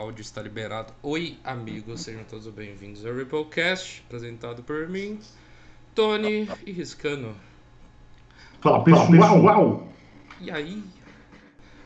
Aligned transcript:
áudio, 0.00 0.22
está 0.22 0.40
liberado. 0.40 0.94
Oi, 1.02 1.38
amigos, 1.44 2.00
sejam 2.00 2.24
todos 2.24 2.46
bem-vindos 2.46 3.04
ao 3.04 3.14
Ripplecast, 3.14 4.02
apresentado 4.06 4.62
por 4.62 4.88
mim, 4.88 5.20
Tony 5.94 6.48
e 6.64 6.72
Riscano. 6.72 7.36
Fala 8.62 8.82
pessoal! 8.82 9.42
Uau! 9.42 9.92
E 10.40 10.50
aí? 10.50 10.82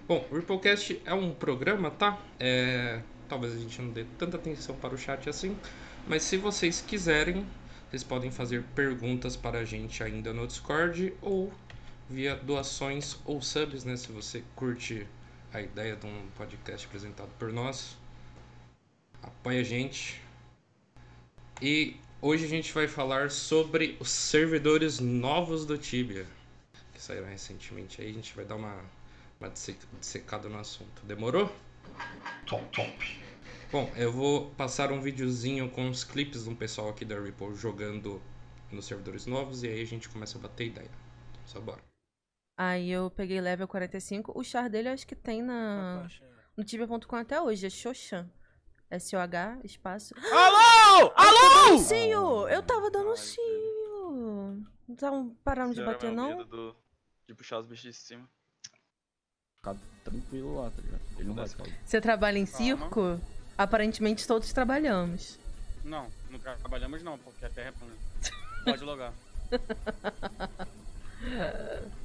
Bom, 0.06 0.24
o 0.30 0.36
Ripplecast 0.36 1.02
é 1.04 1.12
um 1.12 1.34
programa, 1.34 1.90
tá? 1.90 2.16
É... 2.38 3.00
Talvez 3.28 3.52
a 3.52 3.58
gente 3.58 3.82
não 3.82 3.90
dê 3.90 4.04
tanta 4.16 4.36
atenção 4.36 4.76
para 4.76 4.94
o 4.94 4.98
chat 4.98 5.28
assim, 5.28 5.56
mas 6.06 6.22
se 6.22 6.36
vocês 6.36 6.80
quiserem, 6.80 7.44
vocês 7.90 8.04
podem 8.04 8.30
fazer 8.30 8.62
perguntas 8.76 9.34
para 9.34 9.58
a 9.58 9.64
gente 9.64 10.04
ainda 10.04 10.32
no 10.32 10.46
Discord 10.46 11.12
ou 11.20 11.52
via 12.08 12.36
doações 12.36 13.18
ou 13.24 13.42
subs, 13.42 13.84
né? 13.84 13.96
Se 13.96 14.12
você 14.12 14.44
curte 14.54 15.04
a 15.52 15.60
ideia 15.60 15.96
de 15.96 16.06
um 16.06 16.26
podcast 16.36 16.86
apresentado 16.86 17.30
por 17.40 17.52
nós, 17.52 17.96
apoia 19.24 19.60
a 19.60 19.64
gente. 19.64 20.20
E 21.60 21.96
hoje 22.20 22.44
a 22.44 22.48
gente 22.48 22.72
vai 22.72 22.86
falar 22.86 23.30
sobre 23.30 23.96
os 24.00 24.10
servidores 24.10 25.00
novos 25.00 25.64
do 25.64 25.78
Tibia, 25.78 26.26
que 26.92 27.00
saíram 27.00 27.26
recentemente. 27.26 28.00
Aí 28.00 28.10
a 28.10 28.12
gente 28.12 28.34
vai 28.34 28.44
dar 28.44 28.56
uma, 28.56 28.80
uma 29.40 29.50
dissecada 30.00 30.48
no 30.48 30.58
assunto. 30.58 31.04
Demorou? 31.04 31.50
Top, 32.46 32.64
top. 32.70 33.24
Bom, 33.70 33.90
eu 33.96 34.12
vou 34.12 34.50
passar 34.50 34.92
um 34.92 35.00
videozinho 35.00 35.68
com 35.70 35.88
os 35.88 36.04
clipes 36.04 36.44
de 36.44 36.50
um 36.50 36.54
pessoal 36.54 36.90
aqui 36.90 37.04
da 37.04 37.20
Ripple 37.20 37.54
jogando 37.56 38.22
nos 38.70 38.84
servidores 38.86 39.26
novos 39.26 39.62
e 39.62 39.68
aí 39.68 39.82
a 39.82 39.86
gente 39.86 40.08
começa 40.08 40.38
a 40.38 40.40
bater 40.40 40.68
ideia. 40.68 40.90
Só 41.46 41.60
bora. 41.60 41.82
Aí 42.56 42.90
eu 42.90 43.10
peguei 43.10 43.40
level 43.40 43.66
45. 43.66 44.38
O 44.38 44.44
char 44.44 44.70
dele 44.70 44.88
eu 44.88 44.92
acho 44.92 45.06
que 45.06 45.16
tem 45.16 45.42
na 45.42 46.06
no 46.56 46.62
tibia.com 46.62 47.16
até 47.16 47.40
hoje, 47.40 47.66
é 47.66 47.70
Xoshan. 47.70 48.30
S-O-H, 48.94 49.58
espaço. 49.64 50.14
Alô! 50.32 51.12
Alô! 51.16 51.78
Sim, 51.78 52.10
eu 52.10 52.62
tava 52.62 52.90
dando 52.90 53.16
cio. 53.16 54.64
Não 54.86 54.94
estavam 54.94 55.30
parando 55.42 55.74
de 55.74 55.82
bater, 55.82 56.12
não? 56.12 56.44
Do, 56.44 56.76
de 57.26 57.34
puxar 57.34 57.58
os 57.58 57.66
bichos 57.66 57.84
de 57.84 57.92
cima. 57.92 58.28
Ficar 59.56 59.76
tranquilo 60.04 60.60
lá, 60.60 60.70
tá 60.70 60.82
ligado? 60.82 61.00
Ele 61.18 61.28
não 61.28 61.34
vai 61.34 61.48
cair. 61.48 61.78
Você 61.84 62.00
trabalha 62.00 62.38
em 62.38 62.46
circo? 62.46 63.20
Aparentemente 63.56 64.26
todos 64.26 64.52
trabalhamos. 64.52 65.38
Não, 65.82 66.08
não 66.30 66.38
trabalhamos 66.38 67.02
não, 67.02 67.18
porque 67.18 67.44
a 67.44 67.50
terra 67.50 67.68
é 67.68 67.72
plana. 67.72 67.96
Pode 68.64 68.84
logar. 68.84 69.12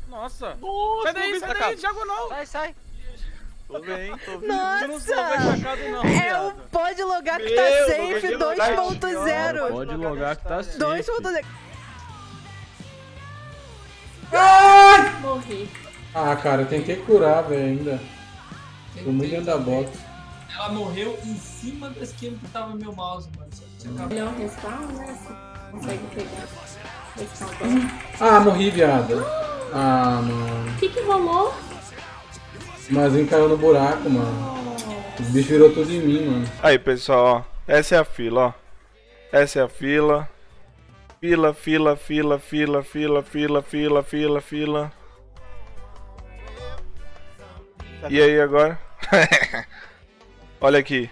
Nossa! 0.08 0.56
Nossa, 0.56 1.04
sai 1.04 1.14
daí, 1.14 1.32
não 1.34 1.40
sai 1.40 1.60
daí, 1.60 1.76
diagonal! 1.76 2.30
Sai, 2.30 2.46
sai. 2.46 2.76
Tô 3.70 3.80
bem, 3.82 4.18
tô 4.26 4.40
bem. 4.40 4.50
Nossa! 4.50 4.88
Não 4.88 5.00
sou 5.00 5.16
não, 5.16 6.04
É 6.04 6.22
viado. 6.24 6.48
o 6.48 6.54
pode 6.72 7.04
logar 7.04 7.40
que 7.40 7.52
tá 7.54 7.62
não 7.62 7.88
safe 7.88 8.36
vai 8.36 8.76
logar, 8.76 8.76
2.0. 8.76 9.70
Pode 9.70 9.96
logar 9.96 10.36
que 10.38 10.44
tá 10.48 10.64
safe. 10.64 10.80
2.0. 10.80 11.46
Morri. 15.22 15.70
Ah, 16.16 16.36
cara, 16.36 16.64
eu 16.64 16.68
tentei 16.68 16.96
curar, 16.96 17.44
velho, 17.44 17.64
ainda. 17.64 18.02
Tô 19.04 19.12
muito 19.12 19.30
dentro 19.30 19.46
da 19.46 19.58
box. 19.58 19.92
Ela 20.52 20.70
morreu 20.70 21.18
em 21.24 21.36
cima 21.38 21.92
da 21.92 22.02
esquina 22.02 22.36
que 22.40 22.48
tava 22.50 22.76
meu 22.76 22.92
mouse, 22.94 23.30
mano. 23.38 24.10
Melhor 24.10 24.34
respawn, 24.34 24.88
né? 24.94 25.18
Consegue 25.72 26.04
pegar. 26.16 26.48
Respawn 27.18 27.50
bom. 27.60 27.88
Ah, 28.20 28.40
morri, 28.40 28.72
viado. 28.72 29.24
Ah, 29.72 30.22
mano. 30.24 30.72
O 30.72 30.76
que 30.80 30.90
que 30.90 31.02
rolou? 31.02 31.54
Mas 32.90 33.30
caiu 33.30 33.48
no 33.48 33.58
buraco, 33.58 34.10
mano. 34.10 34.76
O 35.20 35.24
bicho 35.32 35.50
virou 35.50 35.72
tudo 35.72 35.92
em 35.92 36.00
mim, 36.00 36.26
mano. 36.26 36.52
Aí, 36.64 36.80
pessoal, 36.80 37.26
ó. 37.26 37.44
Essa 37.68 37.96
é 37.96 38.00
a 38.00 38.06
fila, 38.06 38.48
ó. 38.48 38.54
Essa 39.32 39.60
é 39.60 39.64
a 39.64 39.70
fila. 39.70 40.30
Fila, 41.22 41.54
fila, 41.54 41.96
fila, 41.96 42.40
fila, 42.40 42.82
fila, 42.84 43.24
fila, 43.24 43.62
fila, 43.62 44.04
fila, 44.04 44.42
fila. 44.42 44.94
E 48.10 48.22
aí 48.22 48.40
agora? 48.40 48.80
Olha 50.62 50.80
aqui. 50.80 51.10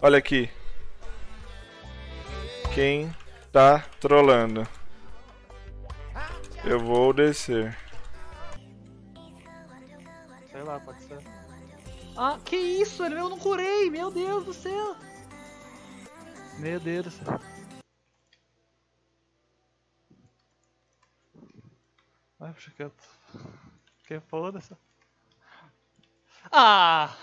Olha 0.00 0.18
aqui. 0.18 0.50
Quem 2.74 3.10
tá 3.50 3.82
trolando? 4.00 4.68
Eu 6.62 6.78
vou 6.78 7.12
descer. 7.12 7.74
Sei 10.56 10.62
lá, 10.62 10.80
pode 10.80 11.02
ser. 11.02 11.18
Ah, 12.16 12.40
que 12.42 12.56
isso? 12.56 13.04
Eu 13.04 13.28
não 13.28 13.38
curei, 13.38 13.90
meu 13.90 14.10
Deus 14.10 14.42
do 14.42 14.54
céu. 14.54 14.96
Meu 16.58 16.80
Deus 16.80 17.04
do 17.04 17.10
céu. 17.10 17.40
Vai, 22.38 22.54
puxa 22.54 22.70
quieto. 22.70 23.04
Que 24.06 24.18
foda-se. 24.18 24.74
Ah! 26.50 27.14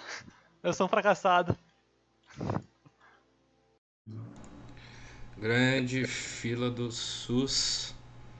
Eu 0.61 0.71
sou 0.71 0.85
um 0.85 0.89
fracassado. 0.89 1.57
Grande 5.35 6.05
fila 6.05 6.69
do 6.69 6.91
SUS. 6.91 7.95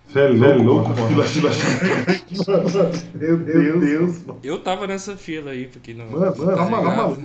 Você 0.07 0.19
é 0.19 0.27
louco, 0.27 0.93
fila, 0.93 1.23
fila, 1.23 1.51
fila. 1.51 2.91
Meu 3.15 3.79
Deus. 3.79 4.21
Eu 4.43 4.59
tava 4.59 4.85
nessa 4.85 5.17
fila 5.17 5.51
aí, 5.51 5.67
porque 5.67 5.93
não. 5.93 6.05
Mano, 6.05 6.37
mano, 6.37 6.51
tá 6.51 6.55
calma, 6.57 6.95
calma. 6.95 7.17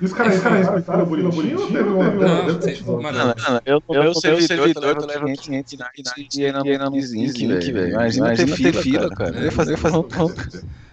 E 0.00 0.04
os 0.04 0.12
caras, 0.12 0.36
os 0.36 0.42
caras 0.42 0.58
respeitaram 0.60 1.04
o 1.04 1.06
bonitinho 1.06 1.60
ou 1.60 1.66
teve 1.68 1.88
uma... 1.88 2.10
Não, 2.10 3.02
mano, 3.02 3.34
Eu, 3.64 3.82
no 3.88 3.94
meu 3.94 4.14
servidor, 4.14 4.96
tu 4.96 5.06
leva 5.06 5.32
500 5.32 5.72
e 5.72 5.76
aí 6.44 6.78
na 6.78 6.88
Link, 6.88 7.72
velho. 7.72 7.92
Imagina 7.92 8.34
ter 8.36 8.72
fila, 8.72 9.10
cara. 9.10 9.36
Eu 9.36 9.44
ia 9.44 9.52
fazer, 9.52 9.74
eu 9.74 10.00
um 10.00 10.02
trampo. 10.02 10.34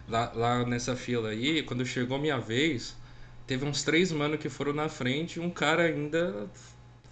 lá, 0.07 0.31
lá 0.35 0.65
nessa 0.65 0.95
fila 0.95 1.29
aí, 1.29 1.63
quando 1.63 1.85
chegou 1.85 2.19
minha 2.19 2.37
vez, 2.37 2.95
teve 3.47 3.65
uns 3.65 3.83
três 3.83 4.11
mano 4.11 4.37
que 4.37 4.49
foram 4.49 4.73
na 4.73 4.87
frente 4.87 5.37
e 5.37 5.39
um 5.39 5.49
cara 5.49 5.83
ainda 5.83 6.47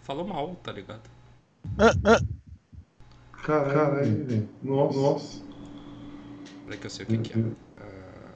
falou 0.03 0.25
mal, 0.25 0.55
tá 0.63 0.71
ligado? 0.71 1.01
Caralho, 3.41 4.25
velho. 4.25 4.50
Nossa. 4.61 5.00
Nossa. 5.00 5.44
Peraí 6.66 6.79
que 6.79 6.85
eu 6.85 6.89
sei 6.89 7.05
o 7.05 7.09
que, 7.09 7.17
que 7.17 7.39
é. 7.39 7.44
Ah, 7.79 8.29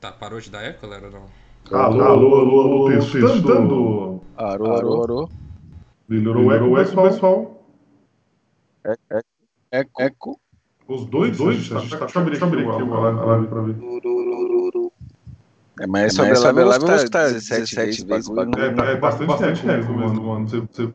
Tá, 0.00 0.10
parou 0.12 0.40
de 0.40 0.50
dar 0.50 0.62
eco, 0.64 0.82
galera? 0.82 1.06
ou 1.06 1.12
Não. 1.12 1.78
Alô, 1.78 2.02
alô, 2.02 2.34
alô, 2.40 2.60
alô, 2.86 2.88
testando. 3.12 4.20
Arô, 4.36 4.74
arô, 4.74 5.02
arô. 5.02 5.30
Melhorou 6.08 6.46
o 6.46 6.78
eco, 6.78 7.02
pessoal. 7.02 7.62
Eco, 9.70 10.02
eco. 10.02 10.40
Os 10.88 11.04
dois, 11.06 11.36
dois, 11.38 11.70
a 11.72 11.78
gente 11.78 11.96
tá 11.96 12.04
deixa 12.06 12.18
eu 12.18 12.48
abrir 12.48 12.68
aqui 12.68 12.82
a 12.82 13.24
live 13.24 13.46
pra 13.46 13.62
ver. 13.62 13.76
É, 15.80 15.86
mas 15.86 16.14
sobre 16.14 16.36
a 16.36 16.40
live 16.40 16.58
eu 16.58 16.64
vou 16.80 16.94
estar 16.96 17.30
17 17.30 17.76
vezes. 18.04 18.04
É, 18.58 18.70
tá- 18.74 18.84
é 18.86 18.96
bastante 18.96 19.38
técnico 19.38 19.92
mesmo, 19.94 20.22
mano. 20.22 20.48
Você, 20.48 20.92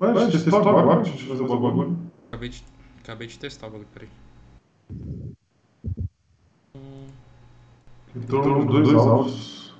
Ué, 0.00 0.12
Ué 0.12 0.70
agora, 0.70 1.02
o 1.02 1.60
bagulho. 1.60 1.98
Acabei 2.28 2.48
de, 2.48 2.64
acabei 3.00 3.28
de 3.28 3.38
testar 3.38 3.68
o 3.68 3.70
bagulho, 3.70 3.88
peraí. 3.94 4.08
então 8.16 8.66
dois, 8.66 8.88
dois 8.88 9.06
alvos. 9.06 9.74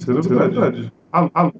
Será 0.00 0.20
verdade? 0.20 0.54
verdade. 0.54 0.92
Alô? 1.12 1.52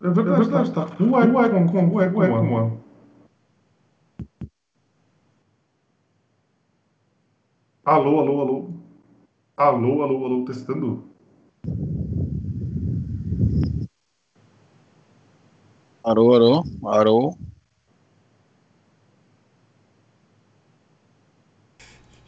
É 0.00 0.08
verdade, 0.08 0.30
é 0.30 0.44
verdade, 0.44 0.72
tá. 0.72 0.86
Ué, 1.00 1.26
ué, 1.26 1.48
com, 1.48 1.66
com, 1.68 1.94
ué, 1.94 2.08
ué, 2.08 2.28
com, 2.28 2.54
ué. 2.54 2.78
Alô, 7.84 8.20
alô, 8.20 8.40
alô. 8.40 8.81
Alô, 9.56 10.02
alô, 10.02 10.24
alô, 10.26 10.44
testando. 10.44 11.10
Arô, 16.04 16.32
arô, 16.34 16.62
arô. 16.86 17.36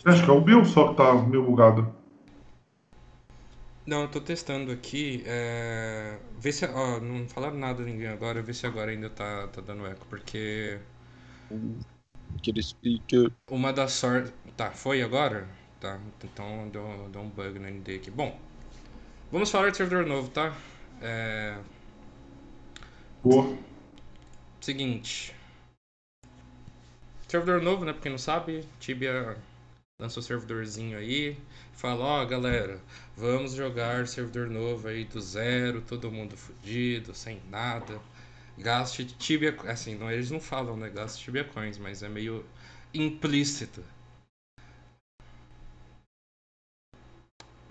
Acho 0.07 0.25
que 0.25 0.31
é 0.31 0.33
o 0.33 0.41
Bill 0.41 0.65
só 0.65 0.89
que 0.89 0.97
tá 0.97 1.13
meio 1.15 1.45
bugado. 1.45 1.93
Não, 3.87 4.03
eu 4.03 4.09
tô 4.11 4.21
testando 4.21 4.73
aqui. 4.73 5.23
É... 5.27 6.19
Vê 6.39 6.53
se. 6.53 6.65
Ó, 6.67 7.01
não 7.01 7.29
falaram 7.29 7.57
nada 7.59 7.83
ninguém 7.85 8.09
agora, 8.09 8.43
vê 8.43 8.55
se 8.55 8.67
agora 8.67 8.91
ainda 8.91 9.11
tá, 9.11 9.49
tá 9.49 9.61
dando 9.61 9.87
eco, 9.87 10.07
porque. 10.09 10.79
Aquele 12.37 12.63
speaker. 12.63 13.33
Uma 13.51 13.73
das 13.73 13.93
sortes. 13.93 14.35
Tá, 14.55 14.71
foi 14.71 15.01
agora? 15.03 15.49
Tá, 15.81 16.01
então 16.23 16.69
deu, 16.71 17.09
deu 17.11 17.21
um 17.21 17.29
bug 17.29 17.59
no 17.59 17.69
ND 17.69 17.97
aqui. 17.97 18.11
Bom, 18.11 18.39
vamos 19.31 19.51
falar 19.51 19.71
de 19.71 19.77
servidor 19.77 20.07
novo, 20.07 20.31
tá? 20.31 20.57
É... 21.01 21.59
Boa. 23.23 23.57
seguinte. 24.61 25.35
Servidor 27.29 27.61
novo, 27.63 27.85
né? 27.85 27.93
Pra 27.93 28.03
quem 28.03 28.11
não 28.13 28.19
sabe, 28.19 28.67
Tibia 28.79 29.37
lançou 29.99 30.23
servidorzinho 30.23 30.97
aí. 30.97 31.37
Fala, 31.73 32.05
ó 32.05 32.25
galera, 32.25 32.81
vamos 33.17 33.55
jogar 33.55 34.07
servidor 34.07 34.49
novo 34.49 34.89
aí 34.89 35.05
do 35.05 35.21
zero, 35.21 35.83
todo 35.83 36.11
mundo 36.11 36.37
fudido, 36.37 37.15
sem 37.15 37.41
nada. 37.51 38.01
Gaste 38.59 39.05
Tibia. 39.05 39.57
Assim, 39.67 39.97
não, 39.97 40.11
eles 40.11 40.31
não 40.31 40.41
falam, 40.41 40.77
né? 40.77 40.89
Gaste 40.89 41.25
Tibia 41.25 41.45
Coins, 41.45 41.79
mas 41.79 42.03
é 42.03 42.09
meio 42.09 42.45
implícito. 42.93 43.85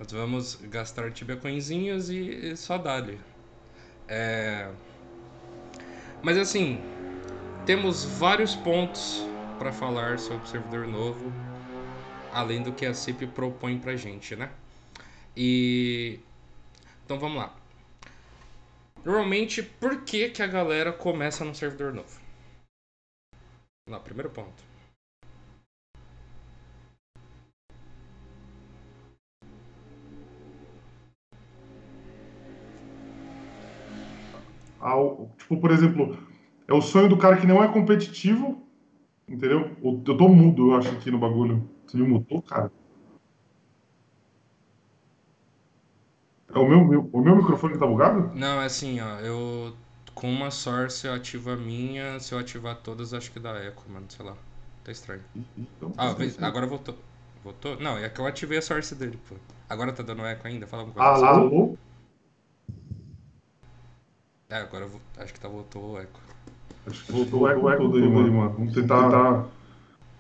Nós 0.04 0.12
vamos 0.12 0.56
gastar 0.56 1.12
Tibia 1.12 1.38
Coinzinhos 1.38 2.10
e, 2.10 2.18
e 2.20 2.58
só 2.58 2.78
dá-lhe. 2.78 3.18
É... 4.06 4.70
Mas 6.22 6.38
assim, 6.38 6.78
temos 7.66 8.04
vários 8.04 8.54
pontos 8.54 9.24
para 9.58 9.72
falar 9.72 10.20
sobre 10.20 10.44
o 10.44 10.48
servidor 10.48 10.88
novo, 10.88 11.32
além 12.34 12.62
do 12.62 12.74
que 12.74 12.86
a 12.86 12.94
CIP 12.94 13.28
propõe 13.28 13.80
pra 13.80 13.96
gente, 13.96 14.36
né? 14.36 14.52
E 15.38 16.20
então 17.06 17.18
vamos 17.18 17.38
lá. 17.38 17.56
Normalmente, 19.06 19.64
por 19.64 20.02
que, 20.04 20.30
que 20.30 20.44
a 20.44 20.48
galera 20.48 20.92
começa 20.92 21.46
num 21.46 21.54
servidor 21.54 21.94
novo? 21.94 22.20
Vamos 23.88 24.00
lá, 24.00 24.00
primeiro 24.02 24.30
ponto. 24.32 24.73
Ao, 34.84 35.32
tipo, 35.38 35.58
por 35.60 35.72
exemplo, 35.72 36.18
é 36.68 36.74
o 36.74 36.82
sonho 36.82 37.10
do 37.10 37.18
cara 37.18 37.38
que 37.38 37.48
não 37.48 37.64
é 37.64 37.68
competitivo, 37.72 38.62
entendeu? 39.28 39.72
Eu 39.84 40.18
tô 40.18 40.30
mudo, 40.30 40.72
eu 40.72 40.78
acho, 40.78 40.90
aqui 40.90 41.12
no 41.12 41.20
bagulho. 41.20 41.70
Você 41.88 41.98
me 41.98 42.08
mutou, 42.08 42.42
cara? 42.42 42.72
É 46.54 46.60
o 46.60 46.68
meu, 46.68 46.86
meu- 46.86 47.10
o 47.12 47.22
meu 47.22 47.36
microfone 47.36 47.74
que 47.74 47.80
tá 47.80 47.88
bugado? 47.88 48.32
Não, 48.36 48.62
é 48.62 48.66
assim, 48.66 49.00
ó. 49.00 49.20
Eu. 49.20 49.76
Com 50.14 50.32
uma 50.32 50.52
source 50.52 51.08
eu 51.08 51.14
ativo 51.14 51.50
a 51.50 51.56
minha, 51.56 52.20
se 52.20 52.34
eu 52.34 52.38
ativar 52.40 52.76
todas, 52.78 53.14
acho 53.16 53.32
que 53.32 53.40
dá 53.40 53.52
eco, 53.58 53.84
mano. 53.90 54.06
Sei 54.10 54.24
lá. 54.24 54.38
Tá 54.84 54.92
estranho. 54.92 55.24
Então, 55.58 55.92
Ah, 55.98 56.10
tá 56.10 56.16
vê- 56.20 56.26
certo. 56.30 56.44
agora 56.44 56.68
voltou. 56.68 56.96
Voltou? 57.44 57.80
Não, 57.80 57.98
é 57.98 58.08
que 58.10 58.20
eu 58.22 58.28
ativei 58.28 58.60
a 58.60 58.62
source 58.62 58.94
dele, 58.96 59.20
pô. 59.28 59.36
Agora 59.68 59.92
tá 59.92 60.04
dando 60.04 60.24
eco 60.26 60.48
ainda? 60.48 60.68
Fala 60.68 60.84
alguma 60.84 61.04
coisa. 61.04 61.26
Ah, 61.26 61.30
alô? 61.30 61.78
É, 64.54 64.58
agora 64.58 64.86
eu 64.86 64.90
vou- 64.90 65.02
acho 65.18 65.34
que 65.34 65.40
tá 65.40 65.48
voltou 65.48 65.94
o 65.94 66.00
eco. 66.00 66.20
Acho 66.86 67.04
que 67.06 67.12
voltou 67.12 67.42
o 67.42 67.48
eco 67.48 67.76
todo 67.76 67.98
aí, 67.98 68.08
mano. 68.08 68.54
Vamos 68.54 68.74
tentar. 68.76 69.04
tentar- 69.06 69.50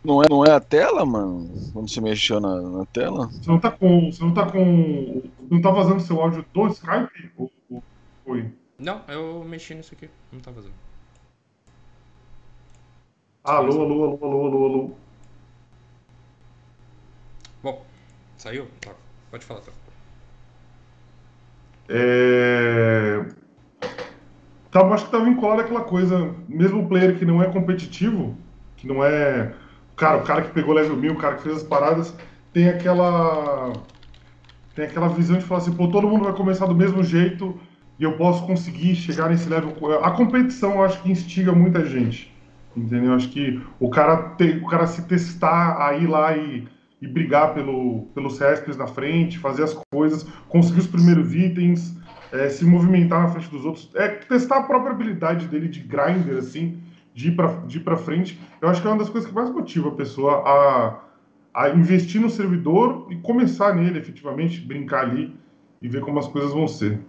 Não 0.04 0.24
é, 0.24 0.28
não 0.28 0.44
é 0.44 0.52
a 0.52 0.60
tela, 0.60 1.06
mano? 1.06 1.54
Quando 1.72 1.88
você 1.88 2.02
mexeu 2.02 2.40
na, 2.42 2.60
na 2.60 2.86
tela? 2.88 3.28
Você 3.28 3.48
não 3.48 3.60
tá 3.60 3.70
com. 3.70 4.12
Você 4.12 4.24
não 4.24 4.34
tá 4.34 4.52
com. 4.52 5.22
Não 5.52 5.62
tá 5.62 5.70
vazando 5.70 6.02
seu 6.02 6.20
áudio 6.20 6.44
do 6.52 6.68
Skype? 6.70 7.32
Ou, 7.38 7.52
ou 7.70 7.84
foi? 8.26 8.52
Não, 8.80 9.04
eu 9.08 9.44
mexi 9.44 9.76
nisso 9.76 9.94
aqui. 9.94 10.10
Não 10.32 10.40
tá 10.40 10.50
vazando. 10.50 10.74
Alô, 13.44 13.82
alô, 13.84 14.04
alô, 14.04 14.18
alô, 14.26 14.46
alô, 14.48 14.66
alô. 14.66 14.92
Bom, 17.62 17.86
saiu? 18.38 18.68
Tá. 18.82 18.96
Pode 19.30 19.46
falar, 19.46 19.62
tá. 19.62 19.72
É... 21.90 23.26
Tá, 24.74 24.82
acho 24.88 25.06
que 25.06 25.12
tá 25.12 25.20
vinculado 25.20 25.62
àquela 25.62 25.82
coisa, 25.82 26.34
mesmo 26.50 26.82
o 26.82 26.88
player 26.88 27.16
que 27.16 27.24
não 27.24 27.44
é 27.44 27.46
competitivo, 27.46 28.36
que 28.76 28.88
não 28.88 29.06
é. 29.06 29.54
Cara, 29.96 30.18
o 30.18 30.24
cara 30.24 30.42
que 30.42 30.52
pegou 30.52 30.74
level 30.74 30.98
1000, 30.98 31.14
o 31.14 31.18
cara 31.18 31.36
que 31.36 31.44
fez 31.44 31.58
as 31.58 31.64
paradas, 31.64 32.12
tem 32.52 32.68
aquela. 32.68 33.72
Tem 34.74 34.86
aquela 34.86 35.08
visão 35.10 35.38
de 35.38 35.46
falar 35.46 35.62
assim, 35.62 35.74
pô, 35.74 35.88
todo 35.90 36.08
mundo 36.08 36.24
vai 36.24 36.34
começar 36.34 36.66
do 36.66 36.74
mesmo 36.74 37.04
jeito 37.04 37.56
e 38.00 38.04
eu 38.04 38.18
posso 38.18 38.48
conseguir 38.48 38.96
chegar 38.96 39.30
nesse 39.30 39.48
level. 39.48 39.76
A 40.04 40.10
competição 40.10 40.72
eu 40.72 40.84
acho 40.84 41.00
que 41.04 41.12
instiga 41.12 41.52
muita 41.52 41.86
gente. 41.86 42.34
Entendeu? 42.76 43.12
Eu 43.12 43.16
acho 43.16 43.30
que 43.30 43.62
o 43.80 43.88
cara, 43.92 44.36
o 44.60 44.68
cara 44.68 44.88
se 44.88 45.04
testar, 45.04 45.78
a 45.80 45.96
ir 45.96 46.08
lá 46.08 46.36
e, 46.36 46.68
e 47.00 47.08
brigar 47.08 47.54
pelo, 47.54 48.08
pelos 48.16 48.38
CESPs 48.38 48.76
na 48.76 48.88
frente, 48.88 49.38
fazer 49.38 49.62
as 49.62 49.80
coisas, 49.92 50.24
conseguir 50.50 50.80
os 50.80 50.88
primeiros 50.88 51.36
itens, 51.36 51.96
é, 52.34 52.50
se 52.50 52.66
movimentar 52.66 53.22
na 53.22 53.30
frente 53.30 53.48
dos 53.50 53.64
outros, 53.64 53.90
é 53.94 54.08
testar 54.08 54.58
a 54.58 54.64
própria 54.64 54.92
habilidade 54.92 55.48
dele 55.48 55.68
de 55.68 55.80
grinder, 55.82 56.38
assim, 56.38 56.82
de 57.14 57.28
ir, 57.28 57.36
pra, 57.36 57.48
de 57.68 57.78
ir 57.78 57.82
pra 57.82 57.96
frente. 57.96 58.40
Eu 58.60 58.70
acho 58.70 58.82
que 58.82 58.88
é 58.88 58.90
uma 58.90 58.98
das 58.98 59.10
coisas 59.10 59.30
que 59.30 59.36
mais 59.36 59.52
motiva 59.52 59.90
a 59.90 59.92
pessoa 59.96 60.42
a, 60.44 61.00
a 61.54 61.70
investir 61.70 62.20
no 62.20 62.32
servidor 62.32 63.08
e 63.12 63.18
começar 63.18 63.76
nele, 63.76 64.00
efetivamente, 64.00 64.60
brincar 64.60 65.02
ali 65.02 65.36
e 65.80 65.88
ver 65.88 66.02
como 66.02 66.18
as 66.18 66.28
coisas 66.28 66.52
vão 66.52 66.68
ser. 66.68 67.00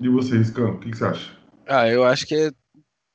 E 0.00 0.08
você, 0.08 0.38
Riscano, 0.38 0.74
o 0.74 0.78
que, 0.78 0.90
que 0.90 0.96
você 0.96 1.04
acha? 1.04 1.36
Ah, 1.66 1.88
eu 1.88 2.04
acho 2.04 2.24
que 2.24 2.36
é 2.36 2.52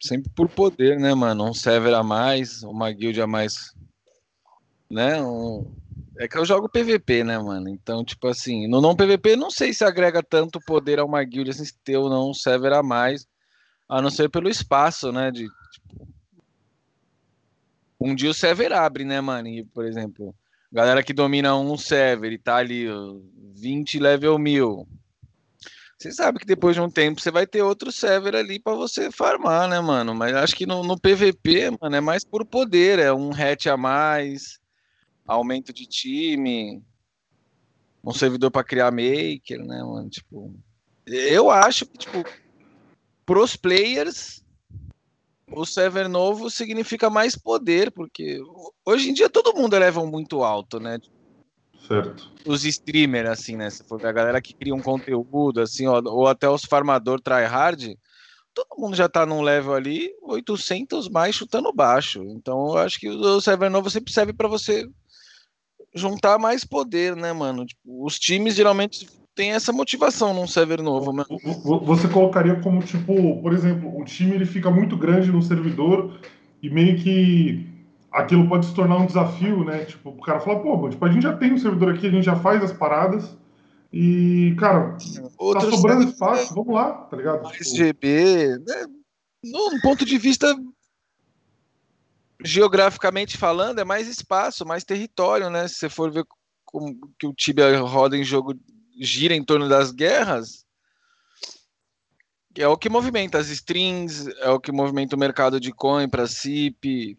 sempre 0.02 0.30
por 0.36 0.50
poder, 0.50 1.00
né, 1.00 1.14
mano? 1.14 1.46
Um 1.46 1.54
server 1.54 1.94
a 1.94 2.04
mais, 2.04 2.62
uma 2.62 2.92
guild 2.92 3.22
a 3.22 3.28
mais, 3.28 3.74
né? 4.92 5.22
Um... 5.22 5.66
É 6.20 6.28
que 6.28 6.38
eu 6.38 6.46
jogo 6.46 6.70
PVP, 6.70 7.24
né, 7.24 7.38
mano? 7.38 7.70
Então, 7.70 8.04
tipo 8.04 8.28
assim, 8.28 8.68
no 8.68 8.82
não 8.82 8.96
PVP, 8.96 9.36
não 9.36 9.52
sei 9.52 9.72
se 9.74 9.84
agrega 9.84 10.24
tanto 10.24 10.60
poder 10.66 11.00
a 11.00 11.06
uma 11.06 11.24
guild 11.24 11.50
assim, 11.50 11.66
se 11.66 11.78
ter 11.84 11.98
ou 11.98 12.10
não 12.10 12.32
um 12.32 12.34
server 12.34 12.74
a 12.74 12.82
mais, 12.82 13.28
a 13.88 14.02
não 14.02 14.10
ser 14.10 14.30
pelo 14.30 14.50
espaço, 14.50 15.12
né? 15.12 15.30
De, 15.30 15.48
tipo... 15.72 16.08
Um 18.00 18.16
dia 18.16 18.32
o 18.32 18.34
server 18.34 18.74
abre, 18.74 19.06
né, 19.06 19.22
mano? 19.22 19.48
E, 19.48 19.64
por 19.64 19.86
exemplo, 19.86 20.34
galera 20.72 21.04
que 21.04 21.14
domina 21.14 21.56
um 21.56 21.78
server 21.78 22.32
e 22.32 22.38
tá 22.38 22.58
ali, 22.58 22.90
ó, 22.90 23.16
20 23.54 24.00
level 24.00 24.40
1000. 24.40 24.88
Você 25.98 26.12
sabe 26.12 26.40
que 26.40 26.46
depois 26.46 26.76
de 26.76 26.82
um 26.82 26.90
tempo 26.90 27.20
você 27.20 27.32
vai 27.32 27.48
ter 27.48 27.64
outro 27.64 27.92
server 27.92 28.36
ali 28.36 28.60
para 28.60 28.76
você 28.76 29.12
farmar, 29.12 29.68
né, 29.68 29.80
mano? 29.80 30.14
Mas 30.14 30.36
acho 30.36 30.56
que 30.56 30.66
no, 30.66 30.84
no 30.84 31.00
PVP, 31.00 31.72
mano, 31.82 31.96
é 31.96 32.02
mais 32.02 32.24
por 32.24 32.46
poder, 32.46 33.00
é 33.00 33.12
um 33.12 33.32
hatch 33.32 33.66
a 33.66 33.76
mais, 33.76 34.60
aumento 35.28 35.74
de 35.74 35.86
time, 35.86 36.82
um 38.04 38.14
servidor 38.14 38.50
para 38.50 38.64
criar 38.64 38.92
maker, 38.92 39.60
né, 39.66 39.84
mano? 39.84 40.10
Tipo, 40.10 40.54
eu 41.06 41.52
acho 41.52 41.86
que, 41.86 41.98
tipo, 41.98 42.24
pros 43.26 43.56
players, 43.56 44.44
o 45.52 45.66
server 45.66 46.08
novo 46.08 46.50
significa 46.50 47.10
mais 47.10 47.36
poder, 47.36 47.92
porque 47.92 48.42
hoje 48.86 49.10
em 49.10 49.14
dia 49.14 49.30
todo 49.30 49.56
mundo 49.56 49.76
é 49.76 49.80
level 49.80 50.08
muito 50.08 50.44
alto, 50.44 50.80
né? 50.80 51.00
Certo. 51.86 52.32
Os 52.46 52.66
streamers, 52.66 53.30
assim, 53.30 53.56
né? 53.56 53.70
Se 53.70 53.84
for 53.84 54.04
a 54.06 54.12
galera 54.12 54.42
que 54.42 54.54
cria 54.54 54.76
um 54.76 54.82
conteúdo, 54.82 55.62
assim, 55.62 55.88
ó, 55.88 56.02
ou 56.06 56.28
até 56.28 56.50
os 56.50 56.66
farmador 56.66 57.22
tryhard, 57.22 57.98
todo 58.54 58.78
mundo 58.78 58.96
já 58.96 59.08
tá 59.08 59.26
num 59.26 59.42
level 59.42 59.74
ali 59.74 60.10
800 60.22 61.08
mais 61.10 61.36
chutando 61.36 61.72
baixo. 61.72 62.24
Então 62.24 62.70
eu 62.70 62.78
acho 62.80 63.00
que 63.00 63.08
o 63.08 63.40
server 63.40 63.70
novo 63.70 63.90
sempre 63.90 64.12
serve 64.12 64.34
para 64.34 64.48
você 64.48 64.90
juntar 65.98 66.38
mais 66.40 66.64
poder, 66.64 67.16
né, 67.16 67.34
mano? 67.34 67.66
Tipo, 67.66 68.06
os 68.06 68.18
times 68.20 68.56
geralmente 68.56 69.08
têm 69.36 69.52
essa 69.52 69.72
motivação 69.72 70.34
num 70.34 70.48
server 70.48 70.82
novo, 70.82 71.14
mano. 71.14 71.30
Você 71.84 72.08
colocaria 72.08 72.56
como, 72.62 72.82
tipo, 72.82 73.42
por 73.42 73.54
exemplo, 73.54 73.96
um 73.96 74.04
time 74.04 74.36
ele 74.36 74.46
fica 74.46 74.72
muito 74.72 74.98
grande 74.98 75.32
no 75.32 75.42
servidor 75.42 76.20
e 76.62 76.70
meio 76.70 76.98
que 76.98 77.66
aquilo 78.12 78.48
pode 78.48 78.66
se 78.66 78.74
tornar 78.74 78.98
um 78.98 79.06
desafio, 79.06 79.64
né? 79.64 79.86
Tipo, 79.86 80.10
o 80.10 80.22
cara 80.22 80.40
fala, 80.40 80.60
pô, 80.60 80.90
tipo, 80.90 81.06
a 81.06 81.12
gente 81.12 81.24
já 81.24 81.36
tem 81.36 81.54
um 81.54 81.58
servidor 81.58 81.94
aqui, 81.94 82.08
a 82.08 82.12
gente 82.12 82.26
já 82.26 82.36
faz 82.36 82.64
as 82.64 82.74
paradas 82.74 83.38
e, 83.94 84.56
cara, 84.58 84.98
Outros 85.38 85.66
tá 85.66 85.72
sobrando 85.72 86.10
espaço, 86.10 86.54
vamos 86.54 86.74
lá, 86.74 86.92
tá 86.92 87.16
ligado? 87.16 87.48
Tipo, 87.52 87.76
GB, 87.76 88.60
né? 88.66 88.86
Num 89.44 89.80
ponto 89.82 90.04
de 90.04 90.18
vista 90.18 90.54
geograficamente 92.44 93.38
falando, 93.38 93.80
é 93.80 93.84
mais 93.84 94.08
espaço, 94.08 94.66
mais 94.66 94.84
território, 94.84 95.50
né? 95.50 95.68
Se 95.68 95.76
você 95.76 95.90
for 95.90 96.12
ver 96.12 96.26
como 96.66 96.96
que 97.18 97.26
o 97.26 97.34
Tibia 97.34 97.80
roda 97.80 98.18
em 98.18 98.24
jogo, 98.24 98.54
gira 99.00 99.34
em 99.34 99.44
torno 99.44 99.68
das 99.68 99.92
guerras, 99.92 100.66
é 102.56 102.68
o 102.68 102.78
que 102.78 102.90
movimenta 102.90 103.38
as 103.38 103.50
strings, 103.50 104.28
é 104.40 104.50
o 104.50 104.60
que 104.60 104.72
movimenta 104.72 105.16
o 105.16 105.20
mercado 105.20 105.60
de 105.60 105.72
coin 105.72 106.10
para 106.10 106.28
CIP. 106.28 107.18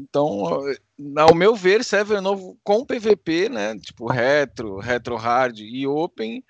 Então, 0.00 0.60
ao 1.16 1.34
meu 1.34 1.54
ver, 1.54 1.84
server 1.84 2.20
novo 2.20 2.58
com 2.64 2.84
PVP, 2.84 3.48
né? 3.48 3.78
Tipo 3.78 4.10
retro, 4.10 4.78
retro 4.78 5.16
hard 5.16 5.58
e 5.60 5.86
open, 5.86 6.42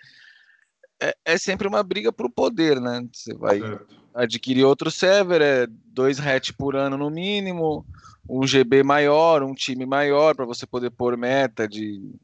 é, 1.00 1.14
é 1.24 1.38
sempre 1.38 1.68
uma 1.68 1.82
briga 1.82 2.12
pro 2.12 2.30
poder, 2.30 2.80
né? 2.80 3.06
Você 3.12 3.34
vai 3.34 3.60
certo. 3.60 4.03
Adquirir 4.14 4.64
outro 4.64 4.90
server, 4.90 5.42
é 5.42 5.66
dois 5.86 6.20
hatch 6.20 6.52
por 6.52 6.76
ano 6.76 6.96
no 6.96 7.10
mínimo, 7.10 7.84
um 8.28 8.46
GB 8.46 8.82
maior, 8.82 9.42
um 9.42 9.54
time 9.54 9.84
maior 9.84 10.34
para 10.34 10.46
você 10.46 10.66
poder 10.66 10.90
pôr 10.90 11.16
meta 11.16 11.66
de 11.66 12.14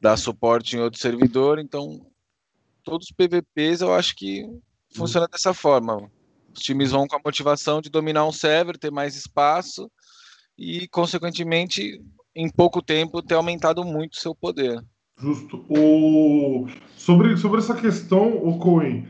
dar 0.00 0.16
suporte 0.16 0.76
em 0.76 0.80
outro 0.80 1.00
servidor. 1.00 1.58
Então, 1.58 2.04
todos 2.84 3.08
os 3.08 3.12
PVPs 3.12 3.80
eu 3.80 3.94
acho 3.94 4.14
que 4.14 4.46
funciona 4.94 5.26
dessa 5.26 5.54
forma. 5.54 6.10
Os 6.54 6.62
times 6.62 6.90
vão 6.90 7.06
com 7.06 7.16
a 7.16 7.22
motivação 7.24 7.80
de 7.80 7.88
dominar 7.88 8.26
um 8.26 8.32
server, 8.32 8.76
ter 8.76 8.90
mais 8.90 9.16
espaço 9.16 9.90
e, 10.58 10.86
consequentemente, 10.88 12.02
em 12.36 12.50
pouco 12.50 12.82
tempo, 12.82 13.22
ter 13.22 13.34
aumentado 13.34 13.84
muito 13.84 14.14
o 14.14 14.20
seu 14.20 14.34
poder. 14.34 14.84
Justo. 15.18 15.64
O... 15.68 16.66
Sobre, 16.96 17.36
sobre 17.36 17.60
essa 17.60 17.74
questão, 17.74 18.36
o 18.36 18.58
Coen, 18.58 19.06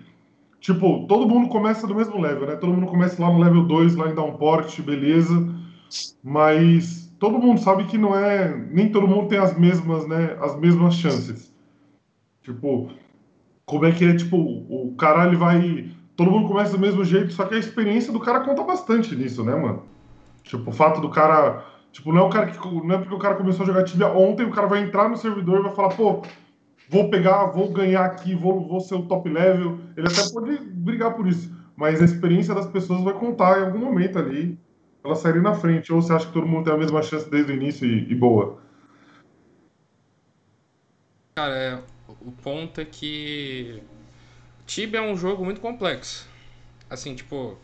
tipo, 0.62 1.06
todo 1.08 1.28
mundo 1.28 1.48
começa 1.48 1.86
do 1.86 1.94
mesmo 1.94 2.18
level, 2.18 2.46
né? 2.46 2.56
Todo 2.56 2.72
mundo 2.72 2.86
começa 2.86 3.20
lá 3.20 3.30
no 3.30 3.40
level 3.40 3.64
2, 3.64 3.96
lá 3.96 4.08
em 4.08 4.14
Downport, 4.14 4.80
beleza. 4.80 5.34
Mas 6.22 7.12
todo 7.18 7.38
mundo 7.38 7.60
sabe 7.60 7.84
que 7.84 7.98
não 7.98 8.16
é. 8.16 8.56
Nem 8.70 8.90
todo 8.90 9.06
mundo 9.06 9.28
tem 9.28 9.38
as 9.38 9.58
mesmas, 9.58 10.06
né? 10.06 10.38
As 10.40 10.58
mesmas 10.58 10.94
chances. 10.94 11.52
Tipo, 12.42 12.90
como 13.66 13.84
é 13.84 13.92
que 13.92 14.04
é, 14.04 14.16
tipo, 14.16 14.36
o 14.36 14.94
cara 14.96 15.26
ele 15.26 15.36
vai. 15.36 15.90
Todo 16.16 16.30
mundo 16.30 16.48
começa 16.48 16.72
do 16.72 16.78
mesmo 16.78 17.04
jeito, 17.04 17.32
só 17.32 17.44
que 17.44 17.54
a 17.54 17.58
experiência 17.58 18.12
do 18.12 18.20
cara 18.20 18.40
conta 18.40 18.62
bastante 18.62 19.16
nisso, 19.16 19.44
né, 19.44 19.54
mano? 19.54 19.82
Tipo, 20.44 20.70
o 20.70 20.72
fato 20.72 21.00
do 21.00 21.10
cara. 21.10 21.64
Tipo, 21.90 22.12
não 22.12 22.22
é 22.22 22.24
o 22.24 22.30
cara 22.30 22.46
que. 22.46 22.58
Não 22.58 22.94
é 22.94 22.98
porque 22.98 23.14
o 23.14 23.18
cara 23.18 23.34
começou 23.34 23.64
a 23.64 23.66
jogar 23.66 23.84
Tibia 23.84 24.08
ontem, 24.08 24.46
o 24.46 24.50
cara 24.50 24.68
vai 24.68 24.82
entrar 24.82 25.08
no 25.08 25.16
servidor 25.16 25.60
e 25.60 25.62
vai 25.64 25.74
falar, 25.74 25.90
pô, 25.90 26.22
vou 26.92 27.08
pegar, 27.08 27.46
vou 27.46 27.72
ganhar 27.72 28.04
aqui, 28.04 28.34
vou, 28.34 28.68
vou 28.68 28.78
ser 28.78 28.96
o 28.96 29.06
top 29.06 29.26
level. 29.26 29.78
Ele 29.96 30.06
até 30.06 30.28
pode 30.30 30.58
brigar 30.58 31.14
por 31.14 31.26
isso. 31.26 31.50
Mas 31.74 32.02
a 32.02 32.04
experiência 32.04 32.54
das 32.54 32.66
pessoas 32.66 33.02
vai 33.02 33.14
contar 33.14 33.58
em 33.58 33.64
algum 33.64 33.78
momento 33.78 34.18
ali. 34.18 34.58
Ela 35.02 35.16
sair 35.16 35.40
na 35.40 35.54
frente. 35.54 35.90
Ou 35.90 36.02
você 36.02 36.12
acha 36.12 36.26
que 36.26 36.34
todo 36.34 36.46
mundo 36.46 36.64
tem 36.64 36.74
a 36.74 36.76
mesma 36.76 37.02
chance 37.02 37.28
desde 37.30 37.50
o 37.50 37.54
início 37.54 37.86
e, 37.86 38.12
e 38.12 38.14
boa? 38.14 38.60
Cara, 41.34 41.54
é, 41.56 41.82
o 42.20 42.30
ponto 42.30 42.78
é 42.78 42.84
que 42.84 43.82
Tibia 44.66 45.00
é 45.00 45.02
um 45.02 45.16
jogo 45.16 45.42
muito 45.42 45.62
complexo. 45.62 46.28
Assim, 46.90 47.14
tipo, 47.14 47.56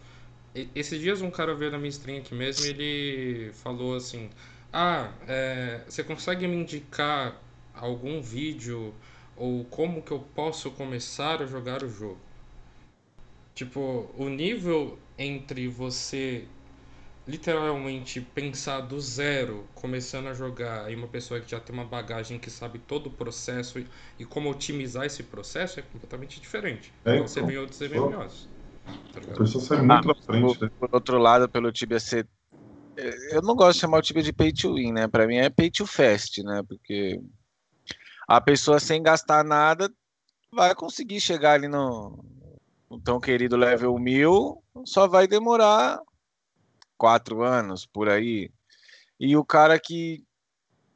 esses 0.75 0.99
dias 0.99 1.21
um 1.21 1.31
cara 1.31 1.55
veio 1.55 1.71
na 1.71 1.77
minha 1.77 1.91
stream 1.91 2.21
aqui 2.21 2.35
mesmo 2.35 2.65
e 2.65 2.69
ele 2.71 3.53
falou 3.53 3.95
assim: 3.95 4.31
Ah, 4.73 5.11
é, 5.29 5.83
você 5.87 6.03
consegue 6.03 6.49
me 6.49 6.57
indicar 6.57 7.37
algum 7.75 8.23
vídeo 8.23 8.95
ou 9.39 9.65
como 9.67 10.03
que 10.03 10.11
eu 10.13 10.21
posso 10.35 10.71
começar 10.73 11.43
a 11.43 11.47
jogar 11.47 11.83
o 11.83 11.89
jogo? 11.89 12.19
Tipo, 13.55 14.09
o 14.17 14.29
nível 14.29 14.99
entre 15.19 15.67
você 15.69 16.47
literalmente 17.27 18.21
pensar 18.21 18.81
do 18.83 19.01
zero, 19.01 19.67
começando 19.75 20.29
a 20.29 20.35
jogar, 20.35 20.91
e 20.93 20.97
uma 20.97 21.09
pessoa 21.09 21.41
que 21.41 21.51
já 21.51 21.61
tem 21.61 21.75
uma 21.75 21.85
bagagem 21.85 22.39
que 22.39 22.51
sabe 22.51 22.79
todo 22.81 23.09
o 23.09 23.11
processo 23.13 23.79
e, 23.81 23.87
e 24.19 24.25
como 24.27 24.51
otimizar 24.51 25.07
esse 25.07 25.25
processo 25.25 25.81
é 25.81 25.83
completamente 25.85 26.41
diferente. 26.41 26.93
É, 27.05 27.13
Então 27.13 27.27
você 27.29 27.43
vê 27.43 27.59
outros 27.59 27.81
MMOs. 27.83 28.49
Tá 29.13 29.21
A 29.31 29.31
ligado? 29.31 29.43
pessoa 29.43 29.65
sai 29.65 29.81
muito 29.83 30.07
na 30.09 30.15
por, 30.39 30.57
frente, 30.57 30.61
né? 30.63 30.69
por 30.79 30.89
outro 30.93 31.19
lado, 31.19 31.49
pelo 31.51 31.73
Tibia 31.73 32.01
ser. 32.01 32.29
eh, 32.99 33.37
Eu 33.37 33.43
não 33.43 33.57
gosto 33.57 33.75
de 33.77 33.81
chamar 33.83 33.99
o 33.99 34.03
Tibia 34.03 34.23
de 34.23 34.33
pay 34.33 34.53
to 34.53 34.75
win, 34.75 34.93
né? 34.93 35.09
Pra 35.09 35.27
mim 35.27 35.37
é 35.37 35.51
pay 35.51 35.71
to 35.71 35.87
fast, 35.87 36.43
né? 36.45 36.63
Porque 36.69 37.21
a 38.29 38.43
pessoa 38.43 38.79
sem 38.79 39.03
gastar 39.03 39.43
nada 39.43 39.91
vai 40.53 40.75
conseguir 40.75 41.19
chegar 41.19 41.55
ali 41.55 41.67
no, 41.67 42.23
no 42.91 43.01
tão 43.01 43.19
querido 43.19 43.57
level 43.57 43.99
1000, 43.99 44.63
só 44.85 45.09
vai 45.09 45.27
demorar 45.27 45.99
quatro 46.99 47.43
anos 47.43 47.87
por 47.87 48.07
aí. 48.07 48.51
E 49.19 49.35
o 49.35 49.43
cara 49.43 49.81
que, 49.81 50.23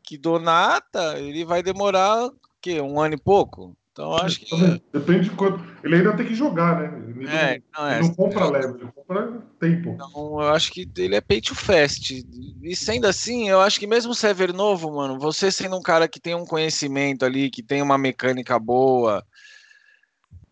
que 0.03 0.19
donata, 0.19 1.19
ele 1.19 1.43
vai 1.43 1.63
demorar 1.63 2.27
o 2.27 2.37
quê? 2.61 2.83
Um 2.83 3.01
ano 3.01 3.15
e 3.15 3.19
pouco? 3.21 3.75
Então 3.93 4.17
acho 4.17 4.41
que. 4.41 4.81
Depende 4.91 5.29
de 5.29 5.37
quanto. 5.37 5.63
Ele 5.85 5.97
ainda 5.97 6.17
tem 6.17 6.27
que 6.27 6.35
jogar, 6.35 6.81
né? 6.81 7.09
Ele 7.09 7.29
É, 7.29 7.63
não, 7.77 7.87
ele 7.87 7.97
é, 7.97 8.01
não 8.01 8.15
compra 8.15 8.49
level, 8.49 8.77
ele 8.81 8.91
compra 8.91 9.43
tempo. 9.61 9.91
Então, 9.91 10.11
eu 10.41 10.49
acho 10.49 10.73
que 10.73 10.91
ele 10.97 11.15
é 11.15 11.21
pay 11.21 11.43
to 11.43 11.55
fast. 11.55 12.25
E 12.63 12.75
sendo 12.75 13.07
assim, 13.07 13.51
eu 13.51 13.61
acho 13.61 13.79
que 13.79 13.87
mesmo 13.87 14.15
server 14.15 14.53
novo, 14.53 14.91
mano, 14.95 15.19
você 15.19 15.53
sendo 15.53 15.77
um 15.77 15.83
cara 15.83 16.09
que 16.09 16.19
tem 16.19 16.35
um 16.35 16.47
conhecimento 16.47 17.25
ali, 17.25 17.51
que 17.51 17.63
tem 17.63 17.83
uma 17.83 17.99
mecânica 17.99 18.59
boa, 18.59 19.23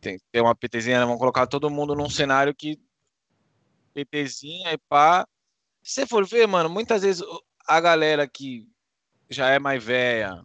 tem, 0.01 0.19
tem 0.31 0.43
uma 0.43 0.55
PTzinha, 0.55 1.01
né, 1.01 1.05
vamos 1.05 1.19
colocar 1.19 1.47
todo 1.47 1.71
mundo 1.71 1.95
num 1.95 2.11
cenário 2.11 2.55
que 2.55 2.79
PTzinha 3.95 4.73
e 4.73 4.79
pá. 4.79 5.27
Se 5.83 5.95
você 5.95 6.07
for 6.07 6.27
ver, 6.27 6.47
mano, 6.47 6.69
muitas 6.69 7.01
vezes 7.03 7.23
a 7.67 7.81
galera 7.81 8.29
que 8.29 8.69
já 9.31 9.49
é 9.49 9.59
mais 9.59 9.83
velha, 9.83 10.45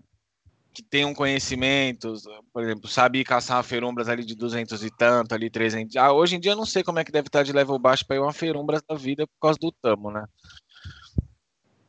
que 0.75 0.84
tem 0.84 1.05
um 1.05 1.13
conhecimento, 1.13 2.13
por 2.51 2.62
exemplo, 2.62 2.89
sabe 2.89 3.24
caçar 3.24 3.63
ferumbras 3.63 4.10
ali 4.10 4.25
de 4.25 4.36
200 4.36 4.84
e 4.84 4.89
tanto, 4.89 5.34
ali 5.34 5.50
300. 5.50 5.96
Ah, 5.96 6.12
hoje 6.12 6.36
em 6.36 6.39
dia 6.39 6.51
eu 6.51 6.58
não 6.58 6.65
sei 6.65 6.84
como 6.84 7.00
é 7.00 7.05
que 7.05 7.12
deve 7.12 7.27
estar 7.27 7.44
de 7.44 7.53
level 7.53 7.79
baixo 7.79 8.05
para 8.05 8.17
ir 8.17 8.20
uma 8.20 8.34
ferumbras 8.34 8.82
da 8.88 8.96
vida 8.96 9.25
por 9.25 9.39
causa 9.41 9.58
do 9.58 9.72
tamo, 9.72 10.12
né? 10.12 10.25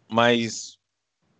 Mas 0.09 0.79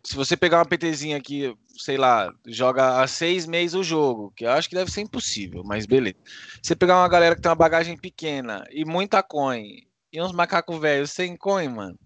se 0.03 0.17
você 0.17 0.37
pegar 0.37 0.59
uma 0.59 0.67
PTzinha 0.67 1.21
que, 1.21 1.57
sei 1.79 1.97
lá, 1.97 2.33
joga 2.47 3.01
há 3.01 3.07
seis 3.07 3.47
meses 3.47 3.75
o 3.75 3.85
jogo, 3.85 4.33
que 4.37 4.45
eu 4.45 4.51
acho 4.51 4.69
que 4.69 4.75
deve 4.75 4.91
ser 4.91 5.03
impossível, 5.03 5.63
mas 5.65 5.87
beleza. 5.87 6.17
Você 6.61 6.75
pegar 6.75 6.99
uma 6.99 7.09
galera 7.09 7.37
que 7.37 7.43
tem 7.43 7.49
uma 7.49 7.57
bagagem 7.57 7.97
pequena 7.97 8.65
e 8.73 8.85
muita 8.85 9.23
coin, 9.23 9.87
e 10.13 10.21
uns 10.21 10.33
macacos 10.33 10.81
velhos 10.81 11.13
sem 11.13 11.37
coin, 11.37 11.69
mano, 11.69 11.99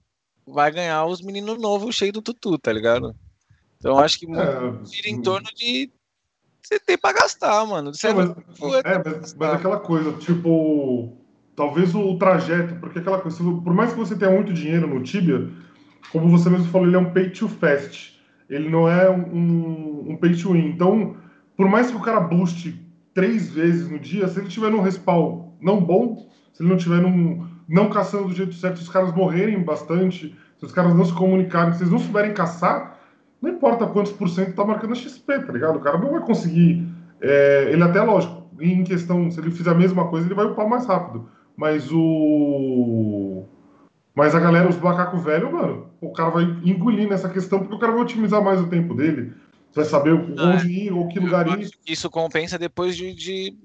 vai 0.47 0.71
ganhar 0.71 1.07
os 1.07 1.23
meninos 1.23 1.59
novos 1.59 1.97
cheios 1.97 2.13
do 2.13 2.21
tutu, 2.23 2.59
tá 2.59 2.73
ligado? 2.73 3.15
Então 3.81 3.99
acho 3.99 4.19
que 4.19 4.27
É, 4.27 4.85
gira 4.85 5.09
em 5.09 5.23
torno 5.23 5.49
de 5.57 5.91
você 6.63 6.79
ter 6.79 6.99
pra 6.99 7.13
gastar, 7.13 7.65
mano. 7.67 7.95
Você 7.95 8.13
não- 8.13 8.37
mas, 8.61 8.85
é, 8.85 9.03
mas, 9.05 9.35
mas 9.35 9.55
aquela 9.55 9.81
coisa, 9.81 10.13
tipo, 10.13 11.17
talvez 11.57 11.95
o 11.95 12.17
trajeto, 12.19 12.75
porque 12.77 12.99
aquela 12.99 13.19
coisa, 13.21 13.39
por 13.43 13.73
mais 13.73 13.93
que 13.93 13.99
você 13.99 14.15
tenha 14.15 14.31
muito 14.31 14.53
dinheiro 14.53 14.87
no 14.87 15.03
Tibia, 15.03 15.49
como 16.13 16.29
você 16.29 16.51
mesmo 16.51 16.67
falou, 16.67 16.87
ele 16.87 16.97
é 16.97 16.99
um 16.99 17.13
pay 17.13 17.31
to 17.31 17.49
fast. 17.49 18.21
Ele 18.49 18.69
não 18.69 18.89
é 18.89 19.09
um, 19.09 20.11
um 20.11 20.17
pay 20.17 20.35
to 20.37 20.53
win. 20.53 20.67
Então, 20.67 21.17
por 21.57 21.69
mais 21.69 21.91
que 21.91 21.97
o 21.97 22.01
cara 22.01 22.21
booste 22.21 22.79
três 23.15 23.51
vezes 23.51 23.89
no 23.89 23.99
dia, 23.99 24.29
se 24.29 24.39
ele 24.41 24.49
tiver 24.49 24.71
num 24.71 24.81
respawn 24.81 25.51
não 25.61 25.81
bom, 25.81 26.29
se 26.53 26.63
ele 26.63 26.69
não 26.71 26.77
tiver 26.77 27.01
num, 27.01 27.47
não 27.69 27.89
caçando 27.89 28.29
do 28.29 28.35
jeito 28.35 28.53
certo, 28.55 28.77
se 28.77 28.83
os 28.83 28.89
caras 28.89 29.15
morrerem 29.15 29.63
bastante, 29.63 30.37
se 30.59 30.65
os 30.65 30.73
caras 30.73 30.95
não 30.95 31.05
se 31.05 31.13
comunicarem, 31.13 31.73
se 31.73 31.81
eles 31.83 31.93
não 31.93 31.99
souberem 31.99 32.35
caçar, 32.35 32.90
não 33.41 33.51
importa 33.51 33.87
quantos 33.87 34.13
por 34.13 34.29
cento 34.29 34.55
tá 34.55 34.65
marcando 34.65 34.93
a 34.93 34.97
XP, 34.97 35.41
tá 35.41 35.53
ligado? 35.53 35.77
O 35.77 35.81
cara 35.81 35.99
não 35.99 36.11
vai 36.13 36.21
conseguir. 36.21 36.87
é, 37.21 37.71
ele 37.73 37.83
até, 37.83 38.03
lógico, 38.03 38.41
em 38.61 38.85
questão, 38.85 39.31
se 39.31 39.41
ele 39.41 39.51
fizer 39.51 39.71
a 39.71 39.75
mesma 39.75 40.09
coisa, 40.09 40.27
ele 40.27 40.35
vai 40.35 40.45
upar 40.45 40.69
mais 40.69 40.87
rápido. 40.87 41.29
Mas 41.57 41.91
o. 41.91 43.45
Mas 44.15 44.35
a 44.35 44.41
galera, 44.41 44.69
os 44.69 44.79
macacos 44.79 45.23
velhos, 45.23 45.51
mano, 45.51 45.87
o 46.01 46.13
cara 46.13 46.31
vai 46.31 46.45
engolir 46.65 47.09
nessa 47.09 47.29
questão, 47.29 47.61
porque 47.61 47.75
o 47.75 47.79
cara 47.79 47.93
vai 47.93 48.03
otimizar 48.03 48.43
mais 48.43 48.61
o 48.61 48.69
tempo 48.69 48.95
dele. 48.95 49.33
Você 49.71 49.81
vai 49.81 49.85
saber 49.85 50.13
onde 50.13 50.69
ir 50.69 50.93
ou 50.93 51.09
que 51.09 51.21
lugar 51.21 51.47
ir. 51.59 51.71
Isso 51.87 52.11
compensa 52.11 52.59
depois 52.59 52.97
de, 52.97 53.15
de 53.15 53.57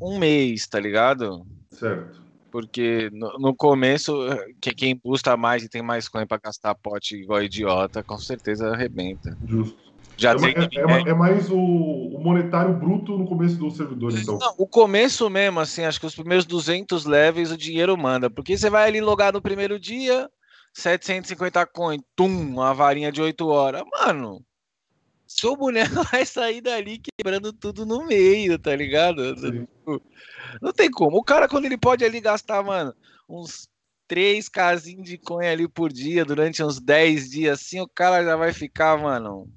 um 0.00 0.18
mês, 0.18 0.66
tá 0.66 0.80
ligado? 0.80 1.46
Certo. 1.70 2.25
Porque 2.56 3.10
no, 3.12 3.38
no 3.38 3.54
começo, 3.54 4.14
que 4.62 4.70
quem 4.70 4.98
busca 5.04 5.36
mais 5.36 5.62
e 5.62 5.68
tem 5.68 5.82
mais 5.82 6.08
coin 6.08 6.26
pra 6.26 6.40
gastar 6.42 6.74
pote 6.74 7.14
igual 7.14 7.42
idiota, 7.42 8.02
com 8.02 8.16
certeza 8.16 8.70
arrebenta. 8.70 9.36
Justo. 9.46 9.76
Já 10.16 10.30
é, 10.30 10.34
é, 10.34 11.08
é 11.08 11.10
é 11.10 11.14
mais 11.14 11.50
o, 11.50 11.58
o 11.58 12.18
monetário 12.18 12.72
bruto 12.72 13.18
no 13.18 13.26
começo 13.26 13.56
do 13.56 13.70
servidor, 13.70 14.10
então. 14.18 14.38
Não, 14.38 14.54
o 14.56 14.66
começo 14.66 15.28
mesmo, 15.28 15.60
assim, 15.60 15.84
acho 15.84 16.00
que 16.00 16.06
os 16.06 16.14
primeiros 16.14 16.46
200 16.46 17.04
levels 17.04 17.50
o 17.50 17.58
dinheiro 17.58 17.94
manda. 17.94 18.30
Porque 18.30 18.56
você 18.56 18.70
vai 18.70 18.88
ali 18.88 19.02
logar 19.02 19.34
no 19.34 19.42
primeiro 19.42 19.78
dia, 19.78 20.26
750 20.72 21.66
coin, 21.66 22.00
tum, 22.16 22.30
uma 22.30 22.72
varinha 22.72 23.12
de 23.12 23.20
8 23.20 23.46
horas. 23.46 23.82
Mano, 24.00 24.40
seu 25.38 25.56
boneco 25.56 26.02
vai 26.10 26.24
sair 26.24 26.60
dali 26.60 26.98
quebrando 26.98 27.52
tudo 27.52 27.84
no 27.84 28.06
meio, 28.06 28.58
tá 28.58 28.74
ligado? 28.74 29.34
Tipo, 29.34 30.02
Não 30.60 30.72
tem 30.72 30.90
como. 30.90 31.18
O 31.18 31.24
cara, 31.24 31.48
quando 31.48 31.66
ele 31.66 31.76
pode 31.76 32.04
ali 32.04 32.20
gastar, 32.20 32.62
mano, 32.62 32.94
uns 33.28 33.68
3 34.08 34.48
casinhos 34.48 35.08
de 35.08 35.18
coin 35.18 35.46
ali 35.46 35.68
por 35.68 35.92
dia, 35.92 36.24
durante 36.24 36.62
uns 36.62 36.80
10 36.80 37.30
dias 37.30 37.60
assim, 37.60 37.80
o 37.80 37.88
cara 37.88 38.24
já 38.24 38.36
vai 38.36 38.52
ficar, 38.52 38.96
mano. 38.98 39.48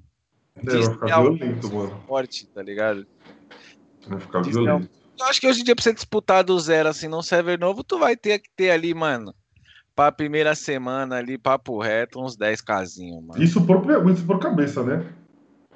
É, 0.56 0.62
vai 0.62 0.82
ficar 0.82 1.22
violento, 1.22 1.72
mano. 1.72 2.04
Forte, 2.06 2.46
tá 2.46 2.62
ligado? 2.62 3.06
Vai 4.06 4.20
ficar 4.20 4.42
violento. 4.42 4.90
Eu 5.18 5.26
acho 5.26 5.40
que 5.40 5.46
hoje 5.46 5.60
em 5.60 5.64
dia, 5.64 5.76
pra 5.76 5.82
você 5.82 5.92
disputar 5.92 6.42
do 6.42 6.58
zero, 6.58 6.88
assim, 6.88 7.06
num 7.06 7.22
server 7.22 7.58
novo, 7.58 7.84
tu 7.84 7.98
vai 7.98 8.16
ter 8.16 8.38
que 8.38 8.48
ter 8.56 8.70
ali, 8.70 8.94
mano, 8.94 9.34
pra 9.94 10.10
primeira 10.10 10.54
semana 10.54 11.16
ali, 11.16 11.36
papo 11.36 11.78
reto, 11.78 12.22
uns 12.22 12.36
10 12.36 12.62
casinhos, 12.62 13.22
mano. 13.22 13.42
Isso 13.42 13.60
por, 13.66 13.84
isso 14.10 14.24
por 14.24 14.38
cabeça, 14.38 14.82
né? 14.82 15.06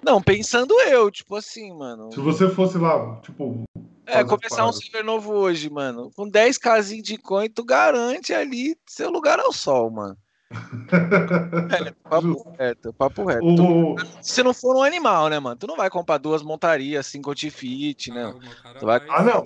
Não, 0.04 0.20
pensando 0.20 0.78
eu, 0.82 1.10
tipo 1.10 1.34
assim, 1.34 1.72
mano. 1.72 2.12
Se 2.12 2.20
você 2.20 2.48
fosse 2.48 2.76
lá, 2.76 3.16
tipo. 3.22 3.64
É, 4.06 4.22
começar 4.22 4.66
um 4.66 4.72
server 4.72 5.02
novo 5.02 5.32
hoje, 5.32 5.70
mano. 5.70 6.10
Com 6.14 6.28
10 6.28 6.58
casinhos 6.58 7.06
de 7.06 7.16
coin, 7.16 7.48
tu 7.48 7.64
garante 7.64 8.34
ali 8.34 8.76
seu 8.86 9.10
lugar 9.10 9.40
ao 9.40 9.50
sol, 9.50 9.90
mano. 9.90 10.16
É, 11.70 11.92
papo 12.08 12.54
reto, 12.58 12.92
papo 12.92 13.24
reto. 13.24 13.44
O- 13.46 13.56
Tu- 13.96 14.06
se 14.20 14.42
não 14.42 14.52
for 14.54 14.76
um 14.76 14.82
animal, 14.82 15.28
né, 15.28 15.38
mano? 15.38 15.56
Tu 15.56 15.66
não 15.66 15.76
vai 15.76 15.90
comprar 15.90 16.18
duas 16.18 16.42
montarias, 16.42 17.06
cinco 17.06 17.30
outfit, 17.30 18.10
né? 18.12 18.32
Tu 18.78 18.86
vai... 18.86 19.00
Ah, 19.10 19.22
não. 19.22 19.44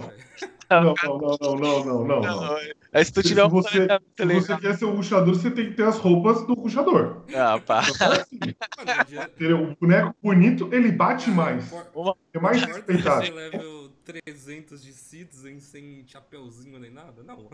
Não, 0.70 0.82
não, 1.02 1.18
não, 1.18 1.36
não, 1.40 1.56
não, 1.56 1.84
não, 1.84 2.04
não. 2.04 2.20
não. 2.20 2.58
Aí 2.92 3.02
se 3.04 3.10
tu 3.12 3.22
tiver 3.22 3.40
se 3.40 3.46
um 3.46 3.50
você, 3.50 3.68
se 3.70 4.24
legal- 4.24 4.42
você 4.42 4.56
quer 4.58 4.76
ser 4.76 4.84
um 4.84 4.94
ruxador, 4.96 5.34
você 5.34 5.50
tem 5.50 5.70
que 5.70 5.76
ter 5.76 5.84
as 5.84 5.96
roupas 5.98 6.46
do 6.46 6.52
ruxador. 6.52 7.22
Ah, 7.34 7.58
pá. 7.58 7.82
Entendeu? 9.34 9.62
O 9.70 9.76
boneco 9.80 10.14
bonito, 10.22 10.68
ele 10.72 10.92
bate 10.92 11.30
mais. 11.30 11.72
É 12.34 12.38
mais 12.38 12.62
respeitado. 12.62 13.26
Você 14.08 14.12
level 14.12 14.22
300 14.24 14.82
de 14.82 14.92
Citizen 14.92 15.60
sem 15.60 16.02
chapeuzinho 16.06 16.78
nem 16.78 16.90
nada? 16.90 17.22
Não. 17.26 17.46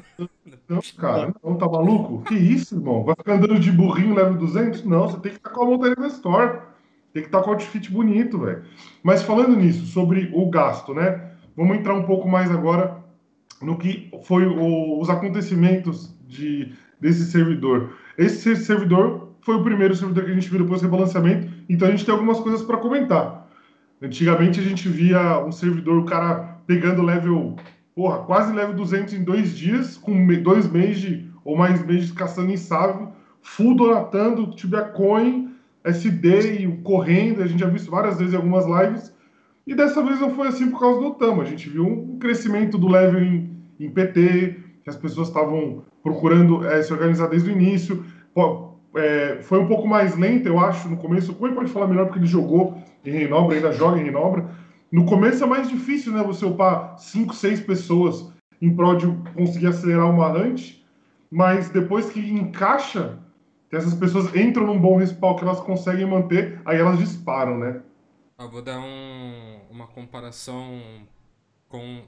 Não, 0.69 0.81
cara, 0.97 1.35
não, 1.43 1.57
tá 1.57 1.69
maluco? 1.69 2.23
Que 2.25 2.35
isso, 2.35 2.77
irmão? 2.77 3.05
Vai 3.05 3.15
ficar 3.17 3.35
andando 3.35 3.59
de 3.59 3.73
burrinho 3.73 4.15
level 4.15 4.35
200? 4.39 4.85
Não, 4.85 5.09
você 5.09 5.19
tem 5.19 5.33
que 5.33 5.39
estar 5.39 5.51
com 5.51 5.63
a 5.63 5.67
montaria 5.67 5.97
na 5.99 6.07
Store. 6.07 6.61
Tem 7.13 7.23
que 7.23 7.29
estar 7.29 7.43
com 7.43 7.51
o 7.51 7.53
outfit 7.53 7.91
bonito, 7.91 8.39
velho. 8.39 8.65
Mas 9.03 9.23
falando 9.23 9.57
nisso, 9.57 9.87
sobre 9.87 10.31
o 10.33 10.49
gasto, 10.49 10.95
né? 10.95 11.33
Vamos 11.57 11.77
entrar 11.77 11.95
um 11.95 12.05
pouco 12.05 12.29
mais 12.29 12.51
agora 12.51 13.03
no 13.63 13.77
que 13.79 14.11
foi 14.25 14.47
o- 14.47 15.01
os 15.01 15.09
acontecimentos 15.09 16.15
de, 16.27 16.73
desse 17.01 17.25
servidor. 17.31 17.97
Esse 18.19 18.57
servidor 18.57 19.35
foi 19.41 19.55
o 19.57 19.63
primeiro 19.63 19.95
servidor 19.95 20.25
que 20.25 20.31
a 20.31 20.35
gente 20.35 20.49
viu 20.49 20.61
depois 20.63 20.81
do 20.81 20.85
rebalanceamento, 20.85 21.49
então 21.69 21.87
a 21.87 21.91
gente 21.91 22.05
tem 22.05 22.13
algumas 22.13 22.41
coisas 22.41 22.63
para 22.63 22.79
comentar. 22.79 23.44
Antigamente 24.05 24.61
a 24.61 24.63
gente 24.63 24.87
via 24.87 25.39
um 25.43 25.51
servidor, 25.51 25.97
o 25.97 26.05
cara 26.05 26.59
pegando 26.67 27.01
level, 27.01 27.57
porra, 27.95 28.19
quase 28.19 28.53
level 28.53 28.75
200 28.75 29.15
em 29.15 29.25
dois 29.25 29.57
dias, 29.57 29.97
com 29.97 30.27
dois 30.43 30.71
meses 30.71 31.25
ou 31.43 31.57
mais 31.57 31.83
meses 31.87 32.13
caçando 32.13 32.53
em 32.53 32.59
full 33.41 33.75
donatando, 33.75 34.55
Tibia 34.55 34.83
Coin, 34.83 35.55
SD 35.83 36.57
e 36.57 36.77
correndo, 36.83 37.43
a 37.43 37.47
gente 37.47 37.61
já 37.61 37.67
viu 37.67 37.77
isso 37.77 37.91
várias 37.91 38.19
vezes 38.19 38.35
em 38.35 38.37
algumas 38.37 38.67
lives, 38.67 39.11
e 39.67 39.75
dessa 39.75 40.03
vez 40.03 40.21
não 40.21 40.35
foi 40.35 40.49
assim 40.49 40.71
por 40.71 40.81
causa 40.81 41.01
do 41.01 41.07
Otama. 41.07 41.43
A 41.43 41.47
gente 41.47 41.71
viu 41.71 41.87
um 41.87 42.19
crescimento 42.19 42.77
do 42.77 42.87
level 42.87 43.23
em, 43.23 43.51
em 43.81 43.89
PT, 43.89 44.57
que 44.83 44.91
as 44.91 44.97
pessoas 44.97 45.29
estavam 45.29 45.83
procurando 46.03 46.67
eh, 46.67 46.83
se 46.83 46.93
organizar 46.93 47.29
desde 47.29 47.49
o 47.49 47.53
início. 47.53 48.05
Pô, 48.35 48.75
eh, 48.97 49.39
foi 49.41 49.59
um 49.59 49.67
pouco 49.67 49.89
mais 49.89 50.15
lento, 50.19 50.47
eu 50.47 50.61
acho, 50.61 50.87
no 50.89 50.99
começo. 50.99 51.33
O 51.33 51.35
Cunha 51.35 51.55
pode 51.55 51.71
falar 51.71 51.87
melhor 51.87 52.05
porque 52.05 52.19
ele 52.19 52.27
jogou 52.27 52.79
em 53.05 53.11
Reinobra, 53.11 53.57
ainda 53.57 53.73
joga 53.73 53.99
em 53.99 54.05
Reinobra. 54.05 54.49
No 54.91 55.05
começo 55.07 55.43
é 55.43 55.47
mais 55.47 55.69
difícil, 55.69 56.13
né? 56.13 56.23
Você 56.23 56.45
upar 56.45 56.99
5, 56.99 57.35
6 57.35 57.61
pessoas 57.61 58.33
em 58.61 58.75
prol 58.75 58.97
de 58.97 59.07
conseguir 59.35 59.67
acelerar 59.67 60.11
uma 60.11 60.29
hunt, 60.29 60.77
mas 61.31 61.69
depois 61.69 62.11
que 62.11 62.21
encaixa, 62.21 63.19
que 63.69 63.77
essas 63.77 63.95
pessoas 63.95 64.35
entram 64.35 64.67
num 64.67 64.81
bom 64.81 64.97
respawn 64.97 65.37
que 65.37 65.45
elas 65.45 65.61
conseguem 65.61 66.07
manter, 66.07 66.61
aí 66.65 66.79
elas 66.79 66.99
disparam, 66.99 67.59
né? 67.59 67.83
Ah, 68.39 68.47
vou 68.47 68.63
dar 68.63 68.79
um, 68.79 69.61
uma 69.71 69.87
comparação 69.87 70.81
com. 71.69 72.03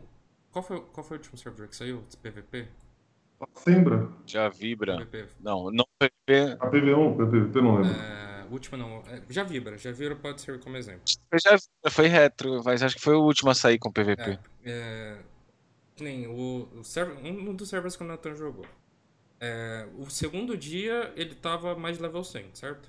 Qual 0.50 0.62
foi, 0.62 0.80
qual 0.92 1.04
foi 1.04 1.16
o 1.16 1.20
último 1.20 1.36
servidor 1.36 1.68
que 1.68 1.76
saiu? 1.76 2.02
PVP? 2.22 2.68
Sembra? 3.54 4.08
Já 4.24 4.48
vibra. 4.48 4.96
PVP. 4.96 5.26
Não, 5.40 5.70
não 5.70 5.84
PVP. 5.98 6.56
A 6.58 6.70
PV1, 6.70 7.16
PVP 7.16 7.60
não 7.60 7.76
lembro. 7.76 8.00
É, 8.00 8.25
o 8.48 8.52
último 8.52 8.76
não. 8.76 8.98
é, 9.08 9.22
já 9.30 9.42
vibra. 9.44 9.76
Já 9.78 9.92
vibra 9.92 10.16
pode 10.16 10.40
servir 10.40 10.62
como 10.62 10.76
exemplo. 10.76 11.02
Foi, 11.30 11.38
já 11.38 11.50
vibra, 11.50 11.90
foi 11.90 12.06
retro, 12.06 12.62
mas 12.64 12.82
acho 12.82 12.96
que 12.96 13.02
foi 13.02 13.14
o 13.14 13.22
último 13.22 13.50
a 13.50 13.54
sair 13.54 13.78
com 13.78 13.90
PVP. 13.92 14.38
É, 14.64 15.16
que 15.94 16.02
nem 16.04 16.26
o, 16.26 16.68
o 16.74 16.84
server, 16.84 17.16
um 17.24 17.54
dos 17.54 17.68
servers 17.68 17.96
que 17.96 18.02
o 18.02 18.06
Nathan 18.06 18.34
jogou. 18.34 18.66
É, 19.40 19.86
o 19.98 20.08
segundo 20.08 20.56
dia 20.56 21.12
ele 21.16 21.34
tava 21.34 21.74
mais 21.76 21.98
level 21.98 22.24
100, 22.24 22.50
certo? 22.54 22.88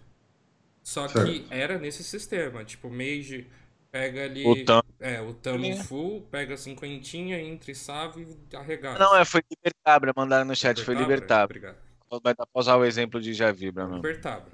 Só 0.82 1.06
que 1.08 1.14
Certo. 1.14 1.48
era 1.52 1.78
nesse 1.78 2.02
sistema, 2.04 2.64
tipo, 2.64 2.90
Mage 2.90 3.46
pega 3.92 4.24
ali. 4.24 4.46
O 4.48 4.64
tam- 4.64 4.82
É, 5.00 5.20
o 5.22 5.34
tamo 5.34 5.66
Ele- 5.66 5.76
full, 5.84 6.22
pega 6.32 6.56
cinquentinha, 6.56 7.38
entre 7.42 7.76
save 7.76 8.26
e 8.52 8.56
arregata. 8.56 8.98
Não, 8.98 9.14
é, 9.18 9.26
foi 9.26 9.42
Libertabra, 9.52 10.14
mandaram 10.16 10.46
no 10.46 10.56
chat, 10.56 10.82
foi 10.84 10.94
Libertabra, 10.96 11.54
Libertabra. 11.58 11.76
obrigado. 11.76 12.24
Vai 12.24 12.34
dar 12.34 12.46
pra 12.46 12.60
usar 12.62 12.78
o 12.78 12.86
exemplo 12.86 13.20
de 13.20 13.34
Já 13.34 13.52
Vibra 13.52 13.84
mesmo. 13.84 13.98
Libertabra. 13.98 14.54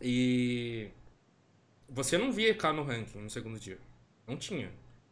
E 0.00 0.88
você 1.88 2.16
não 2.18 2.30
via 2.32 2.50
EK 2.50 2.72
no 2.72 2.82
ranking 2.82 3.18
no 3.18 3.30
segundo 3.30 3.58
dia. 3.58 3.78
Não 4.26 4.36
tinha. 4.36 4.70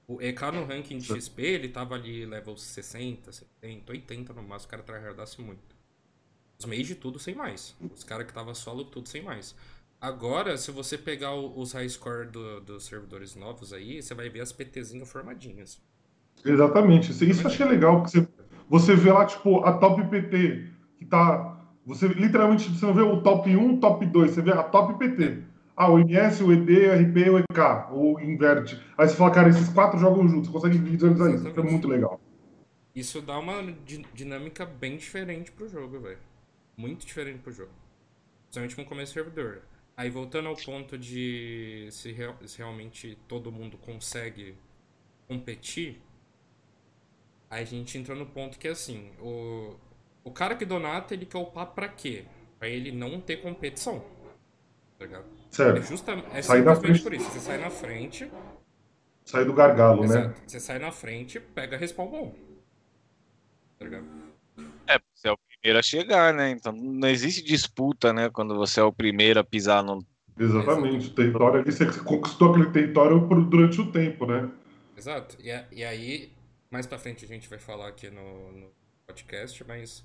O 0.09 0.20
EK 0.22 0.40
no 0.53 0.64
ranking 0.64 0.99
de 0.99 1.07
XP, 1.07 1.42
ele 1.42 1.68
tava 1.68 1.94
ali 1.96 2.25
level 2.25 2.57
60, 2.57 3.33
70, 3.33 3.92
80 3.92 4.33
no 4.33 4.42
máximo, 4.42 4.68
o 4.68 4.70
cara 4.70 4.83
tryhardasse 4.83 5.40
muito. 5.40 5.75
Os 6.59 6.64
mage 6.64 6.94
tudo 6.94 7.18
sem 7.18 7.35
mais. 7.35 7.75
Os 7.94 8.05
caras 8.05 8.27
que 8.27 8.33
tava 8.33 8.55
solo 8.55 8.85
tudo 8.85 9.09
sem 9.09 9.22
mais. 9.22 9.55
Agora, 10.01 10.57
se 10.57 10.70
você 10.70 10.96
pegar 10.96 11.35
os 11.35 11.72
high 11.72 11.88
score 11.88 12.29
do- 12.29 12.61
dos 12.61 12.85
servidores 12.85 13.35
novos 13.35 13.72
aí, 13.72 14.01
você 14.01 14.14
vai 14.14 14.29
ver 14.29 14.40
as 14.42 14.53
PTzinhas 14.53 15.11
formadinhas. 15.11 15.81
Exatamente. 16.44 17.11
Isso, 17.11 17.25
isso 17.25 17.42
eu 17.42 17.46
achei 17.49 17.66
legal, 17.66 18.03
porque 18.03 18.20
você, 18.20 18.29
você 18.68 18.94
vê 18.94 19.11
lá, 19.11 19.25
tipo, 19.27 19.64
a 19.64 19.72
top 19.79 20.07
PT, 20.09 20.70
que 20.99 21.05
tá. 21.07 21.56
Você 21.87 22.09
literalmente 22.09 22.68
você 22.68 22.85
não 22.85 22.94
vê 22.94 23.03
o 23.03 23.22
top 23.22 23.55
1, 23.57 23.79
top 23.81 24.05
2, 24.07 24.33
você 24.33 24.42
vê 24.42 24.53
a 24.53 24.62
top 24.62 24.99
PT. 24.99 25.42
Ah, 25.77 25.90
o 25.90 25.99
MS, 25.99 26.42
o 26.42 26.53
ED, 26.53 26.70
o 26.88 26.92
RP, 26.94 27.31
o 27.31 27.38
EK, 27.38 27.92
ou 27.92 28.20
inverte. 28.20 28.81
Aí 28.99 29.09
você 29.09 29.14
fala, 29.16 29.31
cara, 29.31 29.49
esses 29.51 29.68
quatro 29.68 29.99
jogam 29.99 30.27
juntos, 30.27 30.49
você 30.49 30.53
consegue 30.53 30.79
visualizar 30.79 31.31
isso. 31.35 31.49
Isso 31.49 31.61
é 31.61 31.62
muito 31.62 31.87
legal. 31.87 32.20
Isso 32.94 33.20
dá 33.20 33.38
uma 33.38 33.62
di- 33.85 34.07
dinâmica 34.14 34.64
bem 34.64 34.96
diferente 34.96 35.53
pro 35.53 35.68
jogo, 35.68 36.01
velho. 36.01 36.18
Muito 36.77 37.07
diferente 37.07 37.38
pro 37.40 37.53
jogo. 37.53 37.70
Principalmente 38.44 38.75
com 38.77 38.83
o 38.83 38.87
começo 38.87 39.12
do 39.12 39.14
servidor. 39.14 39.62
Aí 39.96 40.11
voltando 40.11 40.49
ao 40.49 40.57
ponto 40.57 40.96
de 40.99 41.88
se, 41.90 42.11
real- 42.12 42.37
se 42.46 42.59
realmente 42.59 43.18
todo 43.29 43.53
mundo 43.53 43.77
consegue 43.79 44.55
competir, 45.29 46.01
aí 47.51 47.62
a 47.62 47.66
gente 47.66 47.96
entra 47.99 48.14
no 48.14 48.27
ponto 48.27 48.59
que 48.59 48.68
é 48.68 48.70
assim, 48.72 49.11
o, 49.20 49.75
o 50.27 50.31
cara 50.33 50.55
que 50.57 50.65
donata, 50.65 51.15
ele 51.15 51.25
quer 51.27 51.39
upar 51.39 51.67
pra 51.69 51.89
quê? 51.89 52.25
Pra 52.59 52.69
ele 52.69 52.91
não 52.93 53.21
ter 53.21 53.37
competição. 53.43 54.05
Tá 54.99 55.05
ligado? 55.05 55.25
Certo. 55.51 55.79
É, 55.79 55.83
justa, 55.83 56.12
é 56.33 56.43
Sair 56.43 56.65
da 56.65 56.75
simplesmente 56.75 57.03
frente. 57.03 57.03
por 57.03 57.15
isso. 57.15 57.31
Você 57.31 57.41
sai 57.41 57.59
na 57.59 57.71
frente, 57.71 58.31
Sai 59.25 59.45
do 59.45 59.53
gargalo, 59.53 60.07
né? 60.07 60.35
você 60.47 60.61
sai 60.61 60.79
na 60.79 60.91
frente, 60.93 61.39
pega 61.41 61.77
respawn 61.77 62.09
bom. 62.09 62.35
Tá 63.79 63.85
ligado? 63.85 64.07
É, 64.87 64.99
você 65.15 65.29
é 65.29 65.33
o 65.33 65.37
primeiro 65.39 65.79
a 65.79 65.83
chegar, 65.83 66.33
né? 66.33 66.51
Então 66.51 66.73
não 66.73 67.09
existe 67.09 67.43
disputa, 67.43 68.12
né? 68.12 68.31
Quando 68.31 68.55
você 68.57 68.81
é 68.81 68.83
o 68.85 68.93
primeiro 68.93 69.39
a 69.41 69.45
pisar 69.45 69.83
no. 69.83 69.99
Exatamente. 70.39 71.09
O 71.09 71.15
território 71.15 71.61
ali, 71.61 71.73
você 71.73 71.87
conquistou 72.03 72.51
aquele 72.55 72.71
território 72.71 73.27
por- 73.29 73.43
durante 73.45 73.81
o 73.81 73.91
tempo, 73.91 74.27
né? 74.27 74.49
Exato. 74.97 75.37
E, 75.41 75.51
a- 75.51 75.67
e 75.73 75.85
aí, 75.85 76.33
mais 76.71 76.87
pra 76.87 76.99
frente 76.99 77.25
a 77.25 77.29
gente 77.29 77.49
vai 77.49 77.59
falar 77.59 77.89
aqui 77.89 78.09
no, 78.11 78.53
no 78.53 78.67
podcast, 79.07 79.64
mas 79.64 80.05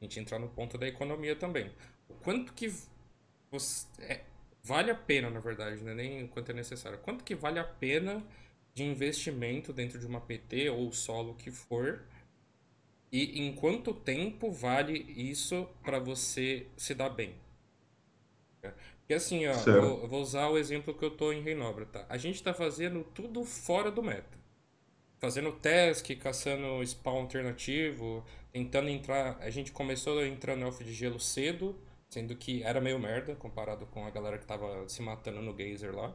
a 0.00 0.04
gente 0.04 0.20
entrar 0.20 0.38
no 0.38 0.48
ponto 0.48 0.76
da 0.76 0.86
economia 0.86 1.34
também. 1.34 1.72
O 2.08 2.14
quanto 2.14 2.52
que 2.52 2.72
você, 3.50 3.86
é, 4.00 4.20
vale 4.62 4.90
a 4.90 4.94
pena, 4.94 5.30
na 5.30 5.40
verdade, 5.40 5.82
né? 5.82 5.94
nem 5.94 6.24
o 6.24 6.28
quanto 6.28 6.50
é 6.50 6.54
necessário. 6.54 6.98
Quanto 6.98 7.24
que 7.24 7.34
vale 7.34 7.58
a 7.58 7.64
pena 7.64 8.22
de 8.74 8.84
investimento 8.84 9.72
dentro 9.72 9.98
de 9.98 10.06
uma 10.06 10.20
PT 10.20 10.70
ou 10.70 10.92
solo 10.92 11.34
que 11.34 11.50
for 11.50 12.02
e 13.10 13.40
em 13.40 13.54
quanto 13.54 13.92
tempo 13.92 14.50
vale 14.50 14.98
isso 15.16 15.68
pra 15.82 15.98
você 15.98 16.66
se 16.76 16.94
dar 16.94 17.10
bem? 17.10 17.34
Porque 19.00 19.14
assim, 19.14 19.46
ó, 19.46 19.52
vou, 19.52 20.02
eu 20.02 20.08
vou 20.08 20.22
usar 20.22 20.48
o 20.48 20.56
exemplo 20.56 20.94
que 20.94 21.04
eu 21.04 21.10
tô 21.10 21.32
em 21.32 21.42
Reinobra, 21.42 21.84
tá? 21.84 22.06
A 22.08 22.16
gente 22.16 22.42
tá 22.42 22.54
fazendo 22.54 23.04
tudo 23.12 23.44
fora 23.44 23.90
do 23.90 24.02
meta. 24.02 24.41
Fazendo 25.22 25.52
task, 25.52 26.10
caçando 26.18 26.84
spawn 26.84 27.20
alternativo, 27.20 28.24
tentando 28.50 28.88
entrar. 28.88 29.38
A 29.38 29.50
gente 29.50 29.70
começou 29.70 30.26
entrando 30.26 30.58
no 30.58 30.66
elfo 30.66 30.82
de 30.82 30.92
gelo 30.92 31.20
cedo, 31.20 31.80
sendo 32.10 32.34
que 32.34 32.60
era 32.64 32.80
meio 32.80 32.98
merda 32.98 33.36
comparado 33.36 33.86
com 33.86 34.04
a 34.04 34.10
galera 34.10 34.36
que 34.36 34.44
tava 34.44 34.88
se 34.88 35.00
matando 35.00 35.40
no 35.40 35.56
geyser 35.56 35.94
lá. 35.94 36.12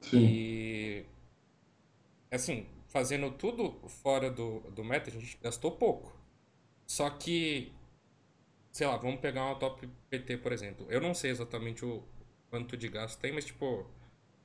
Sim. 0.00 0.16
E. 0.16 1.06
Assim, 2.30 2.68
fazendo 2.86 3.32
tudo 3.32 3.80
fora 3.88 4.30
do, 4.30 4.60
do 4.70 4.84
meta, 4.84 5.10
a 5.10 5.12
gente 5.12 5.36
gastou 5.42 5.72
pouco. 5.72 6.16
Só 6.86 7.10
que. 7.10 7.72
Sei 8.70 8.86
lá, 8.86 8.96
vamos 8.96 9.18
pegar 9.18 9.44
uma 9.44 9.56
top 9.56 9.88
PT, 10.08 10.36
por 10.36 10.52
exemplo. 10.52 10.86
Eu 10.88 11.00
não 11.00 11.14
sei 11.14 11.32
exatamente 11.32 11.84
o 11.84 12.04
quanto 12.48 12.76
de 12.76 12.86
gasto 12.86 13.18
tem, 13.18 13.32
mas 13.32 13.44
tipo. 13.44 13.90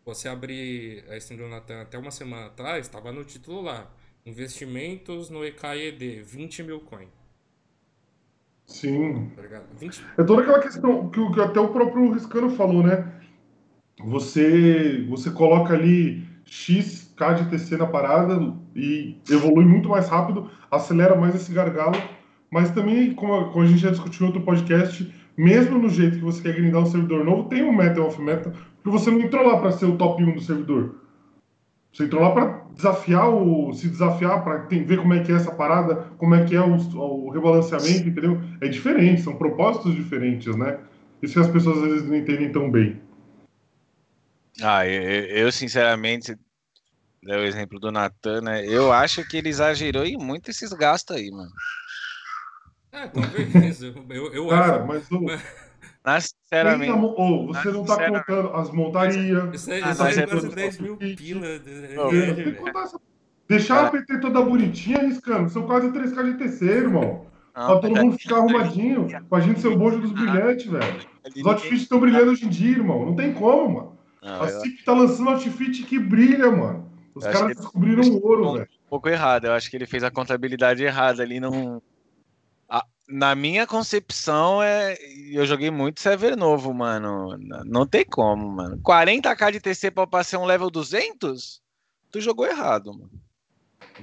Você 0.06 0.28
abrir 0.28 1.06
a 1.10 1.18
stream 1.18 1.40
do 1.40 1.48
Natan 1.48 1.82
até 1.82 1.98
uma 1.98 2.12
semana 2.12 2.48
atrás, 2.48 2.86
estava 2.86 3.12
no 3.12 3.24
título 3.24 3.62
lá. 3.62 3.90
Investimentos 4.26 5.30
no 5.30 5.44
EKED, 5.46 6.22
20 6.24 6.64
mil 6.64 6.80
coin. 6.82 7.08
Sim. 8.66 9.30
Tá 9.36 9.42
ligado? 9.42 9.66
20... 9.78 10.04
É 10.18 10.24
toda 10.24 10.42
aquela 10.42 10.60
questão 10.60 11.10
que, 11.10 11.34
que 11.34 11.42
até 11.42 11.60
o 11.60 11.70
próprio 11.70 12.12
Riscano 12.14 12.50
falou, 12.52 12.84
né? 12.84 13.12
Você, 14.00 15.06
você 15.08 15.32
coloca 15.32 15.74
ali 15.74 16.26
X 16.46 17.14
K 17.16 17.34
de 17.34 17.50
TC 17.50 17.78
na 17.78 17.86
parada 17.86 18.54
e 18.76 19.18
evolui 19.30 19.66
muito 19.66 19.90
mais 19.90 20.08
rápido, 20.10 20.50
acelera 20.70 21.16
mais 21.16 21.36
esse 21.36 21.54
gargalo, 21.54 21.96
mas 22.50 22.72
também, 22.72 23.14
como 23.14 23.34
a, 23.36 23.52
como 23.52 23.64
a 23.64 23.68
gente 23.68 23.80
já 23.80 23.92
discutiu 23.92 24.24
em 24.24 24.28
outro 24.28 24.44
podcast, 24.44 25.14
mesmo 25.36 25.80
no 25.80 25.90
jeito 25.90 26.18
que 26.18 26.24
você 26.24 26.42
quer 26.42 26.56
grindar 26.56 26.82
um 26.82 26.86
servidor 26.86 27.24
novo, 27.24 27.50
tem 27.50 27.64
um 27.64 27.74
meta 27.74 28.00
e 28.00 28.04
off 28.04 28.22
meta, 28.22 28.52
porque 28.82 28.98
você 28.98 29.10
não 29.10 29.22
entrou 29.22 29.46
lá 29.46 29.60
para 29.60 29.72
ser 29.72 29.86
o 29.86 29.98
top 29.98 30.24
1 30.24 30.36
do 30.36 30.42
servidor. 30.42 30.96
Você 31.92 32.06
entrou 32.06 32.22
lá 32.22 32.32
para 32.32 32.66
desafiar 32.74 33.30
o. 33.30 33.72
se 33.74 33.88
desafiar, 33.88 34.44
para 34.44 34.58
ver 34.66 34.98
como 34.98 35.14
é 35.14 35.24
que 35.24 35.32
é 35.32 35.36
essa 35.36 35.52
parada, 35.52 36.08
como 36.18 36.34
é 36.34 36.44
que 36.44 36.56
é 36.56 36.62
o, 36.62 36.76
o 36.76 37.30
rebalanceamento, 37.30 38.10
entendeu? 38.10 38.42
É 38.60 38.68
diferente, 38.68 39.22
são 39.22 39.36
propósitos 39.36 39.94
diferentes, 39.94 40.56
né? 40.56 40.80
Isso 41.22 41.36
que 41.36 41.40
as 41.40 41.50
pessoas 41.50 41.78
às 41.78 41.90
vezes 41.90 42.08
não 42.08 42.16
entendem 42.16 42.52
tão 42.52 42.70
bem. 42.70 43.00
Ah, 44.62 44.88
eu, 44.88 45.26
eu 45.26 45.52
sinceramente, 45.52 46.36
deu 47.22 47.40
o 47.40 47.44
exemplo 47.44 47.80
do 47.80 47.92
Natan, 47.92 48.42
né? 48.42 48.66
Eu 48.66 48.92
acho 48.92 49.26
que 49.28 49.38
ele 49.38 49.50
exagerou 49.50 50.04
em 50.04 50.18
muito 50.18 50.50
esses 50.50 50.74
gastos 50.74 51.16
aí, 51.16 51.30
mano. 51.32 51.52
É, 52.94 53.08
talvez. 53.08 53.82
eu, 53.82 53.94
eu 54.34 54.48
Cara, 54.48 54.78
acho. 54.78 54.88
mas 54.88 55.12
ô, 55.12 55.20
Mas, 56.06 56.34
sinceramente, 56.44 56.92
mo- 56.92 57.16
ô, 57.18 57.48
você 57.48 57.72
não 57.72 57.84
tá 57.84 57.96
contando 58.08 58.50
as 58.54 58.70
montarias. 58.72 59.54
Isso 59.54 59.72
é, 59.72 59.82
Ah, 59.82 59.92
isso 59.92 60.04
mas 60.04 60.18
é 60.18 60.22
é 60.22 60.28
quase 60.28 60.42
tudo- 60.48 60.56
10 60.56 60.80
mil 60.80 60.98
pila. 60.98 61.42
Não, 61.96 62.08
É, 62.08 62.10
Tem 62.26 62.36
que 62.36 62.42
velho. 62.44 62.56
contar 62.58 62.84
essa- 62.84 63.00
Deixar 63.48 63.86
a 63.86 63.90
PT 63.90 64.20
toda 64.20 64.42
bonitinha, 64.42 65.00
riscando. 65.00 65.50
São 65.50 65.64
quase 65.64 65.92
3K 65.92 66.24
de 66.24 66.34
TC, 66.36 66.66
irmão. 66.66 67.26
não, 67.56 67.66
Pra 67.68 67.80
todo 67.80 67.92
mas 67.92 68.04
mundo 68.04 68.18
ficar 68.18 68.38
arrumadinho. 68.38 69.08
Pra 69.30 69.40
gente 69.42 69.60
ser 69.60 69.68
o 69.68 69.78
bojo 69.78 70.00
dos 70.00 70.12
brilhantes, 70.12 70.66
velho. 70.68 71.00
Os 71.36 71.46
outfits 71.46 71.82
estão 71.84 72.00
brilhando 72.00 72.32
hoje 72.32 72.46
em 72.46 72.50
dia, 72.50 72.72
irmão. 72.72 73.06
Não 73.06 73.16
tem 73.16 73.34
como, 73.34 73.70
mano. 73.74 73.98
Não, 74.22 74.42
A 74.44 74.50
eu 74.50 74.60
CIP 74.62 74.84
tá 74.86 74.94
lançando 74.94 75.30
outfit 75.30 75.84
que 75.84 76.00
brilha, 76.00 76.50
mano. 76.52 76.90
Os 77.14 77.26
caras 77.26 77.56
descobriram 77.56 78.02
o 78.04 78.26
ouro, 78.26 78.54
velho. 78.54 78.64
um 78.86 78.90
pouco 78.90 79.08
errado. 79.10 79.46
Eu 79.46 79.52
acho 79.54 79.70
que 79.70 79.76
ele 79.78 79.86
fez 79.86 80.04
a 80.04 80.10
contabilidade 80.12 80.84
errada 80.84 81.22
ali. 81.22 81.40
Não... 81.40 81.82
Na 83.08 83.36
minha 83.36 83.68
concepção, 83.68 84.64
é... 84.64 84.98
eu 85.32 85.46
joguei 85.46 85.70
muito 85.70 86.00
server 86.00 86.38
novo, 86.38 86.74
mano. 86.74 87.38
Não 87.66 87.86
tem 87.86 88.06
como, 88.06 88.48
mano. 88.50 88.78
40k 88.78 89.52
de 89.52 89.60
TC 89.60 89.92
pra 89.92 90.08
passar 90.08 90.40
um 90.40 90.46
level 90.46 90.70
200? 90.70 91.62
Tu 92.12 92.22
jogou 92.22 92.46
errado, 92.46 92.94
mano. 92.94 93.12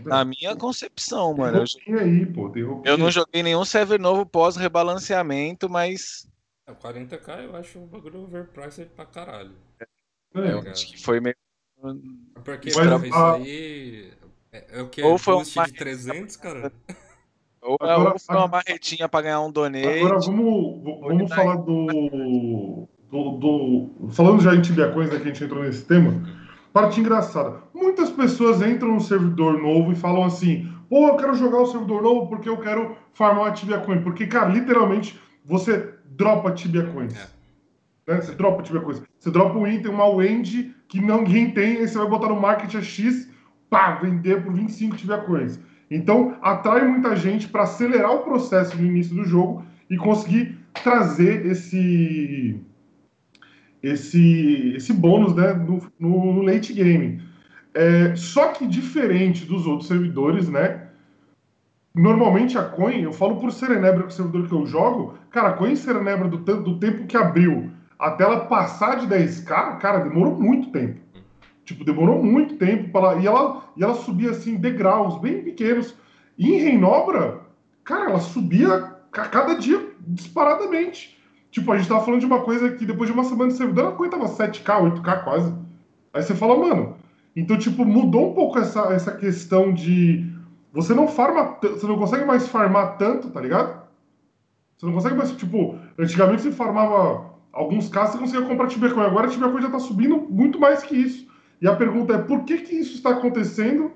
Na 0.04 0.24
minha 0.24 0.54
concepção, 0.54 1.34
Tem 1.34 1.44
mano. 1.44 1.64
Eu, 1.86 1.98
aí, 1.98 2.26
pô. 2.26 2.52
Eu 2.84 2.96
não 2.98 3.10
joguei 3.10 3.42
nenhum 3.42 3.64
server 3.64 3.98
novo 3.98 4.24
pós-rebalanceamento, 4.26 5.68
mas 5.68 6.28
É, 6.66 6.72
40k 6.72 7.44
eu 7.44 7.56
acho 7.56 7.78
um 7.78 7.86
bagulho 7.86 8.20
overpriced 8.22 8.88
pra 8.94 9.06
caralho. 9.06 9.54
É, 10.34 10.52
eu 10.52 10.60
acho 10.60 10.88
que 10.88 11.02
foi 11.02 11.20
meio. 11.20 11.36
Porque, 12.44 12.70
Mas 12.74 13.02
isso 13.04 13.14
aí 13.16 14.12
é, 14.52 14.78
é 14.78 14.82
o 14.82 14.88
que? 14.88 15.02
Ou 15.02 15.16
foi 15.18 15.34
uma- 15.34 15.66
de 15.66 15.72
300, 15.72 16.36
cara? 16.36 16.72
Ou, 17.62 17.76
Agora- 17.80 18.12
ou 18.14 18.18
foi 18.18 18.36
uma 18.36 18.48
marretinha 18.48 19.08
pra 19.08 19.20
ganhar 19.22 19.40
um 19.40 19.50
donate. 19.50 19.86
Agora 19.86 20.18
vamos, 20.20 20.82
vamos 21.02 21.28
falar 21.34 21.56
do, 21.56 22.88
do, 23.10 23.30
do- 23.38 24.08
Falando 24.10 24.40
já 24.42 24.54
em 24.54 24.62
Tibiacões, 24.62 25.10
né, 25.10 25.16
que 25.16 25.22
a 25.22 25.26
gente 25.26 25.44
entrou 25.44 25.62
nesse 25.62 25.84
tema. 25.84 26.22
Parte 26.72 27.00
engraçada. 27.00 27.58
Muitas 27.74 28.10
pessoas 28.10 28.62
entram 28.62 28.94
no 28.94 29.00
servidor 29.00 29.60
novo 29.60 29.92
e 29.92 29.96
falam 29.96 30.24
assim: 30.24 30.72
pô, 30.88 31.08
eu 31.08 31.16
quero 31.16 31.34
jogar 31.34 31.58
o 31.60 31.66
servidor 31.66 32.00
novo 32.02 32.28
porque 32.28 32.48
eu 32.48 32.56
quero 32.58 32.96
farmar 33.12 33.44
uma 33.44 33.50
Tibia 33.52 33.78
Coin. 33.80 34.00
Porque, 34.02 34.26
cara, 34.26 34.48
literalmente, 34.48 35.18
você 35.44 35.94
dropa 36.06 36.52
Tibia 36.52 36.84
Coins. 36.86 37.12
Né? 38.06 38.20
Você 38.20 38.34
dropa 38.34 38.62
Tibia 38.62 38.80
Coins. 38.80 39.02
Você 39.18 39.30
dropa 39.30 39.58
um 39.58 39.66
item, 39.66 39.90
uma 39.92 40.06
Wendy 40.06 40.74
que 40.88 41.00
ninguém 41.00 41.50
tem, 41.50 41.76
aí 41.78 41.88
você 41.88 41.98
vai 41.98 42.08
botar 42.08 42.28
no 42.28 42.40
market 42.40 42.74
a 42.76 42.82
X, 42.82 43.28
pá, 43.68 43.92
vender 43.96 44.42
por 44.42 44.52
25 44.52 44.96
Tibia 44.96 45.18
Coins. 45.18 45.58
Então, 45.90 46.36
atrai 46.40 46.86
muita 46.86 47.16
gente 47.16 47.48
para 47.48 47.62
acelerar 47.64 48.12
o 48.14 48.22
processo 48.22 48.76
no 48.76 48.86
início 48.86 49.14
do 49.14 49.24
jogo 49.24 49.64
e 49.88 49.96
conseguir 49.96 50.56
trazer 50.82 51.44
esse 51.46 52.60
esse, 53.82 54.74
esse 54.76 54.92
bônus 54.92 55.34
né, 55.34 55.52
no, 55.54 55.80
no- 55.98 56.42
late 56.42 56.72
game. 56.72 57.22
É, 57.72 58.14
só 58.16 58.48
que 58.48 58.66
diferente 58.66 59.44
dos 59.44 59.66
outros 59.66 59.88
servidores, 59.88 60.48
né? 60.48 60.88
Normalmente 61.94 62.56
a 62.56 62.62
coin, 62.62 63.02
eu 63.02 63.12
falo 63.12 63.36
por 63.36 63.50
Serenebra, 63.52 64.02
que 64.02 64.04
é 64.04 64.06
o 64.08 64.10
servidor 64.10 64.48
que 64.48 64.54
eu 64.54 64.66
jogo, 64.66 65.14
cara, 65.30 65.48
a 65.48 65.52
coin 65.54 65.74
Serenebra 65.74 66.28
do, 66.28 66.38
do 66.38 66.78
tempo 66.78 67.06
que 67.06 67.16
abriu 67.16 67.70
até 67.98 68.24
ela 68.24 68.46
passar 68.46 68.96
de 68.96 69.06
10k, 69.06 69.78
cara, 69.78 69.98
demorou 70.00 70.38
muito 70.40 70.70
tempo. 70.70 71.00
Tipo, 71.70 71.84
demorou 71.84 72.20
muito 72.20 72.56
tempo 72.56 72.90
para 72.90 73.20
e 73.20 73.28
ela 73.28 73.62
e 73.76 73.84
ela 73.84 73.94
subia 73.94 74.30
assim 74.30 74.56
degraus 74.56 75.20
bem 75.20 75.40
pequenos. 75.40 75.94
E 76.36 76.52
em 76.52 76.58
Reinobra, 76.58 77.42
cara, 77.84 78.10
ela 78.10 78.18
subia 78.18 78.92
a 79.12 79.28
cada 79.28 79.54
dia 79.54 79.80
disparadamente. 80.00 81.16
Tipo, 81.48 81.70
a 81.70 81.78
gente 81.78 81.88
tava 81.88 82.04
falando 82.04 82.18
de 82.18 82.26
uma 82.26 82.40
coisa 82.40 82.72
que 82.72 82.84
depois 82.84 83.08
de 83.08 83.14
uma 83.14 83.22
semana 83.22 83.52
de 83.52 83.56
servidor, 83.56 83.86
a 83.86 83.92
coisa 83.92 84.18
tava 84.18 84.28
7k, 84.28 85.00
8k 85.00 85.22
quase. 85.22 85.54
Aí 86.12 86.22
você 86.24 86.34
fala, 86.34 86.58
mano, 86.58 86.96
então, 87.36 87.56
tipo, 87.56 87.84
mudou 87.84 88.32
um 88.32 88.34
pouco 88.34 88.58
essa, 88.58 88.92
essa 88.92 89.12
questão 89.12 89.72
de. 89.72 90.28
Você 90.72 90.92
não 90.92 91.06
farma. 91.06 91.56
Você 91.62 91.86
não 91.86 91.98
consegue 91.98 92.24
mais 92.24 92.48
farmar 92.48 92.96
tanto, 92.96 93.30
tá 93.30 93.40
ligado? 93.40 93.80
Você 94.76 94.86
não 94.86 94.92
consegue 94.92 95.14
mais. 95.14 95.30
Tipo, 95.36 95.78
antigamente 95.96 96.42
você 96.42 96.50
farmava 96.50 97.30
alguns 97.52 97.88
casos, 97.88 98.14
você 98.14 98.18
conseguia 98.18 98.48
comprar 98.48 98.66
Tibecoin. 98.66 99.04
Agora 99.04 99.28
a 99.28 99.30
Tibecoin 99.30 99.62
já 99.62 99.70
tá 99.70 99.78
subindo 99.78 100.16
muito 100.28 100.58
mais 100.58 100.82
que 100.82 100.96
isso. 100.96 101.29
E 101.60 101.66
a 101.68 101.74
pergunta 101.74 102.14
é: 102.14 102.18
por 102.18 102.44
que, 102.44 102.58
que 102.58 102.74
isso 102.74 102.94
está 102.94 103.10
acontecendo? 103.10 103.92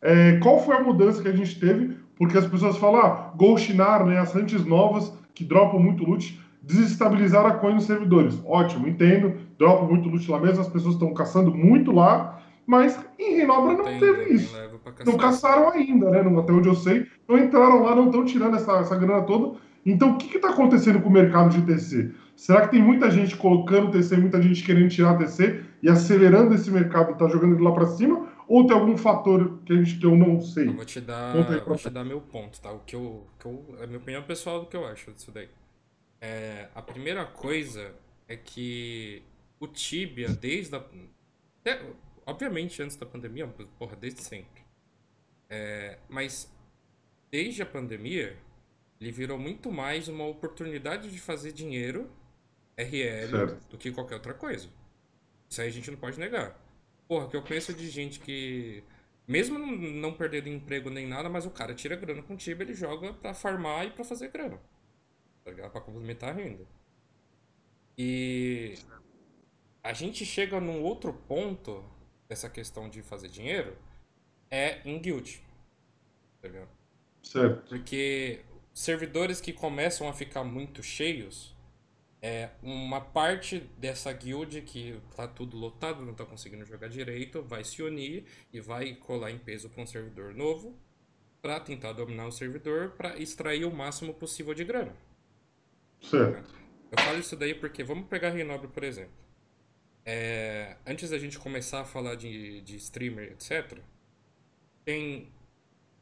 É, 0.00 0.38
qual 0.42 0.58
foi 0.64 0.76
a 0.76 0.80
mudança 0.82 1.22
que 1.22 1.28
a 1.28 1.36
gente 1.36 1.58
teve? 1.60 1.96
Porque 2.16 2.36
as 2.38 2.46
pessoas 2.46 2.76
falam, 2.76 3.00
ah, 3.00 3.32
Golshinar, 3.36 4.04
né, 4.04 4.18
as 4.18 4.34
hunts 4.34 4.64
novas 4.64 5.12
que 5.34 5.44
dropam 5.44 5.80
muito 5.80 6.04
loot, 6.04 6.40
desestabilizaram 6.62 7.48
a 7.48 7.52
coin 7.54 7.74
nos 7.74 7.84
servidores. 7.84 8.38
Ótimo, 8.44 8.86
entendo, 8.88 9.34
dropam 9.58 9.88
muito 9.88 10.08
loot 10.08 10.30
lá 10.30 10.38
mesmo, 10.40 10.60
as 10.60 10.68
pessoas 10.68 10.94
estão 10.94 11.12
caçando 11.14 11.52
muito 11.54 11.90
lá, 11.92 12.40
mas 12.66 12.98
em 13.18 13.36
Renobra 13.36 13.74
não 13.76 13.84
Tem- 13.84 13.98
teve 13.98 14.24
tem 14.24 14.34
isso. 14.34 14.56
Não 15.06 15.16
caçar. 15.16 15.52
caçaram 15.52 15.70
ainda, 15.70 16.10
né? 16.10 16.22
não- 16.22 16.38
Até 16.38 16.52
onde 16.52 16.68
eu 16.68 16.74
sei. 16.74 17.06
Não 17.28 17.38
entraram 17.38 17.82
lá, 17.82 17.94
não 17.94 18.06
estão 18.06 18.24
tirando 18.24 18.56
essa, 18.56 18.72
essa 18.78 18.96
grana 18.96 19.22
toda. 19.22 19.56
Então, 19.84 20.12
o 20.12 20.16
que 20.16 20.36
está 20.36 20.50
acontecendo 20.50 21.00
com 21.00 21.08
o 21.08 21.12
mercado 21.12 21.50
de 21.50 21.62
TC? 21.62 22.10
Será 22.36 22.62
que 22.62 22.70
tem 22.72 22.82
muita 22.82 23.10
gente 23.10 23.36
colocando 23.36 23.90
TC, 23.90 24.16
muita 24.16 24.40
gente 24.40 24.62
querendo 24.64 24.88
tirar 24.88 25.16
TC 25.18 25.60
e 25.82 25.88
acelerando 25.88 26.54
esse 26.54 26.70
mercado, 26.70 27.16
tá 27.18 27.28
jogando 27.28 27.54
ele 27.56 27.64
lá 27.64 27.72
para 27.72 27.86
cima? 27.86 28.32
Ou 28.46 28.66
tem 28.66 28.76
algum 28.76 28.96
fator 28.96 29.60
que, 29.64 29.72
a 29.72 29.76
gente, 29.76 29.98
que 29.98 30.06
eu 30.06 30.14
não 30.14 30.40
sei? 30.40 30.68
Eu 30.68 30.74
vou 30.74 30.84
te 30.84 31.00
dar, 31.00 31.34
vou 31.64 31.76
te 31.76 31.90
dar 31.90 32.04
meu 32.04 32.20
ponto, 32.20 32.60
tá? 32.60 32.70
O 32.70 32.80
que 32.80 32.94
eu, 32.94 33.26
que 33.38 33.46
eu, 33.46 33.76
a 33.82 33.86
minha 33.86 33.98
opinião 33.98 34.22
pessoal 34.22 34.60
do 34.60 34.66
que 34.66 34.76
eu 34.76 34.86
acho 34.86 35.10
disso 35.12 35.32
daí. 35.32 35.48
É, 36.20 36.68
a 36.74 36.80
primeira 36.80 37.24
coisa 37.24 37.94
é 38.28 38.36
que 38.36 39.22
o 39.58 39.66
Tibia, 39.66 40.28
desde 40.28 40.76
a. 40.76 40.84
até, 41.60 41.82
obviamente, 42.24 42.80
antes 42.82 42.96
da 42.96 43.06
pandemia, 43.06 43.46
porra, 43.78 43.96
desde 43.96 44.22
sempre. 44.22 44.62
É, 45.50 45.98
mas 46.08 46.52
desde 47.30 47.62
a 47.62 47.66
pandemia, 47.66 48.36
ele 49.00 49.10
virou 49.10 49.38
muito 49.38 49.72
mais 49.72 50.06
uma 50.06 50.26
oportunidade 50.26 51.10
de 51.10 51.18
fazer 51.18 51.52
dinheiro 51.52 52.08
RL 52.76 53.30
Certo. 53.30 53.70
do 53.70 53.78
que 53.78 53.90
qualquer 53.90 54.14
outra 54.14 54.34
coisa. 54.34 54.68
Isso 55.52 55.60
aí 55.60 55.68
a 55.68 55.70
gente 55.70 55.90
não 55.90 55.98
pode 55.98 56.18
negar. 56.18 56.58
Porra, 57.06 57.28
que 57.28 57.36
eu 57.36 57.42
conheço 57.42 57.74
de 57.74 57.86
gente 57.90 58.18
que, 58.20 58.82
mesmo 59.28 59.58
não- 59.58 60.14
perdendo 60.14 60.48
emprego 60.48 60.88
nem 60.88 61.06
nada, 61.06 61.28
mas 61.28 61.44
o 61.44 61.50
cara 61.50 61.74
tira 61.74 61.94
grana 61.94 62.22
com 62.22 62.32
o 62.32 62.36
Tibia, 62.38 62.64
ele 62.64 62.72
joga 62.72 63.12
pra 63.12 63.34
farmar 63.34 63.84
e 63.86 63.90
pra 63.90 64.02
fazer 64.02 64.28
grana. 64.28 64.58
Tá 65.44 65.50
ligado? 65.50 65.70
Pra 65.70 65.82
complementar 65.82 66.30
a 66.30 66.32
renda. 66.32 66.64
E 67.98 68.78
a 69.82 69.92
gente 69.92 70.24
chega 70.24 70.58
num 70.58 70.80
outro 70.82 71.12
ponto 71.12 71.84
dessa 72.26 72.48
questão 72.48 72.88
de 72.88 73.02
fazer 73.02 73.28
dinheiro 73.28 73.76
é 74.50 74.80
em 74.88 74.98
guild. 74.98 75.42
Tá 76.40 76.48
ligado? 76.48 76.70
Certo. 77.22 77.68
Porque 77.68 78.40
servidores 78.72 79.38
que 79.38 79.52
começam 79.52 80.08
a 80.08 80.14
ficar 80.14 80.44
muito 80.44 80.82
cheios, 80.82 81.54
é 82.22 82.50
uma 82.62 83.00
parte 83.00 83.58
dessa 83.76 84.12
guild 84.12 84.62
que 84.62 84.96
tá 85.16 85.26
tudo 85.26 85.56
lotado, 85.56 86.06
não 86.06 86.14
tá 86.14 86.24
conseguindo 86.24 86.64
jogar 86.64 86.88
direito, 86.88 87.42
vai 87.42 87.64
se 87.64 87.82
unir 87.82 88.24
e 88.52 88.60
vai 88.60 88.94
colar 88.94 89.32
em 89.32 89.38
peso 89.38 89.68
para 89.68 89.82
um 89.82 89.86
servidor 89.86 90.32
novo 90.32 90.78
para 91.42 91.58
tentar 91.58 91.92
dominar 91.92 92.28
o 92.28 92.30
servidor 92.30 92.90
para 92.90 93.18
extrair 93.18 93.64
o 93.64 93.74
máximo 93.74 94.14
possível 94.14 94.54
de 94.54 94.62
grana. 94.62 94.94
Certo. 96.00 96.54
Eu 96.92 97.02
falo 97.02 97.18
isso 97.18 97.34
daí 97.34 97.54
porque 97.54 97.82
vamos 97.82 98.06
pegar 98.06 98.30
Renobre, 98.30 98.68
por 98.68 98.84
exemplo. 98.84 99.12
É, 100.04 100.76
antes 100.86 101.10
da 101.10 101.18
gente 101.18 101.38
começar 101.40 101.80
a 101.80 101.84
falar 101.84 102.14
de, 102.14 102.60
de 102.60 102.76
streamer, 102.76 103.32
etc., 103.32 103.78
tem 104.84 105.32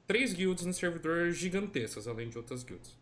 três 0.06 0.34
guilds 0.34 0.66
no 0.66 0.74
servidor 0.74 1.30
gigantescas, 1.30 2.06
além 2.06 2.28
de 2.28 2.36
outras 2.36 2.62
guilds. 2.62 2.99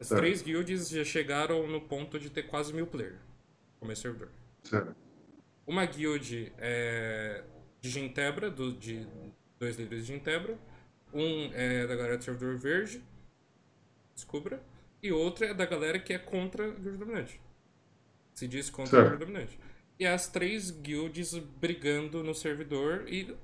As 0.00 0.08
Certo. 0.08 0.20
três 0.20 0.42
guilds 0.42 0.88
já 0.88 1.04
chegaram 1.04 1.66
no 1.68 1.80
ponto 1.80 2.18
de 2.18 2.28
ter 2.30 2.44
quase 2.44 2.72
mil 2.72 2.86
players 2.86 3.18
como 3.78 3.94
servidor. 3.94 4.30
Certo. 4.62 4.94
Uma 5.66 5.84
guild 5.86 6.52
é 6.58 7.42
de 7.80 7.90
Gentebra, 7.90 8.50
do, 8.50 8.72
de 8.72 9.06
dois 9.58 9.76
líderes 9.76 10.06
de 10.06 10.12
Gentebra. 10.14 10.58
Um 11.12 11.50
é 11.52 11.86
da 11.86 11.94
galera 11.94 12.18
do 12.18 12.24
servidor 12.24 12.56
verde, 12.56 13.02
descubra. 14.14 14.62
E 15.02 15.12
outra 15.12 15.46
é 15.48 15.54
da 15.54 15.66
galera 15.66 15.98
que 15.98 16.12
é 16.12 16.18
contra 16.18 16.66
a 16.66 16.70
guild 16.70 16.98
dominante. 16.98 17.40
Se 18.34 18.48
diz 18.48 18.68
contra 18.70 18.98
a 18.98 19.02
Certo. 19.02 19.16
guild 19.18 19.24
dominante. 19.32 19.58
e 19.98 20.06
as 20.06 20.26
três 20.28 20.70
guilds 20.70 21.34
brigando 21.38 22.24
no 22.24 22.34
servidor 22.34 23.04
e 23.08 23.34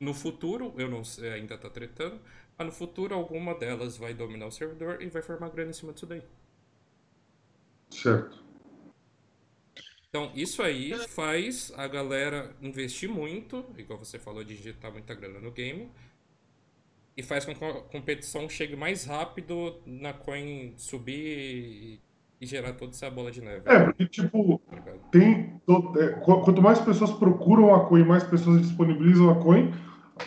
no 0.00 0.14
futuro, 0.14 0.72
eu 0.78 0.88
não 0.88 1.04
sei, 1.04 1.30
ainda 1.32 1.56
tá 1.58 1.68
tretando, 1.70 2.18
mas 2.58 2.66
no 2.66 2.72
futuro 2.72 3.14
alguma 3.14 3.54
delas 3.54 3.96
vai 3.96 4.14
dominar 4.14 4.46
o 4.46 4.50
servidor 4.50 5.02
e 5.02 5.08
vai 5.08 5.22
formar 5.22 5.50
grana 5.50 5.70
em 5.70 5.74
cima 5.74 5.92
disso 5.92 6.06
daí. 6.06 6.22
Certo. 7.90 8.42
Então, 10.08 10.30
isso 10.34 10.62
aí 10.62 10.94
faz 11.08 11.72
a 11.76 11.88
galera 11.88 12.54
investir 12.62 13.08
muito, 13.08 13.64
igual 13.76 13.98
você 13.98 14.18
falou, 14.18 14.44
de 14.44 14.54
injetar 14.54 14.92
muita 14.92 15.12
grana 15.12 15.40
no 15.40 15.50
game, 15.50 15.90
e 17.16 17.22
faz 17.22 17.44
com 17.44 17.54
que 17.54 17.64
a 17.64 17.72
competição 17.82 18.48
chegue 18.48 18.76
mais 18.76 19.04
rápido 19.04 19.76
na 19.86 20.12
coin 20.12 20.74
subir 20.76 22.00
e, 22.40 22.46
gerar 22.46 22.74
toda 22.74 22.92
essa 22.92 23.10
bola 23.10 23.30
de 23.30 23.40
neve. 23.40 23.62
É, 23.64 23.84
porque, 23.84 24.06
tipo, 24.06 24.60
tem. 25.10 25.58
to- 25.66 25.92
é, 25.98 26.12
qu- 26.20 26.42
quanto 26.42 26.60
mais 26.60 26.78
pessoas 26.80 27.10
procuram 27.12 27.74
a 27.74 27.88
coin, 27.88 28.04
mais 28.04 28.22
pessoas 28.22 28.60
disponibilizam 28.62 29.30
a 29.30 29.42
coin, 29.42 29.72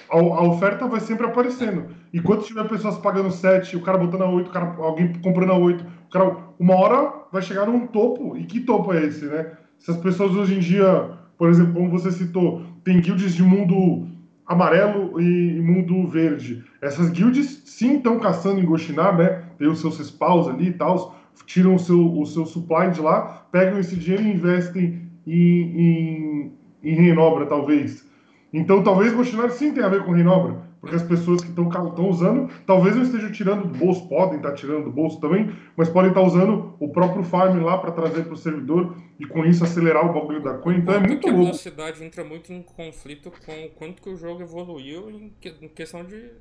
a, 0.09 0.17
a 0.17 0.43
oferta 0.43 0.87
vai 0.87 0.99
sempre 0.99 1.25
aparecendo. 1.25 1.85
E 2.11 2.19
quando 2.19 2.43
tiver 2.43 2.67
pessoas 2.67 2.97
pagando 2.97 3.31
7, 3.31 3.75
o 3.77 3.81
cara 3.81 3.97
botando 3.97 4.23
a 4.23 4.29
8, 4.29 4.47
o 4.49 4.53
cara, 4.53 4.75
alguém 4.79 5.13
comprando 5.21 5.51
a 5.51 5.57
8, 5.57 5.83
o 5.83 6.09
cara, 6.11 6.37
uma 6.59 6.75
hora 6.75 7.13
vai 7.31 7.41
chegar 7.41 7.65
num 7.65 7.87
topo. 7.87 8.37
E 8.37 8.45
que 8.45 8.61
topo 8.61 8.93
é 8.93 9.05
esse, 9.05 9.25
né? 9.25 9.51
Se 9.79 9.91
as 9.91 9.97
pessoas 9.97 10.35
hoje 10.35 10.55
em 10.55 10.59
dia, 10.59 11.11
por 11.37 11.49
exemplo, 11.49 11.73
como 11.73 11.89
você 11.89 12.11
citou, 12.11 12.63
tem 12.83 12.99
guilds 13.01 13.35
de 13.35 13.43
mundo 13.43 14.07
amarelo 14.45 15.19
e 15.21 15.61
mundo 15.61 16.07
verde. 16.07 16.63
Essas 16.81 17.09
guilds 17.09 17.63
sim 17.65 17.97
estão 17.97 18.17
caçando 18.17 18.59
em 18.59 18.65
Goshinar, 18.65 19.17
né? 19.17 19.43
Tem 19.57 19.67
os 19.67 19.79
seus 19.79 19.99
spawns 19.99 20.47
ali 20.47 20.69
e 20.69 20.73
tal, 20.73 21.15
tiram 21.45 21.75
o 21.75 21.79
seu, 21.79 22.17
o 22.17 22.25
seu 22.25 22.45
supply 22.45 22.91
de 22.91 23.01
lá, 23.01 23.45
pegam 23.51 23.79
esse 23.79 23.95
dinheiro 23.95 24.23
e 24.23 24.33
investem 24.33 25.01
em, 25.25 25.31
em, 25.33 26.53
em 26.81 26.95
Reinobra, 26.95 27.45
talvez. 27.45 28.06
Então, 28.53 28.83
talvez 28.83 29.13
Goshinar 29.13 29.49
sim 29.51 29.73
tenha 29.73 29.85
a 29.85 29.89
ver 29.89 30.05
com 30.05 30.11
Reinobra, 30.13 30.55
porque 30.79 30.95
as 30.95 31.03
pessoas 31.03 31.41
que 31.41 31.49
estão 31.49 32.09
usando, 32.09 32.49
talvez 32.65 32.95
não 32.95 33.03
estejam 33.03 33.31
tirando 33.31 33.67
do 33.67 33.77
bolso, 33.77 34.07
podem 34.07 34.37
estar 34.37 34.53
tirando 34.53 34.85
do 34.85 34.91
bolso 34.91 35.19
também, 35.19 35.51
mas 35.75 35.89
podem 35.89 36.09
estar 36.11 36.21
usando 36.21 36.75
o 36.79 36.89
próprio 36.89 37.23
farm 37.23 37.61
lá 37.63 37.77
para 37.77 37.91
trazer 37.91 38.23
para 38.23 38.33
o 38.33 38.37
servidor 38.37 38.95
e 39.19 39.25
com 39.25 39.45
isso 39.45 39.63
acelerar 39.63 40.05
o 40.09 40.13
bagulho 40.13 40.41
da 40.41 40.57
coin. 40.57 40.77
Então 40.77 40.95
é 40.95 40.99
muito 40.99 41.19
que 41.21 41.29
a 41.29 41.31
louco. 41.31 41.45
velocidade 41.47 42.03
entra 42.03 42.23
muito 42.23 42.53
em 42.53 42.61
conflito 42.61 43.31
com 43.45 43.65
o 43.65 43.69
quanto 43.71 44.01
que 44.01 44.09
o 44.09 44.15
jogo 44.15 44.41
evoluiu 44.41 45.09
em, 45.09 45.29
que- 45.41 45.55
em 45.61 45.67
questão 45.67 46.03
de 46.05 46.31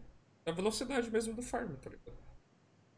da 0.44 0.52
velocidade 0.52 1.10
mesmo 1.10 1.34
do 1.34 1.42
farm, 1.42 1.70
tá 1.82 1.90
ligado? 1.90 2.16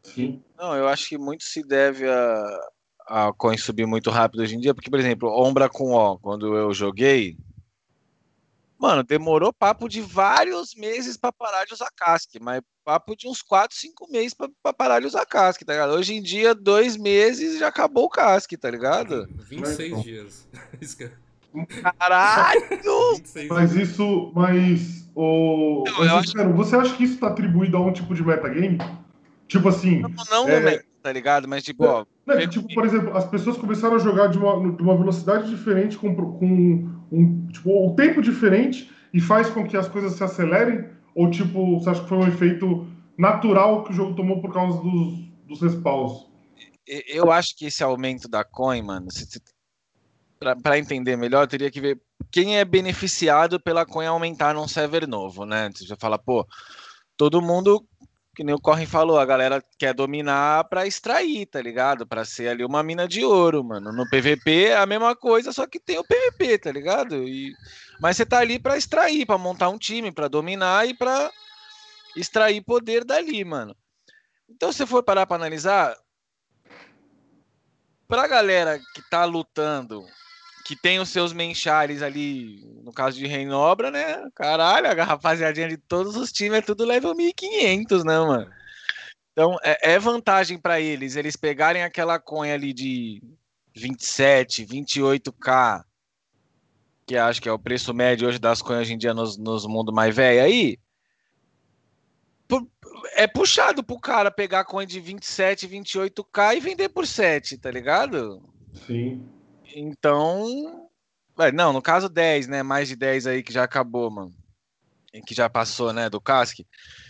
Sim. 0.03 0.43
Não, 0.57 0.75
eu 0.75 0.87
acho 0.87 1.09
que 1.09 1.17
muito 1.17 1.43
se 1.43 1.65
deve 1.65 2.07
a, 2.07 2.59
a 3.07 3.33
coin 3.33 3.57
subir 3.57 3.85
muito 3.87 4.09
rápido 4.11 4.41
hoje 4.41 4.55
em 4.55 4.59
dia, 4.59 4.73
porque, 4.73 4.89
por 4.89 4.99
exemplo, 4.99 5.29
Ombra 5.29 5.67
com 5.67 5.93
O, 5.93 6.17
quando 6.19 6.55
eu 6.55 6.71
joguei, 6.73 7.35
mano, 8.79 9.03
demorou 9.03 9.51
papo 9.51 9.87
de 9.89 10.01
vários 10.01 10.73
meses 10.75 11.17
pra 11.17 11.31
parar 11.31 11.65
de 11.65 11.73
usar 11.73 11.89
casque, 11.95 12.39
mas 12.39 12.61
papo 12.85 13.15
de 13.15 13.27
uns 13.27 13.41
4, 13.41 13.75
5 13.77 14.09
meses 14.11 14.33
pra, 14.33 14.47
pra 14.63 14.73
parar 14.73 14.99
de 15.01 15.07
usar 15.07 15.25
casque, 15.25 15.65
tá 15.65 15.73
ligado? 15.73 15.91
Hoje 15.93 16.13
em 16.15 16.21
dia, 16.21 16.55
dois 16.55 16.95
meses 16.97 17.59
já 17.59 17.67
acabou 17.67 18.05
o 18.05 18.09
casque, 18.09 18.57
tá 18.57 18.69
ligado? 18.71 19.27
26 19.49 20.01
dias. 20.03 20.47
Isso 20.81 20.97
que 20.97 21.03
é- 21.03 21.11
Caralho! 21.97 23.15
26 23.15 23.47
Mas 23.49 23.73
isso, 23.75 24.31
mas 24.35 25.09
o. 25.15 25.83
Não, 25.87 25.97
mas, 25.99 26.07
eu 26.09 26.17
acho- 26.17 26.53
você 26.53 26.75
acha 26.75 26.95
que 26.95 27.03
isso 27.03 27.15
está 27.15 27.27
atribuído 27.27 27.75
a 27.77 27.81
um 27.81 27.91
tipo 27.91 28.13
de 28.13 28.23
metagame? 28.23 28.77
Tipo 29.47 29.69
assim. 29.69 29.99
Não 30.29 30.43
no 30.45 30.49
é, 30.49 30.83
tá 31.01 31.11
ligado? 31.11 31.47
Mas, 31.47 31.63
tipo, 31.63 31.85
ó, 31.85 32.05
Não, 32.25 32.37
que, 32.37 32.47
tipo, 32.47 32.73
por 32.73 32.85
exemplo, 32.85 33.15
as 33.15 33.25
pessoas 33.25 33.57
começaram 33.57 33.95
a 33.95 33.99
jogar 33.99 34.27
de 34.27 34.37
uma, 34.37 34.71
de 34.75 34.83
uma 34.83 34.97
velocidade 34.97 35.49
diferente, 35.49 35.97
com, 35.97 36.15
com 36.15 36.89
um, 37.11 37.47
tipo, 37.47 37.87
um 37.87 37.95
tempo 37.95 38.21
diferente, 38.21 38.91
e 39.13 39.19
faz 39.19 39.49
com 39.49 39.67
que 39.67 39.75
as 39.75 39.87
coisas 39.87 40.13
se 40.13 40.23
acelerem? 40.23 40.85
Ou, 41.15 41.29
tipo, 41.29 41.79
você 41.79 41.89
acha 41.89 42.03
que 42.03 42.09
foi 42.09 42.17
um 42.17 42.27
efeito 42.27 42.87
natural 43.17 43.83
que 43.83 43.91
o 43.91 43.95
jogo 43.95 44.15
tomou 44.15 44.41
por 44.41 44.53
causa 44.53 44.81
dos, 44.81 45.19
dos 45.47 45.61
respawns? 45.61 46.27
Eu 47.07 47.31
acho 47.31 47.55
que 47.55 47.65
esse 47.65 47.83
aumento 47.83 48.27
da 48.27 48.43
coin, 48.43 48.81
mano, 48.81 49.07
pra 50.63 50.79
entender 50.79 51.15
melhor, 51.15 51.43
eu 51.43 51.47
teria 51.47 51.69
que 51.69 51.81
ver 51.81 51.99
quem 52.31 52.57
é 52.57 52.65
beneficiado 52.65 53.59
pela 53.59 53.85
coin 53.85 54.05
aumentar 54.05 54.53
num 54.53 54.67
server 54.67 55.07
novo, 55.07 55.45
né? 55.45 55.69
Você 55.73 55.85
já 55.85 55.95
fala, 55.95 56.17
pô, 56.17 56.47
todo 57.17 57.41
mundo, 57.41 57.83
que 58.39 58.43
nem 58.45 58.55
o 58.55 58.61
Corrin 58.61 58.85
falou, 58.85 59.19
a 59.19 59.25
galera 59.25 59.61
quer 59.77 59.93
dominar 59.93 60.63
pra 60.69 60.87
extrair, 60.87 61.45
tá 61.45 61.61
ligado? 61.61 62.07
Pra 62.07 62.23
ser 62.23 62.47
ali 62.47 62.63
uma 62.63 62.81
mina 62.81 63.05
de 63.05 63.21
ouro, 63.21 63.61
mano. 63.61 63.91
No 63.91 64.09
PVP 64.09 64.67
é 64.67 64.77
a 64.77 64.85
mesma 64.85 65.13
coisa, 65.13 65.51
só 65.51 65.67
que 65.67 65.77
tem 65.77 65.99
o 65.99 66.05
PVP, 66.05 66.57
tá 66.57 66.71
ligado? 66.71 67.27
E... 67.27 67.53
Mas 67.99 68.15
você 68.15 68.25
tá 68.25 68.39
ali 68.39 68.57
pra 68.57 68.77
extrair, 68.77 69.25
pra 69.25 69.37
montar 69.37 69.67
um 69.67 69.77
time, 69.77 70.09
pra 70.09 70.29
dominar 70.29 70.87
e 70.87 70.93
pra 70.93 71.29
extrair 72.15 72.61
poder 72.61 73.03
dali, 73.03 73.43
mano. 73.43 73.75
Então, 74.49 74.71
se 74.71 74.87
for 74.87 75.03
parar 75.03 75.25
pra 75.25 75.35
analisar, 75.35 75.97
pra 78.07 78.25
galera 78.25 78.79
que 78.95 79.01
tá 79.09 79.25
lutando, 79.25 80.05
que 80.69 80.75
tem 80.75 80.99
os 80.99 81.09
seus 81.09 81.33
menchares 81.33 82.03
ali, 82.03 82.63
no 82.83 82.93
caso 82.93 83.17
de 83.17 83.25
Reinobra, 83.25 83.89
né? 83.89 84.23
Caralho, 84.35 84.85
a 84.85 85.03
rapaziadinha 85.03 85.67
de 85.67 85.77
todos 85.77 86.15
os 86.15 86.31
times 86.31 86.59
é 86.59 86.61
tudo 86.61 86.85
level 86.85 87.15
1500, 87.15 88.03
né, 88.03 88.19
mano? 88.19 88.51
Então, 89.31 89.57
é, 89.63 89.93
é 89.93 89.97
vantagem 89.97 90.59
pra 90.59 90.79
eles, 90.79 91.15
eles 91.15 91.35
pegarem 91.35 91.81
aquela 91.81 92.19
coin 92.19 92.51
ali 92.51 92.71
de 92.71 93.19
27, 93.75 94.63
28k, 94.63 95.83
que 97.07 97.17
acho 97.17 97.41
que 97.41 97.49
é 97.49 97.51
o 97.51 97.57
preço 97.57 97.91
médio 97.91 98.27
hoje 98.27 98.37
das 98.37 98.61
coins 98.61 98.81
hoje 98.81 98.93
em 98.93 98.97
dia 98.99 99.15
nos, 99.15 99.39
nos 99.39 99.65
mundos 99.65 99.91
mais 99.91 100.15
velho 100.15 100.43
aí, 100.43 100.77
é 103.15 103.25
puxado 103.25 103.83
pro 103.83 103.99
cara 103.99 104.29
pegar 104.29 104.65
coin 104.65 104.85
de 104.85 104.99
27, 104.99 105.67
28k 105.67 106.57
e 106.57 106.59
vender 106.59 106.89
por 106.89 107.07
7, 107.07 107.57
tá 107.57 107.71
ligado? 107.71 108.43
Sim. 108.85 109.38
Então. 109.75 110.89
ué, 111.37 111.51
Não, 111.51 111.73
no 111.73 111.81
caso 111.81 112.09
10, 112.09 112.47
né? 112.47 112.63
Mais 112.63 112.87
de 112.87 112.95
10 112.95 113.27
aí 113.27 113.43
que 113.43 113.53
já 113.53 113.63
acabou, 113.63 114.09
mano. 114.09 114.33
Que 115.25 115.33
já 115.33 115.49
passou, 115.49 115.91
né? 115.91 116.09
Do 116.09 116.21
casque. 116.21 116.67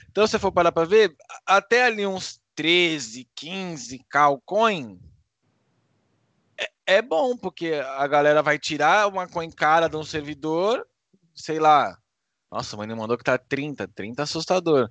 Então, 0.09 0.25
se 0.25 0.31
você 0.31 0.39
for 0.39 0.51
parar 0.51 0.71
pra 0.71 0.85
ver, 0.85 1.15
até 1.45 1.83
ali 1.83 2.05
uns 2.05 2.41
13, 2.55 3.27
15 3.35 3.99
cal 4.09 4.41
coin. 4.41 4.99
É, 6.57 6.97
é 6.97 7.01
bom, 7.01 7.37
porque 7.37 7.73
a 7.73 8.07
galera 8.07 8.41
vai 8.41 8.57
tirar 8.57 9.07
uma 9.07 9.27
coin 9.27 9.51
cara 9.51 9.87
de 9.87 9.95
um 9.95 10.03
servidor, 10.03 10.85
sei 11.35 11.59
lá. 11.59 11.97
Nossa, 12.51 12.75
mas 12.75 12.85
ele 12.85 12.95
mandou 12.95 13.17
que 13.17 13.23
tá 13.23 13.37
30, 13.37 13.87
30 13.89 14.21
é 14.21 14.23
assustador. 14.23 14.89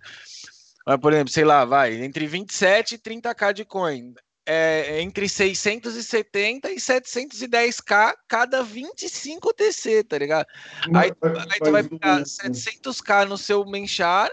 Mas, 0.87 1.01
por 1.01 1.13
exemplo, 1.13 1.33
sei 1.33 1.45
lá, 1.45 1.65
vai, 1.65 2.03
entre 2.03 2.27
27 2.27 2.95
e 2.95 2.99
30k 2.99 3.53
de 3.53 3.65
coin. 3.65 4.15
É, 4.51 5.03
entre 5.03 5.29
670 5.29 6.71
e 6.71 6.77
710k 6.77 8.15
cada 8.27 8.63
25 8.63 9.53
TC, 9.53 10.05
tá 10.05 10.17
ligado? 10.17 10.47
Aí, 10.95 11.13
aí 11.51 11.61
tu 11.63 11.71
vai 11.71 11.83
pegar 11.83 12.23
700k 12.23 13.27
no 13.27 13.37
seu 13.37 13.67
menchar 13.67 14.31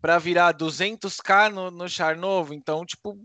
pra 0.00 0.18
virar 0.18 0.54
200k 0.54 1.52
no, 1.52 1.70
no 1.70 1.86
char 1.90 2.16
novo. 2.16 2.54
Então, 2.54 2.86
tipo, 2.86 3.18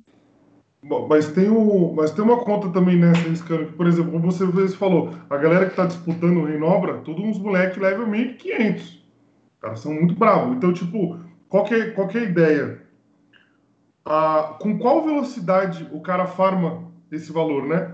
Bom, 0.84 1.08
Mas 1.08 1.32
tem, 1.32 1.48
o, 1.48 1.94
mas 1.96 2.10
tem 2.10 2.24
uma 2.24 2.44
conta 2.44 2.70
também 2.70 2.98
nessa, 2.98 3.36
Scano, 3.36 3.68
que, 3.68 3.74
por 3.74 3.86
exemplo, 3.86 4.12
como 4.12 4.32
você 4.32 4.68
falou, 4.70 5.14
a 5.30 5.38
galera 5.38 5.70
que 5.70 5.76
tá 5.76 5.86
disputando 5.86 6.38
o 6.38 6.46
Reinobra, 6.46 6.98
todos 7.00 7.24
uns 7.24 7.38
moleques 7.38 7.78
level 7.78 8.08
1500. 8.08 8.84
Os 8.84 9.60
caras 9.62 9.80
são 9.80 9.94
muito 9.94 10.16
bravos. 10.16 10.58
Então, 10.58 10.74
tipo, 10.74 11.20
qual 11.48 11.66
que 11.66 11.76
é, 11.76 11.92
qual 11.92 12.08
que 12.08 12.18
é 12.18 12.22
a 12.22 12.26
ideia? 12.26 12.81
Ah, 14.06 14.56
com 14.60 14.78
qual 14.80 15.04
velocidade 15.04 15.88
o 15.92 16.02
cara 16.02 16.26
farma 16.26 16.84
esse 17.12 17.32
valor, 17.32 17.68
né? 17.68 17.92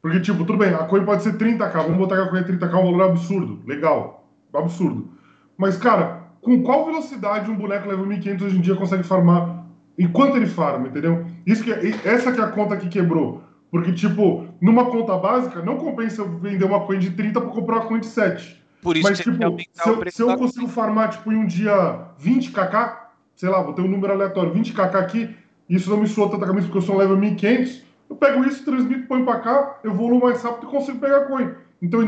Porque, 0.00 0.20
tipo, 0.20 0.44
tudo 0.44 0.58
bem, 0.58 0.74
a 0.74 0.84
coin 0.84 1.04
pode 1.04 1.22
ser 1.22 1.34
30k, 1.34 1.72
vamos 1.72 1.96
botar 1.96 2.16
que 2.16 2.22
a 2.22 2.28
coin 2.28 2.40
é 2.40 2.44
30k, 2.44 2.74
um 2.74 2.92
valor 2.92 3.02
absurdo, 3.10 3.60
legal, 3.66 4.28
absurdo. 4.52 5.10
Mas, 5.56 5.76
cara, 5.76 6.22
com 6.40 6.62
qual 6.62 6.84
velocidade 6.84 7.50
um 7.50 7.56
boneco 7.56 7.88
level 7.88 8.06
1500 8.06 8.46
hoje 8.46 8.58
em 8.58 8.60
dia 8.60 8.74
consegue 8.74 9.04
farmar 9.04 9.64
enquanto 9.96 10.36
ele 10.36 10.46
farma, 10.46 10.88
entendeu? 10.88 11.24
Isso 11.46 11.62
que 11.62 11.72
é, 11.72 11.90
essa 12.04 12.32
que 12.32 12.40
é 12.40 12.44
a 12.44 12.48
conta 12.48 12.76
que 12.76 12.88
quebrou. 12.88 13.42
Porque, 13.70 13.92
tipo, 13.92 14.46
numa 14.60 14.86
conta 14.86 15.16
básica, 15.16 15.62
não 15.62 15.78
compensa 15.78 16.20
eu 16.20 16.28
vender 16.38 16.64
uma 16.64 16.80
coin 16.80 16.98
de 16.98 17.10
30 17.10 17.40
para 17.40 17.50
comprar 17.50 17.76
uma 17.76 17.86
coin 17.86 18.00
de 18.00 18.06
7. 18.06 18.62
Por 18.82 18.96
isso 18.96 19.08
Mas, 19.08 19.20
que 19.20 19.30
tipo, 19.30 19.56
se 19.72 19.88
eu, 19.88 20.10
se 20.10 20.22
eu 20.22 20.36
consigo 20.36 20.66
farmar, 20.66 21.10
tipo, 21.10 21.32
em 21.32 21.36
um 21.36 21.46
dia 21.46 22.08
20kk, 22.20 23.01
sei 23.36 23.48
lá, 23.48 23.62
vou 23.62 23.72
ter 23.72 23.82
um 23.82 23.88
número 23.88 24.12
aleatório, 24.12 24.52
20kk 24.54 24.94
aqui, 24.96 25.34
e 25.68 25.76
isso 25.76 25.90
não 25.90 25.96
me 25.98 26.06
soa 26.06 26.30
tanta 26.30 26.46
camisa 26.46 26.66
porque 26.66 26.78
eu 26.78 26.82
sou 26.82 26.94
um 26.94 26.98
level 26.98 27.16
1500, 27.16 27.82
eu 28.10 28.16
pego 28.16 28.44
isso, 28.44 28.64
transmito, 28.64 29.06
ponho 29.06 29.24
pra 29.24 29.40
cá, 29.40 29.78
evoluo 29.84 30.20
mais 30.20 30.42
rápido 30.42 30.66
e 30.68 30.70
consigo 30.70 30.98
pegar 30.98 31.22
coin. 31.26 31.50
Então, 31.80 32.00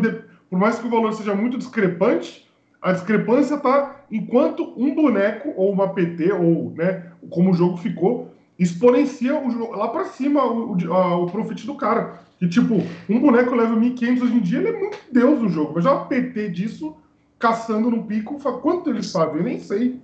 por 0.50 0.58
mais 0.58 0.78
que 0.78 0.86
o 0.86 0.90
valor 0.90 1.12
seja 1.14 1.34
muito 1.34 1.56
discrepante, 1.58 2.48
a 2.82 2.92
discrepância 2.92 3.56
tá 3.56 4.04
enquanto 4.10 4.74
um 4.76 4.94
boneco, 4.94 5.52
ou 5.56 5.72
uma 5.72 5.88
PT, 5.94 6.32
ou, 6.32 6.72
né, 6.76 7.10
como 7.30 7.50
o 7.50 7.54
jogo 7.54 7.78
ficou, 7.78 8.30
exponencia 8.58 9.34
o 9.40 9.50
jogo 9.50 9.74
lá 9.74 9.88
pra 9.88 10.04
cima 10.04 10.44
o, 10.44 10.76
o, 10.76 10.92
a- 10.92 11.16
o 11.18 11.26
profit 11.26 11.66
do 11.66 11.74
cara. 11.74 12.20
Que, 12.38 12.46
tipo, 12.48 12.74
um 13.08 13.18
boneco 13.20 13.54
level 13.54 13.80
1500 13.80 14.22
hoje 14.24 14.34
em 14.34 14.40
dia, 14.40 14.58
ele 14.58 14.68
é 14.68 14.78
muito 14.78 14.98
Deus 15.10 15.40
no 15.40 15.48
jogo. 15.48 15.72
Mas 15.74 15.84
já 15.84 15.92
o 15.94 16.06
PT 16.06 16.50
disso, 16.50 16.94
caçando 17.38 17.90
no 17.90 18.04
pico, 18.04 18.38
quanto 18.60 18.90
eles 18.90 19.10
fazem? 19.10 19.38
Eu 19.38 19.44
nem 19.44 19.58
sei. 19.58 19.98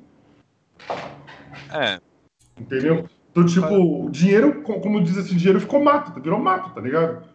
É. 1.72 2.00
Entendeu? 2.58 3.08
Então, 3.30 3.46
tipo, 3.46 4.04
o 4.06 4.10
dinheiro, 4.10 4.62
co- 4.62 4.80
como 4.80 5.02
diz 5.02 5.16
esse 5.16 5.34
dinheiro, 5.34 5.60
ficou 5.60 5.82
mato, 5.82 6.20
virou 6.20 6.38
mato, 6.38 6.74
tá 6.74 6.80
ligado? 6.80 7.28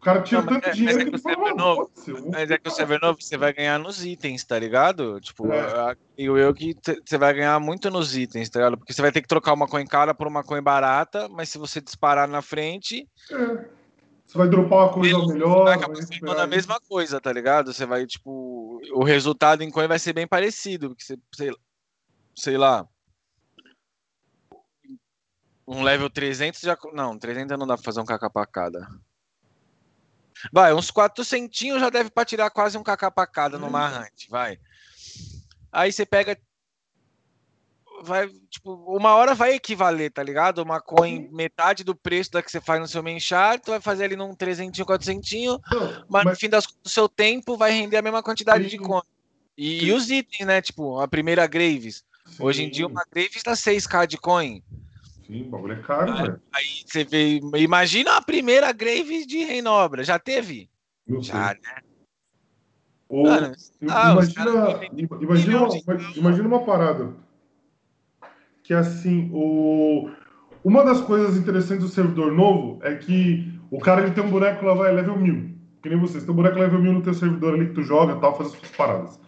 O 0.00 0.04
cara 0.04 0.22
tira 0.22 0.40
Não, 0.40 0.48
tanto 0.48 0.68
é- 0.68 0.72
dinheiro 0.72 1.00
é 1.00 1.04
que 1.04 1.10
que 1.10 1.16
o 1.16 1.20
fala, 1.20 1.36
mano, 1.36 1.56
novo- 1.56 1.90
Mas 2.32 2.50
é 2.50 2.58
que 2.58 2.68
o 2.68 2.72
server 2.72 2.98
novo 3.00 3.18
você 3.20 3.36
vai 3.36 3.52
ganhar 3.52 3.78
nos 3.78 4.04
itens, 4.04 4.42
tá 4.44 4.58
ligado? 4.58 5.20
Tipo, 5.20 5.52
a- 5.52 5.94
eu, 6.18 6.36
eu 6.36 6.52
que 6.52 6.74
você 7.04 7.16
vai 7.18 7.32
ganhar 7.34 7.60
muito 7.60 7.88
nos 7.90 8.16
itens, 8.16 8.50
tá 8.50 8.58
ligado? 8.58 8.78
Porque 8.78 8.92
você 8.92 9.00
vai 9.02 9.12
ter 9.12 9.20
que 9.20 9.28
trocar 9.28 9.52
uma 9.52 9.68
coin 9.68 9.86
cara 9.86 10.12
por 10.12 10.26
uma 10.26 10.42
coin 10.42 10.60
barata, 10.62 11.28
mas 11.28 11.50
se 11.50 11.58
você 11.58 11.80
disparar 11.80 12.26
na 12.26 12.42
frente, 12.42 13.06
É. 13.30 13.82
Você 14.26 14.38
vai 14.38 14.48
dropar 14.48 14.78
uma 14.78 14.88
coisa 14.94 15.26
melhor, 15.26 15.64
vai 15.64 15.74
acabar 15.74 16.40
a 16.42 16.46
mesma 16.46 16.80
coisa, 16.88 17.20
tá 17.20 17.30
ligado? 17.30 17.70
Você 17.70 17.84
vai, 17.84 18.06
tipo, 18.06 18.80
o 18.94 19.04
resultado 19.04 19.62
em 19.62 19.70
coin 19.70 19.86
vai 19.86 19.98
ser 19.98 20.14
bem 20.14 20.26
parecido, 20.26 20.88
porque 20.88 21.04
você, 21.04 21.18
sei, 21.34 21.52
sei 22.34 22.56
lá, 22.56 22.86
um 25.66 25.82
level 25.82 26.10
300 26.10 26.60
já, 26.60 26.76
não, 26.92 27.18
300 27.18 27.58
não 27.58 27.66
dá 27.66 27.76
pra 27.76 27.84
fazer 27.84 28.00
um 28.00 28.04
kk 28.04 28.30
pra 28.32 28.46
cada. 28.46 28.88
Vai, 30.52 30.74
uns 30.74 30.90
400 30.90 31.58
já 31.80 31.88
deve 31.88 32.10
pra 32.10 32.24
tirar 32.24 32.50
quase 32.50 32.76
um 32.76 32.82
kk 32.82 33.10
pra 33.14 33.26
cada 33.26 33.58
numa 33.58 34.00
hunt, 34.00 34.28
vai. 34.28 34.58
Aí 35.70 35.92
você 35.92 36.04
pega 36.04 36.36
vai, 38.02 38.28
tipo, 38.50 38.74
uma 38.96 39.14
hora 39.14 39.34
vai 39.34 39.54
equivaler, 39.54 40.10
tá 40.10 40.22
ligado? 40.22 40.58
Uma 40.58 40.80
coin 40.80 41.28
metade 41.30 41.84
do 41.84 41.94
preço 41.94 42.32
da 42.32 42.42
que 42.42 42.50
você 42.50 42.60
faz 42.60 42.80
no 42.80 42.88
seu 42.88 43.02
main 43.02 43.20
chart, 43.20 43.62
tu 43.62 43.70
vai 43.70 43.80
fazer 43.80 44.04
ali 44.04 44.16
num 44.16 44.34
300, 44.34 44.82
400, 44.82 45.60
mas, 46.08 46.24
no 46.24 46.36
fim 46.36 46.48
das 46.48 46.66
contas, 46.66 46.80
o 46.84 46.88
seu 46.88 47.08
tempo 47.08 47.56
vai 47.56 47.70
render 47.70 47.96
a 47.96 48.02
mesma 48.02 48.22
quantidade 48.22 48.68
de 48.68 48.76
coin. 48.76 49.02
E, 49.56 49.84
e 49.84 49.92
os 49.92 50.10
itens, 50.10 50.46
né? 50.46 50.60
Tipo, 50.60 50.98
a 51.00 51.06
primeira 51.06 51.46
Graves. 51.46 52.04
Hoje 52.38 52.64
em 52.64 52.70
dia, 52.70 52.86
uma 52.86 53.04
Graves 53.12 53.42
tá 53.42 53.52
6k 53.52 54.06
de 54.06 54.16
coin. 54.16 54.62
Sim, 55.26 55.42
o 55.46 55.50
bagulho 55.50 55.74
é 55.74 55.82
caro, 55.82 56.12
Aí, 56.12 56.22
velho. 56.22 56.42
aí 56.52 56.82
você 56.84 57.04
vê, 57.04 57.40
imagina 57.56 58.16
a 58.16 58.22
primeira 58.22 58.72
Graves 58.72 59.26
de 59.26 59.44
Reinobra. 59.44 60.04
Já 60.04 60.18
teve? 60.18 60.68
Não 61.06 61.22
Já, 61.22 61.48
sei. 61.48 61.60
né? 61.60 61.80
Ou, 63.08 63.26
Cara, 63.26 63.52
ah, 63.90 64.12
imagina, 64.12 64.80
imagina, 65.20 65.58
uma, 65.58 66.16
imagina 66.16 66.48
uma 66.48 66.64
parada. 66.64 67.14
Que 68.62 68.72
assim, 68.72 69.28
o, 69.34 70.10
uma 70.64 70.82
das 70.82 71.00
coisas 71.02 71.36
interessantes 71.36 71.84
do 71.84 71.90
servidor 71.90 72.32
novo 72.32 72.78
é 72.82 72.94
que 72.94 73.52
o 73.70 73.78
cara 73.78 74.02
ele 74.02 74.12
tem 74.12 74.24
um 74.24 74.30
boneco 74.30 74.64
lá, 74.64 74.74
vai 74.74 74.94
level 74.94 75.18
1000. 75.18 75.50
Que 75.82 75.88
nem 75.90 75.98
vocês, 75.98 76.24
tem 76.24 76.32
um 76.32 76.36
boneco 76.36 76.58
level 76.58 76.80
1000 76.80 76.92
no 76.92 77.02
teu 77.02 77.12
servidor 77.12 77.54
ali 77.54 77.66
que 77.66 77.74
tu 77.74 77.82
joga 77.82 78.14
e 78.14 78.20
tal, 78.20 78.36
faz 78.36 78.52
as 78.52 78.58
suas 78.58 78.70
paradas. 78.70 79.20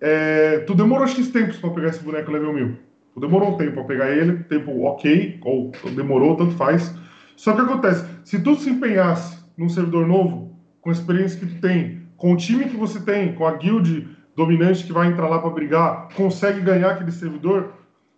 É, 0.00 0.60
tu 0.60 0.74
demorou 0.74 1.06
X 1.06 1.28
tempos 1.28 1.58
pra 1.58 1.70
pegar 1.70 1.88
esse 1.88 2.02
boneco 2.02 2.30
level 2.30 2.52
1000. 2.52 2.76
Tu 3.14 3.20
demorou 3.20 3.50
um 3.50 3.56
tempo 3.56 3.72
pra 3.74 3.84
pegar 3.84 4.10
ele, 4.10 4.44
tempo 4.44 4.84
ok, 4.84 5.40
ou 5.42 5.72
demorou, 5.94 6.36
tanto 6.36 6.52
faz. 6.52 6.94
Só 7.36 7.52
que 7.52 7.60
acontece, 7.60 8.04
se 8.24 8.40
tu 8.40 8.54
se 8.54 8.70
empenhasse 8.70 9.38
num 9.56 9.68
servidor 9.68 10.06
novo, 10.06 10.56
com 10.80 10.90
a 10.90 10.92
experiência 10.92 11.38
que 11.38 11.46
tu 11.46 11.60
tem, 11.60 12.02
com 12.16 12.32
o 12.32 12.36
time 12.36 12.66
que 12.66 12.76
você 12.76 13.00
tem, 13.00 13.34
com 13.34 13.46
a 13.46 13.56
guild 13.56 14.08
dominante 14.36 14.84
que 14.84 14.92
vai 14.92 15.08
entrar 15.08 15.28
lá 15.28 15.38
pra 15.38 15.50
brigar, 15.50 16.08
consegue 16.14 16.60
ganhar 16.60 16.90
aquele 16.90 17.10
servidor, 17.10 17.74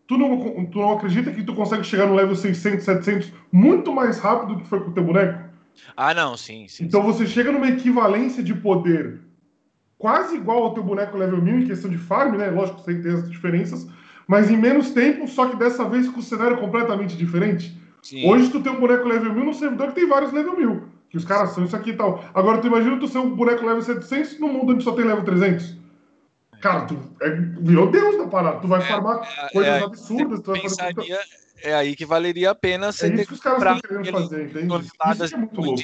tu 0.07 0.18
não, 0.18 0.66
tu 0.66 0.79
não 0.79 0.92
acredita 0.92 1.33
que 1.33 1.42
tu 1.42 1.55
consegue 1.55 1.85
chegar 1.85 2.07
no 2.07 2.14
level 2.14 2.37
600, 2.37 2.85
700 2.85 3.33
muito 3.51 3.92
mais 3.92 4.18
rápido 4.18 4.55
do 4.55 4.61
que 4.61 4.68
foi 4.68 4.81
com 4.81 4.90
o 4.90 4.95
teu 4.95 5.05
boneco? 5.05 5.51
Ah, 5.97 6.12
não, 6.12 6.37
sim, 6.37 6.66
sim. 6.68 6.85
Então 6.85 7.03
você 7.03 7.27
chega 7.27 7.51
numa 7.51 7.68
equivalência 7.68 8.42
de 8.42 8.55
poder 8.55 9.21
quase 10.03 10.35
igual 10.35 10.65
ao 10.65 10.75
teu 10.75 10.83
boneco 10.83 11.17
level 11.17 11.41
1000 11.41 11.61
em 11.61 11.67
questão 11.67 11.88
de 11.88 11.97
farm, 11.97 12.37
né? 12.37 12.51
Lógico, 12.51 12.81
você 12.81 12.93
tem 13.01 13.12
as 13.12 13.31
diferenças, 13.31 13.87
mas 14.27 14.51
em 14.51 14.57
menos 14.57 14.91
tempo, 14.91 15.29
só 15.29 15.47
que 15.47 15.57
dessa 15.57 15.88
vez 15.88 16.09
com 16.09 16.19
o 16.19 16.23
cenário 16.23 16.59
completamente 16.59 17.17
diferente. 17.17 17.81
Sim. 18.03 18.29
Hoje 18.29 18.51
tu 18.51 18.61
tem 18.61 18.73
um 18.73 18.81
boneco 18.81 19.07
level 19.07 19.33
1000 19.33 19.45
no 19.45 19.55
servidor 19.55 19.91
que 19.91 19.95
tem 19.95 20.09
vários 20.09 20.33
level 20.33 20.57
1000, 20.57 20.88
que 21.09 21.17
os 21.17 21.25
caras 21.25 21.51
são 21.51 21.65
isso 21.65 21.77
aqui 21.77 21.91
e 21.91 21.97
tal. 21.97 22.25
Agora 22.35 22.59
tu 22.59 22.67
imagina 22.67 22.99
tu 22.99 23.07
ser 23.07 23.19
um 23.19 23.31
boneco 23.31 23.65
level 23.65 23.81
700 23.81 24.41
no 24.41 24.49
mundo 24.49 24.73
onde 24.73 24.83
só 24.83 24.91
tem 24.91 25.05
level 25.05 25.23
300. 25.25 25.77
Cara, 26.61 26.85
tu 26.87 26.99
é, 27.21 27.31
virou 27.61 27.88
Deus 27.88 28.19
da 28.19 28.27
parada. 28.27 28.59
Tu 28.59 28.67
vai 28.67 28.81
farmar 28.81 29.21
coisas 29.53 29.73
é, 29.73 29.85
absurdas, 29.85 30.41
tu 30.41 30.51
vai 30.51 30.62
fazer 30.62 30.95
Pensaria, 30.95 31.21
é 31.62 31.75
aí 31.75 31.95
que 31.95 32.05
valeria 32.05 32.51
a 32.51 32.55
pena 32.57 32.91
você 32.91 33.07
É 33.07 33.11
ter 33.11 33.21
isso 33.21 33.29
que 33.29 33.35
os 33.35 33.41
caras 33.41 33.62
estão 33.62 33.81
querendo 33.81 34.11
fazer, 34.11 34.45
entende? 34.47 34.91
Isso 35.25 35.35
é 35.35 35.38
muito 35.38 35.61
louco. 35.61 35.83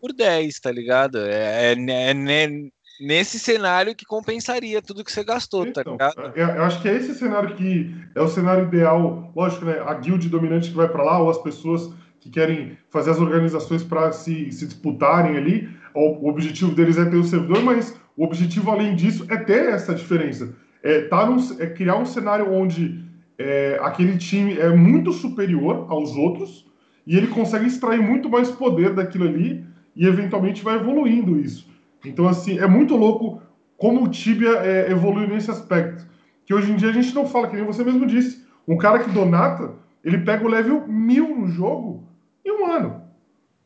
por 0.00 0.12
10, 0.12 0.60
tá 0.60 0.70
ligado? 0.70 1.18
É, 1.18 1.72
é, 1.72 2.10
é 2.10 2.14
ne- 2.14 2.70
nesse 3.02 3.38
cenário 3.38 3.96
que 3.96 4.06
compensaria 4.06 4.80
tudo 4.80 5.04
que 5.04 5.10
você 5.10 5.24
gastou, 5.24 5.70
tá 5.72 5.82
ligado? 5.84 6.32
Eu, 6.36 6.46
eu 6.46 6.62
acho 6.62 6.80
que 6.80 6.88
é 6.88 6.96
esse 6.96 7.14
cenário 7.14 7.56
que 7.56 7.92
é 8.14 8.20
o 8.22 8.28
cenário 8.28 8.64
ideal. 8.64 9.32
Lógico, 9.34 9.64
né? 9.64 9.82
A 9.84 9.94
guild 9.94 10.28
dominante 10.28 10.70
que 10.70 10.76
vai 10.76 10.88
pra 10.88 11.02
lá, 11.02 11.18
ou 11.18 11.28
as 11.28 11.38
pessoas 11.38 11.92
que 12.20 12.30
querem 12.30 12.78
fazer 12.90 13.10
as 13.10 13.18
organizações 13.18 13.82
para 13.82 14.12
se, 14.12 14.52
se 14.52 14.66
disputarem 14.66 15.36
ali. 15.36 15.68
O, 15.92 16.26
o 16.26 16.28
objetivo 16.28 16.72
deles 16.72 16.96
é 16.96 17.04
ter 17.04 17.16
o 17.16 17.24
servidor, 17.24 17.62
mas 17.62 17.98
o 18.16 18.24
objetivo, 18.24 18.70
além 18.70 18.94
disso, 18.94 19.26
é 19.28 19.36
ter 19.36 19.68
essa 19.70 19.94
diferença. 19.94 20.54
É, 20.82 21.02
tá 21.02 21.26
num, 21.26 21.36
é 21.58 21.66
criar 21.66 21.96
um 21.96 22.06
cenário 22.06 22.52
onde 22.52 23.04
é, 23.36 23.78
aquele 23.82 24.16
time 24.16 24.58
é 24.58 24.70
muito 24.70 25.12
superior 25.12 25.86
aos 25.88 26.14
outros 26.16 26.66
e 27.04 27.16
ele 27.16 27.26
consegue 27.26 27.66
extrair 27.66 28.00
muito 28.00 28.28
mais 28.28 28.50
poder 28.50 28.94
daquilo 28.94 29.26
ali 29.26 29.64
e 29.94 30.06
eventualmente 30.06 30.62
vai 30.62 30.76
evoluindo 30.76 31.38
isso. 31.38 31.71
Então, 32.04 32.28
assim, 32.28 32.58
é 32.58 32.66
muito 32.66 32.96
louco 32.96 33.42
como 33.76 34.04
o 34.04 34.08
Tibia 34.08 34.58
é, 34.58 34.90
evolui 34.90 35.26
nesse 35.26 35.50
aspecto. 35.50 36.06
Que 36.44 36.54
hoje 36.54 36.72
em 36.72 36.76
dia 36.76 36.90
a 36.90 36.92
gente 36.92 37.14
não 37.14 37.26
fala, 37.26 37.48
que 37.48 37.56
nem 37.56 37.64
você 37.64 37.84
mesmo 37.84 38.06
disse. 38.06 38.46
Um 38.66 38.76
cara 38.76 39.00
que 39.00 39.10
donata, 39.10 39.74
ele 40.04 40.18
pega 40.18 40.44
o 40.44 40.48
level 40.48 40.86
1000 40.86 41.36
no 41.36 41.48
jogo 41.48 42.06
em 42.44 42.52
um 42.52 42.66
ano. 42.70 43.02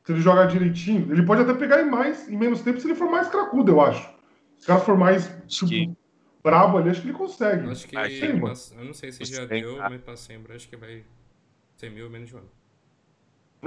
Se 0.05 0.13
ele 0.13 0.21
jogar 0.21 0.47
direitinho, 0.47 1.13
ele 1.13 1.25
pode 1.25 1.43
até 1.43 1.53
pegar 1.53 1.83
em 1.83 1.91
mais, 1.91 2.29
em 2.31 2.37
menos 2.37 2.63
tempo, 2.63 2.81
se 2.81 2.87
ele 2.87 2.95
for 2.95 3.11
mais 3.11 3.29
cracudo, 3.29 3.73
eu 3.73 3.81
acho. 3.81 4.09
Se 4.57 4.65
o 4.65 4.67
cara 4.69 4.81
for 4.81 4.97
mais 4.97 5.31
tipo, 5.47 5.97
brabo 6.43 6.79
ali, 6.79 6.91
acho 6.91 7.03
que 7.03 7.09
ele 7.09 7.19
consegue. 7.19 7.69
Acho 7.69 7.89
que. 7.89 7.97
Mano. 7.97 8.41
mas 8.41 8.75
eu 8.79 8.85
não 8.85 8.95
sei 8.95 9.11
se 9.11 9.25
já 9.25 9.45
deu, 9.45 9.77
tá? 9.77 9.91
mas 9.91 10.01
pra 10.01 10.17
sempre 10.17 10.55
acho 10.55 10.69
que 10.69 10.77
vai 10.77 11.05
ser 11.77 11.91
mil 11.91 12.09
menos 12.09 12.29
de 12.29 12.37
um 12.37 12.39
ano. 12.39 12.49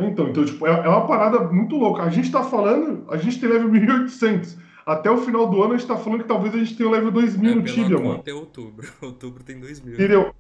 Então, 0.08 0.30
então 0.30 0.46
tipo, 0.46 0.66
é, 0.68 0.70
é 0.72 0.88
uma 0.88 1.06
parada 1.08 1.40
muito 1.40 1.76
louca. 1.76 2.04
A 2.04 2.10
gente 2.10 2.32
tá 2.32 2.44
falando, 2.44 3.06
a 3.10 3.18
gente 3.18 3.40
tem 3.40 3.50
level 3.50 3.70
1800. 3.70 4.58
Até 4.86 5.10
o 5.12 5.18
final 5.18 5.48
do 5.48 5.62
ano 5.62 5.74
a 5.74 5.78
gente 5.78 5.88
tá 5.88 5.98
falando 5.98 6.22
que 6.22 6.28
talvez 6.28 6.54
a 6.56 6.58
gente 6.58 6.76
tenha 6.76 6.90
o 6.90 6.92
level 6.92 7.12
2000 7.12 7.56
no 7.56 7.62
Pela 7.64 7.76
Tibia, 7.76 7.98
mano. 7.98 8.16
conta 8.18 8.32
é 8.32 8.34
outubro. 8.34 8.88
Outubro 9.02 9.44
tem 9.44 9.60
dois 9.60 9.80
mil. 9.82 9.94
Entendeu? 9.94 10.34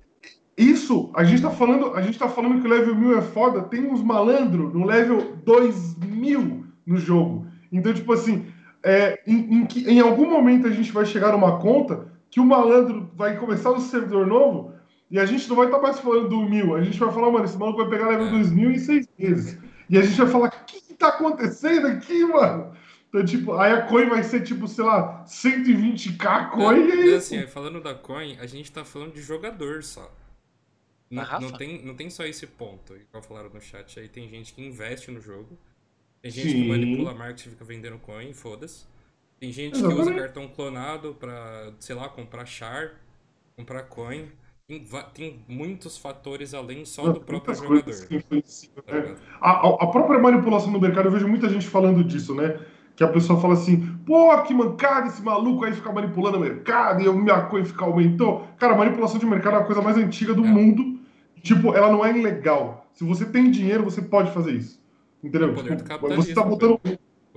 Isso, 0.57 1.09
a 1.15 1.23
gente 1.23 1.41
tá 1.41 1.49
falando, 1.49 1.93
a 1.95 2.01
gente 2.01 2.19
tá 2.19 2.27
falando 2.27 2.59
que 2.59 2.67
o 2.67 2.69
level 2.69 2.93
1000 2.95 3.17
é 3.17 3.21
foda, 3.21 3.61
tem 3.61 3.85
uns 3.85 4.01
malandro 4.03 4.69
no 4.73 4.85
level 4.85 5.35
2000 5.45 6.65
no 6.85 6.97
jogo. 6.97 7.45
Então, 7.71 7.93
tipo 7.93 8.11
assim, 8.11 8.45
é, 8.83 9.21
em, 9.27 9.61
em, 9.61 9.65
que- 9.65 9.89
em 9.89 9.99
algum 9.99 10.29
momento 10.29 10.67
a 10.67 10.71
gente 10.71 10.91
vai 10.91 11.05
chegar 11.05 11.31
numa 11.31 11.59
conta 11.59 12.07
que 12.29 12.39
o 12.39 12.45
malandro 12.45 13.09
vai 13.15 13.37
começar 13.37 13.69
no 13.71 13.79
servidor 13.79 14.25
novo 14.27 14.73
e 15.11 15.19
a 15.19 15.25
gente 15.25 15.47
não 15.49 15.55
vai 15.55 15.65
estar 15.65 15.79
mais 15.79 15.99
falando 15.99 16.29
do 16.29 16.41
1000, 16.49 16.75
a 16.75 16.83
gente 16.83 16.99
vai 16.99 17.11
falar, 17.11 17.31
mano, 17.31 17.45
esse 17.45 17.57
maluco 17.57 17.79
vai 17.79 17.89
pegar 17.89 18.09
level 18.09 18.29
2000 18.29 18.71
em 18.71 18.77
seis 18.79 19.07
meses. 19.17 19.57
E 19.89 19.97
a 19.97 20.01
gente 20.03 20.17
vai 20.17 20.27
falar, 20.27 20.47
o 20.49 20.65
que, 20.65 20.81
que 20.81 20.93
tá 20.93 21.09
acontecendo 21.09 21.87
aqui, 21.87 22.23
mano? 22.25 22.73
Então, 23.09 23.25
tipo, 23.25 23.53
aí 23.53 23.71
a 23.71 23.81
coin 23.87 24.07
vai 24.07 24.21
ser, 24.23 24.43
tipo, 24.43 24.67
sei 24.67 24.83
lá, 24.85 25.25
120k 25.25 26.51
coin 26.51 26.87
e 26.87 26.91
é 26.91 26.95
É, 27.13 27.17
isso. 27.17 27.33
assim, 27.33 27.47
falando 27.47 27.81
da 27.81 27.95
coin, 27.95 28.37
a 28.39 28.45
gente 28.45 28.71
tá 28.71 28.85
falando 28.85 29.13
de 29.13 29.21
jogador 29.21 29.81
só. 29.83 30.11
Não, 31.09 31.23
não, 31.41 31.51
tem, 31.51 31.83
não 31.83 31.95
tem 31.95 32.09
só 32.09 32.23
esse 32.23 32.45
ponto, 32.45 32.95
igual 32.95 33.23
falaram 33.23 33.49
no 33.49 33.59
chat. 33.59 33.99
Aí 33.99 34.07
tem 34.07 34.29
gente 34.29 34.53
que 34.53 34.61
investe 34.61 35.09
no 35.09 35.19
jogo. 35.19 35.57
Tem 36.21 36.29
gente 36.29 36.51
Sim. 36.51 36.61
que 36.63 36.67
manipula 36.69 37.11
a 37.11 37.15
marketing 37.15 37.49
e 37.49 37.51
fica 37.53 37.65
vendendo 37.65 37.97
coin, 37.97 38.31
foda-se. 38.33 38.85
Tem 39.39 39.51
gente 39.51 39.73
que 39.73 39.79
usa 39.79 39.93
Exatamente. 39.93 40.19
cartão 40.19 40.47
clonado 40.49 41.15
pra, 41.15 41.73
sei 41.79 41.95
lá, 41.95 42.09
comprar 42.09 42.45
char, 42.45 43.01
comprar 43.55 43.83
coin. 43.83 44.29
Tem, 44.69 44.85
tem 45.15 45.39
muitos 45.47 45.97
fatores 45.97 46.53
além 46.53 46.85
só 46.85 47.11
do 47.11 47.19
próprio 47.19 47.55
jogador. 47.55 47.81
tá 48.85 48.93
né? 48.93 49.15
A, 49.41 49.51
a- 49.67 49.87
própria 49.87 50.19
manipulação 50.19 50.69
no 50.69 50.79
mercado, 50.79 51.07
eu 51.07 51.11
vejo 51.11 51.27
muita 51.27 51.49
gente 51.49 51.65
falando 51.67 52.03
disso, 52.03 52.35
né? 52.35 52.59
Que 52.95 53.03
a 53.03 53.07
pessoa 53.07 53.41
fala 53.41 53.55
assim, 53.55 53.97
pô, 54.05 54.37
que 54.43 54.53
mancada 54.53 55.07
esse 55.07 55.23
maluco 55.23 55.65
aí 55.65 55.73
fica 55.73 55.91
manipulando 55.91 56.37
o 56.37 56.39
mercado 56.39 57.01
e 57.01 57.07
a 57.07 57.11
minha 57.11 57.41
coisa 57.47 57.67
fica 57.67 57.83
aumentou. 57.83 58.45
Cara, 58.59 58.75
a 58.75 58.77
manipulação 58.77 59.17
de 59.17 59.25
mercado 59.25 59.55
é 59.55 59.59
a 59.61 59.63
coisa 59.63 59.81
mais 59.81 59.97
antiga 59.97 60.35
do 60.35 60.43
mundo. 60.45 60.99
Tipo, 61.41 61.73
ela 61.73 61.91
não 61.91 62.05
é 62.05 62.15
ilegal. 62.15 62.85
Se 62.93 63.03
você 63.03 63.25
tem 63.25 63.49
dinheiro, 63.49 63.83
você 63.83 64.03
pode 64.03 64.29
fazer 64.31 64.51
isso. 64.51 64.79
Entendeu? 65.23 65.49
É 65.49 65.53
do 65.53 65.63
Tipo, 65.63 66.15
você 66.15 66.33
tá 66.35 66.43
botando. 66.43 66.79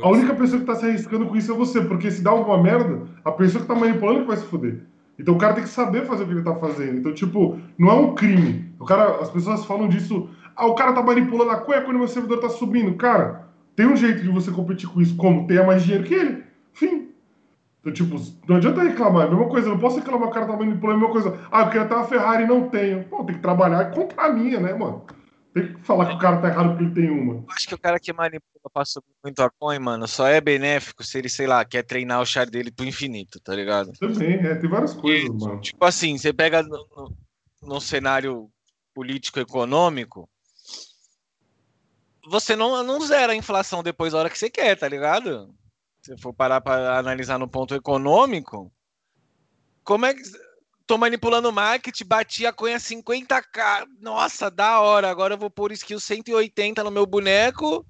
A 0.03 0.09
única 0.11 0.35
pessoa 0.35 0.61
que 0.61 0.67
tá 0.67 0.75
se 0.75 0.85
arriscando 0.85 1.25
com 1.27 1.37
isso 1.37 1.51
é 1.51 1.55
você, 1.55 1.81
porque 1.81 2.11
se 2.11 2.21
dá 2.21 2.31
alguma 2.31 2.63
merda, 2.63 3.07
a 3.25 3.33
pessoa 3.33 3.63
que 3.63 3.69
tá 3.69 3.75
manipulando 3.75 4.21
que 4.21 4.27
vai 4.27 4.37
se 4.37 4.45
fuder. 4.45 4.92
Então 5.23 5.35
o 5.35 5.39
cara 5.39 5.55
tem 5.55 5.63
que 5.63 5.69
saber 5.71 6.05
fazer 6.05 6.25
o 6.25 6.27
que 6.27 6.33
ele 6.33 6.43
tá 6.43 6.57
fazendo. 6.57 6.99
Então, 6.99 7.15
tipo, 7.15 7.57
não 7.79 7.91
é 7.91 7.95
um 7.95 8.15
crime. 8.15 8.75
O 8.81 8.85
cara, 8.85 9.21
as 9.21 9.31
pessoas 9.31 9.65
falam 9.65 9.89
disso. 9.89 10.29
Ah, 10.57 10.67
o 10.67 10.75
cara 10.75 10.93
tá 10.93 11.01
manipulando 11.01 11.53
a 11.53 11.59
cueca 11.59 11.85
quando 11.85 11.99
meu 11.99 12.09
servidor 12.09 12.41
tá 12.41 12.49
subindo. 12.49 12.97
Cara, 12.97 13.47
tem 13.77 13.87
um 13.87 13.95
jeito 13.95 14.21
de 14.21 14.29
você 14.29 14.51
competir 14.51 14.89
com 14.89 15.01
isso, 15.01 15.17
como 15.17 15.47
tenha 15.47 15.65
mais 15.65 15.85
dinheiro 15.85 16.03
que 16.05 16.13
ele. 16.13 16.43
Fim. 16.73 17.09
Então, 17.81 17.93
tipo, 17.93 18.17
não 18.49 18.57
adianta 18.57 18.83
reclamar. 18.83 19.23
É 19.23 19.27
a 19.29 19.31
mesma 19.31 19.47
coisa, 19.47 19.69
eu 19.69 19.75
não 19.75 19.81
posso 19.81 20.01
reclamar 20.01 20.29
o 20.29 20.33
cara 20.33 20.47
tá 20.47 20.57
manipulando 20.57 20.99
a 20.99 21.01
mesma 21.01 21.13
coisa. 21.13 21.39
Ah, 21.53 21.63
eu 21.63 21.67
queria 21.69 21.87
ter 21.87 21.95
uma 21.95 22.05
Ferrari 22.05 22.43
e 22.43 22.49
não 22.49 22.69
tenho. 22.69 23.05
Pô, 23.05 23.23
tem 23.23 23.37
que 23.37 23.43
trabalhar 23.43 23.93
contra 23.93 24.23
a 24.25 24.33
minha, 24.33 24.59
né, 24.59 24.75
mano? 24.75 25.03
Tem 25.53 25.75
que 25.75 25.83
falar 25.83 26.07
que 26.07 26.15
o 26.15 26.19
cara 26.19 26.41
tá 26.41 26.49
errado 26.49 26.71
porque 26.71 26.85
ele 26.85 26.95
tem 26.95 27.11
uma. 27.11 27.35
Eu 27.35 27.45
acho 27.51 27.69
que 27.69 27.75
o 27.75 27.79
cara 27.79 28.01
que 28.01 28.11
manipula 28.13 28.85
subir 28.87 29.13
muito 29.23 29.43
a 29.43 29.51
coin, 29.51 29.79
mano, 29.79 30.09
só 30.09 30.27
é 30.27 30.41
benéfico 30.41 31.05
se 31.05 31.19
ele, 31.19 31.29
sei 31.29 31.47
lá, 31.47 31.63
quer 31.63 31.83
treinar 31.83 32.23
o 32.23 32.27
char 32.27 32.49
dele 32.49 32.71
pro 32.71 32.87
infinito, 32.87 33.39
tá 33.39 33.55
ligado? 33.55 33.93
Também, 33.93 34.35
é, 34.35 34.55
tem 34.55 34.71
várias 34.71 34.95
coisas, 34.95 35.29
mano. 35.29 35.61
Tipo 35.61 35.85
assim, 35.85 36.17
você 36.17 36.33
pega 36.33 36.63
no, 37.63 37.81
cenário 37.81 38.51
político-econômico, 38.95 40.27
você 42.31 42.57
não, 42.57 42.83
não 42.83 43.01
zera 43.01 43.33
a 43.33 43.37
inflação 43.37 43.83
depois 43.83 44.15
da 44.15 44.21
hora 44.21 44.31
que 44.31 44.39
você 44.39 44.49
quer, 44.49 44.77
tá 44.77 44.89
ligado? 44.89 45.55
Se 46.01 46.17
for 46.17 46.33
parar 46.33 46.63
para 46.63 46.99
analisar 46.99 47.39
no 47.39 47.49
ponto 47.49 47.75
econômico, 47.75 48.73
como 49.85 50.07
é 50.07 50.15
que. 50.15 50.23
Tô 50.93 50.99
manipulando 50.99 51.49
o 51.49 51.53
marketing, 51.53 52.05
bati 52.05 52.45
a 52.45 52.53
coin 52.53 52.75
a 52.75 52.79
50k. 52.79 53.87
Nossa, 53.99 54.51
da 54.51 54.79
hora. 54.79 55.09
Agora 55.09 55.33
eu 55.33 55.39
vou 55.39 55.49
pôr 55.49 55.73
skill 55.73 55.99
180 55.99 56.85
no 56.85 56.91
meu 56.91 57.07
boneco 57.07 57.83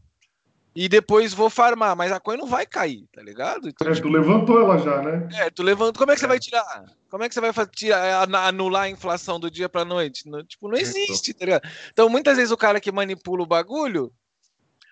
e 0.73 0.89
depois 0.89 1.35
vou 1.35 1.51
farmar. 1.51 1.97
Mas 1.97 2.13
a 2.13 2.21
coin 2.21 2.37
não 2.37 2.47
vai 2.47 2.65
cair, 2.65 3.05
tá 3.13 3.21
ligado? 3.21 3.69
Então, 3.69 3.89
É, 3.89 4.01
tu 4.01 4.09
levantou 4.09 4.61
ela 4.61 4.79
já, 4.79 5.03
né? 5.03 5.29
é, 5.35 5.51
tu 5.51 5.65
levanta. 5.65 5.99
Como 5.99 6.13
é 6.13 6.15
que 6.15 6.21
você 6.21 6.29
vai 6.29 6.39
tirar? 6.39 6.85
Como 7.11 7.25
é 7.25 7.29
que 7.29 7.35
você 7.35 7.41
vai 7.41 7.53
tirar, 7.67 8.23
an- 8.29 8.39
anular 8.39 8.83
a 8.85 8.89
inflação 8.89 9.41
do 9.41 9.51
dia 9.51 9.69
pra 9.69 9.85
noite? 9.85 10.31
Não- 10.31 10.45
tipo, 10.45 10.69
não 10.69 10.77
existe, 10.79 11.35
tá 11.35 11.45
ligado? 11.45 11.69
Então, 11.91 12.09
muitas 12.09 12.37
vezes 12.37 12.53
o 12.53 12.57
cara 12.57 12.81
que 12.81 12.93
manipula 12.93 13.43
o 13.43 13.47
bagulho, 13.47 14.13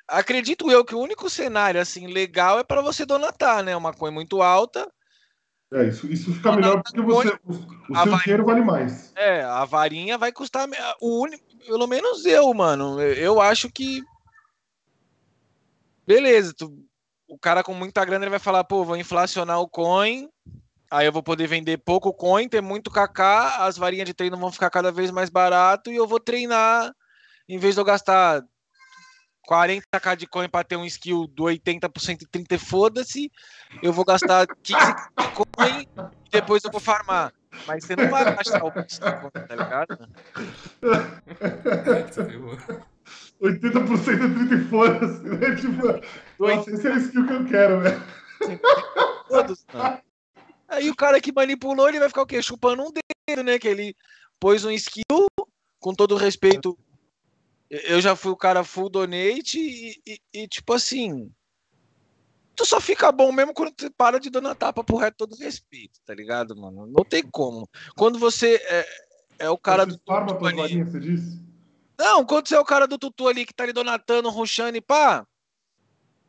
acredito 0.08 0.68
eu 0.68 0.84
que 0.84 0.96
o 0.96 1.00
único 1.00 1.30
cenário 1.30 1.80
assim 1.80 2.08
legal 2.08 2.58
é 2.58 2.64
pra 2.64 2.82
você 2.82 3.06
donatar, 3.06 3.62
né? 3.62 3.76
Uma 3.76 3.94
coin 3.94 4.10
muito 4.10 4.42
alta. 4.42 4.90
É, 5.72 5.84
isso, 5.86 6.06
isso 6.08 6.32
fica 6.32 6.50
melhor 6.52 6.82
porque 6.82 7.00
você, 7.00 7.28
o, 7.44 7.52
o 7.92 7.96
seu 7.96 8.10
vai. 8.10 8.20
dinheiro 8.22 8.44
vale 8.44 8.60
mais. 8.60 9.12
É, 9.14 9.42
a 9.42 9.64
varinha 9.64 10.18
vai 10.18 10.32
custar 10.32 10.68
o 11.00 11.20
único, 11.22 11.44
pelo 11.64 11.86
menos 11.86 12.24
eu, 12.24 12.52
mano. 12.52 13.00
Eu, 13.00 13.14
eu 13.14 13.40
acho 13.40 13.70
que 13.70 14.02
beleza, 16.06 16.52
tu- 16.56 16.84
o 17.28 17.38
cara 17.38 17.62
com 17.62 17.72
muita 17.72 18.04
grana 18.04 18.24
ele 18.24 18.30
vai 18.30 18.40
falar, 18.40 18.64
pô, 18.64 18.84
vou 18.84 18.96
inflacionar 18.96 19.60
o 19.60 19.68
coin, 19.68 20.28
aí 20.90 21.06
eu 21.06 21.12
vou 21.12 21.22
poder 21.22 21.46
vender 21.46 21.78
pouco 21.78 22.12
coin, 22.12 22.48
ter 22.48 22.60
muito 22.60 22.90
KK, 22.90 23.58
as 23.64 23.76
varinhas 23.78 24.06
de 24.06 24.14
treino 24.14 24.36
vão 24.36 24.50
ficar 24.50 24.70
cada 24.70 24.90
vez 24.90 25.12
mais 25.12 25.30
barato 25.30 25.90
e 25.92 25.94
eu 25.96 26.06
vou 26.06 26.18
treinar 26.18 26.92
em 27.48 27.58
vez 27.58 27.74
de 27.74 27.80
eu 27.80 27.84
gastar 27.84 28.42
40k 29.48 30.16
de 30.16 30.26
coin 30.26 30.48
para 30.48 30.64
ter 30.64 30.76
um 30.76 30.84
skill 30.84 31.26
do 31.26 31.44
80% 31.44 32.22
e 32.22 32.26
30 32.26 32.58
foda-se, 32.58 33.30
eu 33.82 33.92
vou 33.92 34.04
gastar 34.04 34.46
15 34.62 34.78
de 34.78 35.28
coin 35.34 35.86
e 36.26 36.30
depois 36.30 36.64
eu 36.64 36.70
vou 36.70 36.80
farmar. 36.80 37.32
Mas 37.66 37.84
você 37.84 37.96
não 37.96 38.08
vai 38.08 38.24
gastar 38.24 38.64
o 38.64 38.70
tá 38.70 38.84
ligado? 39.50 40.08
80% 43.40 44.14
é 44.14 44.34
30 44.34 44.54
e 44.54 44.64
foda-se, 44.68 45.22
né? 45.22 45.56
Tipo, 45.56 46.00
nossa, 46.38 46.70
esse 46.70 46.86
é 46.86 46.92
o 46.92 46.98
skill 46.98 47.26
que 47.26 47.32
eu 47.32 47.46
quero, 47.46 47.80
velho. 47.80 48.02
Todos, 49.28 49.66
não. 49.72 50.00
Aí 50.68 50.88
o 50.88 50.94
cara 50.94 51.20
que 51.20 51.32
manipulou, 51.32 51.88
ele 51.88 51.98
vai 51.98 52.08
ficar 52.08 52.22
o 52.22 52.26
quê? 52.26 52.40
Chupando 52.40 52.82
um 52.82 52.92
dedo, 52.92 53.42
né? 53.42 53.58
Que 53.58 53.66
ele 53.66 53.96
pôs 54.38 54.64
um 54.64 54.70
skill, 54.70 55.26
com 55.80 55.92
todo 55.94 56.16
respeito. 56.16 56.78
Eu 57.70 58.00
já 58.00 58.16
fui 58.16 58.32
o 58.32 58.36
cara 58.36 58.64
full 58.64 58.88
donate 58.88 59.58
e, 59.58 59.94
e- 60.04 60.20
e, 60.34 60.48
tipo 60.48 60.72
assim. 60.72 61.30
Tu 62.56 62.66
só 62.66 62.80
fica 62.80 63.10
bom 63.12 63.30
mesmo 63.32 63.54
quando 63.54 63.72
tu 63.72 63.90
para 63.92 64.18
de 64.18 64.28
dando 64.28 64.48
a 64.48 64.54
tapa 64.54 64.82
pro 64.84 64.96
reto 64.96 65.16
todo 65.18 65.36
respeito, 65.38 66.00
tá 66.04 66.14
ligado, 66.14 66.54
mano? 66.56 66.86
Não 66.86 67.04
tem 67.04 67.22
como. 67.22 67.66
Quando 67.96 68.18
você 68.18 68.56
é, 68.68 68.86
é 69.38 69.50
o 69.50 69.56
cara 69.56 69.86
do 69.86 69.96
tutu 69.96 70.40
varinha, 70.40 70.84
você 70.84 71.00
disse? 71.00 71.40
Não, 71.98 72.24
quando 72.24 72.48
você 72.48 72.56
é 72.56 72.60
o 72.60 72.64
cara 72.64 72.86
do 72.86 72.98
tutu 72.98 73.28
ali 73.28 73.46
que 73.46 73.54
tá 73.54 73.62
ali 73.64 73.72
donatando, 73.72 74.28
rushando 74.30 74.76
e 74.76 74.80
pá, 74.80 75.24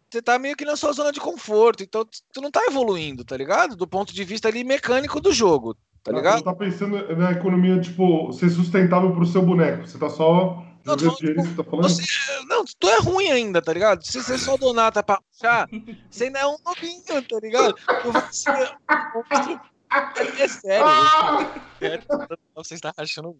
você 0.10 0.22
tá 0.22 0.38
meio 0.38 0.56
que 0.56 0.64
na 0.66 0.76
sua 0.76 0.94
zona 0.94 1.12
de 1.12 1.20
conforto. 1.20 1.84
Então 1.84 2.06
tu 2.32 2.40
não 2.42 2.52
tá 2.52 2.64
evoluindo, 2.68 3.26
tá 3.26 3.36
ligado? 3.36 3.76
Do 3.76 3.88
ponto 3.88 4.14
de 4.14 4.24
vista 4.24 4.48
ali 4.48 4.64
mecânico 4.64 5.20
do 5.20 5.34
jogo, 5.34 5.76
tá 6.04 6.12
ligado? 6.12 6.40
Você 6.40 6.44
tá 6.46 6.54
pensando 6.56 7.16
na 7.16 7.32
economia, 7.32 7.80
tipo, 7.80 8.32
ser 8.32 8.50
sustentável 8.50 9.12
pro 9.14 9.26
seu 9.26 9.42
boneco. 9.42 9.88
Você 9.88 9.98
tá 9.98 10.10
só 10.10 10.64
dinheiro, 10.96 11.42
você 11.44 11.56
tá 11.56 11.64
falando? 11.64 11.90
Você, 11.90 12.04
não, 12.48 12.64
tu 12.80 12.90
é 12.90 12.98
ruim 13.00 13.32
ainda, 13.32 13.62
tá 13.62 13.72
ligado? 13.74 14.06
Se 14.06 14.22
você 14.22 14.38
só 14.38 14.58
donata 14.58 15.02
pra 15.04 15.20
puxar, 15.22 15.68
você 16.10 16.26
ainda 16.26 16.40
é 16.40 16.46
um 16.48 16.58
novinho, 16.66 17.04
tá 17.28 17.40
ligado? 17.42 17.76
Tu 18.02 18.12
vai 18.12 18.34
ser- 18.34 18.76
É 20.40 20.48
sério. 20.48 20.86
É, 21.84 22.00
você 22.54 22.76
está 22.76 22.94
achando. 22.96 23.36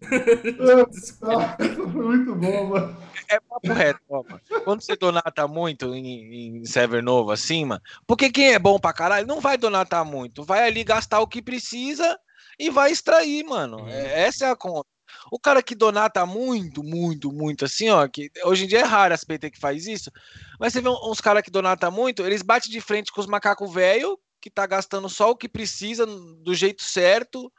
Ah, 1.22 1.56
Muito 1.94 2.34
bom, 2.34 2.66
mano. 2.66 2.96
É 3.30 3.38
papo 3.40 3.72
reto, 3.72 4.00
ó, 4.10 4.22
mano. 4.24 4.40
Quando 4.64 4.80
você 4.82 4.96
donata 4.96 5.46
muito 5.46 5.94
em, 5.94 6.58
em 6.58 6.64
server 6.64 7.02
novo 7.02 7.30
acima, 7.30 7.80
porque 8.06 8.30
quem 8.30 8.52
é 8.52 8.58
bom 8.58 8.78
pra 8.80 8.92
caralho 8.92 9.26
não 9.26 9.40
vai 9.40 9.56
donatar 9.56 10.04
muito. 10.04 10.42
Vai 10.44 10.66
ali 10.66 10.82
gastar 10.82 11.20
o 11.20 11.26
que 11.26 11.40
precisa 11.40 12.18
e 12.58 12.68
vai 12.68 12.90
extrair, 12.90 13.44
mano. 13.44 13.88
É- 13.88 14.22
essa 14.24 14.46
é 14.46 14.50
a 14.50 14.56
conta. 14.56 14.88
O 15.32 15.38
cara 15.38 15.62
que 15.62 15.74
donata 15.74 16.26
muito, 16.26 16.84
muito, 16.84 17.32
muito 17.32 17.64
assim, 17.64 17.88
ó, 17.88 18.06
que 18.06 18.30
hoje 18.44 18.64
em 18.64 18.66
dia 18.68 18.80
é 18.80 18.84
raro 18.84 19.14
as 19.14 19.24
PT 19.24 19.52
que 19.52 19.58
faz 19.58 19.86
isso, 19.86 20.12
mas 20.60 20.74
você 20.74 20.82
vê 20.82 20.90
uns 20.90 21.22
caras 21.22 21.42
que 21.42 21.50
donata 21.50 21.90
muito, 21.90 22.22
eles 22.22 22.42
batem 22.42 22.70
de 22.70 22.82
frente 22.82 23.10
com 23.10 23.18
os 23.18 23.26
macacos 23.26 23.72
velho 23.72 24.20
que 24.38 24.50
tá 24.50 24.66
gastando 24.66 25.08
só 25.08 25.30
o 25.30 25.36
que 25.36 25.48
precisa 25.48 26.04
do 26.04 26.54
jeito 26.54 26.82
certo, 26.82 27.50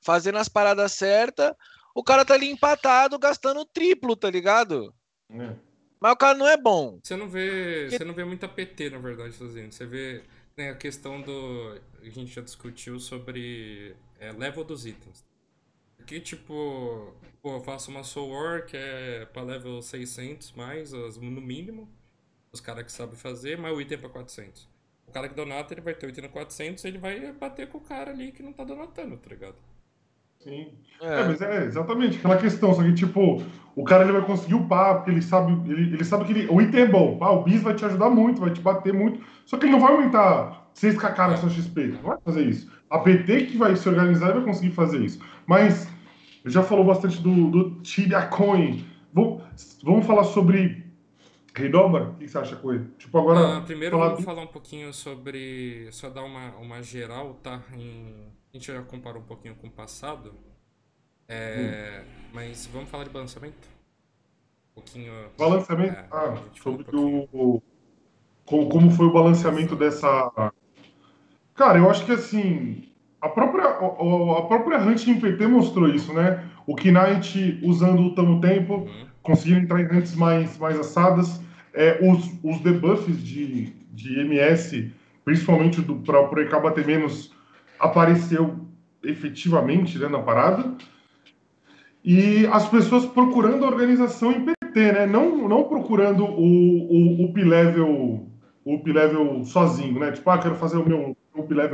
fazendo 0.00 0.38
as 0.38 0.48
paradas 0.48 0.92
certas. 0.92 1.52
O 1.96 2.04
cara 2.04 2.24
tá 2.24 2.34
ali 2.34 2.48
empatado, 2.48 3.18
gastando 3.18 3.58
o 3.58 3.66
triplo, 3.66 4.14
tá 4.14 4.30
ligado? 4.30 4.94
Mas 5.98 6.12
o 6.12 6.16
cara 6.16 6.38
não 6.38 6.46
é 6.46 6.56
bom. 6.56 7.00
Você 7.02 7.16
não 7.16 7.28
vê, 7.28 7.90
você 7.90 8.04
não 8.04 8.14
vê 8.14 8.24
muita 8.24 8.46
PT, 8.46 8.90
na 8.90 8.98
verdade, 8.98 9.32
fazendo. 9.32 9.72
Você 9.72 9.84
vê 9.84 10.22
né, 10.56 10.70
a 10.70 10.76
questão 10.76 11.20
do. 11.20 11.76
A 12.00 12.08
gente 12.08 12.32
já 12.32 12.42
discutiu 12.42 13.00
sobre 13.00 13.96
é, 14.20 14.30
level 14.30 14.62
dos 14.62 14.86
itens. 14.86 15.25
Que 16.06 16.20
tipo, 16.20 17.12
pô, 17.42 17.56
eu 17.56 17.60
faço 17.60 17.90
uma 17.90 18.04
Soul 18.04 18.30
War 18.30 18.64
que 18.64 18.76
é 18.76 19.26
pra 19.32 19.42
level 19.42 19.82
600 19.82 20.52
mais, 20.52 20.92
no 20.92 21.40
mínimo. 21.40 21.88
Os 22.52 22.60
caras 22.60 22.84
que 22.84 22.92
sabem 22.92 23.16
fazer, 23.16 23.58
mas 23.58 23.76
o 23.76 23.80
item 23.80 23.98
é 23.98 24.00
pra 24.00 24.08
400. 24.08 24.68
O 25.06 25.12
cara 25.12 25.28
que 25.28 25.34
donata, 25.34 25.74
ele 25.74 25.80
vai 25.80 25.94
ter 25.94 26.06
o 26.06 26.08
item 26.10 26.24
no 26.24 26.30
400 26.30 26.84
ele 26.84 26.98
vai 26.98 27.32
bater 27.32 27.68
com 27.68 27.78
o 27.78 27.80
cara 27.80 28.10
ali 28.10 28.32
que 28.32 28.42
não 28.42 28.52
tá 28.52 28.64
donatando, 28.64 29.16
tá 29.16 29.28
ligado? 29.30 29.56
Sim. 30.38 30.68
É, 31.00 31.24
mas 31.24 31.40
é 31.40 31.64
exatamente 31.64 32.18
aquela 32.18 32.36
questão, 32.36 32.72
só 32.72 32.82
que 32.82 32.94
tipo, 32.94 33.42
o 33.74 33.84
cara 33.84 34.04
ele 34.04 34.12
vai 34.12 34.22
conseguir 34.24 34.54
upar, 34.54 34.96
porque 34.96 35.10
ele 35.10 35.22
sabe, 35.22 35.52
ele, 35.70 35.94
ele 35.94 36.04
sabe 36.04 36.24
que 36.24 36.32
ele- 36.32 36.46
o 36.48 36.60
item 36.60 36.82
é 36.82 36.86
bom. 36.86 37.18
Ah, 37.20 37.32
o 37.32 37.42
bis 37.42 37.62
vai 37.62 37.74
te 37.74 37.84
ajudar 37.84 38.10
muito, 38.10 38.40
vai 38.40 38.52
te 38.52 38.60
bater 38.60 38.92
muito, 38.92 39.20
só 39.44 39.56
que 39.56 39.64
ele 39.64 39.72
não 39.72 39.80
vai 39.80 39.92
aumentar 39.92 40.70
6kk 40.74 41.18
na 41.30 41.36
sua 41.36 41.50
XP, 41.50 41.88
não 41.88 42.02
vai 42.02 42.18
fazer 42.24 42.42
isso. 42.46 42.70
A 42.88 42.98
PT 43.00 43.46
que 43.46 43.56
vai 43.56 43.74
se 43.74 43.88
organizar 43.88 44.30
e 44.30 44.34
vai 44.34 44.44
conseguir 44.44 44.70
fazer 44.72 45.00
isso. 45.04 45.20
Mas 45.46 45.88
já 46.50 46.62
falou 46.62 46.84
bastante 46.84 47.20
do, 47.20 47.50
do 47.50 47.80
Tibia 47.82 48.26
Coin. 48.26 48.84
Vamos, 49.12 49.42
vamos 49.82 50.06
falar 50.06 50.24
sobre 50.24 50.84
Redobar? 51.54 52.10
O 52.10 52.14
que 52.14 52.28
você 52.28 52.38
acha, 52.38 52.56
Coelho? 52.56 52.90
Tipo, 52.98 53.18
agora. 53.18 53.58
Ah, 53.58 53.60
primeiro 53.62 53.96
falar 53.96 54.10
vamos 54.10 54.24
falar 54.24 54.42
um 54.42 54.46
pouquinho 54.46 54.92
sobre. 54.92 55.88
Só 55.90 56.10
dar 56.10 56.22
uma, 56.22 56.50
uma 56.56 56.82
geral, 56.82 57.34
tá? 57.42 57.62
Em- 57.74 58.26
a 58.52 58.56
gente 58.58 58.66
já 58.66 58.82
comparou 58.82 59.22
um 59.22 59.24
pouquinho 59.26 59.54
com 59.54 59.66
o 59.66 59.70
passado. 59.70 60.34
É, 61.28 62.04
Mas 62.32 62.66
vamos 62.66 62.88
falar 62.88 63.04
de 63.04 63.10
balanceamento? 63.10 63.68
Um 64.70 64.74
pouquinho. 64.74 65.12
Balanceamento? 65.38 65.94
É, 65.94 66.06
ah, 66.10 66.34
um 66.34 66.54
sobre 66.62 66.96
o, 66.96 67.28
o- 67.32 67.62
como, 68.44 68.68
como 68.68 68.90
foi 68.90 69.06
o 69.06 69.12
balanceamento 69.12 69.74
dessa. 69.74 70.52
Cara, 71.54 71.78
eu 71.78 71.90
acho 71.90 72.04
que 72.04 72.12
assim. 72.12 72.85
A 73.20 73.28
própria, 73.28 73.78
o- 73.80 74.32
a 74.36 74.42
própria 74.46 74.78
Hunt 74.78 75.06
em 75.08 75.18
PT 75.18 75.46
mostrou 75.46 75.88
isso, 75.88 76.12
né? 76.12 76.42
O 76.66 76.74
Knight 76.74 77.58
usando 77.62 78.00
o 78.02 78.14
Tamo 78.14 78.40
Tempo, 78.40 78.74
Uhum. 78.74 79.06
conseguindo 79.22 79.60
entrar 79.60 79.80
em 79.80 79.86
hunts 79.86 80.14
mais, 80.14 80.58
mais 80.58 80.78
assadas. 80.78 81.40
É, 81.74 81.98
os, 82.02 82.30
os 82.42 82.60
debuffs 82.60 83.22
de, 83.22 83.72
de 83.92 84.20
MS, 84.20 84.90
principalmente 85.24 85.80
do 85.82 85.96
próprio 85.96 86.44
EK 86.44 86.52
bater 86.60 86.86
menos, 86.86 87.32
apareceu 87.78 88.56
efetivamente 89.02 89.98
né, 89.98 90.08
na 90.08 90.18
parada. 90.20 90.72
E 92.04 92.46
as 92.52 92.68
pessoas 92.68 93.04
procurando 93.04 93.64
a 93.64 93.68
organização 93.68 94.30
em 94.32 94.44
PT, 94.44 94.92
né? 94.92 95.06
Não, 95.06 95.48
não 95.48 95.64
procurando 95.64 96.24
o, 96.24 96.38
o, 96.40 97.22
o 97.22 97.24
up-level 97.26 98.26
o 98.64 98.74
up-level 98.74 99.44
sozinho, 99.44 99.98
né? 100.00 100.10
Tipo, 100.12 100.28
ah, 100.30 100.38
quero 100.38 100.56
fazer 100.56 100.76
o 100.76 100.86
meu 100.88 101.16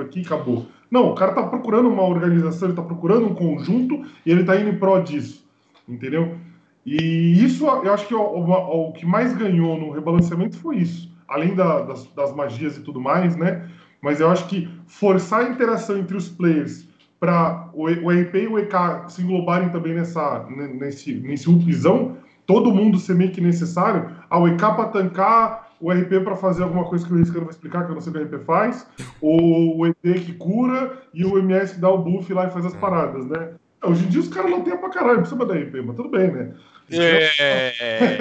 aqui 0.02 0.20
e 0.20 0.24
acabou. 0.26 0.66
Não, 0.90 1.10
o 1.10 1.14
cara 1.14 1.32
tá 1.32 1.42
procurando 1.44 1.88
uma 1.88 2.02
organização, 2.02 2.68
ele 2.68 2.76
tá 2.76 2.82
procurando 2.82 3.26
um 3.26 3.34
conjunto 3.34 4.02
e 4.26 4.30
ele 4.30 4.44
tá 4.44 4.56
indo 4.60 4.70
em 4.70 4.76
prol 4.78 5.02
disso, 5.02 5.44
entendeu? 5.88 6.36
E 6.84 7.42
isso, 7.44 7.64
eu 7.66 7.92
acho 7.92 8.06
que 8.08 8.14
o, 8.14 8.20
o- 8.20 8.88
o 8.88 8.92
que 8.92 9.06
mais 9.06 9.32
ganhou 9.36 9.78
no 9.78 9.90
rebalanceamento 9.92 10.56
foi 10.58 10.76
isso. 10.78 11.10
além 11.28 11.54
da- 11.54 11.80
das, 11.80 12.04
das 12.14 12.34
magias 12.34 12.76
e 12.76 12.80
tudo 12.82 13.00
mais, 13.00 13.36
né? 13.36 13.66
Mas 14.02 14.20
eu 14.20 14.28
acho 14.30 14.46
que 14.48 14.68
forçar 14.86 15.40
a 15.40 15.48
interação 15.48 15.96
entre 15.96 16.14
os 16.14 16.28
players 16.28 16.86
para 17.18 17.70
o, 17.72 17.84
o 17.84 18.10
RP 18.10 18.34
e 18.42 18.46
o 18.48 18.58
EK 18.58 18.74
se 19.08 19.22
englobarem 19.22 19.70
também 19.70 19.94
nessa, 19.94 20.44
ne- 20.50 20.74
nesse, 20.74 21.14
nesse 21.14 21.48
upzão, 21.48 22.18
todo 22.46 22.74
mundo 22.74 22.98
ser 22.98 23.14
meio 23.14 23.30
que 23.30 23.40
necessário, 23.40 24.10
ao 24.28 24.46
EK 24.46 24.58
para 24.58 24.86
tancar, 24.88 25.61
o 25.82 25.90
RP 25.90 26.22
para 26.22 26.36
fazer 26.36 26.62
alguma 26.62 26.84
coisa 26.84 27.04
que 27.04 27.12
o 27.12 27.16
Riscano 27.16 27.46
vai 27.46 27.50
explicar, 27.50 27.84
que 27.84 27.90
eu 27.90 27.94
não 27.96 28.00
sei 28.00 28.12
o 28.12 28.14
que 28.14 28.20
o 28.20 28.38
RP 28.38 28.44
faz, 28.44 28.86
o, 29.20 29.80
o 29.80 29.86
ED 29.86 30.20
que 30.24 30.32
cura 30.34 31.02
e 31.12 31.24
o 31.24 31.36
MS 31.38 31.74
que 31.74 31.80
dá 31.80 31.90
o 31.90 31.98
buff 31.98 32.32
lá 32.32 32.46
e 32.46 32.50
faz 32.50 32.64
as 32.64 32.74
paradas, 32.76 33.26
né? 33.26 33.54
Hoje 33.82 34.04
em 34.04 34.08
dia 34.08 34.20
os 34.20 34.28
caras 34.28 34.50
não 34.50 34.62
tem 34.62 34.76
pra 34.76 34.90
caralho, 34.90 35.20
não 35.20 35.22
precisa 35.22 35.44
da 35.44 35.54
RP, 35.54 35.84
mas 35.84 35.96
tudo 35.96 36.08
bem, 36.08 36.30
né? 36.30 36.54
É. 36.88 38.16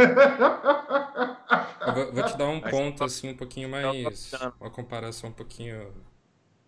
Vou, 1.94 2.14
vou 2.14 2.24
te 2.24 2.38
dar 2.38 2.48
um 2.48 2.60
ponto 2.70 3.04
assim 3.04 3.30
um 3.30 3.38
pouquinho 3.38 3.70
mais. 3.70 4.32
Uma 4.60 4.70
comparação 4.72 5.30
um 5.30 5.34
pouquinho 5.34 5.92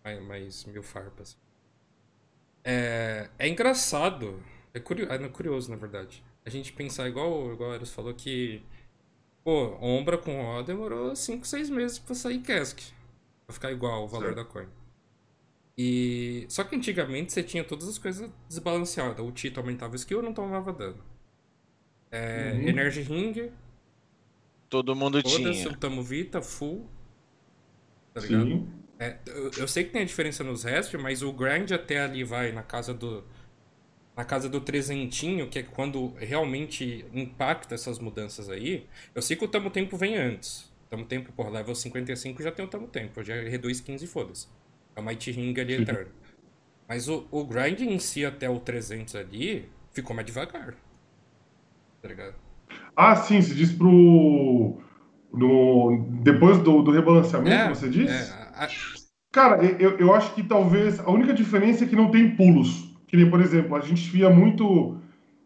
mais, 0.04 0.22
mais 0.22 0.64
mil 0.66 0.82
farpas. 0.82 1.36
É, 2.62 3.28
é 3.38 3.48
engraçado. 3.48 4.40
É, 4.72 4.80
curio, 4.80 5.10
é 5.10 5.28
curioso, 5.28 5.70
na 5.70 5.76
verdade. 5.76 6.22
A 6.44 6.50
gente 6.50 6.72
pensar 6.72 7.08
igual, 7.08 7.52
igual 7.52 7.70
o 7.70 7.74
Eros 7.74 7.92
falou 7.92 8.14
que. 8.14 8.62
Pô, 9.44 9.76
Ombra 9.80 10.16
com 10.16 10.42
O 10.42 10.62
demorou 10.62 11.14
5, 11.14 11.46
6 11.46 11.68
meses 11.70 11.98
pra 11.98 12.14
sair 12.14 12.40
cask. 12.40 12.80
Pra 13.46 13.52
ficar 13.54 13.70
igual 13.70 14.04
o 14.04 14.08
valor 14.08 14.34
da 14.34 14.44
coin. 14.44 14.66
E. 15.76 16.46
Só 16.48 16.64
que 16.64 16.74
antigamente 16.74 17.32
você 17.32 17.42
tinha 17.42 17.62
todas 17.62 17.86
as 17.88 17.98
coisas 17.98 18.30
desbalanceadas. 18.48 19.24
O 19.24 19.30
Tito 19.30 19.60
aumentava 19.60 19.96
skill 19.96 20.22
não 20.22 20.32
tomava 20.32 20.72
dano. 20.72 20.98
É, 22.10 22.52
Uhum. 22.54 22.68
Energy 22.68 23.02
Ring, 23.02 23.50
Todo 24.70 24.94
mundo 24.96 25.20
Foda-se, 25.20 25.60
tinha. 25.62 25.68
o 25.70 25.76
Tamo 25.76 26.02
Vita, 26.02 26.40
full. 26.40 26.88
Tá 28.14 28.20
ligado? 28.20 28.44
Sim. 28.46 28.68
É, 28.98 29.18
eu, 29.26 29.50
eu 29.58 29.68
sei 29.68 29.84
que 29.84 29.90
tem 29.90 30.02
a 30.02 30.06
diferença 30.06 30.42
nos 30.42 30.62
resp, 30.64 30.94
mas 30.96 31.22
o 31.22 31.32
grind 31.32 31.70
até 31.72 32.00
ali 32.00 32.24
vai 32.24 32.50
na 32.52 32.62
casa 32.62 32.94
do. 32.94 33.24
Na 34.16 34.24
casa 34.24 34.48
do 34.48 34.60
trezentinho, 34.60 35.48
que 35.48 35.58
é 35.58 35.62
quando 35.64 36.14
realmente 36.18 37.04
impacta 37.12 37.74
essas 37.74 37.98
mudanças 37.98 38.48
aí. 38.48 38.86
Eu 39.14 39.20
sei 39.20 39.36
que 39.36 39.44
o 39.44 39.48
Tamo 39.48 39.70
Tempo 39.70 39.96
vem 39.96 40.16
antes. 40.16 40.72
Tamo 40.88 41.04
Tempo, 41.04 41.32
por 41.32 41.50
level 41.50 41.74
55 41.74 42.40
já 42.42 42.52
tem 42.52 42.64
o 42.64 42.68
Tamo 42.68 42.86
Tempo. 42.86 43.24
Já 43.24 43.34
reduz 43.34 43.80
15 43.80 44.04
e 44.04 44.08
foda-se. 44.08 44.46
É 44.94 45.00
o 45.00 45.04
Mighty 45.04 45.32
Ring 45.32 45.58
ali 45.58 45.74
eterno. 45.82 46.10
Mas 46.88 47.08
o, 47.08 47.26
o 47.32 47.44
grind 47.44 47.80
em 47.80 47.98
si 47.98 48.24
até 48.24 48.48
o 48.48 48.60
300 48.60 49.16
ali 49.16 49.68
ficou 49.90 50.14
mais 50.14 50.26
devagar. 50.26 50.76
Tá 52.00 52.08
ligado? 52.08 52.34
Ah, 52.94 53.16
sim, 53.16 53.42
se 53.42 53.54
diz 53.54 53.72
pro. 53.72 54.80
No, 55.32 56.06
depois 56.22 56.58
do, 56.58 56.82
do 56.82 56.92
rebalanceamento, 56.92 57.50
você 57.74 57.88
diz? 57.88 58.08
É, 58.10 58.32
a- 58.54 58.68
Cara, 59.32 59.64
eu, 59.64 59.98
eu 59.98 60.14
acho 60.14 60.32
que 60.34 60.44
talvez 60.44 61.00
a 61.00 61.10
única 61.10 61.34
diferença 61.34 61.84
é 61.84 61.88
que 61.88 61.96
não 61.96 62.08
tem 62.12 62.36
pulos. 62.36 62.93
Que 63.06 63.16
nem, 63.16 63.28
por 63.28 63.40
exemplo, 63.40 63.76
a 63.76 63.80
gente 63.80 64.10
via 64.10 64.30
muito. 64.30 64.98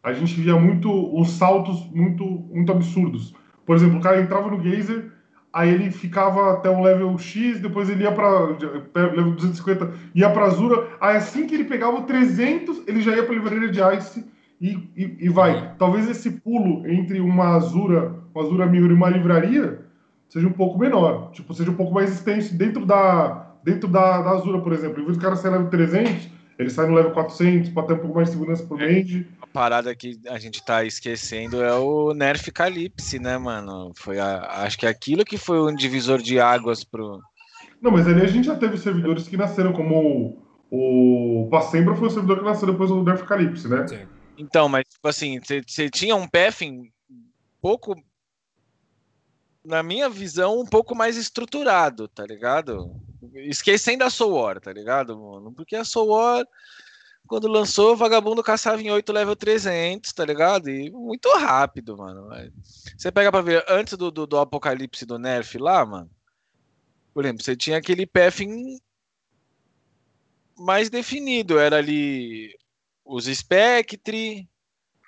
A 0.03 0.13
gente 0.13 0.41
via 0.41 0.59
muito 0.59 0.91
os 1.19 1.31
saltos 1.31 1.89
muito, 1.93 2.25
muito 2.25 2.71
absurdos. 2.71 3.35
Por 3.67 3.77
exemplo, 3.77 3.99
o 3.99 4.01
cara 4.01 4.21
entrava 4.21 4.51
no 4.51 4.63
geyser, 4.63 5.13
aí 5.53 5.69
ele 5.69 5.91
ficava 5.91 6.53
até 6.53 6.71
um 6.71 6.83
level 6.83 7.17
X, 7.19 7.61
depois 7.61 7.91
ele 7.91 8.05
ia 8.05 8.13
pra. 8.13 8.47
level 8.95 9.33
250, 9.33 9.93
ia 10.15 10.31
pra 10.31 10.45
Azura, 10.45 10.89
aí 11.01 11.17
assim 11.17 11.47
que 11.47 11.55
ele 11.55 11.65
pegava 11.65 11.99
o 11.99 12.03
300, 12.03 12.83
ele 12.87 13.03
já 13.03 13.15
ia 13.15 13.25
pra 13.25 13.35
livraria 13.35 13.69
de 13.69 13.81
Ice 13.99 14.25
e, 14.61 14.71
e, 14.97 15.17
e 15.21 15.29
vai. 15.29 15.75
Talvez 15.79 16.09
esse 16.09 16.31
pulo 16.31 16.87
entre 16.87 17.21
uma 17.21 17.57
Azura, 17.57 18.15
uma 18.35 18.45
Azura 18.45 18.67
Mirror 18.67 18.91
e 18.91 18.95
uma 18.95 19.11
livraria 19.11 19.81
seja 20.29 20.47
um 20.47 20.53
pouco 20.53 20.79
menor. 20.79 21.31
Tipo, 21.33 21.55
seja 21.55 21.71
um 21.71 21.75
pouco 21.75 21.93
mais 21.93 22.13
extenso 22.13 22.57
dentro 22.57 22.85
da, 22.85 23.55
dentro 23.65 23.89
da, 23.89 24.23
da 24.23 24.31
Azura, 24.31 24.61
por 24.61 24.73
exemplo. 24.73 25.01
Em 25.01 25.05
vez 25.05 25.17
do 25.17 25.23
cara 25.23 25.35
no 25.35 25.51
level 25.51 25.71
300, 25.71 26.31
ele 26.59 26.71
sai 26.71 26.87
no 26.89 26.95
level 26.95 27.13
400 27.13 27.71
para 27.71 27.87
ter 27.87 27.93
um 27.95 27.99
pouco 27.99 28.17
mais 28.17 28.29
de 28.29 28.33
segurança 28.35 28.67
pro 28.67 28.77
mage. 28.77 29.27
A 29.41 29.47
parada 29.47 29.95
que 29.95 30.19
a 30.29 30.39
gente 30.39 30.65
tá 30.65 30.85
esquecendo 30.85 31.63
é 31.63 31.73
o 31.75 32.13
Nerf 32.13 32.51
Calypse, 32.51 33.19
né, 33.19 33.39
mano? 33.39 33.93
Foi 33.97 34.19
a- 34.19 34.63
acho 34.65 34.77
que 34.77 34.85
é 34.85 34.89
aquilo 34.89 35.25
que 35.25 35.39
foi 35.39 35.61
um 35.61 35.75
divisor 35.75 36.19
de 36.21 36.41
águas 36.41 36.83
pro. 36.83 37.21
Não, 37.81 37.91
mas 37.93 38.09
ali 38.09 38.23
a 38.23 38.27
gente 38.27 38.47
já 38.47 38.57
teve 38.57 38.77
servidores 38.77 39.29
que 39.29 39.37
nasceram 39.37 39.73
como 39.73 40.43
o, 40.71 41.45
o 41.45 41.49
Passembra 41.49 41.95
foi 41.95 42.09
o 42.09 42.11
servidor 42.11 42.39
que 42.41 42.45
nasceu 42.45 42.71
depois 42.71 42.91
do 42.91 43.03
Nerf 43.05 43.25
Calypse, 43.25 43.69
né? 43.69 43.87
Então, 44.37 44.69
mas 44.69 44.85
tipo 44.89 45.07
assim, 45.09 45.39
você 45.41 45.89
tinha 45.89 46.15
um 46.17 46.27
pathing 46.29 46.91
pouco. 47.61 47.95
Na 49.65 49.83
minha 49.83 50.09
visão, 50.09 50.61
um 50.61 50.65
pouco 50.65 50.95
mais 50.95 51.17
estruturado, 51.17 52.09
tá 52.09 52.25
ligado? 52.25 52.91
Esquecendo 53.35 54.05
a 54.05 54.11
Soul 54.11 54.35
War, 54.35 54.61
tá 54.61 54.73
ligado, 54.73 55.19
mano? 55.19 55.53
Porque 55.53 55.75
a 55.77 55.85
Soul 55.85 56.09
War, 56.09 56.47
quando 57.27 57.49
lançou, 57.49 57.93
o 57.93 57.97
vagabundo 57.97 58.43
caçava 58.43 58.81
em 58.81 58.91
8 58.91 59.13
level 59.13 59.35
300, 59.35 60.13
tá 60.13 60.25
ligado? 60.25 60.71
E 60.71 60.91
muito 60.91 61.29
rápido, 61.37 61.97
mano. 61.97 62.29
Você 62.97 63.11
pega 63.11 63.31
pra 63.31 63.41
ver, 63.41 63.65
antes 63.69 63.97
do, 63.97 64.11
do, 64.11 64.27
do 64.27 64.39
apocalipse 64.39 65.05
do 65.05 65.19
Nerf 65.19 65.59
lá, 65.59 65.85
mano, 65.85 66.11
por 67.13 67.25
exemplo, 67.25 67.43
você 67.43 67.57
tinha 67.57 67.79
aquele 67.79 68.07
pathing 68.07 68.79
mais 70.57 70.91
definido, 70.91 71.59
era 71.59 71.79
ali 71.79 72.57
os 73.05 73.25
Spectre, 73.27 74.49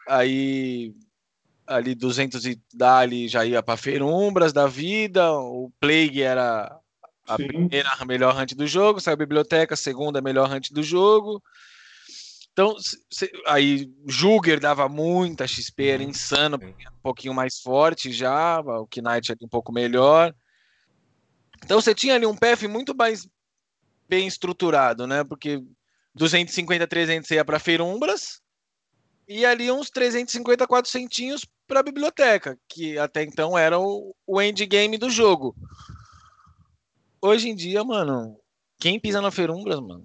aí 0.08 0.94
ali 1.66 1.94
200 1.94 2.46
e 2.46 2.60
dali 2.74 3.28
já 3.28 3.44
ia 3.44 3.62
para 3.62 3.76
Ferumbras 3.76 4.52
da 4.52 4.66
vida, 4.66 5.32
o 5.32 5.70
Plague 5.78 6.22
era 6.22 6.79
a 7.30 7.36
Sim. 7.36 7.46
primeira 7.46 7.88
a 7.98 8.04
melhor 8.04 8.36
hunt 8.36 8.52
do 8.54 8.66
jogo, 8.66 9.00
saiu 9.00 9.14
a 9.14 9.16
biblioteca, 9.16 9.74
a 9.74 9.76
segunda 9.76 10.18
a 10.18 10.22
melhor 10.22 10.50
hunt 10.50 10.70
do 10.70 10.82
jogo. 10.82 11.42
Então, 12.52 12.76
se- 13.10 13.30
aí 13.46 13.88
Jugger 14.06 14.58
dava 14.60 14.88
muita 14.88 15.46
XP, 15.46 15.86
era 15.86 16.02
insano, 16.02 16.58
um 16.62 17.00
pouquinho 17.02 17.32
mais 17.32 17.60
forte 17.60 18.12
já, 18.12 18.60
o 18.60 18.86
Knight 18.96 19.32
ali 19.32 19.44
um 19.44 19.48
pouco 19.48 19.72
melhor. 19.72 20.34
Então 21.64 21.80
você 21.80 21.94
tinha 21.94 22.14
ali 22.14 22.26
um 22.26 22.36
PF 22.36 22.66
muito 22.66 22.94
mais 22.94 23.28
bem 24.08 24.26
estruturado, 24.26 25.06
né? 25.06 25.22
Porque 25.24 25.62
250, 26.14 26.86
300 26.86 27.28
você 27.28 27.36
ia 27.36 27.44
para 27.44 27.58
Ferumbras 27.60 28.40
e 29.28 29.46
ali 29.46 29.70
uns 29.70 29.90
350, 29.90 30.66
400 30.66 31.46
para 31.68 31.80
a 31.80 31.84
biblioteca, 31.84 32.58
que 32.68 32.98
até 32.98 33.22
então 33.22 33.56
era 33.56 33.78
o, 33.78 34.12
o 34.26 34.42
endgame 34.42 34.98
do 34.98 35.08
jogo. 35.08 35.54
Hoje 37.22 37.48
em 37.48 37.54
dia, 37.54 37.84
mano, 37.84 38.36
quem 38.80 38.98
pisa 38.98 39.20
na 39.20 39.30
Ferumbras, 39.30 39.78
mano? 39.80 40.04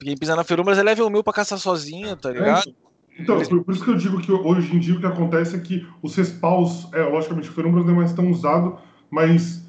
Quem 0.00 0.16
pisa 0.16 0.36
na 0.36 0.44
Ferumbras 0.44 0.78
é 0.78 0.82
level 0.82 1.10
1000 1.10 1.24
pra 1.24 1.32
caçar 1.32 1.58
sozinho, 1.58 2.16
tá 2.16 2.30
ligado? 2.30 2.72
Então, 3.18 3.42
por, 3.42 3.64
por 3.64 3.74
isso 3.74 3.84
que 3.84 3.90
eu 3.90 3.96
digo 3.96 4.20
que 4.20 4.32
hoje 4.32 4.74
em 4.74 4.78
dia 4.78 4.94
o 4.94 5.00
que 5.00 5.06
acontece 5.06 5.56
é 5.56 5.60
que 5.60 5.86
os 6.00 6.14
respawns, 6.14 6.88
é, 6.92 7.02
logicamente, 7.02 7.48
o 7.48 7.52
Ferumbras 7.52 7.84
não 7.84 7.92
é 7.92 7.96
mais 7.96 8.12
tão 8.12 8.30
usado, 8.30 8.78
mas 9.10 9.62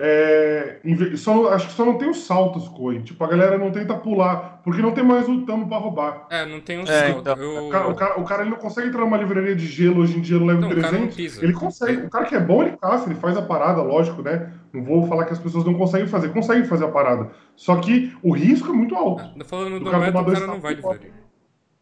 é, 0.00 0.80
só, 1.16 1.52
acho 1.52 1.66
que 1.66 1.72
só 1.72 1.84
não 1.84 1.98
tem 1.98 2.08
os 2.08 2.18
saltos, 2.24 2.68
Coi. 2.68 3.02
Tipo, 3.02 3.24
a 3.24 3.28
galera 3.28 3.58
não 3.58 3.70
tenta 3.72 3.94
pular, 3.96 4.60
porque 4.62 4.80
não 4.80 4.92
tem 4.92 5.02
mais 5.04 5.28
o 5.28 5.44
tamo 5.44 5.68
pra 5.68 5.78
roubar. 5.78 6.26
É, 6.30 6.46
não 6.46 6.60
tem 6.60 6.78
um 6.78 6.82
É, 6.82 6.86
salto. 7.08 7.20
então. 7.20 7.36
Eu- 7.36 7.66
O 7.66 7.70
cara, 7.70 7.88
o, 7.88 7.94
cara, 7.94 8.20
o 8.20 8.24
cara, 8.24 8.42
ele 8.42 8.50
não 8.50 8.58
consegue 8.58 8.88
entrar 8.88 9.00
numa 9.00 9.16
livraria 9.16 9.56
de 9.56 9.66
gelo 9.66 10.02
hoje 10.02 10.16
em 10.16 10.20
dia 10.20 10.38
no 10.38 10.46
level 10.46 10.62
Não, 10.62 10.68
o 10.70 10.74
cara 10.80 10.92
não 10.92 11.08
300. 11.08 11.16
pisa. 11.16 11.44
Ele 11.44 11.52
consegue. 11.52 12.06
O 12.06 12.10
cara 12.10 12.24
que 12.26 12.34
é 12.34 12.40
bom, 12.40 12.62
ele 12.62 12.76
caça, 12.76 13.06
ele 13.10 13.18
faz 13.18 13.36
a 13.36 13.42
parada, 13.42 13.82
lógico, 13.82 14.22
né? 14.22 14.52
Não 14.72 14.84
vou 14.84 15.06
falar 15.06 15.24
que 15.24 15.32
as 15.32 15.38
pessoas 15.38 15.64
não 15.64 15.74
conseguem 15.74 16.06
fazer. 16.06 16.28
Conseguem 16.32 16.64
fazer 16.64 16.84
a 16.84 16.88
parada. 16.88 17.30
Só 17.56 17.76
que 17.76 18.12
o 18.22 18.32
risco 18.32 18.70
é 18.70 18.72
muito 18.74 18.94
alto. 18.94 19.24
Tô 19.38 19.44
falando 19.44 19.78
Do 19.78 19.84
do 19.84 19.90
cara 19.90 20.10
o 20.10 20.24
cara 20.32 20.46
não 20.46 20.60
vai 20.60 20.74
livraria. 20.74 21.10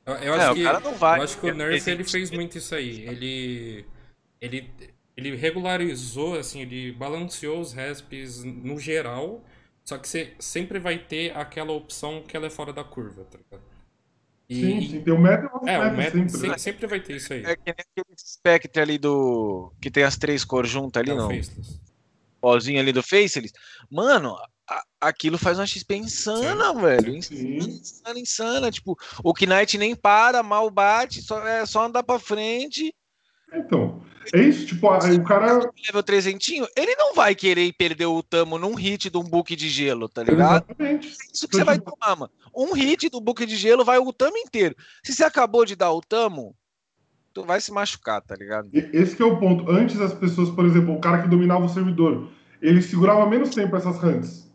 Eu, 0.07 0.15
eu 0.15 0.35
É, 0.35 0.37
acho 0.39 0.53
o 0.53 0.55
que, 0.55 0.63
cara 0.63 0.81
não 0.81 0.95
vai, 0.95 1.19
Eu 1.19 1.25
acho 1.25 1.39
que 1.41 1.51
o 1.51 1.55
Nerf 1.55 1.91
ele 1.91 2.05
fez 2.05 2.31
muito 2.31 2.57
isso 2.57 2.75
aí. 2.77 3.03
Ele, 3.09 3.85
ele, 4.41 4.71
ele 5.17 5.35
regularizou, 5.35 6.39
assim, 6.39 6.61
ele 6.63 6.93
balanceou 6.93 7.61
os 7.61 7.73
resps 7.73 8.45
no 8.45 8.79
geral, 8.79 9.43
só 9.85 9.97
que 9.99 10.09
você 10.09 10.35
sempre 10.39 10.79
vai 10.79 10.99
ter 10.99 11.37
aquela 11.37 11.73
opção 11.73 12.23
que 12.23 12.37
ela 12.37 12.47
é 12.47 12.51
fora 12.51 12.73
da 12.73 12.85
curva, 12.85 13.25
tá 13.25 13.39
ligado? 13.39 13.63
E- 14.49 14.61
Sim, 14.61 14.81
sim. 14.91 15.01
Tem 15.03 15.13
o 15.15 15.19
meta 15.21 15.45
e 15.45 15.47
o 15.67 15.69
É, 15.69 15.79
o 15.89 15.97
meta 15.97 16.13
sempre. 16.19 16.31
sempre, 16.31 16.49
né? 16.49 16.59
sempre 16.59 16.87
vai 16.87 17.01
ter 17.01 17.17
isso 17.17 17.33
aí. 17.33 17.45
É 17.45 17.57
que 17.57 17.63
nem 17.67 17.75
aquele 17.79 18.17
Spectre 18.17 18.81
ali 18.83 18.99
do. 18.99 19.73
que 19.81 19.91
tem 19.91 20.05
as 20.05 20.17
três 20.17 20.45
cores 20.45 20.71
juntas 20.71 21.01
ali, 21.01 21.11
É 21.11 21.15
o 21.15 21.17
não. 21.17 21.29
Pozinho 22.41 22.79
ali 22.79 22.93
do 22.93 23.03
Faceless. 23.03 23.53
Mano, 23.91 24.37
a- 24.69 24.85
aquilo 25.01 25.37
faz 25.39 25.59
uma 25.59 25.67
XP 25.67 25.97
insana, 25.97 26.73
velho. 26.75 27.21
Sim. 27.23 27.57
Insana, 27.57 27.69
insana, 27.73 28.19
insana. 28.21 28.71
Tipo, 28.71 28.97
o 29.25 29.33
Knight 29.33 29.77
nem 29.79 29.97
para, 29.97 30.43
mal 30.45 30.71
bate, 30.71 31.23
só, 31.23 31.45
é 31.47 31.65
só 31.67 31.85
andar 31.87 32.03
pra 32.05 32.19
frente. 32.21 32.95
Então, 33.53 34.03
é 34.33 34.43
isso. 34.43 34.67
Tipo, 34.67 34.91
aí 34.91 35.17
o 35.17 35.25
cara. 35.25 35.71
Level 35.87 36.03
300, 36.03 36.69
ele 36.77 36.95
não 36.97 37.15
vai 37.15 37.35
querer 37.35 37.73
perder 37.73 38.07
o 38.07 38.23
Tamo 38.23 38.59
num 38.59 38.75
hit 38.75 39.11
de 39.11 39.17
um 39.17 39.23
book 39.23 39.55
de 39.55 39.69
gelo, 39.69 40.09
tá 40.09 40.23
ligado? 40.23 40.65
Exatamente. 40.69 41.09
É 41.09 41.33
isso 41.33 41.49
que 41.49 41.57
você 41.57 41.65
vai 41.65 41.79
tomar, 41.79 42.17
mano. 42.17 42.33
Um 42.55 42.73
hit 42.73 43.09
do 43.09 43.21
book 43.21 43.45
de 43.47 43.57
gelo 43.57 43.85
vai 43.85 43.99
o 43.99 44.13
Tamo 44.13 44.37
inteiro. 44.37 44.75
Se 45.05 45.13
você 45.13 45.25
acabou 45.25 45.65
de 45.65 45.77
dar 45.77 45.93
o 45.93 46.01
Tamo, 46.01 46.55
tu 47.33 47.45
vai 47.45 47.61
se 47.61 47.71
machucar, 47.71 48.21
tá 48.23 48.35
ligado? 48.35 48.69
Esse 48.73 49.15
que 49.15 49.23
é 49.23 49.27
o 49.27 49.39
ponto. 49.39 49.71
Antes 49.71 50.01
as 50.01 50.15
pessoas, 50.15 50.51
por 50.51 50.65
exemplo, 50.65 50.95
o 50.95 51.01
cara 51.01 51.23
que 51.23 51.29
dominava 51.29 51.65
o 51.65 51.69
servidor, 51.69 52.29
ele 52.61 52.83
segurava 52.83 53.29
menos 53.29 53.51
tempo 53.51 53.77
essas 53.77 54.03
hunts. 54.03 54.51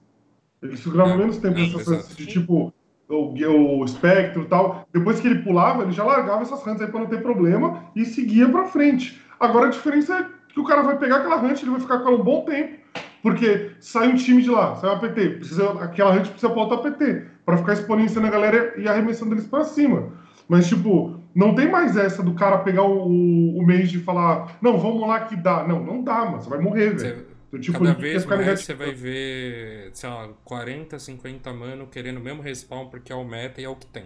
Ele 0.62 0.76
segurava 0.78 1.16
menos 1.16 1.38
tempo 1.38 1.58
é, 1.58 1.66
essas 1.66 1.88
hunts 1.88 2.16
de 2.16 2.26
tipo 2.26 2.74
o, 3.16 3.80
o 3.80 3.88
Spectro 3.88 4.44
e 4.44 4.46
tal. 4.46 4.88
Depois 4.94 5.20
que 5.20 5.28
ele 5.28 5.44
pulava, 5.44 5.84
ele 5.84 5.92
já 5.92 6.04
largava 6.04 6.42
essas 6.42 6.66
hunts 6.66 6.82
aí 6.82 6.88
pra 6.88 7.00
não 7.00 7.08
ter 7.08 7.22
problema 7.22 7.84
e 7.96 8.06
seguia 8.06 8.48
pra 8.50 8.66
frente. 8.66 9.22
Agora 9.40 9.68
a 9.68 9.72
diferença 9.72 10.16
é 10.16 10.26
que 10.54 10.60
o 10.60 10.66
cara 10.66 10.82
vai 10.82 10.98
pegar 10.98 11.18
aquela 11.18 11.42
hunt, 11.42 11.62
ele 11.62 11.72
vai 11.72 11.80
ficar 11.80 12.00
com 12.00 12.08
ela 12.10 12.18
um 12.18 12.24
bom 12.24 12.44
tempo. 12.46 12.82
Porque 13.22 13.72
sai 13.80 14.08
um 14.08 14.16
time 14.16 14.42
de 14.42 14.50
lá, 14.50 14.76
sai 14.76 14.90
um 14.90 14.94
APT, 14.94 15.30
precisa, 15.30 15.72
aquela 15.82 16.12
hunt 16.12 16.28
precisa 16.28 16.50
pra 16.50 16.62
outro 16.62 16.78
APT, 16.78 17.26
pra 17.46 17.58
ficar 17.58 17.74
exponenciando 17.74 18.28
a 18.28 18.32
galera 18.32 18.74
e 18.78 18.88
arremessando 18.88 19.34
eles 19.34 19.46
pra 19.46 19.64
cima. 19.64 20.10
Mas, 20.50 20.68
tipo, 20.68 21.20
não 21.34 21.54
tem 21.54 21.70
mais 21.70 21.96
essa 21.96 22.24
do 22.24 22.34
cara 22.34 22.58
pegar 22.60 22.84
o, 22.84 23.08
o, 23.08 23.60
o 23.60 23.66
mês 23.66 23.92
de 23.92 24.00
falar, 24.00 24.58
não, 24.62 24.78
vamos 24.78 25.08
lá 25.08 25.22
que 25.22 25.36
dá. 25.36 25.66
Não, 25.68 25.84
não 25.84 26.04
dá, 26.04 26.26
mano, 26.26 26.42
você 26.42 26.50
vai 26.50 26.60
morrer, 26.60 26.96
velho. 26.96 27.26
Tipo, 27.60 27.80
Cada 27.80 27.94
vez 27.94 28.26
mais 28.26 28.40
negativo. 28.40 28.66
você 28.66 28.74
vai 28.74 28.94
ver, 28.94 29.90
sei 29.94 30.10
lá, 30.10 30.30
40, 30.46 30.98
50 30.98 31.52
mano 31.54 31.88
querendo 31.88 32.18
o 32.18 32.22
mesmo 32.22 32.42
respawn 32.42 32.88
porque 32.88 33.12
é 33.12 33.16
o 33.16 33.26
meta 33.26 33.60
e 33.60 33.66
é 33.66 33.70
o 33.70 33.76
que 33.76 33.86
tem. 33.88 34.06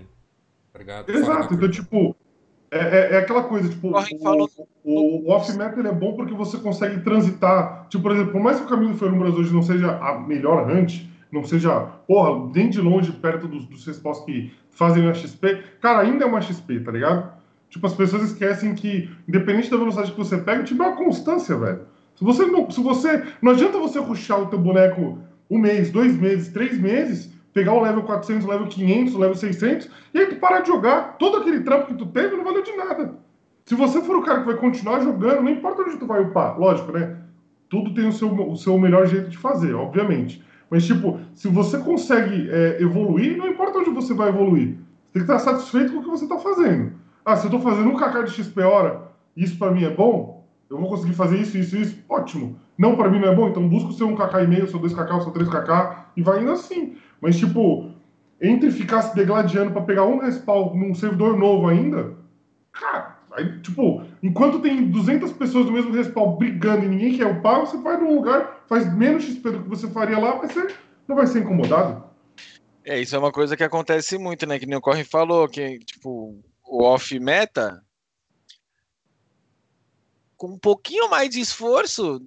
Tá 0.73 0.79
ligado? 0.79 1.09
Exato, 1.09 1.53
então, 1.53 1.69
tipo, 1.69 2.15
é, 2.71 2.79
é, 2.79 3.13
é 3.13 3.17
aquela 3.17 3.43
coisa, 3.43 3.69
tipo, 3.69 3.91
Corre, 3.91 4.15
o, 4.15 4.19
falou- 4.23 4.49
o, 4.83 5.27
o 5.27 5.31
off-map 5.31 5.77
ele 5.77 5.87
é 5.87 5.93
bom 5.93 6.15
porque 6.15 6.33
você 6.33 6.57
consegue 6.57 7.01
transitar. 7.01 7.87
Tipo, 7.89 8.03
por 8.03 8.11
exemplo, 8.13 8.31
por 8.31 8.41
mais 8.41 8.57
que 8.59 8.65
o 8.65 8.69
caminho 8.69 8.93
do 8.93 8.97
Ferumbras 8.97 9.35
hoje 9.35 9.53
não 9.53 9.61
seja 9.61 9.91
a 9.97 10.19
melhor 10.19 10.69
hunt, 10.69 11.01
não 11.31 11.43
seja, 11.45 11.79
porra, 12.07 12.51
nem 12.53 12.69
de 12.69 12.81
longe 12.81 13.11
perto 13.11 13.47
dos, 13.47 13.65
dos 13.67 13.85
respawns 13.85 14.19
que 14.21 14.51
fazem 14.71 15.03
uma 15.03 15.13
XP, 15.13 15.63
cara, 15.81 15.99
ainda 15.99 16.25
é 16.25 16.27
uma 16.27 16.41
XP, 16.41 16.79
tá 16.79 16.91
ligado? 16.91 17.31
Tipo, 17.69 17.87
as 17.87 17.93
pessoas 17.93 18.23
esquecem 18.23 18.73
que, 18.73 19.09
independente 19.27 19.69
da 19.69 19.77
velocidade 19.77 20.11
que 20.11 20.17
você 20.17 20.37
pega, 20.37 20.63
tipo, 20.63 20.81
é 20.81 20.87
uma 20.87 20.97
constância, 20.97 21.55
velho. 21.57 21.81
Se 22.15 22.23
você 22.23 22.45
não, 22.45 22.69
se 22.69 22.81
você, 22.81 23.23
não 23.41 23.51
adianta 23.51 23.77
você 23.77 23.99
ruxar 23.99 24.41
o 24.41 24.47
teu 24.47 24.59
boneco 24.59 25.19
um 25.49 25.59
mês, 25.59 25.91
dois 25.91 26.17
meses, 26.17 26.51
três 26.51 26.79
meses, 26.79 27.31
pegar 27.53 27.73
o 27.73 27.81
level 27.81 28.03
400, 28.03 28.45
o 28.45 28.49
level 28.49 28.67
500, 28.67 29.15
o 29.15 29.19
level 29.19 29.35
600, 29.35 29.89
e 30.13 30.19
aí 30.19 30.25
tu 30.27 30.35
parar 30.35 30.61
de 30.61 30.67
jogar. 30.67 31.17
Todo 31.17 31.37
aquele 31.37 31.61
trampo 31.61 31.87
que 31.87 31.93
tu 31.95 32.05
teve 32.07 32.35
não 32.35 32.43
valeu 32.43 32.63
de 32.63 32.75
nada. 32.75 33.13
Se 33.65 33.75
você 33.75 34.01
for 34.01 34.17
o 34.17 34.21
cara 34.21 34.41
que 34.41 34.45
vai 34.45 34.55
continuar 34.55 35.01
jogando, 35.01 35.41
não 35.41 35.49
importa 35.49 35.81
onde 35.81 35.97
tu 35.97 36.05
vai 36.05 36.21
upar, 36.21 36.59
lógico, 36.59 36.91
né? 36.91 37.17
Tudo 37.69 37.93
tem 37.93 38.07
o 38.07 38.11
seu, 38.11 38.31
o 38.31 38.55
seu 38.55 38.77
melhor 38.77 39.07
jeito 39.07 39.29
de 39.29 39.37
fazer, 39.37 39.73
obviamente. 39.73 40.43
Mas, 40.69 40.85
tipo, 40.85 41.19
se 41.33 41.47
você 41.47 41.77
consegue 41.79 42.49
é, 42.49 42.81
evoluir, 42.81 43.37
não 43.37 43.47
importa 43.47 43.79
onde 43.79 43.89
você 43.89 44.13
vai 44.13 44.29
evoluir. 44.29 44.75
Você 44.75 45.19
tem 45.19 45.25
que 45.25 45.31
estar 45.31 45.39
satisfeito 45.39 45.93
com 45.93 45.99
o 45.99 46.03
que 46.03 46.09
você 46.09 46.25
está 46.25 46.37
fazendo. 46.37 46.93
Ah, 47.23 47.35
se 47.35 47.47
eu 47.47 47.51
tô 47.51 47.59
fazendo 47.59 47.89
um 47.89 47.97
kk 47.97 48.23
de 48.25 48.31
XP 48.31 48.61
hora, 48.61 49.11
isso 49.35 49.57
pra 49.57 49.71
mim 49.71 49.83
é 49.83 49.89
bom, 49.89 50.34
eu 50.69 50.77
vou 50.79 50.89
conseguir 50.89 51.13
fazer 51.13 51.37
isso, 51.37 51.57
isso, 51.57 51.77
isso, 51.77 52.03
ótimo. 52.09 52.59
Não 52.77 52.95
pra 52.95 53.09
mim 53.09 53.19
não 53.19 53.29
é 53.29 53.35
bom, 53.35 53.47
então 53.47 53.67
busca 53.67 53.89
o 53.89 53.93
seu 53.93 54.07
1kk 54.07 54.43
e 54.43 54.47
meio, 54.47 54.67
seu 54.67 54.79
2kk, 54.79 55.17
o 55.17 55.21
seu 55.21 55.31
3kk 55.31 55.97
e 56.17 56.21
vai 56.21 56.41
indo 56.41 56.51
assim. 56.51 56.97
Mas, 57.21 57.37
tipo, 57.37 57.91
entre 58.41 58.71
ficar 58.71 59.01
se 59.01 59.15
degladiando 59.15 59.71
pra 59.71 59.81
pegar 59.81 60.05
um 60.05 60.19
respawn 60.19 60.75
num 60.75 60.93
servidor 60.93 61.37
novo 61.37 61.67
ainda, 61.67 62.15
cara, 62.71 63.17
aí, 63.31 63.59
tipo, 63.61 64.03
enquanto 64.21 64.59
tem 64.59 64.89
200 64.89 65.31
pessoas 65.33 65.65
do 65.65 65.71
mesmo 65.71 65.93
respawn 65.93 66.35
brigando 66.35 66.85
e 66.85 66.89
ninguém 66.89 67.17
quer 67.17 67.27
upar, 67.27 67.61
você 67.61 67.77
vai 67.77 67.97
num 67.97 68.15
lugar, 68.15 68.63
faz 68.67 68.91
menos 68.93 69.23
XP 69.23 69.51
do 69.51 69.63
que 69.63 69.69
você 69.69 69.87
faria 69.89 70.19
lá, 70.19 70.37
mas 70.37 70.51
você 70.51 70.67
não 71.07 71.15
vai 71.15 71.27
ser 71.27 71.39
incomodado. 71.39 72.03
É, 72.83 72.99
isso 72.99 73.15
é 73.15 73.19
uma 73.19 73.31
coisa 73.31 73.57
que 73.57 73.63
acontece 73.63 74.17
muito, 74.17 74.45
né? 74.45 74.59
Que 74.59 74.65
nem 74.65 74.77
o 74.77 74.81
Corre 74.81 75.03
falou, 75.03 75.47
que, 75.47 75.79
tipo, 75.79 76.39
o 76.63 76.83
off-meta, 76.83 77.81
com 80.45 80.53
um 80.53 80.59
pouquinho 80.59 81.09
mais 81.09 81.29
de 81.29 81.39
esforço, 81.39 82.21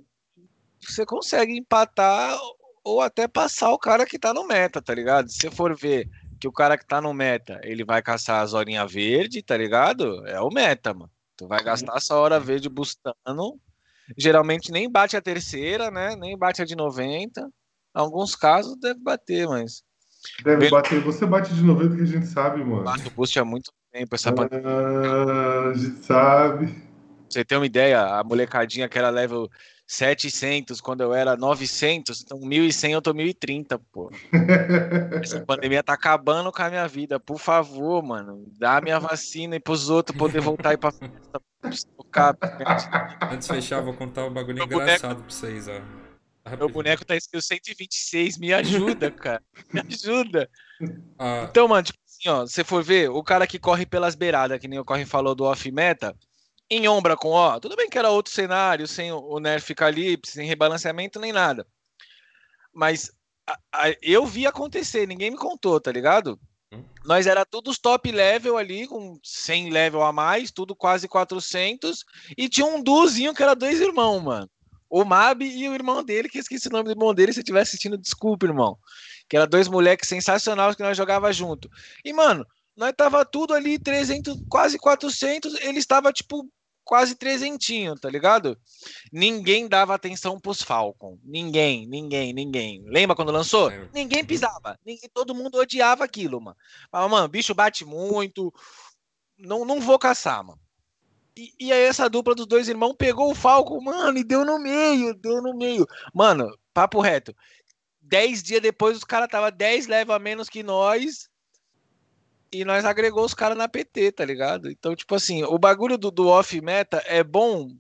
você 0.81 1.07
consegue 1.07 1.57
empatar 1.57 2.37
ou 2.83 3.01
até 3.01 3.29
passar 3.29 3.71
o 3.71 3.79
cara 3.79 4.05
que 4.05 4.19
tá 4.19 4.35
no 4.35 4.45
meta, 4.45 4.83
tá 4.83 4.93
ligado? 4.93 5.31
Se 5.31 5.39
você 5.39 5.51
for 5.51 5.77
ver 5.77 6.09
que 6.41 6.49
o 6.49 6.53
cara 6.53 6.77
que 6.77 6.87
tá 6.87 7.01
no 7.01 7.15
meta, 7.15 7.61
ele 7.63 7.85
vai 7.85 8.03
caçar 8.03 8.43
as 8.43 8.55
horinhas 8.55 8.91
verde, 8.93 9.43
tá 9.43 9.57
ligado? 9.57 10.27
É 10.27 10.41
o 10.41 10.51
meta, 10.51 10.93
mano. 10.93 11.11
Tu 11.37 11.47
vai 11.47 11.63
gastar 11.63 11.97
essa 11.97 12.17
hora 12.17 12.41
verde 12.41 12.69
bustando. 12.69 13.61
Geralmente 14.17 14.73
nem 14.73 14.91
bate 14.91 15.17
a 15.17 15.23
terceira, 15.23 15.91
né? 15.91 16.17
Nem 16.17 16.37
bate 16.37 16.61
a 16.61 16.65
de 16.65 16.75
90. 16.75 17.41
Em 17.41 17.45
alguns 17.93 18.35
casos 18.35 18.77
deve 18.81 19.01
bater, 19.01 19.47
mas 19.47 19.83
Deve 20.43 20.69
bater. 20.69 21.01
Você 21.01 21.25
bate 21.25 21.55
de 21.55 21.63
90 21.63 21.97
que 21.97 22.03
a 22.03 22.07
gente 22.07 22.27
sabe, 22.27 22.65
mano. 22.65 22.83
bate 22.83 23.07
o 23.07 23.11
boost 23.13 23.39
há 23.39 23.45
muito 23.45 23.71
tempo 23.93 24.15
essa 24.15 24.33
pandemia. 24.33 24.69
Ah, 24.69 25.71
a 25.71 25.75
gente 25.75 26.05
sabe. 26.05 26.88
Pra 27.29 27.33
você 27.33 27.45
ter 27.45 27.57
uma 27.57 27.67
ideia, 27.67 28.01
a 28.03 28.25
molecadinha 28.25 28.89
que 28.89 28.99
era 28.99 29.11
level 29.11 29.49
700 29.87 30.81
quando 30.81 31.03
eu 31.03 31.15
era 31.15 31.37
900, 31.37 32.23
então 32.23 32.39
1100 32.41 32.93
eu 32.93 33.03
tô 33.03 33.13
1030, 33.15 33.79
pô. 33.93 34.11
Essa 35.23 35.41
pandemia 35.45 35.83
tá 35.83 35.93
acabando 35.93 36.51
com 36.53 36.63
a 36.63 36.69
minha 36.71 36.87
vida. 36.89 37.19
Por 37.21 37.39
favor, 37.39 38.03
mano, 38.03 38.45
dá 38.59 38.77
a 38.79 38.81
minha 38.81 38.99
vacina 38.99 39.57
e 39.57 39.61
pros 39.61 39.89
outros 39.91 40.17
poder 40.17 40.41
voltar 40.41 40.71
e 40.73 40.75
ir 40.75 40.79
pra 40.79 40.91
festa. 40.93 41.41
Tocar. 41.97 42.37
Antes 43.33 43.49
de 43.49 43.55
fechar, 43.55 43.81
vou 43.81 43.93
contar 43.95 44.25
um 44.27 44.33
bagulho 44.33 44.57
Meu 44.59 44.67
boneco- 44.67 44.83
engraçado 44.83 45.23
pra 45.23 45.31
vocês, 45.31 45.69
ó. 45.69 45.73
Meu 45.73 45.83
Rapidinho. 46.45 46.69
boneco 46.73 47.05
tá 47.05 47.15
escrito 47.17 47.43
126, 47.45 48.39
me 48.39 48.55
ajuda, 48.55 49.11
cara. 49.11 49.43
Me 49.73 49.81
ajuda. 49.81 50.49
Ah, 51.19 51.47
Então, 51.51 51.69
mano, 51.69 51.83
tipo 51.83 51.99
assim, 52.07 52.29
ó, 52.29 52.47
se 52.47 52.53
você 52.55 52.65
for 52.65 52.83
ver, 52.83 53.11
o 53.11 53.23
cara 53.23 53.47
que 53.47 53.59
corre 53.59 53.85
pelas 53.85 54.15
beiradas, 54.15 54.59
que 54.59 54.67
nem 54.69 54.79
o 54.79 54.85
Corre 54.85 55.05
falou 55.05 55.35
do 55.35 55.45
off-meta, 55.45 56.17
em 56.71 56.87
ombra 56.89 57.17
com 57.17 57.31
ó, 57.31 57.59
tudo 57.59 57.77
bem 57.77 57.89
que 57.89 57.99
era 57.99 58.11
outro 58.11 58.33
cenário, 58.33 58.87
sem 58.87 59.11
o- 59.13 59.21
o 59.21 59.41
nerf 59.41 59.75
calypso, 59.75 60.33
sem 60.33 60.47
rebalanceamento 60.47 61.19
nem 61.19 61.33
nada. 61.33 61.67
Mas 62.73 63.11
a- 63.47 63.59
a- 63.73 63.97
eu 64.03 64.27
vi 64.27 64.47
acontecer, 64.47 65.07
ninguém 65.07 65.31
me 65.31 65.37
contou, 65.37 65.81
tá 65.81 65.91
ligado? 65.91 66.39
Hum. 66.73 66.85
Nós 67.05 67.27
era 67.27 67.45
todos 67.47 67.79
top 67.79 68.13
level 68.13 68.59
ali, 68.59 68.87
com 68.87 69.19
100 69.23 69.71
level 69.71 70.03
a 70.03 70.13
mais, 70.13 70.51
tudo 70.51 70.77
quase 70.77 71.09
400, 71.09 72.05
e 72.37 72.49
tinha 72.49 72.67
um 72.67 72.83
duozinho 72.83 73.35
que 73.35 73.43
era 73.43 73.55
dois 73.55 73.81
irmãos, 73.81 74.21
mano. 74.21 74.51
O 74.91 75.05
Mab 75.05 75.43
e 75.45 75.69
o 75.69 75.75
irmão 75.75 76.03
dele, 76.03 76.29
que 76.29 76.39
eu 76.39 76.43
esqueci 76.43 76.69
o 76.69 76.71
nome 76.73 76.85
do 76.85 76.93
irmão 76.93 77.15
dele, 77.15 77.33
se 77.33 77.41
estiver 77.41 77.61
assistindo, 77.61 77.99
desculpa, 77.99 78.47
irmão. 78.47 78.79
Que 79.29 79.37
era 79.37 79.47
dois 79.47 79.69
moleques 79.69 80.09
sensacionais 80.09 80.75
que 80.77 80.83
nós 80.83 80.97
jogava 80.97 81.31
junto. 81.33 81.69
E, 82.05 82.13
mano, 82.13 82.47
nós 82.75 82.93
tava 82.97 83.25
tudo 83.25 83.53
ali 83.53 83.79
300, 83.79 84.39
quase 84.49 84.79
400, 84.79 85.55
ele 85.61 85.79
estava, 85.79 86.11
tipo, 86.13 86.49
quase 86.89 87.15
trezentinho, 87.15 87.95
tá 87.97 88.09
ligado? 88.09 88.59
Ninguém 89.13 89.69
dava 89.69 89.95
atenção 89.95 90.41
pros 90.41 90.63
Falcon. 90.63 91.19
Ninguém, 91.23 91.87
ninguém, 91.87 92.33
ninguém. 92.33 92.83
Lembra 92.87 93.15
quando 93.15 93.31
lançou? 93.31 93.71
Ninguém 93.93 94.25
pisava. 94.25 94.81
Ninguém, 94.87 95.11
todo 95.13 95.35
mundo 95.35 95.59
odiava 95.59 96.03
aquilo, 96.03 96.41
mano. 96.41 96.57
Mas, 96.91 97.11
mano, 97.11 97.29
bicho 97.29 97.55
bate 97.55 97.85
muito. 97.85 98.51
Não, 99.37 99.67
não 99.67 99.83
vou 99.83 99.99
caçar, 99.99 100.43
mano. 100.43 100.59
E, 101.37 101.53
e 101.61 101.71
aí 101.71 101.83
essa 101.83 102.09
dupla 102.09 102.35
dos 102.35 102.47
dois 102.47 102.69
irmãos 102.69 102.95
pegou 102.95 103.31
o 103.31 103.35
Falcon, 103.35 103.83
mano, 103.83 104.17
e 104.17 104.25
deu 104.25 104.43
no 104.43 104.59
meio, 104.59 105.13
deu 105.13 105.43
no 105.43 105.55
meio. 105.55 105.87
Mano, 106.15 106.59
papo 106.73 107.03
reto. 107.03 107.37
Dez 108.01 108.43
dias 108.43 108.63
depois 108.63 108.97
os 108.97 109.05
caras 109.05 109.29
tava 109.29 109.51
10 109.51 109.89
leva 109.89 110.17
a 110.17 110.19
menos 110.19 110.49
que 110.49 110.63
nós. 110.63 111.29
E 112.53 112.65
nós 112.65 112.85
agregou 112.85 113.25
os 113.25 113.35
caras 113.35 113.57
na 113.57 113.69
PT, 113.69 114.13
tá 114.13 114.25
ligado? 114.25 114.71
Então, 114.71 114.97
tipo 114.97 115.15
assim, 115.15 115.43
o 115.45 115.59
bagulho 115.59 115.99
do, 115.99 116.11
do 116.11 116.29
off-meta 116.29 117.03
é 117.07 117.23
bom 117.23 117.71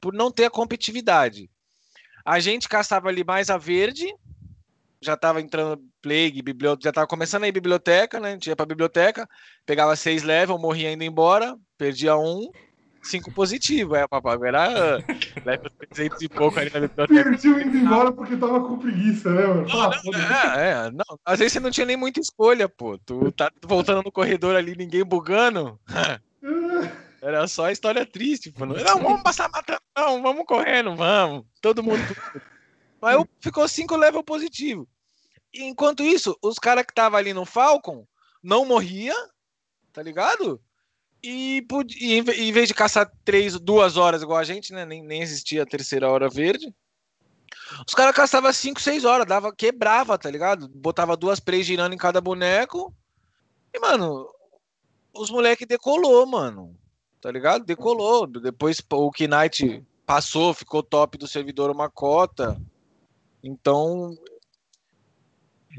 por 0.00 0.12
não 0.12 0.30
ter 0.30 0.44
a 0.44 0.50
competitividade. 0.50 1.50
A 2.24 2.38
gente 2.38 2.68
caçava 2.68 3.08
ali 3.08 3.24
mais 3.24 3.50
a 3.50 3.58
verde, 3.58 4.14
já 5.00 5.16
tava 5.16 5.40
entrando 5.40 5.82
plague, 6.00 6.40
biblioteca, 6.40 6.88
já 6.88 6.92
tava 6.92 7.06
começando 7.08 7.44
aí 7.44 7.52
biblioteca, 7.52 8.20
né? 8.20 8.30
A 8.30 8.32
gente 8.32 8.46
ia 8.46 8.56
pra 8.56 8.64
biblioteca, 8.64 9.28
pegava 9.66 9.96
seis 9.96 10.22
level, 10.22 10.58
morria 10.58 10.92
indo 10.92 11.02
embora, 11.02 11.58
perdia 11.76 12.16
um, 12.16 12.48
cinco 13.02 13.32
positivo. 13.32 13.94
É, 13.94 14.06
papai, 14.06 14.36
era 14.46 14.64
ah, 14.66 14.98
level 15.44 15.70
300 15.90 16.22
e 16.22 16.28
pouco 16.28 16.58
ali 16.58 16.70
na 16.72 16.80
biblioteca. 16.80 17.24
Perdiu 17.24 17.60
indo 17.60 17.76
embora 17.76 18.12
porque 18.12 18.36
tava 18.36 18.60
com 18.60 18.78
preguiça, 18.78 19.30
né, 19.30 19.46
mano? 19.46 19.66
Ah, 19.70 19.92
foda-se. 20.00 20.58
É, 20.58 20.70
é, 20.70 20.90
não. 20.90 21.18
Às 21.24 21.38
vezes 21.38 21.52
você 21.54 21.60
não 21.60 21.70
tinha 21.70 21.86
nem 21.86 21.96
muita 21.96 22.20
escolha, 22.20 22.68
pô. 22.68 22.98
Tu 22.98 23.32
tá 23.32 23.50
voltando 23.64 24.02
no 24.02 24.12
corredor 24.12 24.56
ali, 24.56 24.76
ninguém 24.76 25.04
bugando. 25.04 25.78
Era 27.20 27.46
só 27.46 27.70
história 27.70 28.04
triste, 28.04 28.50
pô. 28.50 28.66
Não, 28.66 28.74
não, 28.74 29.00
vamos 29.00 29.22
passar 29.22 29.48
matando, 29.48 29.80
não, 29.96 30.20
vamos 30.22 30.44
correndo, 30.44 30.96
vamos. 30.96 31.44
Todo 31.60 31.82
mundo. 31.82 32.02
Mas 33.00 33.14
eu- 33.14 33.28
ficou 33.40 33.66
cinco 33.68 33.96
level 33.96 34.24
positivo. 34.24 34.88
E 35.54 35.62
enquanto 35.64 36.02
isso, 36.02 36.36
os 36.42 36.58
caras 36.58 36.84
que 36.84 36.94
tava 36.94 37.16
ali 37.18 37.32
no 37.32 37.44
Falcon 37.44 38.06
não 38.42 38.64
morria, 38.64 39.14
tá 39.92 40.02
ligado? 40.02 40.60
E, 41.22 41.64
e 42.00 42.14
em 42.14 42.22
ve- 42.22 42.32
em 42.32 42.52
vez 42.52 42.66
de 42.68 42.74
caçar 42.74 43.10
três, 43.24 43.58
duas 43.58 43.96
horas 43.96 44.22
igual 44.22 44.38
a 44.38 44.44
gente, 44.44 44.72
né? 44.72 44.84
Nem, 44.84 45.02
nem 45.02 45.22
existia 45.22 45.62
a 45.62 45.66
terceira 45.66 46.10
hora 46.10 46.28
verde. 46.28 46.74
Os 47.86 47.94
caras 47.94 48.14
caçavam 48.14 48.52
5, 48.52 48.80
6 48.80 49.04
horas, 49.04 49.26
dava, 49.26 49.54
quebrava, 49.54 50.18
tá 50.18 50.30
ligado? 50.30 50.68
Botava 50.68 51.16
duas 51.16 51.38
plays 51.38 51.66
girando 51.66 51.94
em 51.94 51.98
cada 51.98 52.20
boneco. 52.20 52.94
E, 53.72 53.78
mano, 53.78 54.28
os 55.14 55.30
moleque 55.30 55.64
decolou, 55.64 56.26
mano. 56.26 56.76
Tá 57.20 57.30
ligado? 57.30 57.64
Decolou. 57.64 58.26
Depois 58.26 58.82
o 58.90 59.10
Knight 59.10 59.84
passou, 60.04 60.52
ficou 60.52 60.82
top 60.82 61.16
do 61.16 61.28
servidor 61.28 61.70
uma 61.70 61.88
cota. 61.88 62.60
Então, 63.42 64.16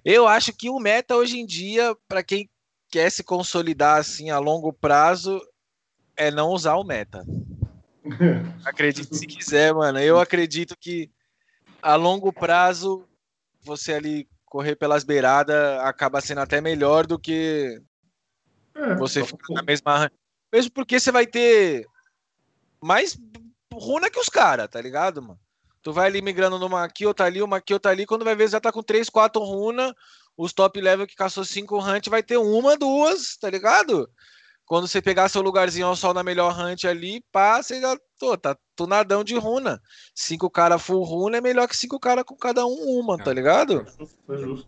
eu 0.03 0.27
acho 0.27 0.53
que 0.53 0.69
o 0.69 0.79
meta 0.79 1.15
hoje 1.15 1.37
em 1.37 1.45
dia, 1.45 1.95
para 2.07 2.23
quem 2.23 2.49
quer 2.93 3.11
se 3.11 3.23
consolidar 3.23 3.99
assim 3.99 4.29
a 4.29 4.37
longo 4.37 4.71
prazo, 4.71 5.41
é 6.15 6.29
não 6.29 6.51
usar 6.51 6.75
o 6.75 6.83
meta. 6.83 7.25
Acredite 8.63 9.17
se 9.17 9.25
quiser, 9.25 9.73
mano. 9.73 9.99
Eu 9.99 10.19
acredito 10.19 10.77
que 10.79 11.09
a 11.81 11.95
longo 11.95 12.31
prazo 12.31 13.09
você 13.63 13.93
ali 13.93 14.29
correr 14.45 14.75
pelas 14.75 15.03
beiradas 15.03 15.79
acaba 15.79 16.21
sendo 16.21 16.41
até 16.41 16.61
melhor 16.61 17.07
do 17.07 17.17
que 17.17 17.81
É, 18.75 18.93
você 18.95 19.25
ficar 19.25 19.55
na 19.55 19.63
mesma. 19.63 20.11
Mesmo 20.53 20.71
porque 20.71 20.99
você 20.99 21.11
vai 21.11 21.25
ter 21.25 21.87
mais 22.79 23.17
runa 23.73 24.07
que 24.07 24.19
os 24.19 24.29
caras, 24.29 24.69
tá 24.69 24.79
ligado, 24.79 25.19
mano? 25.19 25.39
Tu 25.83 25.91
vai 25.91 26.07
ali 26.07 26.21
migrando 26.21 26.57
numa 26.57 26.83
aqui, 26.83 27.05
outra 27.05 27.25
ali, 27.25 27.41
uma 27.41 27.57
aqui, 27.57 27.73
outra 27.73 27.91
ali. 27.91 28.05
Quando 28.05 28.23
vai 28.23 28.35
ver, 28.35 28.49
já 28.49 28.59
tá 28.59 28.71
com 28.71 28.81
3, 28.81 29.09
4 29.09 29.41
runa. 29.43 29.93
Os 30.35 30.53
top 30.53 30.79
level 30.79 31.05
que 31.05 31.15
caçou 31.15 31.43
5 31.43 31.77
hunt 31.77 32.07
vai 32.09 32.23
ter 32.23 32.37
uma, 32.37 32.77
duas, 32.77 33.37
tá 33.37 33.49
ligado? 33.49 34.09
Quando 34.65 34.87
você 34.87 35.01
pegar 35.01 35.27
seu 35.27 35.41
lugarzinho 35.41 35.85
ao 35.85 35.95
sol 35.95 36.13
na 36.13 36.23
melhor 36.23 36.57
hunt 36.57 36.85
ali, 36.85 37.21
pá, 37.31 37.61
você 37.61 37.81
já 37.81 37.95
tô, 38.17 38.35
tá 38.37 38.57
tunadão 38.75 39.23
de 39.23 39.35
runa. 39.35 39.81
Cinco 40.15 40.49
cara 40.49 40.79
full 40.79 41.03
runa 41.03 41.37
é 41.37 41.41
melhor 41.41 41.67
que 41.67 41.75
cinco 41.75 41.99
cara 41.99 42.23
com 42.23 42.35
cada 42.35 42.65
um 42.65 42.99
uma, 42.99 43.17
tá 43.17 43.33
ligado? 43.33 43.85
É 44.29 44.37
justo. 44.37 44.67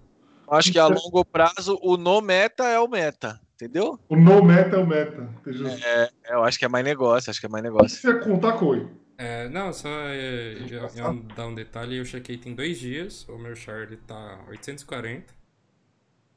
Acho 0.51 0.71
que 0.71 0.77
a 0.77 0.85
longo 0.85 1.25
prazo 1.25 1.79
o 1.81 1.97
no 1.97 2.21
meta 2.21 2.65
é 2.65 2.79
o 2.79 2.87
meta, 2.87 3.39
entendeu? 3.55 3.97
O 4.07 4.15
no 4.15 4.43
meta 4.43 4.75
é 4.75 4.79
o 4.79 4.85
meta. 4.85 5.29
é 5.47 5.51
justo. 5.51 5.83
É, 5.83 6.09
eu 6.29 6.43
acho 6.43 6.59
que 6.59 6.65
é 6.65 6.67
mais 6.67 6.85
negócio, 6.85 7.31
acho 7.31 7.39
que 7.39 7.45
é 7.47 7.49
mais 7.49 7.63
negócio. 7.63 7.97
você 7.97 8.09
ia 8.09 8.19
contar, 8.19 8.53
Coi? 8.53 8.87
É, 9.17 9.47
não, 9.47 9.71
só 9.71 9.87
é, 10.09 10.67
já- 10.67 10.87
já 10.89 11.11
dar 11.35 11.47
um 11.47 11.55
detalhe, 11.55 11.97
eu 11.97 12.05
chequei 12.05 12.37
tem 12.37 12.53
dois 12.53 12.77
dias, 12.77 13.27
o 13.29 13.37
meu 13.37 13.55
char 13.55 13.83
ele 13.83 13.97
tá 13.97 14.43
840. 14.49 15.33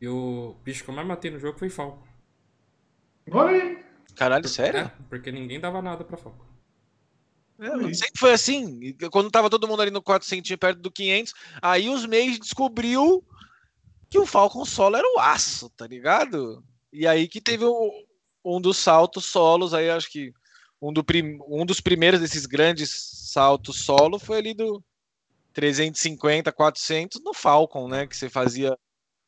E 0.00 0.06
o 0.06 0.54
bicho 0.62 0.84
que 0.84 0.90
eu 0.90 0.94
mais 0.94 1.06
matei 1.06 1.30
no 1.30 1.40
jogo 1.40 1.58
foi 1.58 1.68
Falco. 1.68 2.06
Olha 3.30 3.62
aí. 3.62 3.84
Caralho, 4.14 4.48
sério? 4.48 4.80
É, 4.80 4.92
porque 5.08 5.32
ninguém 5.32 5.58
dava 5.58 5.82
nada 5.82 6.04
pra 6.04 6.16
Falco. 6.16 6.46
É, 7.60 7.70
mano, 7.70 7.92
sempre 7.92 8.18
foi 8.18 8.32
assim. 8.32 8.94
Quando 9.10 9.30
tava 9.30 9.50
todo 9.50 9.66
mundo 9.66 9.82
ali 9.82 9.90
no 9.90 10.00
400 10.00 10.54
perto 10.56 10.80
do 10.80 10.92
500, 10.92 11.34
aí 11.60 11.88
os 11.88 12.06
meios 12.06 12.38
descobriu 12.38 13.24
que 14.08 14.18
o 14.18 14.24
Falcon 14.26 14.64
solo 14.64 14.96
era 14.96 15.06
o 15.16 15.18
aço, 15.18 15.68
tá 15.70 15.84
ligado? 15.86 16.64
E 16.92 17.06
aí 17.06 17.26
que 17.26 17.40
teve 17.40 17.64
o- 17.64 18.06
um 18.44 18.60
dos 18.60 18.76
saltos 18.76 19.24
solos, 19.26 19.74
aí 19.74 19.90
acho 19.90 20.08
que 20.10 20.32
um, 20.80 20.92
do 20.92 21.02
prim- 21.04 21.38
um 21.48 21.64
dos 21.66 21.80
primeiros 21.80 22.20
desses 22.20 22.46
grandes 22.46 22.90
saltos 23.32 23.84
solo 23.84 24.18
foi 24.18 24.38
ali 24.38 24.54
do 24.54 24.82
350, 25.52 26.52
400 26.52 27.22
no 27.22 27.34
Falcon, 27.34 27.88
né? 27.88 28.06
Que 28.06 28.16
você 28.16 28.28
fazia 28.28 28.78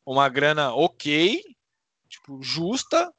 uma 0.07 0.29
grana 0.29 0.75
ok, 0.75 1.43
tipo, 2.09 2.43
justa, 2.43 3.13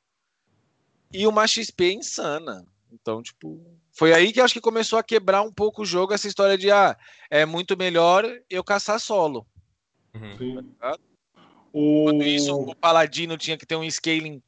e 1.14 1.28
uma 1.28 1.48
XP 1.48 1.94
insana. 1.94 2.66
Então, 2.92 3.22
tipo, 3.22 3.62
foi 3.92 4.14
aí 4.14 4.32
que 4.34 4.42
acho 4.42 4.54
que 4.54 4.62
começou 4.62 5.00
a 5.00 5.04
quebrar 5.04 5.42
um 5.42 5.52
pouco 5.52 5.82
o 5.82 5.86
jogo 5.86 6.14
essa 6.14 6.28
história 6.28 6.58
de 6.58 6.72
ah, 6.72 6.98
é 7.30 7.46
muito 7.46 7.78
melhor 7.78 8.26
eu 8.50 8.64
caçar 8.64 9.00
solo. 9.00 9.46
Uhum. 10.14 10.38
Sim. 10.38 10.76
Quando 11.74 12.22
O... 12.22 12.24
isso, 12.24 12.54
o 12.54 12.76
Paladino 12.76 13.38
tinha 13.38 13.58
que 13.58 13.66
ter 13.66 13.76
um 13.76 13.84
scaling 13.84 14.42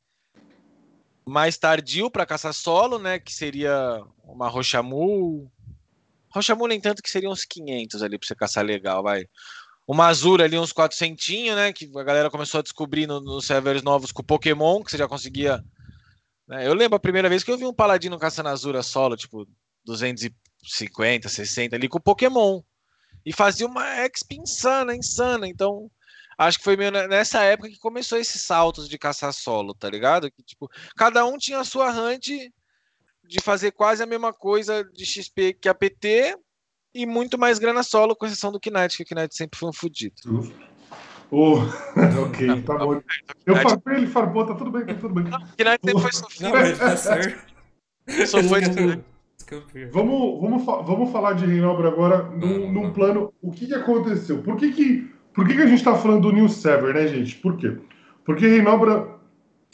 mais 1.26 1.57
tardio 1.57 2.09
para 2.11 2.26
caçar 2.26 2.53
solo, 2.53 2.99
né? 2.99 3.19
Que 3.19 3.34
seria 3.34 4.01
uma 4.24 4.49
Rochamu. 4.49 5.51
Rochamu 6.30 6.67
nem 6.67 6.82
tanto 6.82 7.01
que 7.01 7.09
seriam 7.11 7.32
uns 7.32 7.45
500 7.45 8.01
ali 8.01 8.17
para 8.17 8.28
você 8.28 8.36
caçar 8.36 8.65
legal, 8.65 9.03
vai. 9.03 9.26
Uma 9.88 10.07
Azura 10.07 10.45
ali, 10.45 10.57
uns 10.57 10.71
400, 10.71 11.55
né? 11.55 11.74
Que 11.74 11.89
a 11.95 12.03
galera 12.03 12.30
começou 12.30 12.59
a 12.59 12.63
descobrir 12.63 13.05
no- 13.07 13.19
nos 13.21 13.45
servers 13.45 13.84
novos 13.84 14.11
com 14.11 14.24
Pokémon, 14.24 14.84
que 14.84 14.91
você 14.91 14.97
já 14.97 15.07
conseguia. 15.07 15.63
né, 16.47 16.67
Eu 16.67 16.74
lembro 16.74 16.95
a 16.95 16.99
primeira 16.99 17.30
vez 17.30 17.43
que 17.43 17.51
eu 17.51 17.57
vi 17.57 17.65
um 17.65 17.74
Paladino 17.74 18.17
caçando 18.19 18.49
Azura 18.49 18.82
solo, 18.84 19.15
tipo 19.15 19.47
250, 19.86 21.30
60 21.30 21.76
ali 21.76 21.88
com 21.88 21.99
Pokémon. 21.99 22.61
E 23.26 23.32
fazia 23.32 23.65
uma 23.67 23.86
exp 24.05 24.34
insana, 24.36 24.95
insana. 24.95 25.47
Então, 25.47 25.89
acho 26.38 26.57
que 26.57 26.63
foi 26.63 26.75
meio 26.77 26.91
ne- 26.91 27.07
nessa 27.07 27.41
época 27.43 27.69
que 27.69 27.77
começou 27.79 28.17
esses 28.17 28.41
saltos 28.41 28.88
de 28.89 28.97
caçar 28.97 29.34
solo, 29.34 29.73
tá 29.73 29.89
ligado? 29.89 30.31
Que, 30.31 30.43
tipo, 30.43 30.69
cada 30.95 31.25
um 31.25 31.38
tinha 31.38 31.59
a 31.59 31.63
sua 31.63 31.89
hunt 31.91 32.27
de 33.25 33.41
fazer 33.41 33.71
quase 33.71 34.03
a 34.03 34.05
mesma 34.05 34.34
coisa 34.34 34.84
de 34.84 35.05
XP 35.05 35.53
que 35.53 35.69
a 35.69 35.73
PT 35.73 36.38
e 36.93 37.05
muito 37.05 37.38
mais 37.38 37.57
grana 37.57 37.81
solo, 37.84 38.15
com 38.15 38.25
exceção 38.25 38.51
do 38.51 38.59
Knight, 38.71 39.03
que 39.03 39.13
o 39.13 39.17
Knight 39.17 39.36
sempre 39.36 39.57
foi 39.57 39.69
um 39.69 39.73
fudido. 39.73 40.15
Justo. 40.25 40.55
O... 41.31 41.55
ok, 42.27 42.61
tá 42.61 42.77
bom. 42.77 43.01
Eu 43.43 43.55
farpei, 43.55 43.95
ele 43.95 44.05
farpou, 44.05 44.45
tá 44.45 44.53
tudo 44.53 44.69
bem, 44.69 44.86
tá 44.86 44.93
tudo 44.93 45.15
bem. 45.15 45.23
O 45.23 45.29
Knight 45.63 45.79
sempre 45.84 45.93
foi 45.93 46.01
Não, 46.03 46.11
sofrido. 46.11 46.51
mas 46.51 46.77
tá 46.77 46.95
certo. 46.95 47.53
Só 48.27 48.43
foi. 48.43 48.61
Vamos, 49.91 50.41
vamos, 50.41 50.63
fa- 50.65 50.81
vamos 50.81 51.11
falar 51.11 51.34
de 51.34 51.45
Reinobra 51.45 51.88
agora 51.89 52.23
num, 52.23 52.71
num 52.71 52.93
plano. 52.93 53.34
O 53.41 53.51
que, 53.51 53.67
que 53.67 53.73
aconteceu? 53.73 54.41
Por 54.41 54.57
que, 54.57 54.71
que, 54.71 55.12
por 55.34 55.47
que, 55.47 55.55
que 55.55 55.61
a 55.61 55.67
gente 55.67 55.79
está 55.79 55.95
falando 55.95 56.21
do 56.21 56.31
New 56.31 56.47
Server, 56.47 56.93
né, 56.93 57.07
gente? 57.07 57.36
Por 57.36 57.57
quê? 57.57 57.77
Porque 58.23 58.47
Reinobra, 58.47 59.07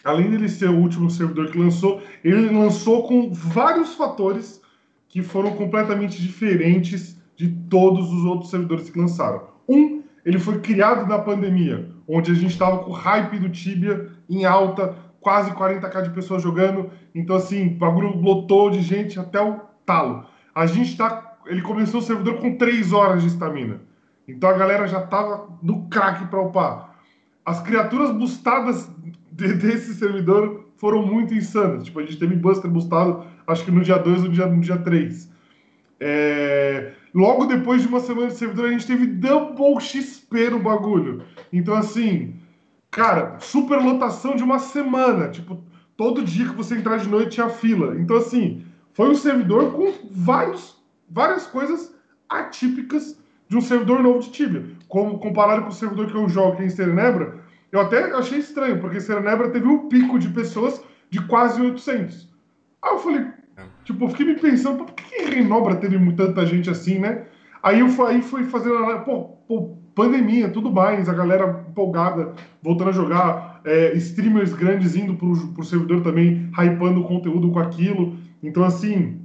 além 0.03 0.29
dele 0.29 0.49
ser 0.49 0.69
o 0.69 0.77
último 0.77 1.09
servidor 1.09 1.51
que 1.51 1.57
lançou, 1.57 2.01
ele 2.23 2.49
lançou 2.49 3.07
com 3.07 3.31
vários 3.31 3.93
fatores 3.95 4.61
que 5.07 5.21
foram 5.21 5.51
completamente 5.51 6.21
diferentes 6.21 7.19
de 7.35 7.49
todos 7.69 8.11
os 8.11 8.25
outros 8.25 8.49
servidores 8.49 8.89
que 8.89 8.99
lançaram. 8.99 9.43
Um, 9.67 10.01
ele 10.25 10.39
foi 10.39 10.59
criado 10.59 11.07
na 11.07 11.19
pandemia, 11.19 11.89
onde 12.07 12.31
a 12.31 12.35
gente 12.35 12.51
estava 12.51 12.79
com 12.79 12.91
o 12.91 12.93
hype 12.93 13.39
do 13.39 13.49
Tibia 13.49 14.09
em 14.29 14.45
alta, 14.45 14.95
quase 15.19 15.51
40k 15.51 16.03
de 16.03 16.09
pessoas 16.11 16.41
jogando. 16.41 16.89
Então, 17.13 17.35
assim, 17.35 17.67
o 17.67 17.75
bagulho 17.75 18.15
lotou 18.19 18.69
de 18.69 18.81
gente 18.81 19.19
até 19.19 19.41
o 19.41 19.59
talo. 19.85 20.25
A 20.53 20.65
gente 20.65 20.95
tá. 20.95 21.37
Ele 21.45 21.61
começou 21.61 21.99
o 21.99 22.03
servidor 22.03 22.39
com 22.39 22.57
3 22.57 22.93
horas 22.93 23.21
de 23.21 23.29
estamina. 23.29 23.81
Então 24.31 24.49
a 24.49 24.53
galera 24.53 24.87
já 24.87 25.01
tava 25.01 25.49
no 25.61 25.87
crack 25.89 26.25
pra 26.27 26.41
upar. 26.41 26.95
As 27.45 27.61
criaturas 27.61 28.11
bustadas 28.11 28.89
de- 29.31 29.53
desse 29.55 29.93
servidor 29.95 30.65
foram 30.77 31.05
muito 31.05 31.33
insanas. 31.33 31.83
Tipo, 31.83 31.99
a 31.99 32.03
gente 32.03 32.17
teve 32.17 32.35
Buster 32.35 32.69
bustado, 32.69 33.25
acho 33.47 33.65
que 33.65 33.71
no 33.71 33.81
dia 33.81 33.97
2 33.97 34.19
ou 34.21 34.25
no 34.25 34.31
dia, 34.31 34.45
no 34.47 34.61
dia 34.61 34.77
3. 34.77 35.29
É, 35.99 36.93
Logo 37.13 37.45
depois 37.45 37.81
de 37.81 37.87
uma 37.87 37.99
semana 37.99 38.27
de 38.27 38.35
servidor, 38.35 38.67
a 38.67 38.71
gente 38.71 38.85
teve 38.85 39.07
double 39.07 39.79
XP 39.79 40.51
no 40.51 40.59
bagulho. 40.59 41.23
Então, 41.51 41.73
assim, 41.73 42.35
cara, 42.91 43.39
super 43.39 43.77
lotação 43.81 44.35
de 44.35 44.43
uma 44.43 44.59
semana. 44.59 45.29
Tipo, 45.29 45.59
todo 45.97 46.23
dia 46.23 46.47
que 46.47 46.55
você 46.55 46.75
entrar 46.75 46.97
de 46.97 47.09
noite 47.09 47.31
tinha 47.31 47.49
fila. 47.49 47.99
Então, 47.99 48.17
assim, 48.17 48.63
foi 48.93 49.09
um 49.09 49.15
servidor 49.15 49.73
com 49.73 49.91
vários, 50.11 50.77
várias 51.09 51.47
coisas 51.47 51.95
atípicas 52.29 53.18
de 53.49 53.57
um 53.57 53.61
servidor 53.61 54.01
novo 54.01 54.19
de 54.19 54.29
Tibia. 54.29 54.63
Como 54.87 55.19
comparado 55.19 55.63
com 55.63 55.69
o 55.69 55.73
servidor 55.73 56.07
que 56.07 56.15
eu 56.15 56.29
jogo 56.29 56.53
aqui 56.53 56.63
em 56.63 56.69
Serenebra, 56.69 57.39
eu 57.71 57.81
até 57.81 58.11
achei 58.13 58.39
estranho, 58.39 58.79
porque 58.79 59.01
Serenebra 59.01 59.49
teve 59.49 59.67
um 59.67 59.89
pico 59.89 60.17
de 60.17 60.29
pessoas 60.29 60.81
de 61.09 61.19
quase 61.25 61.61
800. 61.61 62.29
Aí 62.81 62.91
eu 62.93 62.99
falei, 62.99 63.25
tipo, 63.83 64.05
eu 64.05 64.09
fiquei 64.09 64.25
me 64.27 64.35
pensando, 64.35 64.77
por 64.77 64.93
que 64.93 65.03
que 65.03 65.35
Renobra 65.35 65.75
teve 65.75 65.99
tanta 66.13 66.45
gente 66.45 66.69
assim, 66.69 66.99
né? 66.99 67.25
Aí 67.61 67.79
eu 67.81 67.89
fui, 67.89 68.07
aí 68.07 68.21
fui 68.21 68.43
fazendo, 68.45 68.77
pô, 69.03 69.23
pô, 69.47 69.77
pandemia, 69.95 70.49
tudo 70.49 70.71
mais, 70.71 71.09
a 71.09 71.13
galera 71.13 71.65
empolgada, 71.69 72.33
voltando 72.61 72.89
a 72.89 72.93
jogar, 72.93 73.61
é, 73.65 73.93
streamers 73.97 74.53
grandes 74.53 74.95
indo 74.95 75.15
pro, 75.15 75.35
pro 75.49 75.63
servidor 75.63 76.01
também, 76.01 76.49
hypando 76.57 77.01
o 77.01 77.03
conteúdo 77.03 77.51
com 77.51 77.59
aquilo. 77.59 78.15
Então, 78.41 78.63
assim, 78.63 79.19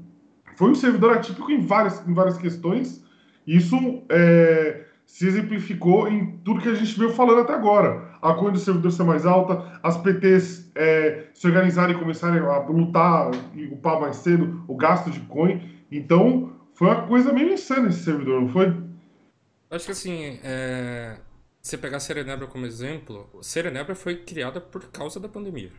foi 0.57 0.70
um 0.70 0.75
servidor 0.75 1.12
atípico 1.12 1.51
em 1.51 1.61
várias, 1.61 2.07
em 2.09 2.12
várias 2.12 2.37
questões. 2.37 3.04
Isso 3.47 4.03
é, 4.09 4.85
se 5.07 5.27
exemplificou 5.27 6.09
em 6.09 6.39
tudo 6.39 6.61
que 6.61 6.69
a 6.69 6.75
gente 6.75 6.99
veio 6.99 7.13
falando 7.13 7.41
até 7.41 7.53
agora. 7.53 8.15
A 8.23 8.33
coin 8.35 8.53
do 8.53 8.59
servidor 8.59 8.91
ser 8.91 9.05
mais 9.05 9.27
alta, 9.27 9.79
as 9.83 9.99
PTs 9.99 10.71
é, 10.75 11.27
se 11.35 11.47
organizarem 11.47 11.95
e 11.95 11.99
começarem 11.99 12.41
a 12.41 12.59
lutar 12.61 13.31
e 13.55 13.67
upar 13.67 14.01
mais 14.01 14.17
cedo, 14.17 14.65
o 14.67 14.75
gasto 14.77 15.11
de 15.11 15.21
coin. 15.21 15.61
Então, 15.93 16.53
foi 16.73 16.89
uma 16.89 17.07
coisa 17.07 17.33
meio 17.33 17.53
insana 17.53 17.89
esse 17.89 18.03
servidor, 18.03 18.41
não 18.41 18.49
foi? 18.49 18.75
Acho 19.71 19.87
que 19.87 19.93
assim, 19.93 20.39
é... 20.43 21.19
você 21.61 21.77
pegar 21.77 22.01
Serenebra 22.01 22.47
como 22.47 22.65
exemplo, 22.65 23.29
Serenebra 23.43 23.95
foi 23.95 24.17
criada 24.17 24.61
por 24.61 24.85
causa 24.91 25.21
da 25.21 25.29
pandemia. 25.29 25.71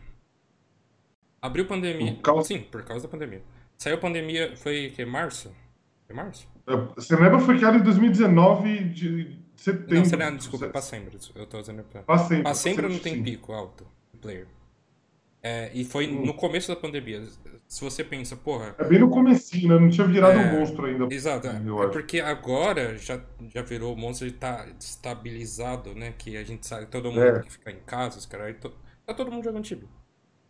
Abriu 1.42 1.66
pandemia. 1.66 2.14
Por 2.14 2.22
causa- 2.22 2.48
Sim, 2.48 2.60
por 2.60 2.82
causa 2.84 3.06
da 3.06 3.10
pandemia. 3.10 3.42
Saiu 3.78 3.98
pandemia, 3.98 4.56
foi 4.56 4.90
que 4.94 5.04
março? 5.04 5.54
Foi 6.06 6.14
março? 6.16 6.48
É, 6.66 7.00
Serenebra 7.00 7.38
foi 7.38 7.56
criado 7.56 7.78
em 7.78 7.82
2019 7.82 8.84
de 8.90 9.38
setembro. 9.56 9.94
Não, 9.94 10.04
Serenebra, 10.04 10.36
desculpa, 10.38 10.66
é 10.66 10.68
Passembra. 10.68 11.12
Eu 11.34 11.46
tô 11.46 11.58
usando 11.60 11.82
pra... 11.84 12.02
Passembra, 12.02 12.42
Passembra 12.44 12.88
não 12.88 12.98
tem 12.98 13.14
sim. 13.14 13.22
pico 13.22 13.52
alto 13.52 13.86
player. 14.20 14.46
É, 15.42 15.70
e 15.72 15.84
foi 15.84 16.08
no 16.08 16.34
começo 16.34 16.66
da 16.68 16.74
pandemia. 16.74 17.22
Se 17.68 17.80
você 17.84 18.02
pensa, 18.02 18.34
porra. 18.34 18.74
É 18.78 18.84
bem 18.84 18.98
no 18.98 19.08
comecinho, 19.08 19.68
né? 19.68 19.78
Não 19.78 19.88
tinha 19.90 20.06
virado 20.06 20.38
É, 20.38 20.44
um 20.52 20.58
monstro 20.58 20.86
ainda. 20.86 21.06
Exato. 21.14 21.46
é. 21.46 21.62
eu 21.64 21.82
É 21.84 21.88
porque 21.88 22.18
agora 22.18 22.96
já, 22.98 23.20
já 23.54 23.62
virou 23.62 23.94
o 23.94 23.96
monstro 23.96 24.26
e 24.26 24.32
tá 24.32 24.66
estabilizado, 24.80 25.94
né? 25.94 26.12
Que 26.18 26.36
a 26.36 26.42
gente 26.42 26.66
sabe, 26.66 26.86
todo 26.86 27.10
mundo 27.12 27.22
É. 27.22 27.32
tem 27.34 27.42
que 27.44 27.52
ficar 27.52 27.70
em 27.70 27.80
casa, 27.86 28.18
os 28.18 28.26
caras. 28.26 28.56
to- 28.60 28.72
Tá 29.04 29.14
todo 29.14 29.30
mundo 29.30 29.44
jogando 29.44 29.62
Tibia. 29.62 29.88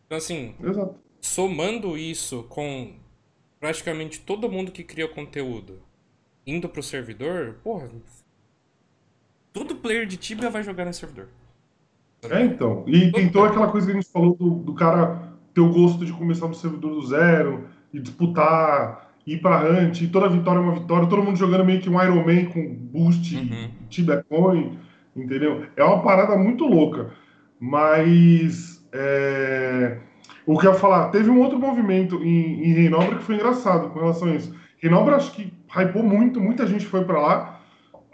Então, 0.06 0.16
assim, 0.16 0.54
Exato. 0.64 0.94
somando 1.20 1.98
isso 1.98 2.44
com 2.44 2.94
praticamente 3.60 4.20
todo 4.20 4.50
mundo 4.50 4.72
que 4.72 4.82
cria 4.82 5.08
conteúdo 5.08 5.82
indo 6.46 6.68
pro 6.68 6.82
servidor, 6.82 7.56
porra. 7.62 7.88
Todo 9.52 9.76
player 9.76 10.06
de 10.06 10.16
Tibia 10.16 10.50
vai 10.50 10.62
jogar 10.62 10.84
nesse 10.84 11.00
servidor. 11.00 11.28
É, 12.30 12.42
então. 12.42 12.84
E 12.86 13.10
tem 13.12 13.30
toda 13.30 13.48
aquela 13.48 13.68
coisa 13.70 13.86
que 13.86 13.92
a 13.92 13.96
gente 14.00 14.10
falou 14.10 14.34
do, 14.36 14.50
do 14.56 14.74
cara 14.74 15.32
ter 15.54 15.60
o 15.60 15.72
gosto 15.72 16.04
de 16.04 16.12
começar 16.12 16.46
no 16.48 16.54
servidor 16.54 16.90
do 16.94 17.06
zero 17.06 17.68
e 17.92 18.00
disputar, 18.00 19.10
ir 19.26 19.40
pra 19.40 19.62
hunt, 19.62 20.02
e 20.02 20.08
toda 20.08 20.28
vitória 20.28 20.58
é 20.58 20.62
uma 20.62 20.74
vitória, 20.74 21.08
todo 21.08 21.22
mundo 21.22 21.36
jogando 21.36 21.64
meio 21.64 21.80
que 21.80 21.88
um 21.88 22.02
Iron 22.02 22.24
Man 22.24 22.46
com 22.46 22.74
boost, 22.74 23.34
Uhum. 23.36 23.70
Tibia 23.88 24.22
Coin, 24.28 24.78
entendeu? 25.14 25.66
É 25.76 25.84
uma 25.84 26.02
parada 26.02 26.36
muito 26.36 26.64
louca. 26.66 27.12
Mas. 27.58 28.86
é, 28.92 29.98
O 30.44 30.58
que 30.58 30.66
eu 30.66 30.72
ia 30.72 30.78
falar, 30.78 31.08
teve 31.10 31.30
um 31.30 31.40
outro 31.40 31.58
movimento 31.58 32.22
em, 32.22 32.64
em 32.64 32.72
Reinobra 32.72 33.16
que 33.18 33.24
foi 33.24 33.36
engraçado 33.36 33.90
com 33.90 33.98
relação 33.98 34.28
a 34.28 34.34
isso. 34.36 34.54
Reinobra 34.78 35.16
acho 35.16 35.32
que 35.32 35.52
hypou 35.68 36.02
muito, 36.02 36.40
muita 36.40 36.66
gente 36.66 36.86
foi 36.86 37.04
pra 37.04 37.20
lá 37.20 37.56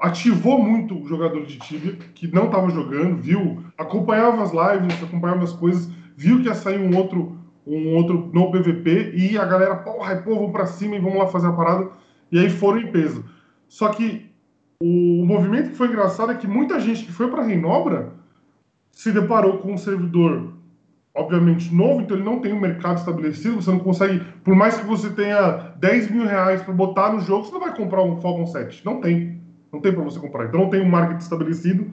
ativou 0.03 0.61
muito 0.61 1.01
o 1.01 1.07
jogador 1.07 1.47
de 1.47 1.59
Tibia, 1.59 1.95
que 2.13 2.27
não 2.27 2.47
estava 2.47 2.69
jogando, 2.71 3.23
viu, 3.23 3.63
acompanhava 3.79 4.43
as 4.43 4.51
lives, 4.51 5.01
acompanhava 5.01 5.45
as 5.45 5.53
coisas, 5.53 5.89
viu 6.17 6.41
que 6.41 6.49
ia 6.49 6.55
sair 6.55 6.81
um 6.81 6.97
outro, 6.97 7.39
um 7.65 7.95
outro 7.95 8.29
no 8.35 8.51
PVP, 8.51 9.13
e 9.15 9.39
a 9.39 9.45
galera, 9.45 9.77
pô, 9.77 10.03
vamos 10.27 10.51
pra 10.51 10.67
cima 10.67 10.97
e 10.97 10.99
vamos 10.99 11.19
lá 11.19 11.29
fazer 11.29 11.47
a 11.47 11.53
parada, 11.53 11.89
e 12.33 12.39
aí 12.41 12.51
foram 12.51 12.81
em 12.81 12.91
peso. 12.91 13.25
Só 13.69 13.91
que 13.91 14.29
o 14.83 15.25
movimento 15.25 15.71
que 15.71 15.77
foi 15.77 15.87
engraçado 15.87 16.33
é 16.33 16.35
que 16.35 16.49
muita 16.49 16.81
gente 16.81 17.05
que 17.05 17.13
foi 17.13 17.31
pra 17.31 17.45
Reinobra 17.45 18.13
se 18.91 19.13
deparou 19.13 19.59
com 19.59 19.73
um 19.73 19.79
servidor, 19.79 20.53
obviamente, 21.15 21.75
novo, 21.75 22.01
então 22.01 22.17
ele 22.17 22.25
não 22.25 22.41
tem 22.41 22.53
um 22.53 22.61
mercado 22.61 22.99
estabelecido, 22.99 23.57
você 23.57 23.71
não 23.71 23.79
consegue, 23.79 24.21
por 24.43 24.55
mais 24.55 24.77
que 24.77 24.87
você 24.87 25.11
tenha 25.11 25.73
10 25.77 26.11
mil 26.11 26.27
reais 26.27 26.63
para 26.63 26.73
botar 26.73 27.13
no 27.13 27.21
jogo, 27.21 27.45
você 27.45 27.53
não 27.53 27.61
vai 27.61 27.77
comprar 27.77 28.03
um 28.03 28.21
Falcon 28.21 28.47
7, 28.47 28.85
não 28.85 29.01
tem. 29.01 29.41
Não 29.73 29.81
tem 29.81 29.93
para 29.93 30.05
você 30.05 30.21
comprar. 30.21 30.47
Então 30.47 30.61
não 30.61 30.71
tem 30.71 30.83
um 30.83 30.89
market 30.89 31.21
estabelecido. 31.21 31.91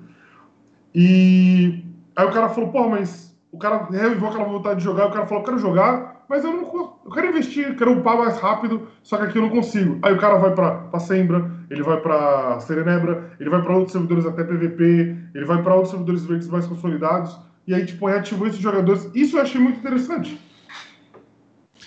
E 0.93 1.85
aí 2.15 2.25
o 2.25 2.31
cara 2.31 2.49
falou, 2.49 2.71
pô, 2.71 2.89
mas 2.89 3.33
o 3.51 3.57
cara 3.57 3.87
reviveu 3.89 4.27
aquela 4.27 4.43
vontade 4.43 4.79
de 4.79 4.83
jogar, 4.85 5.07
o 5.07 5.11
cara 5.11 5.25
falou, 5.25 5.43
eu 5.43 5.45
quero 5.45 5.59
jogar, 5.59 6.25
mas 6.27 6.43
eu 6.43 6.51
não 6.51 6.69
eu 7.09 7.11
quero 7.11 7.27
investir, 7.27 7.67
eu 7.67 7.75
quero 7.75 7.99
upar 7.99 8.17
mais 8.17 8.37
rápido, 8.37 8.87
só 9.01 9.17
que 9.17 9.23
aqui 9.23 9.37
eu 9.37 9.41
não 9.41 9.49
consigo. 9.49 9.97
Aí 10.03 10.13
o 10.13 10.19
cara 10.19 10.35
vai 10.37 10.53
pra 10.53 10.99
Sembra, 10.99 11.49
ele 11.69 11.81
vai 11.81 11.97
pra 11.97 12.59
Serenebra, 12.59 13.31
ele 13.39 13.49
vai 13.49 13.61
pra 13.61 13.73
outros 13.73 13.93
servidores 13.93 14.25
até 14.25 14.43
PVP, 14.43 15.17
ele 15.33 15.45
vai 15.45 15.63
pra 15.63 15.73
outros 15.73 15.91
servidores 15.91 16.47
mais 16.47 16.67
consolidados, 16.67 17.39
e 17.67 17.73
aí, 17.73 17.85
tipo, 17.85 18.07
reativou 18.07 18.47
esses 18.47 18.59
jogadores. 18.59 19.09
Isso 19.13 19.37
eu 19.37 19.41
achei 19.41 19.59
muito 19.59 19.79
interessante. 19.79 20.39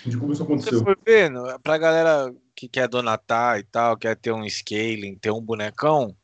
De 0.05 0.17
como 0.17 0.33
isso 0.33 0.43
Você 0.43 0.53
aconteceu. 0.53 0.83
foi 0.83 0.95
vendo, 1.05 1.43
pra 1.61 1.77
galera 1.77 2.33
que 2.55 2.67
quer 2.67 2.87
donatar 2.87 3.59
e 3.59 3.63
tal, 3.63 3.97
quer 3.97 4.15
ter 4.15 4.31
um 4.31 4.45
scaling, 4.47 5.17
ter 5.17 5.31
um 5.31 5.41
bonecão, 5.41 6.15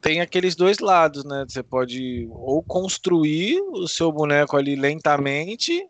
tem 0.00 0.20
aqueles 0.20 0.54
dois 0.54 0.78
lados, 0.78 1.24
né? 1.24 1.44
Você 1.48 1.62
pode 1.62 2.28
ou 2.30 2.62
construir 2.62 3.60
o 3.72 3.88
seu 3.88 4.12
boneco 4.12 4.56
ali 4.56 4.76
lentamente, 4.76 5.86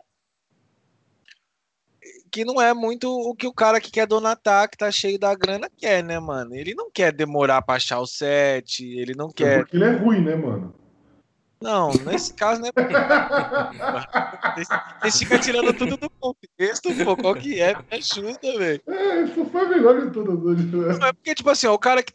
que 2.31 2.45
não 2.45 2.61
é 2.61 2.73
muito 2.73 3.09
o 3.11 3.35
que 3.35 3.47
o 3.47 3.53
cara 3.53 3.81
que 3.81 3.91
quer 3.91 4.07
donatar, 4.07 4.69
que 4.69 4.77
tá 4.77 4.91
cheio 4.91 5.19
da 5.19 5.35
grana, 5.35 5.71
quer, 5.77 6.03
né, 6.03 6.19
mano? 6.19 6.55
Ele 6.55 6.75
não 6.75 6.91
quer 6.91 7.13
demorar 7.13 7.63
pra 7.63 7.77
achar 7.77 8.01
o 8.01 8.07
set, 8.07 8.85
ele 8.85 9.15
não 9.15 9.31
quer. 9.31 9.59
Porque 9.59 9.77
ele 9.77 9.85
é 9.85 9.93
ruim, 9.93 10.23
né, 10.23 10.37
mano? 10.37 10.75
Não, 11.61 11.93
nesse 12.05 12.33
caso 12.35 12.61
não 12.61 12.69
é 12.69 12.73
porque. 12.73 12.95
Vocês 15.01 15.19
ficam 15.19 15.41
tirando 15.41 15.73
tudo 15.75 15.97
do 15.97 16.11
contexto, 16.11 16.89
pô. 17.05 17.17
Qual 17.17 17.35
que 17.35 17.61
é? 17.61 17.75
Me 17.75 17.83
ajuda, 17.99 18.59
velho. 18.59 18.83
É, 18.87 19.23
isso 19.23 19.45
foi 19.47 19.69
melhor 19.69 20.01
de 20.07 20.13
todas 20.13 20.39
hoje. 20.45 20.65
né? 20.67 21.09
É 21.09 21.13
porque, 21.13 21.35
tipo 21.35 21.51
assim, 21.51 21.67
ó, 21.67 21.75
o 21.75 21.79
cara 21.79 22.03
que, 22.03 22.13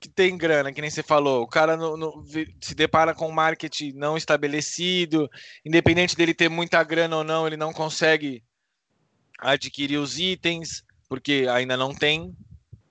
que 0.00 0.08
tem 0.08 0.36
grana, 0.38 0.72
que 0.72 0.80
nem 0.80 0.90
você 0.90 1.02
falou, 1.02 1.42
o 1.42 1.48
cara 1.48 1.76
no- 1.76 1.96
no- 1.96 2.24
se 2.60 2.74
depara 2.74 3.14
com 3.14 3.28
um 3.28 3.32
marketing 3.32 3.92
não 3.94 4.16
estabelecido, 4.16 5.28
independente 5.64 6.16
dele 6.16 6.34
ter 6.34 6.48
muita 6.48 6.82
grana 6.84 7.16
ou 7.16 7.24
não, 7.24 7.46
ele 7.46 7.56
não 7.56 7.72
consegue 7.72 8.42
adquirir 9.40 9.98
os 9.98 10.18
itens, 10.18 10.82
porque 11.08 11.46
ainda 11.50 11.76
não 11.76 11.94
tem. 11.94 12.32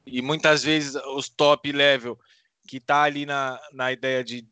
E 0.06 0.22
muitas 0.22 0.62
vezes 0.64 0.96
os 1.16 1.30
top 1.30 1.72
level 1.72 2.18
que 2.68 2.80
tá 2.80 3.04
ali 3.04 3.26
na, 3.26 3.60
na 3.74 3.92
ideia 3.92 4.24
de, 4.24 4.46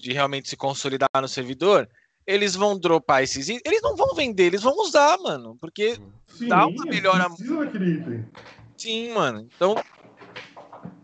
de 0.00 0.12
realmente 0.12 0.48
se 0.48 0.56
consolidar 0.56 1.10
no 1.20 1.28
servidor, 1.28 1.88
eles 2.26 2.54
vão 2.54 2.78
dropar 2.78 3.22
esses 3.22 3.48
itens. 3.48 3.62
Eles 3.64 3.82
não 3.82 3.94
vão 3.96 4.14
vender, 4.14 4.44
eles 4.46 4.62
vão 4.62 4.76
usar, 4.78 5.18
mano. 5.18 5.56
Porque 5.60 5.96
Sim, 6.28 6.48
dá 6.48 6.66
uma 6.66 6.82
ele 6.84 6.90
melhora 6.90 7.28
precisa 7.28 7.56
daquele 7.64 7.90
item. 7.98 8.24
Sim, 8.78 9.12
mano. 9.12 9.48
Então, 9.54 9.74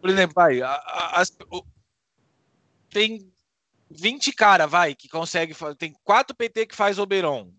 por 0.01 0.11
exemplo, 0.11 0.33
vai, 0.35 0.63
a- 0.63 0.73
a- 0.73 1.21
as- 1.21 1.37
o- 1.51 1.65
tem 2.91 3.31
20 3.91 4.33
cara, 4.33 4.67
vai, 4.67 4.95
que 4.95 5.09
consegue, 5.09 5.55
tem 5.79 5.95
4 6.05 6.35
PT 6.35 6.67
que 6.67 6.75
faz 6.77 6.99
Oberon. 6.99 7.53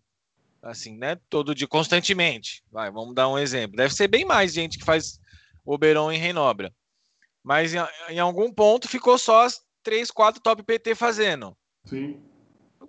Assim, 0.62 0.98
né? 0.98 1.18
Todo 1.30 1.54
dia, 1.54 1.68
constantemente. 1.68 2.64
Vai, 2.72 2.92
vamos 2.92 3.14
dar 3.14 3.30
um 3.30 3.38
exemplo. 3.38 3.78
Deve 3.78 3.94
ser 3.94 4.08
bem 4.08 4.26
mais 4.26 4.54
gente 4.54 4.78
que 4.78 4.86
faz 4.86 5.20
Oberon 5.64 6.12
em 6.12 6.18
Renobra. 6.18 6.74
Mas 7.44 7.74
em, 7.74 7.78
em 8.10 8.20
algum 8.20 8.52
ponto 8.52 8.88
ficou 8.88 9.18
só 9.18 9.44
as 9.46 9.62
3, 9.88 10.12
4 10.12 10.42
top 10.42 10.64
PT 10.64 10.96
fazendo. 10.96 11.56
Sim. 11.86 12.20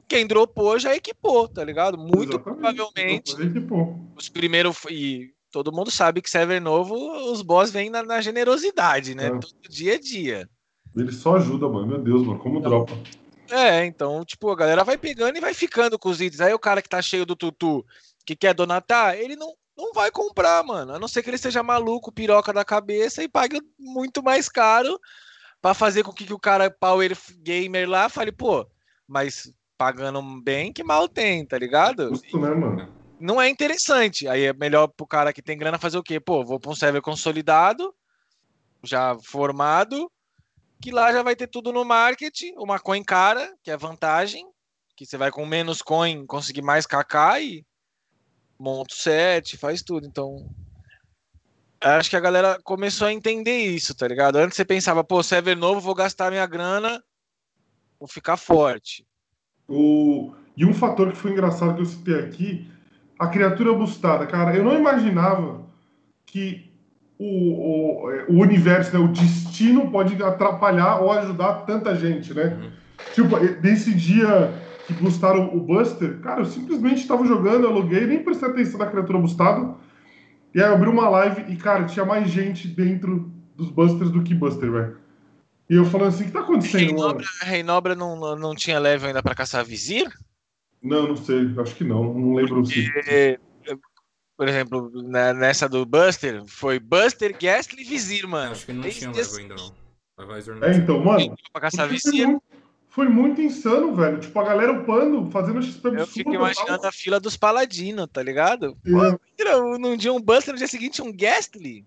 Quem 0.08 0.26
dropou 0.26 0.80
já 0.80 0.96
equipou, 0.96 1.46
tá 1.46 1.62
ligado? 1.62 1.96
Muito 1.96 2.34
Exatamente. 2.34 2.42
provavelmente 2.42 3.34
Então, 3.40 4.10
os 4.16 4.28
primeiros. 4.28 4.76
E 4.90 5.32
todo 5.52 5.70
mundo 5.70 5.92
sabe 5.92 6.20
que 6.20 6.28
server 6.28 6.60
novo, 6.60 6.96
os 7.30 7.40
boss 7.40 7.70
vêm 7.70 7.88
na, 7.88 8.02
na 8.02 8.20
generosidade, 8.20 9.14
né? 9.14 9.26
É. 9.26 9.30
Todo 9.30 9.70
dia 9.70 9.94
a 9.94 10.00
dia. 10.00 10.50
Ele 10.96 11.12
só 11.12 11.36
ajuda, 11.36 11.68
mano. 11.68 11.86
Meu 11.86 11.98
Deus, 11.98 12.26
mano. 12.26 12.40
Como 12.40 12.60
dropa. 12.60 12.98
É, 13.48 13.86
então, 13.86 14.24
tipo, 14.24 14.50
a 14.50 14.56
galera 14.56 14.82
vai 14.82 14.98
pegando 14.98 15.36
e 15.36 15.40
vai 15.40 15.54
ficando 15.54 15.96
com 16.00 16.08
os 16.08 16.20
itens. 16.20 16.40
Aí 16.40 16.52
o 16.52 16.58
cara 16.58 16.82
que 16.82 16.88
tá 16.88 17.00
cheio 17.00 17.24
do 17.24 17.36
tutu, 17.36 17.86
que 18.26 18.34
quer 18.34 18.54
donatar, 18.54 19.14
ele 19.14 19.36
não, 19.36 19.54
não 19.76 19.92
vai 19.92 20.10
comprar, 20.10 20.64
mano. 20.64 20.94
A 20.94 20.98
não 20.98 21.06
ser 21.06 21.22
que 21.22 21.30
ele 21.30 21.38
seja 21.38 21.62
maluco, 21.62 22.10
piroca 22.10 22.52
da 22.52 22.64
cabeça 22.64 23.22
e 23.22 23.28
pague 23.28 23.62
muito 23.78 24.20
mais 24.20 24.48
caro 24.48 24.98
pra 25.60 25.74
fazer 25.74 26.02
com 26.02 26.12
que, 26.12 26.26
que 26.26 26.34
o 26.34 26.38
cara 26.38 26.70
power 26.70 27.16
gamer 27.42 27.88
lá 27.88 28.08
fale, 28.08 28.32
pô, 28.32 28.66
mas 29.06 29.52
pagando 29.76 30.22
bem, 30.42 30.72
que 30.72 30.82
mal 30.82 31.08
tem, 31.08 31.46
tá 31.46 31.58
ligado? 31.58 32.10
Custo, 32.10 32.38
né, 32.38 32.54
mano? 32.54 32.98
não 33.20 33.40
é 33.40 33.48
interessante. 33.48 34.28
Aí 34.28 34.44
é 34.44 34.52
melhor 34.52 34.88
pro 34.88 35.06
cara 35.06 35.32
que 35.32 35.42
tem 35.42 35.58
grana 35.58 35.78
fazer 35.78 35.98
o 35.98 36.02
quê? 36.02 36.20
Pô, 36.20 36.44
vou 36.44 36.60
pra 36.60 36.70
um 36.70 36.74
server 36.74 37.02
consolidado, 37.02 37.94
já 38.82 39.16
formado, 39.18 40.10
que 40.80 40.90
lá 40.90 41.12
já 41.12 41.22
vai 41.22 41.34
ter 41.34 41.48
tudo 41.48 41.72
no 41.72 41.84
market, 41.84 42.42
uma 42.56 42.78
coin 42.78 43.02
cara, 43.02 43.52
que 43.62 43.70
é 43.70 43.76
vantagem, 43.76 44.46
que 44.96 45.04
você 45.04 45.16
vai 45.16 45.30
com 45.30 45.44
menos 45.44 45.82
coin 45.82 46.26
conseguir 46.26 46.62
mais 46.62 46.86
KK 46.86 47.40
e 47.40 47.66
monta 48.58 48.94
o 48.94 48.96
set, 48.96 49.56
faz 49.56 49.82
tudo. 49.82 50.06
Então, 50.06 50.48
acho 51.80 52.10
que 52.10 52.16
a 52.16 52.20
galera 52.20 52.58
começou 52.62 53.06
a 53.06 53.12
entender 53.12 53.58
isso, 53.58 53.94
tá 53.94 54.06
ligado? 54.06 54.36
Antes 54.36 54.56
você 54.56 54.64
pensava, 54.64 55.04
pô, 55.04 55.22
server 55.22 55.56
novo, 55.56 55.80
vou 55.80 55.94
gastar 55.94 56.30
minha 56.30 56.46
grana, 56.46 57.02
vou 57.98 58.08
ficar 58.08 58.36
forte. 58.36 59.06
O... 59.68 60.32
E 60.56 60.64
um 60.64 60.74
fator 60.74 61.12
que 61.12 61.18
foi 61.18 61.30
engraçado 61.32 61.76
que 61.76 61.82
eu 61.82 61.86
citei 61.86 62.18
aqui, 62.18 62.68
a 63.18 63.28
criatura 63.28 63.72
bustada. 63.72 64.26
Cara, 64.26 64.56
eu 64.56 64.64
não 64.64 64.76
imaginava 64.76 65.64
que 66.26 66.68
o, 67.18 68.04
o, 68.04 68.10
é, 68.12 68.24
o 68.28 68.40
universo, 68.40 68.96
né, 68.96 69.04
o 69.04 69.08
destino 69.08 69.90
pode 69.90 70.20
atrapalhar 70.22 71.00
ou 71.00 71.12
ajudar 71.12 71.64
tanta 71.64 71.94
gente, 71.94 72.32
né? 72.32 72.72
Tipo, 73.14 73.36
nesse 73.62 73.94
dia 73.94 74.52
que 74.86 74.92
bustaram 74.94 75.54
o 75.54 75.60
Buster, 75.60 76.18
cara, 76.20 76.40
eu 76.40 76.46
simplesmente 76.46 77.02
estava 77.02 77.24
jogando, 77.24 77.64
eu 77.64 77.72
loguei, 77.72 78.06
nem 78.06 78.22
prestei 78.22 78.48
atenção 78.48 78.78
na 78.78 78.86
criatura 78.86 79.18
bustada. 79.18 79.74
E 80.54 80.60
aí 80.62 80.68
eu 80.68 80.74
abri 80.74 80.88
uma 80.88 81.08
live 81.08 81.52
e, 81.52 81.56
cara, 81.56 81.84
tinha 81.84 82.04
mais 82.04 82.30
gente 82.30 82.66
dentro 82.68 83.30
dos 83.54 83.70
Busters 83.70 84.10
do 84.10 84.22
que 84.22 84.34
Buster, 84.34 84.70
velho. 84.70 84.98
E 85.68 85.74
eu 85.74 85.84
falando 85.84 86.08
assim, 86.08 86.24
o 86.24 86.26
que 86.28 86.32
tá 86.32 86.40
acontecendo? 86.40 86.80
Reinobra, 86.80 87.24
Reinobra 87.42 87.94
não, 87.94 88.16
não- 88.16 88.36
tinha 88.54 88.78
level 88.78 89.08
ainda 89.08 89.22
pra 89.22 89.34
caçar 89.34 89.64
vizir? 89.64 90.10
Não, 90.82 91.08
não 91.08 91.16
sei, 91.16 91.52
acho 91.58 91.74
que 91.74 91.84
não, 91.84 92.14
não 92.14 92.34
lembro 92.34 92.64
se. 92.64 92.90
Por 94.36 94.46
exemplo, 94.48 94.90
na- 95.02 95.34
nessa 95.34 95.68
do 95.68 95.84
Buster, 95.84 96.44
foi 96.46 96.78
Buster, 96.78 97.36
Ghastly 97.36 97.82
e 97.82 97.84
Vizir, 97.84 98.26
mano. 98.26 98.52
Acho 98.52 98.64
que 98.66 98.72
não 98.72 98.82
Três 98.82 98.96
tinha 98.98 99.10
level 99.10 99.36
ainda 99.36 99.54
não. 99.56 99.74
A 100.16 100.34
Visor 100.34 100.54
não 100.56 100.62
É, 100.66 100.70
tinha. 100.70 100.82
então, 100.84 101.04
mano, 101.04 101.34
pra 101.52 101.60
caçar 101.62 101.88
Vizir. 101.88 102.26
muito- 102.26 102.42
foi 102.88 103.08
muito 103.08 103.40
insano, 103.40 103.94
velho. 103.94 104.18
Tipo, 104.18 104.40
a 104.40 104.44
galera 104.44 104.72
upando, 104.72 105.30
fazendo 105.30 105.62
XP 105.62 105.88
Eu 105.88 105.92
absurdo. 105.92 106.12
fico 106.12 106.32
tal. 106.32 106.40
imaginando 106.40 106.86
a 106.86 106.92
fila 106.92 107.20
dos 107.20 107.36
paladinos, 107.36 108.06
tá 108.12 108.22
ligado? 108.22 108.76
É. 108.84 108.90
Pô, 109.44 109.78
num 109.78 109.96
dia 109.96 110.12
um 110.12 110.20
Buster, 110.20 110.52
no 110.52 110.58
dia 110.58 110.66
seguinte 110.68 111.02
um 111.02 111.12
Ghastly. 111.12 111.86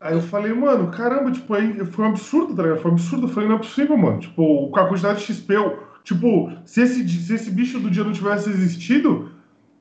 Aí 0.00 0.14
eu 0.14 0.22
falei, 0.22 0.52
mano, 0.52 0.90
caramba, 0.90 1.30
tipo, 1.30 1.54
aí 1.54 1.84
foi 1.86 2.04
um 2.04 2.08
absurdo, 2.08 2.54
tá 2.56 2.62
ligado? 2.62 2.80
Foi 2.80 2.90
um 2.90 2.94
absurdo. 2.94 3.26
Eu 3.26 3.30
falei, 3.30 3.48
não 3.48 3.56
é 3.56 3.58
possível, 3.60 3.96
mano. 3.96 4.18
Tipo, 4.20 4.68
com 4.70 4.80
a 4.80 4.88
quantidade 4.88 5.20
de 5.20 5.26
XP, 5.32 5.54
eu- 5.56 5.78
tipo, 6.02 6.50
se 6.64 6.82
esse, 6.82 7.08
se 7.08 7.34
esse 7.34 7.50
bicho 7.50 7.78
do 7.78 7.88
dia 7.90 8.02
não 8.04 8.12
tivesse 8.12 8.50
existido, 8.50 9.30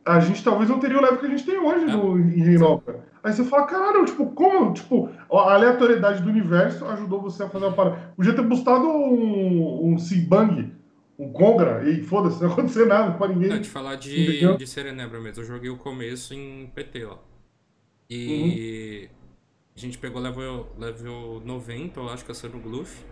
a 0.06 0.20
gente 0.20 0.44
talvez 0.44 0.70
não 0.70 0.80
teria 0.80 0.98
o 0.98 1.02
level 1.02 1.18
que 1.18 1.26
a 1.26 1.30
gente 1.30 1.46
tem 1.46 1.58
hoje 1.58 1.86
no, 1.86 2.20
em 2.20 2.42
Reinaldo. 2.42 2.84
Aí 3.24 3.32
você 3.32 3.44
fala, 3.44 3.68
caralho, 3.68 4.04
tipo, 4.06 4.26
como? 4.32 4.74
Tipo, 4.74 5.10
a 5.32 5.54
aleatoriedade 5.54 6.24
do 6.24 6.30
universo 6.30 6.86
ajudou 6.86 7.22
você 7.22 7.44
a 7.44 7.50
fazer 7.50 7.66
uma 7.66 7.74
parada. 7.74 8.14
Podia 8.16 8.34
ter 8.34 8.42
bustado 8.42 8.88
um, 8.88 9.94
um 9.94 9.98
Sibang, 10.00 10.72
um 11.20 11.32
Congra, 11.32 11.88
e 11.88 12.02
foda-se, 12.04 12.42
não 12.42 12.50
ia 12.50 12.54
acontecer 12.54 12.86
nada 12.86 13.12
pra 13.12 13.28
ninguém. 13.28 13.50
Não, 13.50 13.62
te 13.62 13.70
falar 13.70 13.96
de, 13.96 14.24
Entendeu? 14.24 14.58
de 14.58 14.66
Serenebra 14.66 15.20
mesmo. 15.20 15.44
Eu 15.44 15.48
joguei 15.48 15.70
o 15.70 15.78
começo 15.78 16.34
em 16.34 16.66
PT 16.74 17.06
lá. 17.06 17.20
E 18.10 19.08
a 19.76 19.80
gente 19.80 19.98
pegou 19.98 20.20
level, 20.20 20.68
level 20.78 21.42
90, 21.46 22.00
eu 22.00 22.10
acho 22.10 22.26
que 22.26 22.32
é 22.32 22.50
no 22.50 22.60
Gluff. 22.60 23.06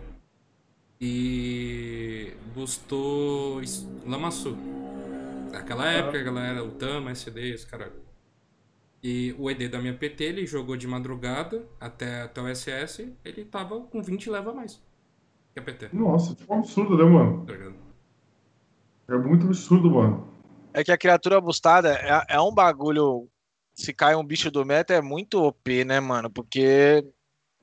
E 1.00 2.32
bustou 2.54 3.62
Lamaçu. 4.06 4.58
Naquela 5.50 5.90
época, 5.90 6.18
a 6.18 6.22
galera, 6.22 6.64
o 6.64 6.70
Tama, 6.72 7.10
SD, 7.10 7.54
esse 7.54 7.66
caralho. 7.66 7.92
E 9.02 9.34
o 9.38 9.50
ED 9.50 9.68
da 9.68 9.80
minha 9.80 9.94
PT, 9.94 10.24
ele 10.24 10.46
jogou 10.46 10.76
de 10.76 10.86
madrugada 10.86 11.66
até, 11.80 12.22
até 12.22 12.40
o 12.40 12.54
SS, 12.54 13.12
ele 13.24 13.44
tava 13.44 13.80
com 13.80 14.02
20 14.02 14.30
level 14.30 14.52
a 14.52 14.54
mais. 14.54 14.80
Que 15.54 15.60
a 15.60 15.62
PT. 15.62 15.88
Nossa, 15.92 16.34
tipo, 16.34 16.54
um 16.54 16.58
absurdo, 16.58 16.96
né, 16.96 17.04
mano? 17.04 17.44
Tá 17.46 17.52
ligado? 17.52 17.74
É 19.08 19.16
muito 19.16 19.46
absurdo, 19.46 19.90
mano. 19.90 20.28
É 20.72 20.84
que 20.84 20.92
a 20.92 20.98
criatura 20.98 21.40
bustada 21.40 21.94
é, 21.94 22.36
é 22.36 22.40
um 22.40 22.52
bagulho. 22.52 23.26
Se 23.74 23.92
cai 23.92 24.14
um 24.14 24.24
bicho 24.24 24.50
do 24.50 24.64
meta 24.64 24.92
é 24.94 25.00
muito 25.00 25.42
OP, 25.42 25.84
né, 25.84 25.98
mano? 25.98 26.30
Porque. 26.30 27.04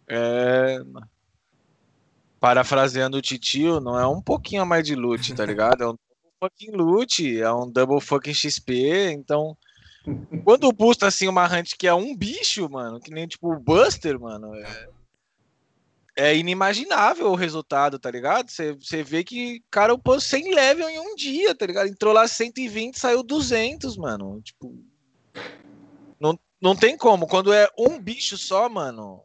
É. 0.08 0.80
Parafraseando 2.40 3.18
o 3.18 3.22
titio, 3.22 3.80
não 3.80 3.98
é 3.98 4.06
um 4.08 4.22
pouquinho 4.22 4.62
a 4.62 4.66
mais 4.66 4.86
de 4.86 4.96
loot, 4.96 5.34
tá 5.34 5.44
ligado? 5.46 5.84
É 5.84 5.90
um 5.90 5.96
fucking 6.40 6.72
loot, 6.72 7.40
é 7.40 7.52
um 7.52 7.70
double 7.70 8.02
fucking 8.02 8.34
XP, 8.34 9.12
então. 9.12 9.58
Quando 10.46 10.72
busta 10.72 11.08
assim 11.08 11.28
uma 11.28 11.46
hunt 11.46 11.74
que 11.78 11.86
é 11.86 11.94
um 11.94 12.16
bicho, 12.16 12.70
mano, 12.70 13.00
que 13.00 13.12
nem 13.12 13.28
tipo 13.28 13.54
o 13.54 13.60
Buster, 13.60 14.18
mano, 14.18 14.56
é, 14.56 14.90
é 16.16 16.38
inimaginável 16.38 17.28
o 17.28 17.36
resultado, 17.36 18.00
tá 18.00 18.10
ligado? 18.10 18.50
Você 18.50 19.04
vê 19.04 19.24
que, 19.24 19.62
cara, 19.70 19.94
o 19.94 20.00
pôs 20.00 20.24
100 20.24 20.56
level 20.56 20.90
em 20.90 21.00
um 21.00 21.14
dia, 21.14 21.54
tá 21.54 21.66
ligado? 21.66 21.88
Entrou 21.88 22.14
lá 22.14 22.26
120, 22.26 22.98
saiu 22.98 23.22
200, 23.22 23.98
mano. 23.98 24.42
Tipo. 24.42 24.74
Não, 26.20 26.40
não 26.62 26.76
tem 26.76 26.98
como. 26.98 27.28
Quando 27.28 27.52
é 27.52 27.68
um 27.78 28.00
bicho 28.00 28.38
só, 28.38 28.70
mano, 28.70 29.22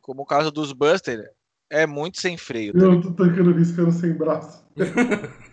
como 0.00 0.22
o 0.22 0.26
caso 0.26 0.52
dos 0.52 0.72
Buster, 0.72 1.28
é 1.68 1.86
muito 1.86 2.20
sem 2.20 2.36
freio. 2.36 2.72
Tá 2.72 2.78
Eu 2.78 3.00
tô 3.00 3.10
tancando 3.12 3.52
riscando 3.52 3.90
sem 3.90 4.12
braço. 4.14 4.64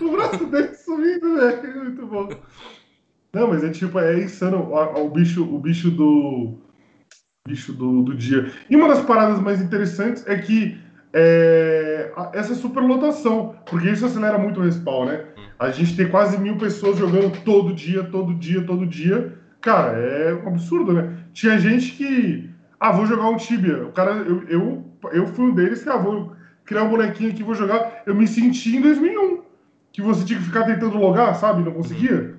O 0.00 0.10
braço 0.10 0.46
dele 0.46 0.74
sumindo, 0.74 1.36
velho. 1.36 1.84
Muito 1.84 2.06
bom. 2.06 2.28
Não, 3.32 3.48
mas 3.48 3.62
é 3.62 3.70
tipo, 3.70 3.98
é 3.98 4.18
insano 4.20 4.58
o, 4.58 5.04
o 5.04 5.10
bicho, 5.10 5.44
o 5.44 5.58
bicho 5.58 5.90
do. 5.90 6.58
Bicho 7.46 7.72
do, 7.72 8.02
do 8.02 8.14
dia. 8.14 8.50
E 8.68 8.76
uma 8.76 8.88
das 8.88 9.04
paradas 9.04 9.40
mais 9.40 9.60
interessantes 9.60 10.26
é 10.26 10.36
que 10.36 10.78
é, 11.12 12.12
essa 12.34 12.54
superlotação, 12.54 13.56
porque 13.66 13.88
isso 13.88 14.04
acelera 14.04 14.36
muito 14.36 14.60
o 14.60 14.62
respawn, 14.62 15.06
né? 15.06 15.24
A 15.58 15.70
gente 15.70 15.96
tem 15.96 16.08
quase 16.08 16.38
mil 16.38 16.58
pessoas 16.58 16.98
jogando 16.98 17.42
todo 17.42 17.72
dia, 17.72 18.04
todo 18.04 18.34
dia, 18.34 18.62
todo 18.62 18.86
dia. 18.86 19.38
Cara, 19.62 19.96
é 19.96 20.34
um 20.34 20.48
absurdo, 20.48 20.92
né? 20.92 21.16
Tinha 21.32 21.58
gente 21.58 21.92
que. 21.92 22.45
Ah, 22.78 22.92
vou 22.92 23.06
jogar 23.06 23.28
um 23.28 23.36
Tibia. 23.36 23.84
O 23.86 23.92
cara, 23.92 24.12
eu, 24.12 24.42
eu, 24.48 24.84
eu 25.12 25.26
fui 25.26 25.46
um 25.46 25.54
deles 25.54 25.82
que, 25.82 25.88
ah, 25.88 25.96
vou 25.96 26.32
criar 26.64 26.84
um 26.84 26.90
bonequinho 26.90 27.30
aqui, 27.30 27.42
vou 27.42 27.54
jogar. 27.54 28.02
Eu 28.06 28.14
me 28.14 28.26
senti 28.28 28.76
em 28.76 28.80
2001, 28.80 29.42
que 29.92 30.02
você 30.02 30.24
tinha 30.24 30.38
que 30.38 30.44
ficar 30.44 30.64
tentando 30.64 30.98
logar, 30.98 31.34
sabe? 31.34 31.62
Não 31.62 31.72
conseguia. 31.72 32.34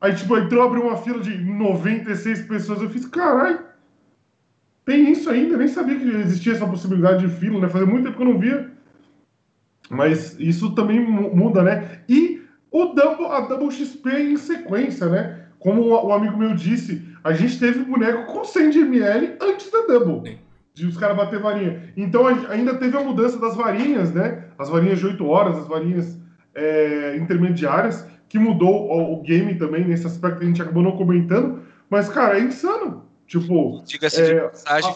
Aí, 0.00 0.14
tipo, 0.14 0.36
entrou, 0.36 0.62
abriu 0.64 0.82
uma 0.82 0.96
fila 0.96 1.20
de 1.20 1.36
96 1.38 2.42
pessoas. 2.42 2.80
Eu 2.80 2.88
fiz, 2.90 3.04
caralho, 3.06 3.60
tem 4.84 5.10
isso 5.10 5.30
ainda? 5.30 5.54
Eu 5.54 5.58
nem 5.58 5.68
sabia 5.68 5.96
que 5.98 6.04
existia 6.08 6.52
essa 6.52 6.66
possibilidade 6.66 7.26
de 7.26 7.32
fila, 7.32 7.60
né? 7.60 7.68
Fazia 7.68 7.86
muito 7.86 8.04
tempo 8.04 8.16
que 8.16 8.22
eu 8.22 8.26
não 8.32 8.38
via. 8.38 8.68
Mas 9.90 10.34
isso 10.38 10.74
também 10.74 11.00
mu- 11.00 11.34
muda, 11.34 11.62
né? 11.62 12.00
E 12.08 12.40
o 12.70 12.86
double, 12.86 13.26
a 13.26 13.40
Double 13.40 13.70
XP 13.70 14.10
em 14.10 14.36
sequência, 14.36 15.08
né? 15.08 15.36
Como 15.58 15.82
o 15.82 16.06
o 16.08 16.12
amigo 16.12 16.36
meu 16.36 16.54
disse, 16.54 17.06
a 17.24 17.32
gente 17.32 17.58
teve 17.58 17.84
boneco 17.84 18.32
com 18.32 18.44
100 18.44 18.70
de 18.70 18.78
ml 18.80 19.36
antes 19.40 19.70
da 19.70 19.82
Double. 19.86 20.38
De 20.74 20.86
os 20.86 20.96
caras 20.96 21.16
bater 21.16 21.38
varinha. 21.38 21.92
Então 21.96 22.26
a- 22.26 22.48
ainda 22.50 22.74
teve 22.74 22.96
a 22.96 23.00
mudança 23.02 23.38
das 23.38 23.54
varinhas, 23.54 24.12
né? 24.12 24.44
As 24.58 24.68
varinhas 24.70 24.98
de 24.98 25.06
8 25.06 25.26
horas, 25.26 25.58
as 25.58 25.68
varinhas 25.68 26.18
é, 26.54 27.16
intermediárias, 27.16 28.06
que 28.28 28.38
mudou 28.38 28.88
o, 28.90 29.14
o 29.14 29.22
game 29.22 29.54
também 29.56 29.84
nesse 29.86 30.06
aspecto 30.06 30.38
que 30.38 30.44
a 30.44 30.48
gente 30.48 30.62
acabou 30.62 30.82
não 30.82 30.96
comentando. 30.96 31.60
Mas, 31.90 32.08
cara, 32.08 32.38
é 32.38 32.42
insano. 32.42 33.04
Tipo, 33.26 33.82
Diga-se 33.86 34.22
de 34.24 34.32
é, 34.32 34.40
passagem, 34.48 34.90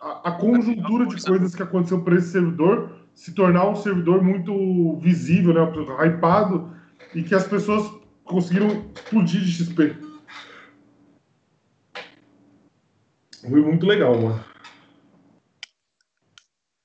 a- 0.00 0.06
a, 0.06 0.28
a 0.28 0.32
conjuntura 0.32 1.04
de 1.06 1.22
coisas 1.30 1.54
que 1.54 1.62
aconteceu 1.62 2.00
para 2.02 2.16
esse 2.16 2.28
servidor 2.32 2.90
se 3.14 3.32
tornar 3.32 3.68
um 3.68 3.76
servidor 3.76 4.22
muito 4.22 4.96
visível, 5.00 5.52
né? 5.54 5.60
Hypado, 6.06 6.70
e 7.14 7.22
que 7.22 7.34
as 7.34 7.46
pessoas 7.46 7.90
conseguiram 8.24 8.84
explodir 8.94 9.40
de 9.40 9.50
XP. 9.52 9.94
Foi 13.40 13.60
muito 13.60 13.86
legal, 13.86 14.16
mano. 14.16 14.44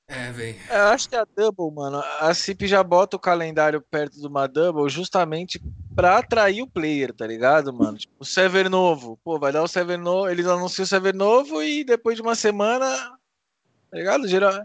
É, 0.06 0.30
velho. 0.30 0.56
É, 0.68 0.76
Eu 0.76 0.88
acho 0.88 1.08
que 1.08 1.16
a 1.16 1.24
Double, 1.24 1.74
mano, 1.74 2.02
a 2.20 2.32
CIP 2.34 2.66
já 2.66 2.82
bota 2.82 3.16
o 3.16 3.20
calendário 3.20 3.80
perto 3.80 4.20
de 4.20 4.26
uma 4.26 4.46
Double 4.46 4.88
justamente 4.88 5.60
pra 5.94 6.18
atrair 6.18 6.62
o 6.62 6.70
player, 6.70 7.12
tá 7.12 7.26
ligado, 7.26 7.72
mano? 7.72 7.96
Tipo, 7.96 8.14
o 8.18 8.24
server 8.24 8.68
novo. 8.68 9.18
Pô, 9.24 9.38
vai 9.38 9.52
dar 9.52 9.62
o 9.62 9.68
server 9.68 9.98
novo, 9.98 10.28
eles 10.28 10.46
anunciam 10.46 10.84
o 10.84 10.86
server 10.86 11.14
novo 11.14 11.62
e 11.62 11.84
depois 11.84 12.16
de 12.16 12.22
uma 12.22 12.34
semana, 12.34 12.86
tá 13.90 13.96
ligado? 13.96 14.28
Geral... 14.28 14.62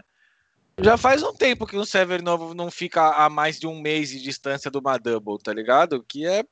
Já 0.82 0.96
faz 0.96 1.22
um 1.22 1.34
tempo 1.34 1.66
que 1.66 1.76
um 1.76 1.84
server 1.84 2.22
novo 2.22 2.54
não 2.54 2.70
fica 2.70 3.10
a 3.10 3.28
mais 3.28 3.58
de 3.58 3.66
um 3.66 3.78
mês 3.80 4.08
de 4.08 4.22
distância 4.22 4.70
de 4.70 4.78
uma 4.78 4.96
Double, 4.96 5.38
tá 5.42 5.52
ligado? 5.52 6.02
Que 6.02 6.26
é 6.26 6.42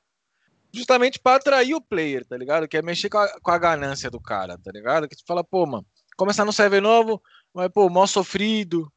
justamente 0.72 1.18
pra 1.18 1.36
atrair 1.36 1.74
o 1.74 1.80
player, 1.80 2.24
tá 2.26 2.36
ligado? 2.36 2.68
Que 2.68 2.76
é 2.76 2.82
mexer 2.82 3.08
com 3.08 3.18
a, 3.18 3.28
com 3.40 3.50
a 3.50 3.58
ganância 3.58 4.10
do 4.10 4.20
cara, 4.20 4.58
tá 4.58 4.70
ligado? 4.72 5.08
Que 5.08 5.16
tu 5.16 5.22
fala, 5.26 5.42
pô, 5.44 5.66
mano, 5.66 5.86
começar 6.16 6.44
no 6.44 6.52
server 6.52 6.80
novo, 6.82 7.22
mas, 7.54 7.68
pô, 7.68 7.88
mó 7.88 8.06
sofrido, 8.06 8.90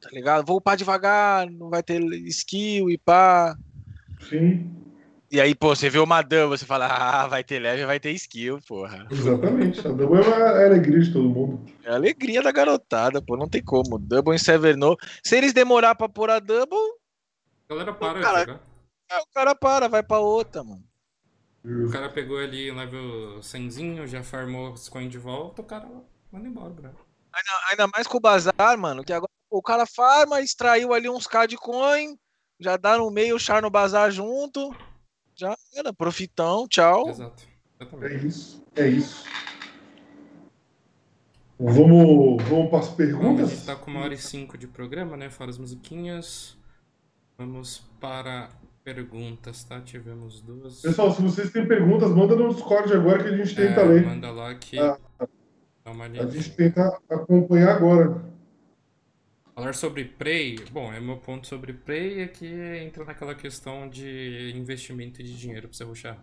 tá 0.00 0.08
ligado? 0.12 0.46
Vou 0.46 0.58
upar 0.58 0.76
devagar, 0.76 1.50
não 1.50 1.68
vai 1.70 1.82
ter 1.82 2.00
skill 2.28 2.90
e 2.90 2.96
pá. 2.98 3.56
Sim. 4.28 4.76
E 5.32 5.40
aí, 5.40 5.54
pô, 5.54 5.76
você 5.76 5.88
vê 5.88 6.00
uma 6.00 6.22
double, 6.22 6.58
você 6.58 6.66
fala, 6.66 6.86
ah, 6.88 7.28
vai 7.28 7.44
ter 7.44 7.60
leve, 7.60 7.86
vai 7.86 8.00
ter 8.00 8.10
skill, 8.12 8.58
porra. 8.66 9.06
Exatamente. 9.10 9.78
A 9.86 9.92
Double 9.92 10.18
é 10.20 10.24
a 10.26 10.38
é 10.60 10.64
a 10.64 10.66
alegria 10.66 10.98
de 10.98 11.12
todo 11.12 11.28
mundo. 11.28 11.64
É 11.84 11.90
a 11.90 11.94
alegria 11.94 12.42
da 12.42 12.50
garotada, 12.50 13.22
pô, 13.22 13.36
não 13.36 13.48
tem 13.48 13.62
como. 13.62 13.96
Double 13.96 14.34
em 14.34 14.38
server 14.38 14.76
novo. 14.76 14.96
Se 15.24 15.36
eles 15.36 15.52
demorar 15.52 15.94
pra 15.94 16.08
pôr 16.08 16.30
a 16.30 16.40
double, 16.40 16.76
A 17.68 17.74
galera 17.74 17.92
para 17.94 18.20
cara- 18.20 18.44
de 18.44 18.50
jogar. 18.52 18.69
É, 19.10 19.18
o 19.20 19.26
cara 19.34 19.54
para, 19.54 19.88
vai 19.88 20.02
pra 20.02 20.18
outra, 20.18 20.62
mano. 20.62 20.84
O 21.64 21.90
cara 21.90 22.08
pegou 22.08 22.38
ali 22.38 22.70
um 22.72 22.76
level 22.76 23.40
100zinho, 23.40 24.06
já 24.06 24.22
farmou 24.22 24.72
os 24.72 24.88
coins 24.88 25.10
de 25.10 25.18
volta, 25.18 25.60
o 25.60 25.64
cara 25.64 25.86
manda 26.32 26.48
embora, 26.48 26.70
bro. 26.70 26.88
Ainda, 27.32 27.50
ainda 27.70 27.86
mais 27.88 28.06
com 28.06 28.16
o 28.16 28.20
bazar, 28.20 28.78
mano, 28.78 29.04
que 29.04 29.12
agora 29.12 29.30
o 29.50 29.60
cara 29.60 29.84
farma, 29.84 30.40
extraiu 30.40 30.94
ali 30.94 31.08
uns 31.10 31.26
K 31.26 31.46
de 31.46 31.56
coin, 31.56 32.16
já 32.58 32.76
dá 32.76 32.96
no 32.96 33.10
meio 33.10 33.36
o 33.36 33.38
char 33.38 33.60
no 33.60 33.70
bazar 33.70 34.10
junto, 34.10 34.74
já 35.34 35.54
era, 35.74 35.92
profitão, 35.92 36.66
tchau. 36.66 37.08
Exato. 37.10 37.42
É 38.02 38.14
isso. 38.14 38.64
É 38.76 38.86
isso. 38.86 39.24
Vamos, 41.58 42.42
vamos 42.44 42.70
para 42.70 42.78
as 42.78 42.88
Bom, 42.88 42.94
a 42.94 42.96
perguntas? 42.96 43.50
gente 43.50 43.66
tá 43.66 43.76
com 43.76 43.90
uma 43.90 44.00
hora 44.00 44.14
e 44.14 44.18
cinco 44.18 44.56
de 44.56 44.66
programa, 44.66 45.16
né? 45.16 45.28
Fora 45.28 45.50
as 45.50 45.58
musiquinhas. 45.58 46.56
Vamos 47.36 47.84
para 48.00 48.50
perguntas, 48.84 49.64
tá? 49.64 49.80
Tivemos 49.80 50.40
duas. 50.40 50.80
Pessoal, 50.82 51.12
se 51.12 51.22
vocês 51.22 51.50
têm 51.50 51.66
perguntas, 51.66 52.10
manda 52.10 52.34
no 52.36 52.52
Discord 52.52 52.92
agora 52.92 53.22
que 53.22 53.28
a 53.28 53.36
gente 53.36 53.54
tenta 53.54 53.80
É, 53.80 53.84
ler. 53.84 54.06
Manda 54.06 54.30
lá 54.30 54.54
que. 54.54 54.78
Ah. 54.78 54.98
A 55.84 56.26
gente 56.26 56.54
tenta 56.54 57.00
acompanhar 57.08 57.76
agora. 57.76 58.22
Falar 59.54 59.74
sobre 59.74 60.04
Prey, 60.04 60.56
bom, 60.70 60.92
é 60.92 61.00
meu 61.00 61.16
ponto 61.16 61.46
sobre 61.46 61.72
Prey 61.72 62.20
é 62.20 62.28
que 62.28 62.46
entra 62.46 63.04
naquela 63.04 63.34
questão 63.34 63.88
de 63.88 64.52
investimento 64.54 65.22
de 65.22 65.36
dinheiro 65.36 65.68
pra 65.68 65.76
você 65.76 65.84
ruxar. 65.84 66.14
É 66.14 66.18
a 66.18 66.22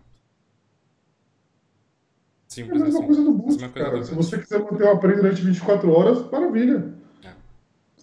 Simples 2.48 2.82
mesma 2.82 3.00
assim. 3.00 3.06
coisa 3.08 3.24
do 3.24 3.34
boost, 3.34 3.70
cara. 3.70 4.00
do 4.00 4.06
Se 4.06 4.16
você 4.16 4.40
quiser 4.40 4.60
manter 4.60 4.84
uma 4.84 5.00
prenda 5.00 5.22
durante 5.22 5.42
24 5.42 5.92
horas, 5.92 6.32
maravilha. 6.32 6.96
É. 7.24 7.34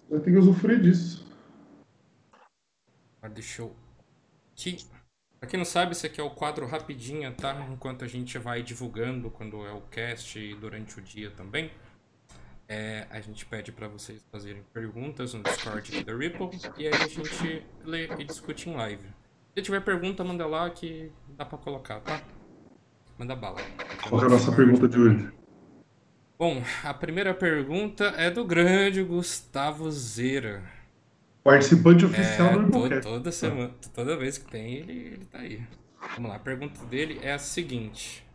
Vai 0.09 0.19
ter 0.19 0.31
que 0.31 0.37
usufruir 0.37 0.79
disso. 0.81 1.25
Deixa 3.33 3.63
eu. 3.63 3.75
Aqui. 4.57 4.77
Pra 5.39 5.49
quem 5.49 5.57
não 5.57 5.65
sabe, 5.65 5.91
esse 5.91 6.07
aqui 6.07 6.19
é 6.19 6.23
o 6.23 6.29
quadro 6.29 6.65
rapidinha, 6.65 7.31
tá? 7.31 7.67
Enquanto 7.71 8.05
a 8.05 8.07
gente 8.07 8.37
vai 8.37 8.63
divulgando 8.63 9.29
quando 9.29 9.65
é 9.65 9.71
o 9.73 9.81
cast 9.81 10.39
e 10.39 10.55
durante 10.55 10.97
o 10.97 11.01
dia 11.01 11.29
também. 11.29 11.69
É, 12.67 13.05
a 13.11 13.19
gente 13.21 13.45
pede 13.45 13.71
pra 13.71 13.87
vocês 13.87 14.25
fazerem 14.31 14.63
perguntas 14.73 15.35
no 15.35 15.43
Discord 15.43 16.03
da 16.03 16.15
Ripple 16.15 16.49
e 16.77 16.87
aí 16.87 16.93
a 16.93 17.07
gente 17.07 17.63
lê 17.83 18.07
e 18.17 18.23
discute 18.23 18.69
em 18.69 18.75
live. 18.75 19.07
Se 19.53 19.61
tiver 19.61 19.81
pergunta, 19.81 20.23
manda 20.23 20.47
lá 20.47 20.67
que 20.69 21.11
dá 21.37 21.45
pra 21.45 21.59
colocar, 21.59 21.99
tá? 21.99 22.21
Manda 23.19 23.35
bala. 23.35 23.61
Qual 24.09 24.19
que 24.19 24.25
é 24.25 24.27
a 24.27 24.31
nossa 24.31 24.51
pergunta 24.51 24.87
de 24.87 24.99
hoje? 24.99 25.31
Bom, 26.39 26.63
a 26.83 26.93
primeira 26.93 27.33
pergunta 27.33 28.05
é 28.17 28.31
do 28.31 28.43
grande 28.43 29.03
Gustavo 29.03 29.89
Zera. 29.91 30.63
Participante 31.45 32.03
oficial 32.03 32.47
É, 32.47 32.53
do 32.53 32.71
to- 32.71 32.77
Ripocast. 32.79 33.03
toda 33.03 33.31
semana, 33.31 33.73
toda 33.93 34.17
vez 34.17 34.39
que 34.39 34.49
tem, 34.49 34.73
ele, 34.77 34.91
ele 34.93 35.25
tá 35.25 35.37
aí. 35.37 35.61
Vamos 36.15 36.29
lá, 36.31 36.37
a 36.37 36.39
pergunta 36.39 36.83
dele 36.87 37.19
é 37.21 37.33
a 37.33 37.37
seguinte. 37.39 38.25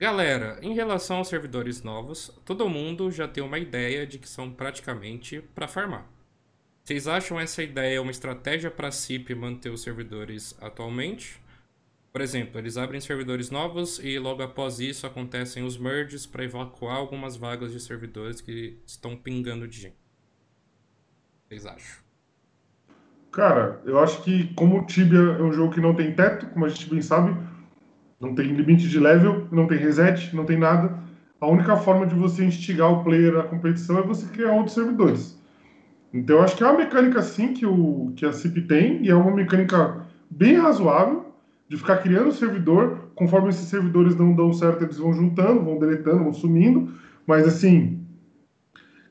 Galera, 0.00 0.58
em 0.62 0.72
relação 0.74 1.18
aos 1.18 1.28
servidores 1.28 1.82
novos, 1.82 2.30
todo 2.42 2.66
mundo 2.68 3.10
já 3.10 3.28
tem 3.28 3.44
uma 3.44 3.58
ideia 3.58 4.06
de 4.06 4.18
que 4.18 4.26
são 4.28 4.50
praticamente 4.50 5.42
para 5.54 5.68
farmar. 5.68 6.06
Vocês 6.82 7.06
acham 7.06 7.38
essa 7.38 7.62
ideia 7.62 8.00
uma 8.00 8.10
estratégia 8.10 8.70
para 8.70 8.88
a 8.88 8.92
CIP 8.92 9.34
manter 9.34 9.68
os 9.70 9.82
servidores 9.82 10.56
atualmente? 10.58 11.38
Por 12.12 12.22
exemplo, 12.22 12.58
eles 12.58 12.78
abrem 12.78 13.00
servidores 13.00 13.50
novos 13.50 13.98
e 13.98 14.18
logo 14.18 14.42
após 14.42 14.80
isso 14.80 15.06
acontecem 15.06 15.62
os 15.64 15.76
merges 15.76 16.24
para 16.24 16.44
evacuar 16.44 16.96
algumas 16.96 17.36
vagas 17.36 17.72
de 17.72 17.80
servidores 17.80 18.40
que 18.40 18.78
estão 18.86 19.14
pingando 19.16 19.68
de 19.68 19.80
gente. 19.82 19.96
Vocês 21.46 21.66
acham? 21.66 22.03
Cara, 23.34 23.80
eu 23.84 23.98
acho 23.98 24.22
que 24.22 24.54
como 24.54 24.78
o 24.78 24.86
Tibia 24.86 25.18
é 25.18 25.42
um 25.42 25.52
jogo 25.52 25.74
que 25.74 25.80
não 25.80 25.92
tem 25.92 26.12
teto, 26.12 26.46
como 26.46 26.64
a 26.64 26.68
gente 26.68 26.88
bem 26.88 27.02
sabe, 27.02 27.36
não 28.20 28.32
tem 28.32 28.46
limite 28.46 28.88
de 28.88 29.00
level, 29.00 29.48
não 29.50 29.66
tem 29.66 29.76
reset, 29.76 30.34
não 30.36 30.44
tem 30.44 30.56
nada. 30.56 30.96
A 31.40 31.48
única 31.48 31.76
forma 31.76 32.06
de 32.06 32.14
você 32.14 32.44
instigar 32.44 32.92
o 32.92 33.02
player 33.02 33.36
à 33.36 33.42
competição 33.42 33.98
é 33.98 34.02
você 34.02 34.24
criar 34.26 34.52
outros 34.52 34.74
servidores. 34.74 35.36
Então 36.12 36.36
eu 36.36 36.42
acho 36.44 36.56
que 36.56 36.62
é 36.62 36.66
uma 36.66 36.78
mecânica 36.78 37.20
sim 37.22 37.52
que, 37.52 37.66
o, 37.66 38.12
que 38.14 38.24
a 38.24 38.32
CIP 38.32 38.62
tem, 38.68 39.04
e 39.04 39.10
é 39.10 39.14
uma 39.16 39.34
mecânica 39.34 40.06
bem 40.30 40.54
razoável 40.54 41.34
de 41.68 41.76
ficar 41.76 41.96
criando 41.96 42.30
servidor, 42.30 43.10
conforme 43.16 43.48
esses 43.48 43.66
servidores 43.66 44.14
não 44.14 44.32
dão 44.32 44.52
certo, 44.52 44.84
eles 44.84 44.98
vão 44.98 45.12
juntando, 45.12 45.64
vão 45.64 45.76
deletando, 45.76 46.22
vão 46.22 46.32
sumindo, 46.32 46.94
mas 47.26 47.48
assim, 47.48 48.06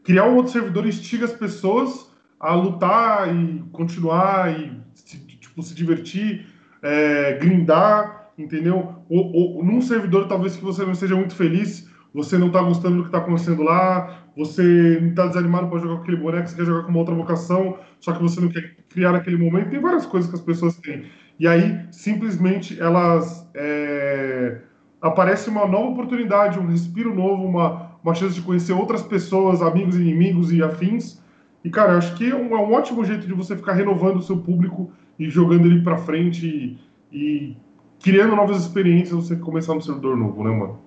criar 0.01 0.29
um 0.29 0.37
outro 0.37 0.53
servidor 0.53 0.87
instiga 0.87 1.25
as 1.25 1.33
pessoas 1.33 2.12
a 2.43 2.53
lutar 2.53 3.33
e 3.33 3.63
continuar 3.71 4.51
e 4.51 4.77
se, 4.93 5.17
tipo, 5.17 5.63
se 5.63 5.73
divertir, 5.73 6.45
é, 6.81 7.37
grindar, 7.37 8.31
entendeu? 8.37 8.95
Ou, 9.09 9.31
ou 9.31 9.63
num 9.63 9.81
servidor 9.81 10.27
talvez 10.27 10.57
que 10.57 10.63
você 10.63 10.83
não 10.83 10.91
esteja 10.91 11.15
muito 11.15 11.35
feliz, 11.35 11.89
você 12.13 12.37
não 12.37 12.51
tá 12.51 12.61
gostando 12.61 12.97
do 12.97 13.05
que 13.05 13.11
tá 13.11 13.19
acontecendo 13.19 13.63
lá, 13.63 14.25
você 14.35 14.99
não 15.01 15.15
tá 15.15 15.27
desanimado 15.27 15.69
para 15.69 15.79
jogar 15.79 15.95
com 15.95 16.01
aquele 16.01 16.17
boneco, 16.17 16.49
você 16.49 16.55
quer 16.57 16.65
jogar 16.65 16.83
com 16.83 16.89
uma 16.89 16.99
outra 16.99 17.15
vocação, 17.15 17.77
só 18.01 18.11
que 18.11 18.21
você 18.21 18.41
não 18.41 18.49
quer 18.49 18.75
criar 18.89 19.13
naquele 19.13 19.37
momento. 19.37 19.69
Tem 19.69 19.79
várias 19.79 20.05
coisas 20.05 20.29
que 20.29 20.35
as 20.35 20.41
pessoas 20.41 20.75
têm. 20.75 21.05
E 21.39 21.47
aí, 21.47 21.79
simplesmente, 21.91 22.79
elas. 22.79 23.49
É... 23.55 24.59
Aparece 25.01 25.49
uma 25.49 25.67
nova 25.67 25.89
oportunidade, 25.89 26.57
um 26.57 26.67
respiro 26.67 27.13
novo, 27.13 27.43
uma, 27.43 27.91
uma 28.01 28.13
chance 28.13 28.35
de 28.35 28.41
conhecer 28.41 28.71
outras 28.71 29.01
pessoas, 29.01 29.61
amigos, 29.61 29.97
inimigos 29.97 30.51
e 30.51 30.63
afins. 30.63 31.22
E, 31.63 31.69
cara, 31.69 31.93
eu 31.93 31.97
acho 31.97 32.15
que 32.15 32.29
é 32.29 32.35
um, 32.35 32.55
é 32.55 32.59
um 32.59 32.73
ótimo 32.73 33.05
jeito 33.05 33.25
de 33.25 33.33
você 33.33 33.55
ficar 33.55 33.73
renovando 33.73 34.17
o 34.17 34.21
seu 34.21 34.37
público 34.37 34.91
e 35.17 35.29
jogando 35.29 35.65
ele 35.65 35.81
pra 35.81 35.97
frente 35.97 36.45
e, 36.45 36.77
e 37.11 37.57
criando 38.01 38.35
novas 38.35 38.61
experiências 38.61 39.15
você 39.15 39.35
começar 39.35 39.73
no 39.73 39.81
servidor 39.81 40.17
novo, 40.17 40.43
né, 40.43 40.51
mano? 40.51 40.81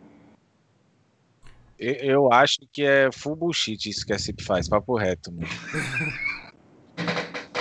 Eu, 1.79 1.95
eu 1.95 2.33
acho 2.33 2.59
que 2.73 2.83
é 2.83 3.11
full 3.11 3.37
bullshit 3.37 3.89
isso 3.89 4.05
que 4.05 4.13
a 4.13 4.19
CIP 4.19 4.43
faz, 4.43 4.69
papo 4.69 4.97
reto, 4.97 5.33
mano. 5.33 5.47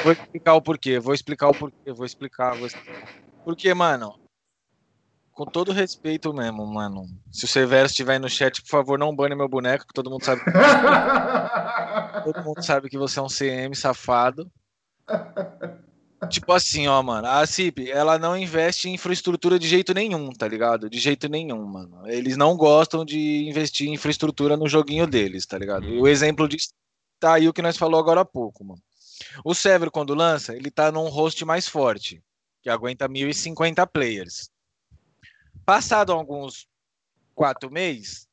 Vou 0.03 0.11
explicar 0.11 0.53
o 0.53 0.61
porquê, 0.61 0.99
vou 0.99 1.15
explicar 1.15 1.47
o 1.47 1.51
porquê, 1.51 1.91
vou 1.91 2.05
explicar, 2.05 2.53
vou 2.55 2.67
explicar. 2.67 3.09
Porque, 3.43 3.73
mano, 3.73 4.13
com 5.35 5.45
todo 5.45 5.73
respeito 5.73 6.33
mesmo, 6.33 6.65
mano. 6.65 7.07
Se 7.29 7.43
o 7.43 7.47
Severo 7.47 7.87
estiver 7.87 8.17
no 8.17 8.29
chat, 8.29 8.61
por 8.61 8.69
favor, 8.69 8.97
não 8.97 9.13
bane 9.13 9.35
meu 9.35 9.49
boneco, 9.49 9.85
que 9.85 9.93
todo 9.93 10.09
mundo 10.09 10.23
sabe. 10.23 10.41
todo 12.23 12.41
mundo 12.41 12.63
sabe 12.63 12.89
que 12.89 12.97
você 12.97 13.19
é 13.19 13.21
um 13.21 13.27
CM 13.27 13.75
safado. 13.75 14.49
Tipo 16.29 16.53
assim, 16.53 16.87
ó, 16.87 17.03
mano, 17.03 17.27
a 17.27 17.45
CIP, 17.45 17.91
ela 17.91 18.17
não 18.17 18.35
investe 18.35 18.87
em 18.87 18.93
infraestrutura 18.93 19.59
de 19.59 19.67
jeito 19.67 19.93
nenhum, 19.93 20.31
tá 20.31 20.47
ligado? 20.47 20.89
De 20.89 20.97
jeito 20.97 21.27
nenhum, 21.27 21.65
mano. 21.65 22.09
Eles 22.09 22.37
não 22.37 22.55
gostam 22.55 23.03
de 23.03 23.45
investir 23.45 23.89
em 23.89 23.93
infraestrutura 23.93 24.55
no 24.55 24.69
joguinho 24.69 25.05
deles, 25.05 25.45
tá 25.45 25.57
ligado? 25.57 25.85
E 25.85 25.99
o 25.99 26.07
exemplo 26.07 26.47
disso 26.47 26.69
tá 27.19 27.33
aí 27.33 27.49
o 27.49 27.53
que 27.53 27.61
nós 27.61 27.75
falou 27.75 27.99
agora 27.99 28.21
há 28.21 28.25
pouco, 28.25 28.63
mano. 28.63 28.81
O 29.43 29.53
Severo, 29.53 29.91
quando 29.91 30.15
lança, 30.15 30.55
ele 30.55 30.71
tá 30.71 30.93
num 30.93 31.09
host 31.09 31.43
mais 31.43 31.67
forte, 31.67 32.23
que 32.63 32.69
aguenta 32.69 33.07
1050 33.07 33.85
players. 33.87 34.49
Passado 35.63 36.11
alguns 36.11 36.67
quatro 37.35 37.69
meses, 37.69 38.27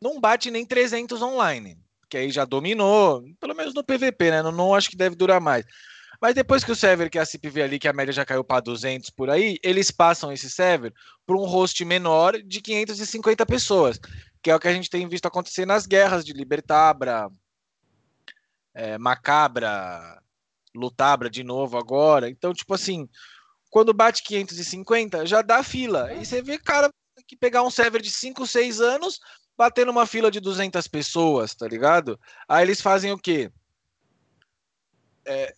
não 0.00 0.20
bate 0.20 0.50
nem 0.50 0.64
300 0.64 1.20
online, 1.20 1.78
que 2.08 2.16
aí 2.16 2.30
já 2.30 2.44
dominou, 2.44 3.22
pelo 3.38 3.54
menos 3.54 3.74
no 3.74 3.84
PVP, 3.84 4.30
né? 4.30 4.42
Não, 4.42 4.52
não 4.52 4.74
acho 4.74 4.88
que 4.88 4.96
deve 4.96 5.16
durar 5.16 5.40
mais. 5.40 5.64
Mas 6.20 6.34
depois 6.34 6.64
que 6.64 6.72
o 6.72 6.76
server 6.76 7.10
que 7.10 7.18
a 7.18 7.24
CIP 7.24 7.48
vê 7.48 7.62
ali, 7.62 7.78
que 7.78 7.86
a 7.86 7.92
média 7.92 8.12
já 8.12 8.24
caiu 8.24 8.42
para 8.42 8.60
200 8.60 9.10
por 9.10 9.30
aí, 9.30 9.58
eles 9.62 9.90
passam 9.90 10.32
esse 10.32 10.50
server 10.50 10.92
para 11.24 11.36
um 11.36 11.44
host 11.44 11.84
menor 11.84 12.40
de 12.42 12.60
550 12.60 13.46
pessoas, 13.46 14.00
que 14.42 14.50
é 14.50 14.54
o 14.54 14.58
que 14.58 14.66
a 14.66 14.72
gente 14.72 14.90
tem 14.90 15.08
visto 15.08 15.26
acontecer 15.26 15.64
nas 15.64 15.86
guerras 15.86 16.24
de 16.24 16.32
Libertabra, 16.32 17.28
é, 18.74 18.98
Macabra, 18.98 20.20
Lutabra 20.74 21.30
de 21.30 21.44
novo 21.44 21.78
agora. 21.78 22.28
Então, 22.28 22.52
tipo 22.52 22.74
assim, 22.74 23.08
quando 23.70 23.92
bate 23.92 24.22
550, 24.22 25.26
já 25.26 25.42
dá 25.42 25.62
fila. 25.62 26.12
E 26.14 26.24
você 26.24 26.42
vê, 26.42 26.58
cara, 26.58 26.90
que 27.26 27.36
pegar 27.36 27.62
um 27.62 27.70
server 27.70 28.00
de 28.00 28.10
5, 28.10 28.46
6 28.46 28.80
anos, 28.80 29.20
bater 29.56 29.84
numa 29.84 30.06
fila 30.06 30.30
de 30.30 30.40
200 30.40 30.86
pessoas, 30.88 31.54
tá 31.54 31.66
ligado? 31.68 32.18
Aí 32.48 32.64
eles 32.64 32.80
fazem 32.80 33.12
o 33.12 33.18
quê? 33.18 33.50
É, 35.26 35.54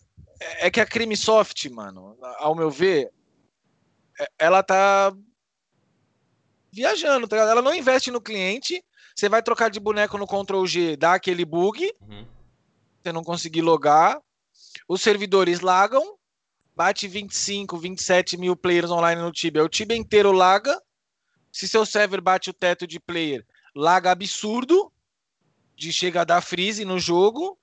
é 0.67 0.71
que 0.71 0.81
a 0.81 0.85
Crimisoft, 0.85 1.69
mano, 1.69 2.17
ao 2.37 2.55
meu 2.55 2.69
ver, 2.69 3.09
é- 4.19 4.27
ela 4.39 4.61
tá 4.61 5.13
viajando, 6.71 7.27
tá 7.27 7.35
ligado? 7.35 7.51
Ela 7.51 7.61
não 7.61 7.73
investe 7.73 8.11
no 8.11 8.21
cliente. 8.21 8.83
Você 9.15 9.29
vai 9.29 9.41
trocar 9.41 9.69
de 9.69 9.79
boneco 9.79 10.17
no 10.17 10.27
Ctrl 10.27 10.65
G, 10.65 10.95
dá 10.97 11.13
aquele 11.13 11.45
bug, 11.45 11.93
você 13.01 13.11
não 13.11 13.23
conseguir 13.23 13.61
logar. 13.61 14.19
Os 14.87 15.01
servidores 15.01 15.59
lagam, 15.61 16.17
bate 16.81 17.07
25, 17.07 17.77
27 17.77 18.37
mil 18.37 18.55
players 18.55 18.89
online 18.89 19.21
no 19.21 19.31
Tibia. 19.31 19.63
O 19.63 19.69
Tibia 19.69 19.95
inteiro 19.95 20.31
laga. 20.31 20.81
Se 21.51 21.67
seu 21.67 21.85
server 21.85 22.19
bate 22.19 22.49
o 22.49 22.53
teto 22.53 22.87
de 22.87 22.99
player, 22.99 23.45
laga 23.75 24.09
absurdo, 24.09 24.91
de 25.75 25.93
chega 25.93 26.21
a 26.21 26.23
dar 26.23 26.41
freeze 26.41 26.83
no 26.83 26.97
jogo. 26.97 27.55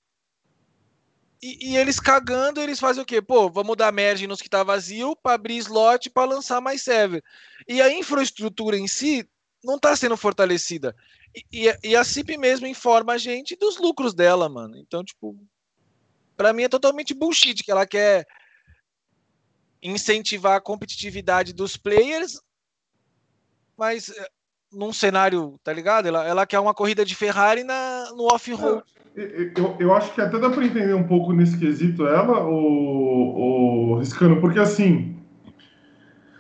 E, 1.43 1.71
e 1.71 1.77
eles 1.77 1.99
cagando, 1.99 2.61
eles 2.61 2.79
fazem 2.79 3.03
o 3.03 3.07
quê? 3.07 3.21
Pô, 3.21 3.51
vamos 3.51 3.77
dar 3.77 3.93
merge 3.93 4.29
nos 4.29 4.41
que 4.41 4.49
tá 4.49 4.63
vazio 4.63 5.17
para 5.17 5.35
abrir 5.35 5.57
slot 5.57 6.11
para 6.11 6.31
lançar 6.31 6.61
mais 6.61 6.83
server. 6.83 7.25
E 7.67 7.83
a 7.83 7.93
infraestrutura 7.93 8.79
em 8.79 8.87
si 8.87 9.29
não 9.65 9.81
tá 9.81 9.97
sendo 9.97 10.17
fortalecida. 10.17 10.95
E, 11.35 11.67
e, 11.67 11.89
e 11.89 11.97
a 11.97 12.05
CIP 12.05 12.37
mesmo 12.37 12.69
informa 12.69 13.15
a 13.15 13.19
gente 13.19 13.57
dos 13.57 13.79
lucros 13.79 14.15
dela, 14.15 14.49
mano. 14.49 14.77
Então, 14.77 15.03
tipo, 15.03 15.37
para 16.37 16.53
mim 16.53 16.63
é 16.63 16.69
totalmente 16.69 17.15
bullshit 17.15 17.65
que 17.65 17.71
ela 17.73 17.85
quer 17.85 18.25
incentivar 19.83 20.57
a 20.57 20.61
competitividade 20.61 21.53
dos 21.53 21.77
players, 21.77 22.41
mas 23.77 24.09
eh, 24.11 24.29
num 24.73 24.93
cenário, 24.93 25.59
tá 25.63 25.73
ligado? 25.73 26.07
Ela, 26.07 26.27
ela 26.27 26.47
quer 26.47 26.61
uma 26.61 26.75
corrida 26.75 27.05
de 27.05 27.15
Ferrari 27.15 27.65
na, 27.65 28.11
no 28.17 28.25
off-road. 28.33 28.83
Eu, 29.15 29.77
eu 29.81 29.95
acho 29.95 30.15
que 30.15 30.21
até 30.21 30.39
dá 30.39 30.51
pra 30.51 30.65
entender 30.65 30.95
um 30.95 31.07
pouco 31.07 31.33
nesse 31.33 31.59
quesito 31.59 32.07
ela, 32.07 32.45
o, 32.45 33.95
o 33.95 33.99
Riscano, 33.99 34.41
porque 34.41 34.61
assim, 34.61 35.17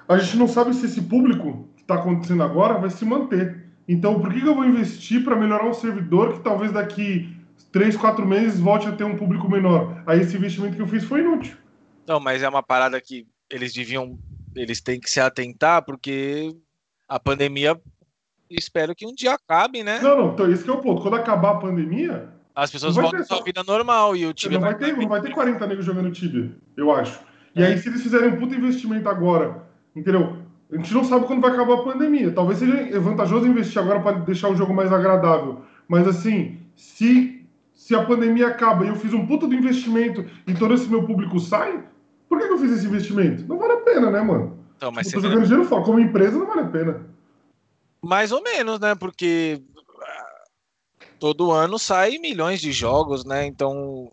a 0.08 0.16
gente 0.16 0.36
não 0.36 0.46
sabe 0.46 0.74
se 0.74 0.86
esse 0.86 1.02
público 1.02 1.68
que 1.76 1.84
tá 1.84 1.94
acontecendo 1.96 2.42
agora 2.42 2.78
vai 2.78 2.90
se 2.90 3.04
manter. 3.04 3.64
Então, 3.88 4.20
por 4.20 4.32
que, 4.32 4.40
que 4.40 4.46
eu 4.46 4.54
vou 4.54 4.64
investir 4.64 5.24
para 5.24 5.34
melhorar 5.34 5.66
um 5.66 5.74
servidor 5.74 6.34
que 6.34 6.40
talvez 6.40 6.70
daqui 6.70 7.34
3, 7.72 7.96
4 7.96 8.26
meses 8.26 8.60
volte 8.60 8.86
a 8.86 8.92
ter 8.92 9.04
um 9.04 9.16
público 9.16 9.50
menor? 9.50 10.02
Aí 10.06 10.20
esse 10.20 10.36
investimento 10.36 10.76
que 10.76 10.82
eu 10.82 10.86
fiz 10.86 11.04
foi 11.04 11.20
inútil. 11.20 11.56
Não, 12.08 12.18
mas 12.18 12.42
é 12.42 12.48
uma 12.48 12.62
parada 12.62 12.98
que 13.00 13.26
eles 13.50 13.74
deviam, 13.74 14.18
eles 14.56 14.80
têm 14.80 14.98
que 14.98 15.10
se 15.10 15.20
atentar, 15.20 15.84
porque 15.84 16.56
a 17.06 17.20
pandemia, 17.20 17.78
espero 18.50 18.94
que 18.94 19.06
um 19.06 19.14
dia 19.14 19.34
acabe, 19.34 19.84
né? 19.84 20.00
Não, 20.00 20.16
não, 20.16 20.32
então 20.32 20.50
esse 20.50 20.64
que 20.64 20.70
é 20.70 20.72
o 20.72 20.80
ponto. 20.80 21.02
Quando 21.02 21.16
acabar 21.16 21.50
a 21.52 21.58
pandemia, 21.58 22.30
As 22.54 22.70
pessoas 22.70 22.94
vai 22.94 23.02
voltam 23.02 23.20
à 23.20 23.22
ter 23.22 23.28
sua 23.28 23.44
vida 23.44 23.62
normal 23.62 24.16
e 24.16 24.26
o 24.26 24.32
time 24.32 24.54
não 24.54 24.62
vai 24.62 24.76
ter, 24.76 24.96
não 24.96 25.08
vai 25.08 25.20
ter 25.20 25.32
40 25.32 25.66
negros 25.66 25.84
jogando 25.84 26.10
Tibia, 26.10 26.50
eu 26.76 26.90
acho. 26.90 27.20
E 27.54 27.62
aí, 27.62 27.78
se 27.78 27.88
eles 27.88 28.02
fizerem 28.02 28.30
um 28.30 28.36
puta 28.36 28.54
investimento 28.54 29.08
agora, 29.08 29.64
entendeu? 29.94 30.38
A 30.70 30.76
gente 30.76 30.92
não 30.92 31.02
sabe 31.02 31.26
quando 31.26 31.40
vai 31.40 31.50
acabar 31.50 31.74
a 31.74 31.82
pandemia. 31.82 32.30
Talvez 32.30 32.58
seja 32.58 33.00
vantajoso 33.00 33.46
investir 33.46 33.80
agora 33.80 34.00
para 34.00 34.18
deixar 34.18 34.48
o 34.50 34.56
jogo 34.56 34.74
mais 34.74 34.92
agradável. 34.92 35.62
Mas 35.88 36.06
assim, 36.06 36.58
se, 36.76 37.46
se 37.74 37.94
a 37.94 38.04
pandemia 38.04 38.48
acaba 38.48 38.84
e 38.84 38.88
eu 38.88 38.96
fiz 38.96 39.12
um 39.14 39.26
puta 39.26 39.46
do 39.46 39.54
investimento 39.54 40.24
e 40.46 40.54
todo 40.54 40.74
esse 40.74 40.88
meu 40.88 41.04
público 41.04 41.40
sai, 41.40 41.82
por 42.28 42.38
que, 42.38 42.46
que 42.46 42.52
eu 42.52 42.58
fiz 42.58 42.72
esse 42.72 42.86
investimento? 42.86 43.46
Não 43.46 43.58
vale 43.58 43.72
a 43.74 43.80
pena, 43.80 44.10
né, 44.10 44.20
mano? 44.20 44.58
Então, 44.76 44.92
mas 44.92 45.12
eu 45.12 45.20
você 45.20 45.28
jogando 45.28 45.44
dinheiro 45.44 45.64
fora. 45.68 45.84
Como 45.84 45.98
empresa, 45.98 46.38
não 46.38 46.46
vale 46.46 46.60
a 46.60 46.68
pena. 46.68 47.06
Mais 48.02 48.30
ou 48.32 48.42
menos, 48.42 48.78
né? 48.78 48.94
Porque 48.94 49.60
ah, 50.02 50.26
todo 51.18 51.50
ano 51.50 51.78
sai 51.78 52.18
milhões 52.18 52.60
de 52.60 52.70
jogos, 52.70 53.24
né? 53.24 53.44
Então 53.46 54.10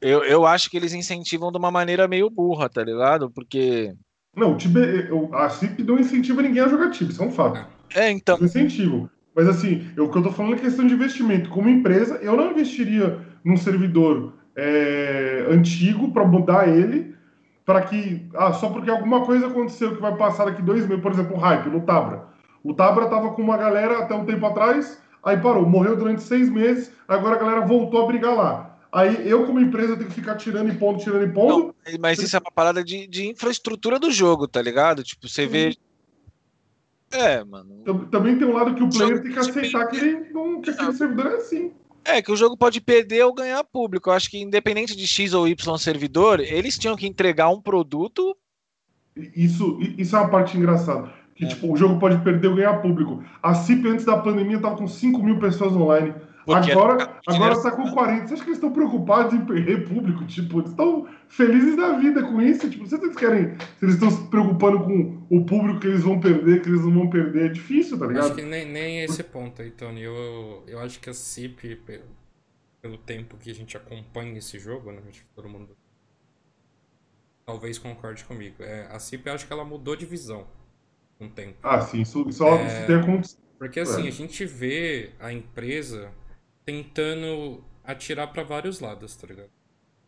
eu, 0.00 0.24
eu 0.24 0.46
acho 0.46 0.70
que 0.70 0.76
eles 0.76 0.94
incentivam 0.94 1.50
de 1.52 1.58
uma 1.58 1.70
maneira 1.70 2.08
meio 2.08 2.30
burra, 2.30 2.68
tá 2.68 2.82
ligado? 2.82 3.30
Porque. 3.30 3.94
Não, 4.36 4.54
o 4.54 4.56
Tibia, 4.56 4.84
eu- 4.84 5.34
a 5.34 5.48
CIP 5.50 5.82
não 5.82 5.98
incentiva 5.98 6.40
ninguém 6.40 6.62
a 6.62 6.68
jogar 6.68 6.90
Tibia, 6.90 7.12
isso 7.12 7.22
é 7.22 7.26
um 7.26 7.32
fato. 7.32 7.66
É, 7.94 8.10
então. 8.10 8.38
Não 8.38 8.46
incentivo. 8.46 9.10
Mas 9.34 9.48
assim, 9.48 9.90
eu- 9.96 10.06
o 10.06 10.10
que 10.10 10.18
eu 10.18 10.22
tô 10.22 10.30
falando 10.30 10.54
é 10.54 10.58
questão 10.58 10.86
de 10.86 10.94
investimento. 10.94 11.50
Como 11.50 11.68
empresa, 11.68 12.16
eu 12.22 12.36
não 12.36 12.50
investiria 12.52 13.18
num 13.44 13.56
servidor 13.56 14.34
é, 14.56 15.46
antigo 15.48 16.12
para 16.12 16.24
mudar 16.24 16.68
ele, 16.68 17.14
para 17.70 17.82
que. 17.82 18.26
Ah, 18.34 18.52
só 18.52 18.68
porque 18.68 18.90
alguma 18.90 19.24
coisa 19.24 19.46
aconteceu 19.46 19.94
que 19.94 20.00
vai 20.02 20.16
passar 20.16 20.46
daqui 20.46 20.60
dois 20.60 20.84
meses, 20.88 21.00
por 21.00 21.12
exemplo, 21.12 21.36
o 21.36 21.38
hype 21.38 21.68
no 21.70 21.82
Tabra. 21.82 22.24
O 22.64 22.74
Tabra 22.74 23.06
tava 23.06 23.30
com 23.30 23.40
uma 23.42 23.56
galera 23.56 24.00
até 24.00 24.12
um 24.12 24.24
tempo 24.26 24.44
atrás, 24.44 25.00
aí 25.22 25.36
parou, 25.36 25.64
morreu 25.64 25.96
durante 25.96 26.20
seis 26.22 26.50
meses, 26.50 26.92
agora 27.06 27.36
a 27.36 27.38
galera 27.38 27.60
voltou 27.60 28.02
a 28.02 28.06
brigar 28.08 28.34
lá. 28.34 28.76
Aí 28.90 29.28
eu, 29.28 29.46
como 29.46 29.60
empresa, 29.60 29.96
tenho 29.96 30.08
que 30.08 30.16
ficar 30.16 30.34
tirando 30.34 30.68
e 30.68 30.76
pondo, 30.76 30.98
tirando 30.98 31.24
e 31.24 31.32
pondo. 31.32 31.72
Mas 32.00 32.18
isso 32.18 32.34
é 32.36 32.40
uma 32.40 32.50
parada 32.50 32.82
de, 32.82 33.06
de 33.06 33.28
infraestrutura 33.28 34.00
do 34.00 34.10
jogo, 34.10 34.48
tá 34.48 34.60
ligado? 34.60 35.04
Tipo, 35.04 35.28
você 35.28 35.46
vê. 35.46 35.76
É, 37.12 37.44
mano. 37.44 37.82
Tam- 37.84 38.04
Também 38.06 38.36
tem 38.36 38.48
um 38.48 38.52
lado 38.52 38.74
que 38.74 38.82
o 38.82 38.88
player 38.90 39.22
tem 39.22 39.30
que 39.32 39.38
aceitar 39.38 39.86
que, 39.86 39.96
ele 39.96 40.30
não, 40.32 40.60
que 40.60 40.70
aquele 40.70 40.92
servidor 40.92 41.26
é 41.26 41.36
assim. 41.36 41.72
É, 42.04 42.22
que 42.22 42.32
o 42.32 42.36
jogo 42.36 42.56
pode 42.56 42.80
perder 42.80 43.24
ou 43.24 43.34
ganhar 43.34 43.62
público. 43.64 44.10
Eu 44.10 44.14
acho 44.14 44.30
que 44.30 44.38
independente 44.38 44.96
de 44.96 45.06
X 45.06 45.34
ou 45.34 45.46
Y 45.46 45.78
servidor, 45.78 46.40
eles 46.40 46.78
tinham 46.78 46.96
que 46.96 47.06
entregar 47.06 47.50
um 47.50 47.60
produto. 47.60 48.36
Isso, 49.16 49.78
isso 49.98 50.16
é 50.16 50.20
uma 50.20 50.30
parte 50.30 50.56
engraçada. 50.56 51.12
Que, 51.34 51.46
tipo, 51.46 51.72
o 51.72 51.76
jogo 51.76 51.98
pode 51.98 52.22
perder 52.22 52.48
ou 52.48 52.54
ganhar 52.54 52.74
público. 52.74 53.22
A 53.42 53.54
CIP, 53.54 53.88
antes 53.88 54.04
da 54.04 54.18
pandemia, 54.18 54.60
tava 54.60 54.76
com 54.76 54.86
5 54.86 55.22
mil 55.22 55.38
pessoas 55.38 55.74
online. 55.74 56.14
Porque 56.56 56.72
Agora, 56.72 57.02
era- 57.02 57.20
agora 57.26 57.62
tá 57.62 57.70
com 57.70 57.90
40. 57.92 58.26
Você 58.28 58.34
acha 58.34 58.42
que 58.42 58.48
eles 58.48 58.56
estão 58.58 58.72
preocupados 58.72 59.32
em 59.34 59.44
perder 59.44 59.88
público? 59.88 60.24
Tipo, 60.26 60.58
eles 60.60 60.70
estão 60.70 61.08
felizes 61.28 61.76
da 61.76 61.96
vida 61.98 62.22
com 62.22 62.40
isso. 62.42 62.68
Tipo, 62.68 62.86
se 62.86 62.94
eles 62.96 63.16
querem. 63.16 63.56
Se 63.78 63.84
eles 63.84 63.94
estão 63.94 64.10
se 64.10 64.22
preocupando 64.28 64.80
com 64.84 65.26
o 65.30 65.44
público 65.44 65.80
que 65.80 65.86
eles 65.86 66.02
vão 66.02 66.18
perder, 66.20 66.62
que 66.62 66.68
eles 66.68 66.80
não 66.84 66.92
vão 66.92 67.10
perder, 67.10 67.46
é 67.46 67.48
difícil, 67.48 67.98
tá 67.98 68.04
Acho 68.06 68.14
ligado? 68.14 68.34
que 68.34 68.42
nem, 68.42 68.66
nem 68.66 69.02
esse 69.04 69.22
ponto 69.22 69.62
aí, 69.62 69.70
Tony. 69.70 70.02
Eu, 70.02 70.64
eu 70.66 70.80
acho 70.80 70.98
que 71.00 71.08
a 71.10 71.14
CIP, 71.14 71.76
pelo, 71.76 72.04
pelo 72.82 72.98
tempo 72.98 73.36
que 73.36 73.50
a 73.50 73.54
gente 73.54 73.76
acompanha 73.76 74.38
esse 74.38 74.58
jogo, 74.58 74.90
né? 74.92 75.00
acho 75.08 75.20
que 75.22 75.28
Todo 75.34 75.48
mundo 75.48 75.76
talvez 77.46 77.78
concorde 77.78 78.24
comigo. 78.24 78.62
É, 78.62 78.86
a 78.90 78.98
CIP, 78.98 79.26
eu 79.26 79.34
acho 79.34 79.46
que 79.46 79.52
ela 79.52 79.64
mudou 79.64 79.96
de 79.96 80.06
visão 80.06 80.46
com 81.18 81.26
o 81.26 81.30
tempo. 81.30 81.56
Ah, 81.62 81.80
sim, 81.80 82.00
isso, 82.00 82.28
isso, 82.28 82.44
é... 82.44 82.66
isso 82.66 82.86
tem 82.86 82.96
acontecido. 82.96 83.40
Porque 83.58 83.80
assim, 83.80 84.06
É. 84.06 84.08
a 84.08 84.12
gente 84.12 84.44
vê 84.46 85.10
a 85.20 85.32
empresa 85.32 86.10
tentando 86.70 87.64
atirar 87.82 88.28
para 88.28 88.44
vários 88.44 88.78
lados, 88.78 89.16
tá 89.16 89.26
ligado? 89.26 89.50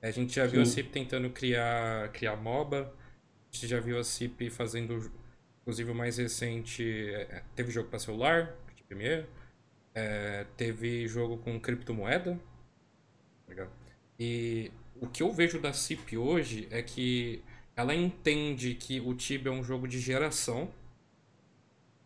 A 0.01 0.11
gente 0.13 0.35
já 0.35 0.47
viu 0.47 0.63
a 0.63 0.65
Sim. 0.65 0.75
CIP 0.75 0.91
tentando 0.91 1.29
criar, 1.31 2.11
criar 2.13 2.37
MOBA, 2.37 2.83
a 2.83 3.55
gente 3.55 3.67
já 3.67 3.81
viu 3.81 3.99
a 3.99 4.05
CIP 4.05 4.49
fazendo, 4.49 5.11
inclusive 5.61 5.91
o 5.91 5.95
mais 5.95 6.19
recente, 6.19 6.85
é, 7.13 7.43
teve 7.57 7.73
jogo 7.73 7.89
para 7.89 7.99
celular, 7.99 8.57
TPME, 8.77 9.27
é, 9.93 10.47
teve 10.57 11.09
jogo 11.09 11.37
com 11.39 11.59
criptomoeda, 11.61 12.35
tá 12.35 13.51
ligado? 13.51 13.71
E 14.19 14.71
o 15.01 15.09
que 15.09 15.23
eu 15.23 15.33
vejo 15.33 15.61
da 15.61 15.73
CIP 15.73 16.17
hoje 16.17 16.69
é 16.71 16.81
que 16.81 17.43
ela 17.75 17.95
entende 17.95 18.75
que 18.75 19.01
o 19.01 19.15
Tibia 19.15 19.51
é 19.51 19.55
um 19.55 19.65
jogo 19.65 19.89
de 19.89 19.99
geração. 19.99 20.73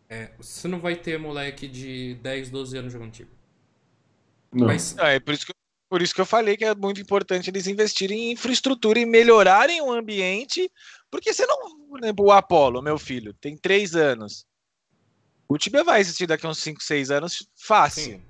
É, 0.09 0.31
você 0.37 0.67
não 0.67 0.79
vai 0.79 0.95
ter 0.95 1.19
moleque 1.19 1.67
de 1.67 2.15
10, 2.23 2.49
12 2.49 2.77
anos 2.77 2.93
jogando 2.93 3.11
Tibia. 3.11 3.36
Não. 4.51 4.67
Mas 4.67 4.97
É, 4.97 5.19
por 5.19 5.33
isso, 5.33 5.45
que, 5.45 5.53
por 5.89 6.01
isso 6.01 6.13
que 6.15 6.21
eu 6.21 6.25
falei 6.25 6.55
que 6.57 6.65
é 6.65 6.73
muito 6.75 6.99
importante 7.01 7.49
eles 7.49 7.67
investirem 7.67 8.29
em 8.29 8.31
infraestrutura 8.31 8.99
e 8.99 9.05
melhorarem 9.05 9.81
o 9.81 9.91
ambiente. 9.91 10.69
Porque 11.11 11.33
você 11.33 11.45
não. 11.45 11.77
Por 11.87 11.99
exemplo, 12.03 12.25
o 12.25 12.31
Apollo, 12.31 12.81
meu 12.81 12.97
filho, 12.97 13.33
tem 13.33 13.57
três 13.57 13.95
anos. 13.95 14.45
O 15.47 15.57
Tibia 15.57 15.83
vai 15.83 16.01
existir 16.01 16.27
daqui 16.27 16.45
a 16.45 16.49
uns 16.49 16.59
5, 16.59 16.83
6 16.83 17.09
anos 17.11 17.47
fácil. 17.55 18.03
sim. 18.03 18.21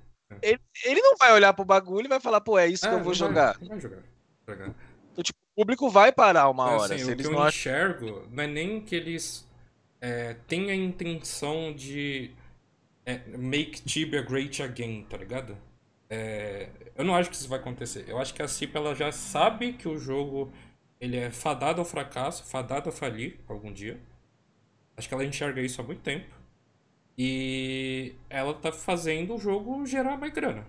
Ele, 0.42 0.60
ele 0.84 1.00
não 1.00 1.16
vai 1.16 1.32
olhar 1.32 1.52
pro 1.54 1.64
bagulho 1.64 2.04
e 2.04 2.08
vai 2.08 2.20
falar, 2.20 2.40
pô, 2.40 2.58
é 2.58 2.68
isso 2.68 2.82
que 2.86 2.94
É, 2.94 2.98
eu 2.98 3.02
vou 3.02 3.12
não 3.14 3.18
vai- 3.18 3.28
jogar. 3.28 3.58
não 3.60 3.68
vai 3.68 3.80
jogar. 3.80 4.02
jogar. 4.46 4.74
Então, 5.12 5.24
tipo, 5.24 5.38
o 5.56 5.60
público 5.62 5.88
vai 5.90 6.12
parar 6.12 6.48
uma 6.50 6.66
Mas, 6.66 6.82
hora. 6.82 6.94
assim, 6.94 7.04
se 7.04 7.10
o 7.10 7.12
eles 7.14 7.26
que 7.26 7.32
eu 7.32 7.36
não 7.36 7.42
acham. 7.42 7.58
enxergo 7.72 8.28
não 8.30 8.44
é 8.44 8.46
nem 8.46 8.80
que 8.80 8.94
eles 8.94 9.48
é, 10.00 10.34
têm 10.46 10.70
a 10.70 10.74
intenção 10.76 11.72
de 11.74 12.30
é, 13.04 13.18
make 13.36 13.80
Tibia 13.82 14.22
great 14.22 14.62
again, 14.62 15.04
tá 15.10 15.16
ligado? 15.16 15.56
É, 16.10 16.70
eu 16.96 17.04
não 17.04 17.14
acho 17.14 17.28
que 17.30 17.36
isso 17.36 17.48
vai 17.48 17.58
acontecer. 17.58 18.04
Eu 18.08 18.18
acho 18.18 18.32
que 18.34 18.42
a 18.42 18.48
CIP 18.48 18.76
ela 18.76 18.94
já 18.94 19.12
sabe 19.12 19.74
que 19.74 19.88
o 19.88 19.98
jogo 19.98 20.50
ele 21.00 21.16
é 21.16 21.30
fadado 21.30 21.80
ao 21.80 21.84
fracasso, 21.84 22.44
fadado 22.44 22.88
a 22.88 22.92
falir 22.92 23.38
algum 23.48 23.72
dia. 23.72 24.00
Acho 24.96 25.06
que 25.08 25.14
ela 25.14 25.24
enxerga 25.24 25.60
isso 25.60 25.80
há 25.80 25.84
muito 25.84 26.00
tempo. 26.02 26.26
E 27.16 28.14
ela 28.30 28.54
tá 28.54 28.72
fazendo 28.72 29.34
o 29.34 29.38
jogo 29.38 29.84
gerar 29.86 30.16
mais 30.16 30.32
grana. 30.32 30.66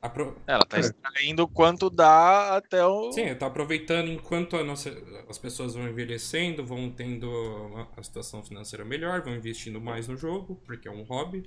Apro- 0.00 0.36
Ela 0.46 0.64
tá 0.64 0.78
extraindo 0.78 1.42
o 1.42 1.48
quanto 1.48 1.90
dá 1.90 2.56
até 2.56 2.84
o. 2.84 3.10
Sim, 3.12 3.34
tá 3.34 3.46
aproveitando 3.46 4.08
enquanto 4.08 4.56
a 4.56 4.62
nossa, 4.62 4.90
as 5.28 5.38
pessoas 5.38 5.74
vão 5.74 5.88
envelhecendo, 5.88 6.64
vão 6.64 6.88
tendo 6.90 7.28
uma- 7.28 7.88
a 7.96 8.02
situação 8.02 8.42
financeira 8.44 8.84
melhor, 8.84 9.22
vão 9.22 9.34
investindo 9.34 9.80
mais 9.80 10.06
no 10.06 10.16
jogo, 10.16 10.54
porque 10.64 10.86
é 10.86 10.90
um 10.90 11.02
hobby. 11.02 11.42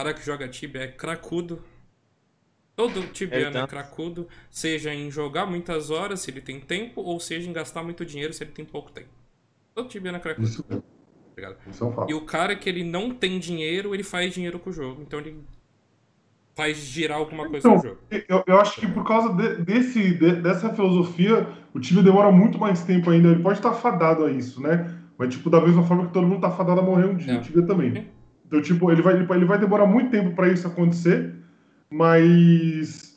O 0.00 0.02
cara 0.02 0.14
que 0.14 0.24
joga 0.24 0.48
Tibia 0.48 0.82
é 0.84 0.86
cracudo. 0.88 1.62
Todo 2.74 3.02
tibiano 3.12 3.44
é 3.46 3.50
Então- 3.50 3.66
cracudo, 3.66 4.26
seja 4.50 4.94
em 4.94 5.10
jogar 5.10 5.44
muitas 5.44 5.90
horas, 5.90 6.20
se 6.20 6.30
ele 6.30 6.40
tem 6.40 6.58
tempo, 6.58 7.02
ou 7.02 7.20
seja 7.20 7.48
em 7.50 7.52
gastar 7.52 7.82
muito 7.82 8.06
dinheiro, 8.06 8.32
se 8.32 8.42
ele 8.42 8.50
tem 8.52 8.64
pouco 8.64 8.90
tempo. 8.90 9.10
Todo 9.74 9.88
tibiano 9.90 10.16
é 10.16 10.20
cracudo. 10.20 10.46
Isso, 10.46 10.62
tá 10.62 10.80
isso 11.68 11.84
é 11.84 11.86
um 11.86 11.92
fato. 11.92 12.10
E 12.10 12.14
o 12.14 12.22
cara 12.22 12.56
que 12.56 12.66
ele 12.70 12.82
não 12.82 13.10
tem 13.14 13.38
dinheiro, 13.38 13.94
ele 13.94 14.02
faz 14.02 14.32
dinheiro 14.32 14.58
com 14.58 14.70
o 14.70 14.72
jogo. 14.72 15.02
Então 15.02 15.18
ele 15.18 15.44
faz 16.54 16.78
girar 16.78 17.18
alguma 17.18 17.46
coisa 17.50 17.68
Então, 17.68 17.76
no 17.76 17.82
jogo. 17.82 18.00
eu, 18.28 18.42
eu 18.46 18.58
acho 18.58 18.80
que 18.80 18.86
por 18.88 19.06
causa 19.06 19.34
de- 19.34 19.62
desse, 19.62 20.14
de- 20.14 20.36
dessa 20.36 20.72
filosofia, 20.72 21.46
o 21.74 21.78
time 21.80 22.02
demora 22.02 22.32
muito 22.32 22.58
mais 22.58 22.82
tempo 22.84 23.10
ainda. 23.10 23.28
Ele 23.28 23.42
pode 23.42 23.58
estar 23.58 23.74
fadado 23.74 24.24
a 24.24 24.30
isso, 24.32 24.62
né? 24.62 24.96
Mas, 25.18 25.34
tipo, 25.34 25.50
da 25.50 25.60
mesma 25.60 25.82
forma 25.82 26.06
que 26.06 26.14
todo 26.14 26.26
mundo 26.26 26.40
tá 26.40 26.50
fadado 26.50 26.80
a 26.80 26.82
morrer 26.82 27.04
um 27.04 27.16
dia, 27.16 27.34
É. 27.34 27.38
o 27.38 27.42
Tibia 27.42 27.66
também. 27.66 28.08
Então, 28.50 28.60
tipo, 28.60 28.90
ele 28.90 29.00
vai, 29.00 29.14
ele 29.14 29.44
vai 29.44 29.58
demorar 29.58 29.86
muito 29.86 30.10
tempo 30.10 30.34
para 30.34 30.48
isso 30.48 30.66
acontecer, 30.66 31.32
mas 31.88 33.16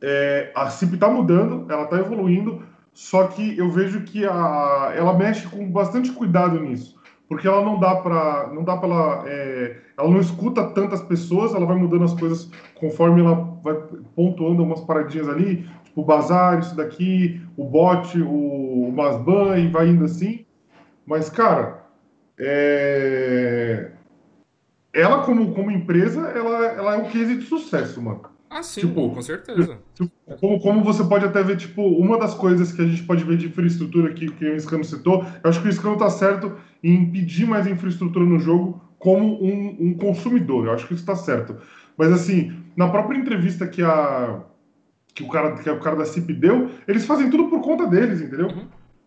é, 0.00 0.52
a 0.54 0.70
CIP 0.70 0.96
tá 0.98 1.08
mudando, 1.08 1.66
ela 1.68 1.86
tá 1.86 1.98
evoluindo, 1.98 2.62
só 2.92 3.26
que 3.26 3.58
eu 3.58 3.72
vejo 3.72 4.02
que 4.02 4.24
a, 4.24 4.92
ela 4.94 5.18
mexe 5.18 5.48
com 5.48 5.68
bastante 5.68 6.12
cuidado 6.12 6.60
nisso. 6.60 6.96
Porque 7.28 7.48
ela 7.48 7.64
não 7.64 7.78
dá 7.78 7.96
pra. 7.96 8.50
Não 8.52 8.62
dá 8.62 8.76
pra 8.76 8.88
ela. 8.88 9.24
é, 9.28 9.80
ela 9.98 10.08
não 10.08 10.20
escuta 10.20 10.68
tantas 10.70 11.02
pessoas, 11.02 11.52
ela 11.52 11.66
vai 11.66 11.76
mudando 11.76 12.04
as 12.04 12.14
coisas 12.14 12.50
conforme 12.74 13.20
ela 13.20 13.34
vai 13.64 13.74
pontuando 14.14 14.62
umas 14.62 14.80
paradinhas 14.80 15.28
ali, 15.28 15.68
tipo 15.84 16.02
o 16.02 16.04
bazar, 16.04 16.60
isso 16.60 16.76
daqui, 16.76 17.40
o 17.56 17.64
bot, 17.64 18.20
o, 18.20 18.88
o 18.88 18.92
Masban, 18.92 19.58
e 19.58 19.68
vai 19.68 19.88
indo 19.88 20.04
assim. 20.04 20.44
Mas, 21.04 21.28
cara, 21.28 21.84
é, 22.38 23.90
ela 24.92 25.22
como, 25.22 25.54
como 25.54 25.70
empresa, 25.70 26.20
ela, 26.28 26.66
ela 26.66 26.94
é 26.94 26.98
um 26.98 27.08
case 27.08 27.36
de 27.36 27.44
sucesso, 27.46 28.00
mano. 28.02 28.22
Ah, 28.50 28.64
sim, 28.64 28.80
Tipo, 28.80 29.10
com 29.10 29.22
certeza. 29.22 29.78
Como, 30.40 30.58
como 30.58 30.82
você 30.82 31.04
pode 31.04 31.24
até 31.24 31.40
ver, 31.40 31.56
tipo, 31.56 31.82
uma 31.82 32.18
das 32.18 32.34
coisas 32.34 32.72
que 32.72 32.82
a 32.82 32.86
gente 32.86 33.04
pode 33.04 33.22
ver 33.22 33.36
de 33.36 33.46
infraestrutura 33.46 34.10
aqui, 34.10 34.28
que 34.28 34.44
o 34.44 34.58
Scano 34.58 34.82
citou, 34.82 35.24
eu 35.42 35.48
acho 35.48 35.62
que 35.62 35.68
o 35.68 35.72
Scano 35.72 35.96
tá 35.96 36.10
certo 36.10 36.56
em 36.82 37.08
pedir 37.12 37.46
mais 37.46 37.68
infraestrutura 37.68 38.24
no 38.24 38.40
jogo 38.40 38.82
como 38.98 39.40
um, 39.40 39.76
um 39.80 39.94
consumidor. 39.94 40.66
Eu 40.66 40.72
acho 40.72 40.88
que 40.88 40.94
isso 40.94 41.06
tá 41.06 41.14
certo. 41.14 41.56
Mas, 41.96 42.12
assim, 42.12 42.52
na 42.76 42.88
própria 42.88 43.16
entrevista 43.16 43.68
que, 43.68 43.82
a, 43.82 44.40
que, 45.14 45.22
o, 45.22 45.28
cara, 45.28 45.52
que 45.52 45.70
o 45.70 45.78
cara 45.78 45.94
da 45.94 46.04
CIP 46.04 46.32
deu, 46.32 46.70
eles 46.88 47.06
fazem 47.06 47.30
tudo 47.30 47.48
por 47.48 47.60
conta 47.60 47.86
deles, 47.86 48.20
entendeu? 48.20 48.48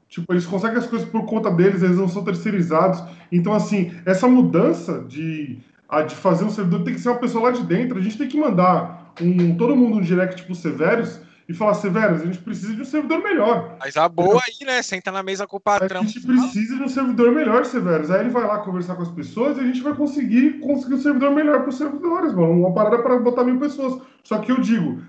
Tipo, 0.07 0.31
eles 0.31 0.45
conseguem 0.45 0.77
as 0.77 0.87
coisas 0.87 1.09
por 1.09 1.25
conta 1.25 1.51
deles, 1.51 1.81
eles 1.81 1.97
não 1.97 2.07
são 2.07 2.23
terceirizados. 2.23 3.03
Então, 3.31 3.51
assim, 3.51 3.91
essa 4.05 4.27
mudança 4.27 5.03
de, 5.07 5.59
a, 5.87 6.01
de 6.01 6.15
fazer 6.15 6.43
um 6.45 6.49
servidor 6.49 6.83
tem 6.83 6.93
que 6.93 6.99
ser 6.99 7.09
uma 7.09 7.19
pessoa 7.19 7.45
lá 7.45 7.51
de 7.51 7.63
dentro. 7.63 7.97
A 7.97 8.01
gente 8.01 8.17
tem 8.17 8.27
que 8.27 8.39
mandar 8.39 9.13
um, 9.21 9.55
todo 9.55 9.75
mundo 9.75 9.97
um 9.97 10.01
direct 10.01 10.35
tipo 10.37 10.55
Severus 10.55 11.19
e 11.47 11.53
falar, 11.53 11.73
Severus, 11.73 12.21
a 12.21 12.25
gente 12.25 12.37
precisa 12.39 12.73
de 12.73 12.81
um 12.81 12.85
servidor 12.85 13.21
melhor. 13.21 13.75
Mas 13.79 13.97
a 13.97 14.07
boa 14.07 14.41
aí, 14.41 14.65
né? 14.65 14.81
Senta 14.81 15.11
na 15.11 15.21
mesa 15.21 15.45
com 15.45 15.57
o 15.57 15.59
patrão. 15.59 16.01
A 16.01 16.03
gente 16.03 16.21
precisa 16.21 16.77
de 16.77 16.83
um 16.83 16.87
servidor 16.87 17.31
melhor, 17.31 17.65
Severus. 17.65 18.09
Aí 18.09 18.21
ele 18.21 18.29
vai 18.29 18.43
lá 18.43 18.59
conversar 18.59 18.95
com 18.95 19.01
as 19.01 19.11
pessoas 19.11 19.57
e 19.57 19.61
a 19.61 19.63
gente 19.63 19.81
vai 19.81 19.93
conseguir 19.93 20.59
conseguir 20.59 20.95
um 20.95 21.01
servidor 21.01 21.31
melhor 21.31 21.61
para 21.61 21.69
os 21.69 21.77
servidores, 21.77 22.33
mano. 22.33 22.53
Uma 22.53 22.73
parada 22.73 23.03
para 23.03 23.19
botar 23.19 23.43
mil 23.43 23.59
pessoas. 23.59 24.01
Só 24.23 24.37
que 24.37 24.51
eu 24.51 24.61
digo, 24.61 25.01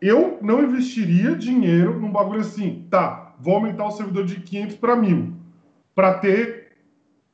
eu 0.00 0.38
não 0.40 0.62
investiria 0.64 1.36
dinheiro 1.36 2.00
num 2.00 2.10
bagulho 2.10 2.40
assim, 2.40 2.86
tá, 2.90 3.34
vou 3.38 3.56
aumentar 3.56 3.86
o 3.86 3.90
servidor 3.90 4.24
de 4.24 4.40
500 4.40 4.76
para 4.76 4.96
mil, 4.96 5.34
para 5.94 6.14
ter 6.14 6.72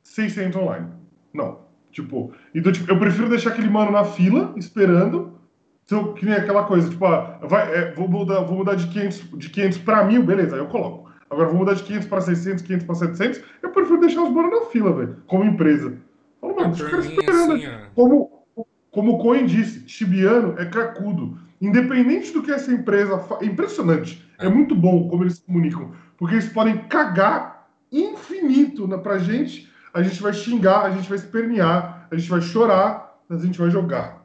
600 0.03 0.61
online. 0.61 0.87
Não. 1.33 1.68
Tipo, 1.91 2.31
então, 2.53 2.71
tipo, 2.71 2.89
eu 2.91 2.99
prefiro 2.99 3.29
deixar 3.29 3.51
aquele 3.51 3.69
mano 3.69 3.91
na 3.91 4.03
fila, 4.03 4.53
esperando, 4.55 5.39
se 5.85 5.95
eu, 5.95 6.13
que 6.13 6.25
nem 6.25 6.35
aquela 6.35 6.63
coisa, 6.63 6.89
tipo, 6.89 7.05
ah, 7.05 7.39
vai, 7.43 7.73
é, 7.73 7.93
vou, 7.93 8.07
mudar, 8.07 8.41
vou 8.41 8.57
mudar 8.57 8.75
de 8.75 8.87
500, 8.87 9.39
de 9.39 9.49
500 9.49 9.77
para 9.79 10.03
mil, 10.03 10.23
beleza, 10.23 10.55
aí 10.55 10.61
eu 10.61 10.67
coloco. 10.67 11.09
Agora 11.29 11.49
vou 11.49 11.57
mudar 11.57 11.73
de 11.73 11.83
500 11.83 12.07
para 12.07 12.21
600, 12.21 12.63
500 12.63 12.85
para 12.85 12.95
700, 12.95 13.41
eu 13.61 13.69
prefiro 13.71 13.99
deixar 13.99 14.23
os 14.23 14.31
manos 14.31 14.51
na 14.51 14.65
fila, 14.67 14.93
velho, 14.93 15.17
como 15.27 15.43
empresa. 15.43 15.97
Fala, 16.39 16.53
mano, 16.55 16.75
deixa 16.75 16.99
esperando. 16.99 17.53
assim, 17.53 17.67
como, 17.95 18.45
como 18.91 19.13
o 19.13 19.17
Cohen 19.19 19.45
disse, 19.45 19.87
Chibiano 19.87 20.55
é 20.57 20.65
cracudo. 20.65 21.37
Independente 21.61 22.31
do 22.31 22.41
que 22.41 22.51
essa 22.51 22.71
empresa 22.71 23.17
faz, 23.19 23.41
é 23.41 23.45
impressionante. 23.45 24.25
É 24.39 24.47
muito 24.47 24.73
bom 24.73 25.09
como 25.09 25.23
eles 25.23 25.35
se 25.35 25.41
comunicam, 25.43 25.91
porque 26.17 26.35
eles 26.35 26.49
podem 26.49 26.77
cagar 26.87 27.67
infinito 27.91 28.87
na, 28.87 28.97
pra 28.97 29.17
gente, 29.17 29.68
a 29.93 30.01
gente 30.01 30.21
vai 30.21 30.33
xingar, 30.33 30.85
a 30.85 30.91
gente 30.91 31.07
vai 31.07 31.17
espernear, 31.17 32.07
a 32.11 32.15
gente 32.15 32.29
vai 32.29 32.41
chorar, 32.41 33.19
mas 33.27 33.41
a 33.41 33.45
gente 33.45 33.59
vai 33.59 33.69
jogar. 33.69 34.23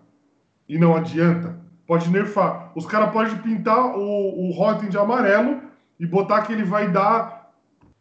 E 0.69 0.79
não 0.79 0.97
adianta. 0.97 1.57
Pode 1.87 2.09
nerfar. 2.11 2.73
Os 2.75 2.87
caras 2.87 3.13
podem 3.13 3.37
pintar 3.39 3.97
o, 3.97 4.49
o 4.49 4.51
Rotten 4.53 4.89
de 4.89 4.97
amarelo 4.97 5.61
e 6.01 6.07
botar 6.07 6.43
que 6.43 6.53
ele 6.53 6.65
vai 6.65 6.91
dar 6.91 7.53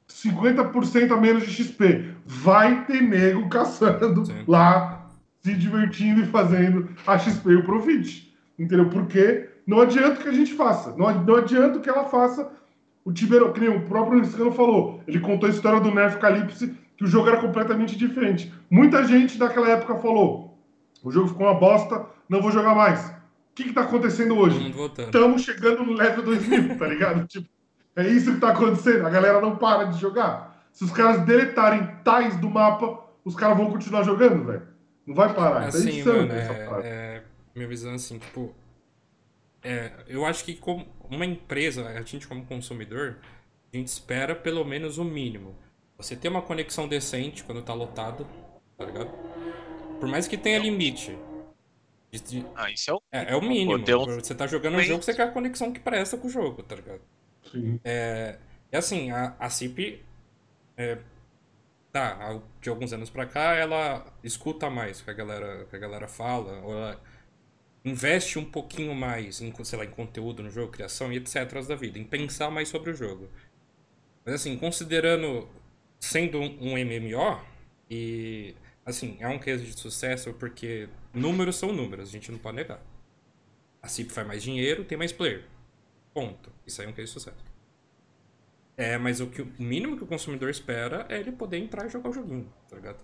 50% 0.09 1.11
a 1.11 1.17
menos 1.17 1.43
de 1.43 1.51
XP. 1.51 2.13
Vai 2.25 2.85
ter 2.85 3.01
nego 3.01 3.49
caçando 3.49 4.23
lá, 4.47 5.07
se 5.41 5.53
divertindo 5.53 6.21
e 6.21 6.25
fazendo 6.25 6.89
a 7.05 7.17
XP 7.17 7.49
e 7.49 7.55
o 7.55 7.63
Profit. 7.63 8.33
Entendeu? 8.57 8.89
Porque 8.89 9.49
não 9.67 9.81
adianta 9.81 10.21
que 10.21 10.29
a 10.29 10.33
gente 10.33 10.53
faça. 10.53 10.95
Não, 10.95 11.13
não 11.23 11.35
adianta 11.35 11.79
que 11.79 11.89
ela 11.89 12.05
faça. 12.05 12.49
O 13.03 13.11
Tibero, 13.11 13.49
o 13.49 13.81
próprio 13.81 14.21
Niscano 14.21 14.51
falou, 14.53 15.01
ele 15.05 15.19
contou 15.19 15.47
a 15.47 15.51
história 15.51 15.81
do 15.81 15.93
Nerf 15.93 16.17
Calypso, 16.19 16.73
que 16.97 17.03
o 17.03 17.07
jogo 17.07 17.27
era 17.27 17.37
completamente 17.37 17.97
diferente. 17.97 18.53
Muita 18.69 19.05
gente 19.05 19.37
daquela 19.37 19.69
época 19.69 19.95
falou: 19.95 20.57
o 21.03 21.11
jogo 21.11 21.29
ficou 21.29 21.47
uma 21.47 21.59
bosta, 21.59 22.05
não 22.29 22.41
vou 22.41 22.51
jogar 22.51 22.75
mais. 22.75 23.09
O 23.09 23.55
que, 23.55 23.65
que 23.65 23.73
tá 23.73 23.81
acontecendo 23.81 24.35
hoje? 24.35 24.73
Estamos 24.97 25.43
chegando 25.43 25.83
no 25.83 25.93
level 25.93 26.23
2000, 26.23 26.77
tá 26.77 26.87
ligado? 26.87 27.25
tipo, 27.27 27.47
é 27.95 28.07
isso 28.07 28.33
que 28.33 28.39
tá 28.39 28.49
acontecendo. 28.49 29.05
A 29.05 29.09
galera 29.09 29.39
não 29.39 29.55
para 29.57 29.85
de 29.85 29.99
jogar. 29.99 30.67
Se 30.71 30.83
os 30.83 30.91
caras 30.91 31.23
deletarem 31.23 31.87
tais 32.03 32.35
do 32.37 32.49
mapa, 32.49 32.99
os 33.23 33.35
caras 33.35 33.55
vão 33.57 33.69
continuar 33.69 34.03
jogando, 34.03 34.43
velho. 34.45 34.63
Não 35.05 35.13
vai 35.13 35.33
parar. 35.33 35.65
É 35.65 35.67
Assim, 35.67 35.99
insano 35.99 36.19
mano, 36.19 36.33
essa 36.33 36.53
é, 36.53 36.65
parada. 36.65 36.87
é, 36.87 37.23
minha 37.53 37.67
visão 37.67 37.91
é 37.91 37.95
assim, 37.95 38.17
tipo. 38.17 38.55
É, 39.61 39.91
eu 40.07 40.25
acho 40.25 40.43
que 40.43 40.55
como 40.55 40.87
uma 41.09 41.25
empresa, 41.25 41.87
a 41.87 42.01
gente 42.01 42.27
como 42.27 42.43
consumidor, 42.45 43.17
a 43.71 43.77
gente 43.77 43.87
espera 43.87 44.35
pelo 44.35 44.65
menos 44.65 44.97
o 44.97 45.03
mínimo. 45.03 45.55
Você 45.97 46.15
ter 46.15 46.27
uma 46.27 46.41
conexão 46.41 46.87
decente 46.87 47.43
quando 47.43 47.61
tá 47.61 47.73
lotado, 47.73 48.27
tá 48.77 48.85
ligado? 48.85 49.11
Por 49.99 50.09
mais 50.09 50.27
que 50.27 50.37
tenha 50.37 50.59
limite. 50.59 51.17
De- 52.11 52.19
de- 52.19 52.45
Ah, 52.55 52.69
isso 52.71 52.91
é 52.91 52.93
o, 52.93 53.01
é, 53.11 53.33
é 53.33 53.35
o 53.35 53.41
mínimo. 53.41 53.85
um- 53.85 54.05
Você 54.15 54.35
tá 54.35 54.45
jogando 54.47 54.75
um 54.75 54.83
jogo, 54.83 55.03
você 55.03 55.13
quer 55.13 55.23
a 55.23 55.31
conexão 55.31 55.71
que 55.71 55.79
presta 55.79 56.17
com 56.17 56.27
o 56.27 56.29
jogo, 56.29 56.61
tá 56.63 56.75
ligado? 56.75 57.01
Sim. 57.51 57.79
É, 57.83 58.37
é 58.71 58.77
assim, 58.77 59.11
a, 59.11 59.35
a 59.39 59.49
CIP, 59.49 60.03
é, 60.77 60.97
tá, 61.91 62.41
de 62.61 62.69
alguns 62.69 62.93
anos 62.93 63.09
pra 63.09 63.25
cá, 63.25 63.53
ela 63.55 64.05
escuta 64.23 64.69
mais 64.69 65.01
o 65.01 65.03
que 65.05 65.11
a 65.11 65.13
galera, 65.13 65.65
que 65.65 65.75
a 65.75 65.79
galera 65.79 66.07
fala, 66.07 66.59
ou 66.61 66.73
ela 66.73 67.01
investe 67.85 68.39
um 68.39 68.45
pouquinho 68.45 68.95
mais 68.95 69.41
em, 69.41 69.53
sei 69.63 69.79
lá, 69.79 69.85
em 69.85 69.91
conteúdo 69.91 70.43
no 70.43 70.51
jogo, 70.51 70.71
criação 70.71 71.11
e 71.13 71.17
etc. 71.17 71.67
da 71.67 71.75
vida, 71.75 71.99
em 71.99 72.03
pensar 72.05 72.49
mais 72.51 72.69
sobre 72.69 72.91
o 72.91 72.95
jogo. 72.95 73.29
Mas 74.25 74.35
assim, 74.35 74.57
considerando, 74.57 75.47
sendo 76.03 76.37
um, 76.37 76.73
MMO, 76.77 77.41
e 77.89 78.53
assim, 78.85 79.15
é 79.21 79.27
um 79.29 79.39
case 79.39 79.65
de 79.65 79.79
sucesso 79.79 80.33
porque 80.33 80.89
números 81.13 81.55
são 81.55 81.71
números, 81.71 82.09
a 82.09 82.11
gente 82.11 82.29
não 82.29 82.37
pode 82.37 82.57
negar. 82.57 82.81
A 83.81 83.87
CIP 83.87 84.11
faz 84.11 84.27
mais 84.27 84.43
dinheiro, 84.43 84.83
tem 84.83 84.97
mais 84.97 85.13
player. 85.13 85.45
Ponto. 86.13 86.51
Isso 86.67 86.81
aí 86.81 86.87
é 86.87 86.89
um 86.89 86.93
case 86.93 87.07
de 87.07 87.13
sucesso. 87.13 87.45
É, 88.75 88.97
mas 88.97 89.21
o, 89.21 89.27
que, 89.27 89.43
o 89.43 89.53
mínimo 89.57 89.95
que 89.95 90.03
o 90.03 90.07
consumidor 90.07 90.49
espera 90.49 91.05
é 91.07 91.17
ele 91.19 91.31
poder 91.31 91.57
entrar 91.57 91.85
e 91.85 91.89
jogar 91.89 92.09
o 92.09 92.13
joguinho, 92.13 92.51
tá 92.67 92.75
ligado? 92.75 92.99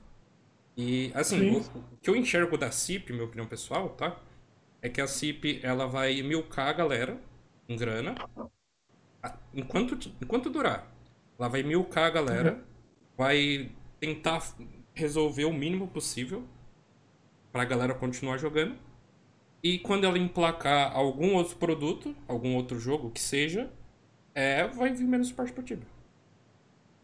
E, 0.75 1.11
assim, 1.15 1.51
o, 1.51 1.59
o 1.59 1.97
que 2.01 2.09
eu 2.09 2.15
enxergo 2.17 2.57
da 2.57 2.69
CIP, 2.69 3.13
minha 3.13 3.25
opinião 3.25 3.47
pessoal, 3.47 3.89
tá? 3.89 4.19
É 4.81 4.89
que 4.89 4.99
a 4.99 5.07
CIP, 5.07 5.61
ela 5.63 5.85
vai 5.87 6.21
milcar 6.21 6.67
a 6.67 6.73
galera 6.73 7.17
em 7.67 7.77
grana 7.77 8.15
enquanto, 9.53 10.11
enquanto 10.21 10.49
durar. 10.49 10.91
Ela 11.37 11.47
vai 11.47 11.63
milcar 11.63 12.07
a 12.07 12.09
galera, 12.09 12.63
vai 13.19 13.69
tentar 13.99 14.41
resolver 14.93 15.43
o 15.43 15.51
mínimo 15.53 15.89
possível 15.89 16.41
pra 17.51 17.65
galera 17.65 17.93
continuar 17.93 18.37
jogando. 18.37 18.77
E 19.61 19.77
quando 19.77 20.05
ela 20.05 20.17
emplacar 20.17 20.95
algum 20.95 21.33
outro 21.35 21.57
produto, 21.57 22.15
algum 22.29 22.55
outro 22.55 22.79
jogo 22.79 23.11
que 23.11 23.19
seja, 23.19 23.69
é, 24.33 24.65
vai 24.67 24.93
vir 24.93 25.03
menos 25.03 25.33
parte 25.33 25.51
pro 25.51 25.61
time. 25.61 25.81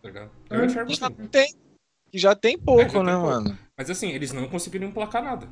Tá 0.02 0.08
ligado? 0.08 0.32
Eu 0.50 0.62
É. 0.62 0.66
enxergo 0.66 0.94
já 0.94 1.08
assim. 1.08 1.28
tem, 1.28 1.54
já 2.14 2.34
tem 2.34 2.58
pouco, 2.58 2.82
É, 2.82 2.86
já 2.86 2.92
tem 2.94 3.04
né, 3.04 3.12
pouco. 3.12 3.28
mano? 3.28 3.60
Mas 3.78 3.90
assim, 3.90 4.10
eles 4.12 4.32
não 4.32 4.48
conseguiram 4.48 4.88
emplacar 4.88 5.22
nada. 5.22 5.50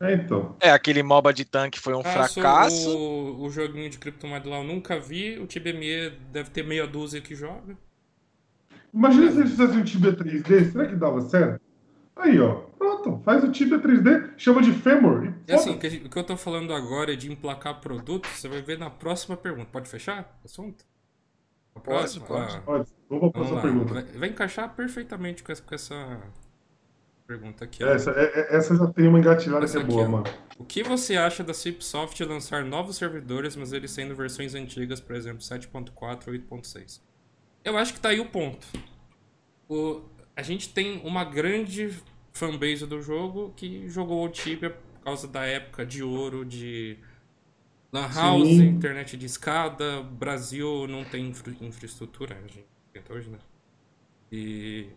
É, 0.00 0.14
então. 0.14 0.56
É, 0.60 0.70
aquele 0.72 1.04
MOBA 1.04 1.32
de 1.32 1.44
tanque 1.44 1.78
foi 1.78 1.94
um 1.94 2.00
Ah, 2.00 2.26
fracasso. 2.26 2.90
O, 2.98 3.42
o 3.44 3.50
joguinho 3.50 3.88
de 3.90 3.98
criptomoeda 3.98 4.48
lá 4.50 4.56
eu 4.56 4.64
nunca 4.64 4.98
vi. 4.98 5.38
O 5.38 5.46
TBME 5.46 6.10
deve 6.32 6.50
ter 6.50 6.64
meia 6.64 6.84
dúzia 6.84 7.20
que 7.20 7.36
joga. 7.36 7.78
Imagina 8.92 9.30
se 9.32 9.38
eles 9.38 9.50
fizessem 9.50 9.78
um 9.80 9.84
Tibia 9.84 10.12
3D, 10.12 10.72
será 10.72 10.86
que 10.86 10.96
dava 10.96 11.20
certo? 11.22 11.60
Aí, 12.16 12.38
ó. 12.40 12.54
Pronto, 12.78 13.20
faz 13.24 13.42
o 13.44 13.50
Tibia 13.52 13.78
3D, 13.78 14.32
chama 14.36 14.60
de 14.62 14.72
Femur. 14.72 15.24
E 15.26 15.52
E 15.52 15.54
assim, 15.54 15.74
o 15.74 15.78
que, 15.78 16.08
que 16.08 16.18
eu 16.18 16.24
tô 16.24 16.36
falando 16.36 16.72
agora 16.74 17.12
é 17.12 17.16
de 17.16 17.30
emplacar 17.30 17.80
produto, 17.80 18.26
você 18.28 18.48
vai 18.48 18.60
ver 18.62 18.78
na 18.78 18.90
próxima 18.90 19.36
pergunta. 19.36 19.68
Pode 19.72 19.88
fechar 19.88 20.38
o 20.42 20.46
assunto? 20.46 20.84
A 21.74 21.80
próxima? 21.80 22.26
pode. 22.26 22.56
Ah, 22.56 22.60
Pode. 22.60 22.88
Vamos 23.08 23.32
próxima 23.32 23.56
lá. 23.56 23.62
pergunta. 23.62 23.94
Vai, 23.94 24.02
vai 24.04 24.28
encaixar 24.28 24.74
perfeitamente 24.74 25.42
com 25.42 25.52
essa, 25.52 25.62
com 25.62 25.74
essa 25.74 26.20
pergunta 27.26 27.64
aqui. 27.64 27.82
Essa, 27.84 28.10
é- 28.10 28.40
é- 28.40 28.56
essa 28.56 28.74
já 28.76 28.86
tem 28.88 29.06
uma 29.06 29.18
engatilhada 29.18 29.60
que 29.60 29.64
Essa 29.66 29.78
é 29.78 29.82
aqui, 29.82 29.90
boa, 29.92 30.04
ó. 30.04 30.08
mano. 30.08 30.24
O 30.58 30.64
que 30.64 30.82
você 30.82 31.16
acha 31.16 31.42
da 31.44 31.54
Cipsoft 31.54 32.20
lançar 32.24 32.64
novos 32.64 32.96
servidores, 32.96 33.54
mas 33.56 33.72
eles 33.72 33.90
sendo 33.92 34.14
versões 34.16 34.54
antigas, 34.54 35.00
por 35.00 35.14
exemplo, 35.14 35.40
7.4 35.40 36.28
ou 36.28 36.32
8.6? 36.34 37.00
Eu 37.64 37.76
acho 37.76 37.92
que 37.94 38.00
tá 38.00 38.08
aí 38.10 38.20
o 38.20 38.28
ponto. 38.28 38.66
O, 39.68 40.02
a 40.34 40.42
gente 40.42 40.68
tem 40.70 40.98
uma 41.04 41.24
grande 41.24 41.94
fanbase 42.32 42.86
do 42.86 43.00
jogo 43.02 43.52
que 43.56 43.88
jogou 43.88 44.24
o 44.24 44.28
Tibia 44.28 44.70
por 44.70 45.00
causa 45.04 45.28
da 45.28 45.44
época 45.44 45.84
de 45.84 46.02
ouro 46.02 46.44
de 46.44 46.98
Lan 47.92 48.08
House, 48.12 48.48
Sim. 48.48 48.66
internet 48.68 49.16
de 49.16 49.26
escada. 49.26 50.02
Brasil 50.02 50.86
não 50.88 51.04
tem 51.04 51.28
infra- 51.28 51.54
infraestrutura, 51.60 52.36
a 52.36 52.40
gente 52.40 52.64
tem 52.92 53.02
até 53.02 53.12
hoje, 53.12 53.28
né? 53.30 53.38
E. 54.32 54.88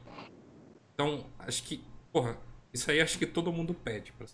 Então, 0.94 1.26
acho 1.40 1.64
que. 1.64 1.84
Porra, 2.12 2.38
isso 2.74 2.90
aí 2.90 3.02
acho 3.02 3.18
que 3.18 3.26
todo 3.26 3.52
mundo 3.52 3.74
pede. 3.74 4.12
Pra... 4.14 4.28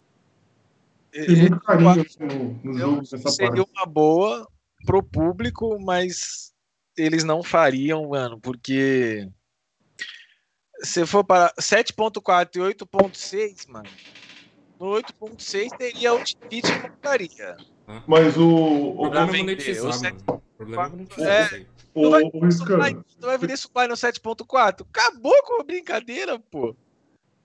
Tem 1.12 1.36
muito 1.38 1.60
carinho 1.62 2.06
no, 2.20 2.72
no 2.72 2.78
jogo 2.78 2.98
nessa 2.98 3.18
Seria 3.32 3.64
parte. 3.64 3.72
uma 3.72 3.86
boa 3.86 4.48
pro 4.86 5.02
público, 5.02 5.80
mas 5.80 6.54
eles 7.00 7.24
não 7.24 7.42
fariam, 7.42 8.10
mano, 8.10 8.40
porque 8.40 9.28
se 10.84 11.06
for 11.06 11.24
para 11.24 11.54
7.4 11.60 12.56
e 12.56 12.60
8.6, 12.60 13.68
mano, 13.70 13.90
no 14.80 14.88
8.6 14.88 15.78
teria 15.78 16.14
o 16.14 16.18
Ultimate 16.18 16.62
que 16.62 16.88
montaria. 16.90 17.58
Mas 18.08 18.38
o. 18.38 18.48
O 18.48 18.92
O, 19.08 19.10
problema 19.10 19.28
é 19.30 19.32
vender, 19.32 19.42
monetizar, 19.44 19.92
o 19.98 20.04
mano. 20.04 20.18
O 20.28 20.58
problema 20.58 20.86
é 20.86 20.90
monetizar. 20.90 21.54
É. 21.54 21.66
o, 21.94 22.02
Não 22.04 22.12
vai, 22.12 22.24
o 22.24 22.46
Riscano, 22.46 22.84
supply, 22.84 22.94
não 23.20 23.28
vai 23.30 23.38
vender 23.38 23.58
supply 23.58 23.88
no 23.88 23.94
7.4? 23.96 24.86
Acabou 24.94 25.44
com 25.44 25.62
a 25.62 25.64
brincadeira, 25.64 26.40
pô. 26.40 26.76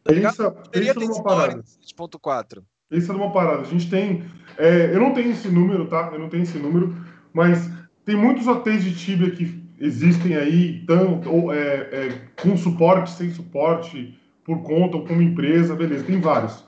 Tá 0.05 0.12
pensa, 0.12 0.51
Teria 0.70 0.94
pensa 0.94 1.01
ter 1.01 1.06
numa 1.09 1.22
parada. 1.24 1.56
no 1.56 1.62
7.4. 1.62 2.62
Pensa 2.90 3.12
numa 3.14 3.32
parada. 3.32 3.62
A 3.62 3.64
gente 3.64 3.89
tem. 3.89 4.22
é, 4.59 4.94
eu 4.94 5.01
não 5.01 5.14
tenho 5.14 5.31
esse 5.32 5.48
número, 5.48 5.89
tá? 5.89 6.10
Eu 6.12 6.18
não 6.18 6.28
tenho 6.28 6.43
esse 6.43 6.59
número, 6.59 6.94
mas 7.32 7.59
tem 8.05 8.16
muitos 8.16 8.47
hotéis 8.47 8.85
de 8.85 8.94
Tibia 8.94 9.31
que 9.31 9.62
existem 9.81 10.36
aí, 10.36 10.85
tanto, 10.86 11.31
ou, 11.31 11.52
é, 11.52 11.59
é, 11.90 12.12
com 12.43 12.56
suporte, 12.56 13.10
sem 13.10 13.31
suporte, 13.31 14.18
por 14.44 14.62
conta 14.62 14.97
ou 14.98 15.05
como 15.06 15.22
empresa, 15.22 15.74
beleza, 15.74 16.05
tem 16.05 16.20
vários. 16.20 16.64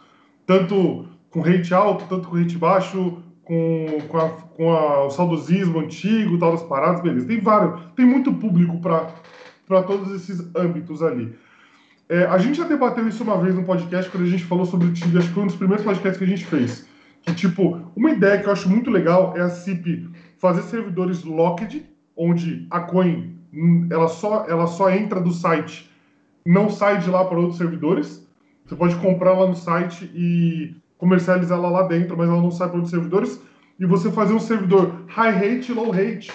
Tanto 0.46 1.06
com 1.30 1.40
rate 1.40 1.74
alto, 1.74 2.04
tanto 2.08 2.28
com 2.28 2.36
rate 2.36 2.56
baixo, 2.56 3.22
com, 3.44 3.86
com, 4.08 4.16
a- 4.18 4.28
com 4.30 4.70
a- 4.72 5.04
o 5.06 5.10
saudosismo 5.10 5.80
antigo, 5.80 6.38
tal 6.38 6.52
das 6.52 6.62
paradas, 6.62 7.02
beleza. 7.02 7.26
Tem 7.26 7.38
vários, 7.40 7.80
tem 7.94 8.06
muito 8.06 8.32
público 8.32 8.80
para 8.80 9.82
todos 9.82 10.10
esses 10.14 10.40
âmbitos 10.56 11.02
ali. 11.02 11.34
É, 12.08 12.24
a 12.24 12.38
gente 12.38 12.56
já 12.58 12.64
debateu 12.64 13.06
isso 13.06 13.22
uma 13.24 13.36
vez 13.36 13.54
no 13.54 13.64
podcast, 13.64 14.10
quando 14.10 14.24
a 14.24 14.28
gente 14.28 14.44
falou 14.44 14.64
sobre 14.64 14.90
Tibia, 14.92 15.18
acho 15.18 15.28
que 15.28 15.34
foi 15.34 15.42
um 15.42 15.46
dos 15.48 15.56
primeiros 15.56 15.84
podcasts 15.84 16.18
que 16.18 16.24
a 16.24 16.28
gente 16.28 16.44
fez. 16.46 16.86
Que, 17.22 17.34
tipo, 17.34 17.80
uma 17.96 18.10
ideia 18.12 18.38
que 18.40 18.46
eu 18.46 18.52
acho 18.52 18.68
muito 18.68 18.90
legal 18.90 19.34
é 19.36 19.40
a 19.42 19.48
CIP 19.50 20.08
fazer 20.38 20.62
servidores 20.62 21.24
locked, 21.24 21.84
onde 22.16 22.66
a 22.70 22.80
coin 22.80 23.36
hum, 23.52 23.88
ela 23.90 24.08
só, 24.08 24.46
ela 24.48 24.66
só 24.66 24.90
entra 24.90 25.20
do 25.20 25.32
site, 25.32 25.90
não 26.44 26.70
sai 26.70 26.98
de 26.98 27.10
lá 27.10 27.24
para 27.24 27.38
outros 27.38 27.58
servidores. 27.58 28.26
Você 28.64 28.74
pode 28.74 28.96
comprar 28.96 29.32
lá 29.32 29.46
no 29.46 29.54
site 29.54 30.10
e 30.14 30.74
comercializar 30.98 31.58
ela 31.58 31.70
lá 31.70 31.82
dentro, 31.84 32.16
mas 32.16 32.28
ela 32.28 32.40
não 32.40 32.50
sai 32.50 32.68
para 32.68 32.76
outros 32.76 32.90
servidores. 32.90 33.40
E 33.78 33.84
você 33.84 34.10
fazer 34.10 34.32
um 34.32 34.40
servidor 34.40 35.04
high 35.08 35.30
rate 35.32 35.70
e 35.70 35.74
low 35.74 35.90
rate. 35.90 36.32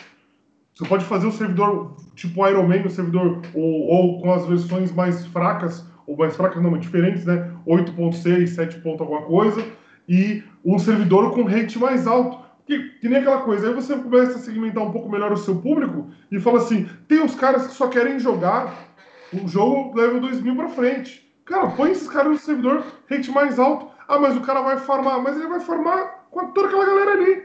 Você 0.74 0.86
pode 0.86 1.06
fazer 1.06 1.28
um 1.28 1.32
servidor 1.32 1.96
tipo 2.16 2.48
Iron 2.48 2.68
Man, 2.68 2.86
um 2.86 2.90
servidor 2.90 3.42
ou, 3.54 3.88
ou 3.88 4.22
com 4.22 4.32
as 4.34 4.46
versões 4.46 4.92
mais 4.94 5.26
fracas, 5.28 5.86
ou 6.08 6.16
mais 6.16 6.36
fracas 6.36 6.62
não, 6.62 6.78
diferentes, 6.78 7.26
né? 7.26 7.52
8.6, 7.68 8.48
7. 8.48 8.80
ponto 8.80 9.04
alguma 9.04 9.22
coisa, 9.24 9.66
e 10.08 10.44
um 10.64 10.78
servidor 10.80 11.32
com 11.32 11.44
rate 11.44 11.78
mais 11.78 12.08
alto. 12.08 12.40
Que, 12.72 12.88
que 13.02 13.10
nem 13.10 13.18
aquela 13.20 13.42
coisa, 13.42 13.68
aí 13.68 13.74
você 13.74 13.98
começa 13.98 14.38
a 14.38 14.42
segmentar 14.42 14.82
um 14.82 14.94
pouco 14.94 15.10
melhor 15.10 15.34
o 15.34 15.36
seu 15.36 15.56
público 15.56 16.10
e 16.32 16.40
fala 16.40 16.60
assim: 16.60 16.88
tem 17.06 17.20
uns 17.22 17.36
caras 17.36 17.68
que 17.68 17.74
só 17.74 17.90
querem 17.90 18.18
jogar 18.18 18.96
o 19.34 19.46
jogo 19.46 19.94
level 20.00 20.22
2000 20.22 20.56
pra 20.56 20.70
frente. 20.70 21.30
Cara, 21.44 21.68
põe 21.72 21.92
esses 21.92 22.08
caras 22.08 22.32
no 22.32 22.38
servidor 22.38 22.86
rate 23.10 23.30
mais 23.30 23.60
alto. 23.60 23.88
Ah, 24.08 24.18
mas 24.18 24.38
o 24.38 24.40
cara 24.40 24.62
vai 24.62 24.78
farmar, 24.78 25.22
mas 25.22 25.36
ele 25.36 25.50
vai 25.50 25.60
farmar 25.60 26.28
com 26.32 26.48
toda 26.54 26.68
aquela 26.70 26.86
galera 26.86 27.12
ali. 27.12 27.44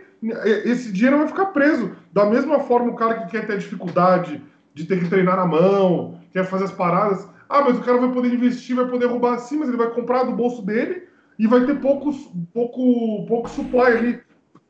Esse 0.65 0.93
dinheiro 0.93 1.19
vai 1.19 1.27
ficar 1.27 1.47
preso. 1.47 1.97
Da 2.13 2.25
mesma 2.27 2.61
forma, 2.61 2.93
o 2.93 2.95
cara 2.95 3.15
que 3.15 3.33
quer 3.33 3.49
ter 3.49 3.59
dificuldade 3.59 4.41
de 4.75 4.85
ter 4.85 5.01
que 5.01 5.09
treinar 5.09 5.39
na 5.39 5.47
mão, 5.47 6.21
quer 6.33 6.45
fazer 6.45 6.67
as 6.67 6.73
paradas. 6.73 7.29
Ah, 7.49 7.63
mas 7.63 7.77
o 7.77 7.83
cara 7.83 7.99
vai 7.99 8.13
poder 8.13 8.33
investir, 8.33 8.77
vai 8.77 8.87
poder 8.87 9.07
roubar 9.07 9.35
assim, 9.35 9.59
mas 9.59 9.67
ele 9.67 9.77
vai 9.77 9.91
comprar 9.91 10.23
do 10.23 10.37
bolso 10.37 10.63
dele 10.65 11.09
e 11.37 11.49
vai 11.49 11.67
ter 11.67 11.81
poucos, 11.81 12.31
pouco, 12.55 13.27
pouco 13.27 13.51
supply 13.51 13.87
ali. 13.87 14.26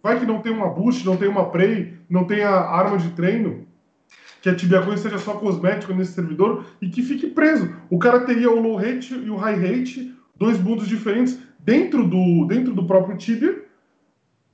Vai 0.07 0.21
que 0.21 0.25
não 0.25 0.41
tem 0.41 0.53
uma 0.53 0.69
boost, 0.69 1.05
não 1.05 1.17
tem 1.17 1.27
uma 1.27 1.47
prey, 1.47 1.99
não 2.09 2.23
tem 2.23 2.45
a 2.45 2.55
arma 2.55 2.97
de 2.97 3.11
treino, 3.11 3.67
que 4.41 4.49
a 4.49 4.55
Tibia 4.55 4.81
Coin 4.81 4.97
seja 4.97 5.19
só 5.19 5.33
cosmético 5.33 5.93
nesse 5.93 6.13
servidor 6.13 6.65
e 6.81 6.89
que 6.89 7.03
fique 7.03 7.27
preso. 7.27 7.75
O 7.91 7.99
cara 7.99 8.21
teria 8.21 8.49
o 8.49 8.61
low 8.61 8.77
rate 8.77 9.13
e 9.13 9.29
o 9.29 9.35
high 9.35 9.59
rate, 9.59 10.15
dois 10.37 10.63
mundos 10.63 10.87
diferentes 10.87 11.41
dentro 11.59 12.07
do, 12.07 12.47
dentro 12.47 12.73
do 12.73 12.87
próprio 12.87 13.17
Tibia, 13.17 13.65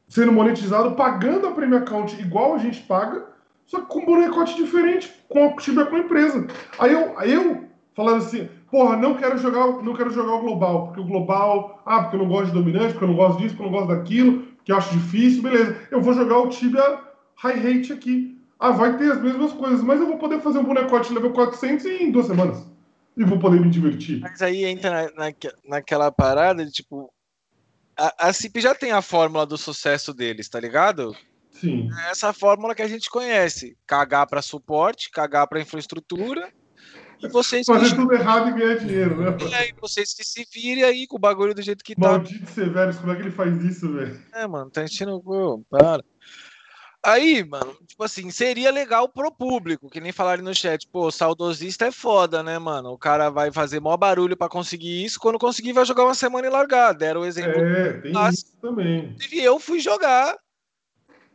sendo 0.08 0.32
monetizado, 0.32 0.92
pagando 0.92 1.46
a 1.46 1.52
Premium 1.52 1.80
Account 1.80 2.18
igual 2.18 2.54
a 2.54 2.58
gente 2.58 2.80
paga, 2.84 3.26
só 3.66 3.82
que 3.82 3.88
com 3.88 3.98
um 3.98 4.06
bonecote 4.06 4.56
diferente, 4.56 5.12
com 5.28 5.48
a 5.48 5.56
Tibia 5.56 5.84
com 5.84 5.96
a 5.96 5.98
empresa. 5.98 6.46
Aí 6.78 6.94
eu, 6.94 7.18
aí 7.18 7.30
eu 7.30 7.64
falando 7.94 8.24
assim, 8.24 8.48
porra, 8.70 8.96
não 8.96 9.16
quero 9.16 9.36
jogar, 9.36 9.66
não 9.82 9.92
quero 9.92 10.08
jogar 10.08 10.32
o 10.32 10.40
global, 10.40 10.86
porque 10.86 11.00
o 11.02 11.06
global, 11.06 11.82
ah, 11.84 12.04
porque 12.04 12.16
eu 12.16 12.20
não 12.20 12.28
gosto 12.28 12.46
de 12.46 12.52
dominante, 12.52 12.92
porque 12.92 13.04
eu 13.04 13.08
não 13.08 13.16
gosto 13.16 13.38
disso, 13.38 13.54
porque 13.54 13.68
eu 13.68 13.70
não 13.70 13.78
gosto 13.78 13.94
daquilo, 13.94 14.51
que 14.64 14.72
eu 14.72 14.76
acho 14.76 14.92
difícil, 14.96 15.42
beleza. 15.42 15.88
Eu 15.90 16.00
vou 16.00 16.14
jogar 16.14 16.38
o 16.38 16.48
Tibia 16.48 17.00
high 17.36 17.58
rate 17.58 17.92
aqui. 17.92 18.38
Ah, 18.58 18.70
vai 18.70 18.96
ter 18.96 19.10
as 19.10 19.20
mesmas 19.20 19.52
coisas, 19.52 19.82
mas 19.82 20.00
eu 20.00 20.06
vou 20.06 20.18
poder 20.18 20.40
fazer 20.40 20.58
um 20.58 20.64
bonecote 20.64 21.12
level 21.12 21.32
400 21.32 21.84
em 21.86 22.10
duas 22.12 22.26
semanas. 22.26 22.64
E 23.16 23.24
vou 23.24 23.38
poder 23.38 23.60
me 23.60 23.68
divertir. 23.68 24.20
Mas 24.20 24.40
aí 24.40 24.64
entra 24.64 24.90
na, 24.90 25.24
naque- 25.26 25.52
naquela 25.68 26.10
parada 26.12 26.64
de 26.64 26.70
tipo. 26.70 27.12
A, 27.98 28.28
a 28.28 28.32
CIP 28.32 28.60
já 28.60 28.74
tem 28.74 28.92
a 28.92 29.02
fórmula 29.02 29.44
do 29.44 29.58
sucesso 29.58 30.14
deles, 30.14 30.48
tá 30.48 30.58
ligado? 30.58 31.14
Sim. 31.50 31.90
É 32.06 32.10
essa 32.12 32.32
fórmula 32.32 32.74
que 32.74 32.80
a 32.82 32.88
gente 32.88 33.10
conhece. 33.10 33.76
Cagar 33.86 34.26
pra 34.26 34.40
suporte, 34.40 35.10
cagar 35.10 35.46
pra 35.46 35.60
infraestrutura. 35.60 36.50
E 37.22 37.28
vocês 37.28 37.66
Fazer 37.66 37.90
que, 37.90 37.94
tudo 37.94 38.12
errado 38.12 38.48
e 38.48 38.52
ganhar 38.60 38.78
dinheiro, 38.78 39.16
né? 39.16 39.36
e 39.48 39.54
aí, 39.54 39.72
vocês 39.80 40.12
que 40.12 40.24
se 40.24 40.46
virem 40.52 40.82
aí 40.82 41.06
com 41.06 41.16
o 41.16 41.20
bagulho 41.20 41.54
do 41.54 41.62
jeito 41.62 41.84
que 41.84 41.94
tá. 41.94 42.08
Maldito 42.08 42.50
Severus, 42.50 42.96
como 42.96 43.12
é 43.12 43.16
que 43.16 43.22
ele 43.22 43.30
faz 43.30 43.62
isso, 43.62 43.92
velho? 43.92 44.20
É, 44.34 44.46
mano, 44.46 44.70
tá 44.70 44.82
enchendo 44.82 45.14
o 45.14 45.22
cu, 45.22 45.64
para. 45.70 46.02
Aí, 47.04 47.44
mano, 47.44 47.76
tipo 47.84 48.04
assim, 48.04 48.30
seria 48.30 48.70
legal 48.70 49.08
pro 49.08 49.32
público, 49.32 49.90
que 49.90 50.00
nem 50.00 50.12
falaram 50.12 50.44
no 50.44 50.54
chat, 50.54 50.86
pô, 50.86 51.10
saudosista 51.10 51.86
é 51.86 51.90
foda, 51.90 52.44
né, 52.44 52.60
mano? 52.60 52.90
O 52.90 52.98
cara 52.98 53.28
vai 53.28 53.50
fazer 53.50 53.80
maior 53.80 53.96
barulho 53.96 54.36
pra 54.36 54.48
conseguir 54.48 55.04
isso, 55.04 55.18
quando 55.18 55.36
conseguir 55.36 55.72
vai 55.72 55.84
jogar 55.84 56.04
uma 56.04 56.14
semana 56.14 56.46
e 56.46 56.50
largar. 56.50 56.92
Deram 56.92 57.22
o 57.22 57.24
exemplo. 57.24 57.60
É, 57.60 57.92
tem 57.94 58.12
isso 58.28 58.56
também. 58.60 59.16
E 59.32 59.40
eu 59.40 59.58
fui 59.58 59.80
jogar. 59.80 60.36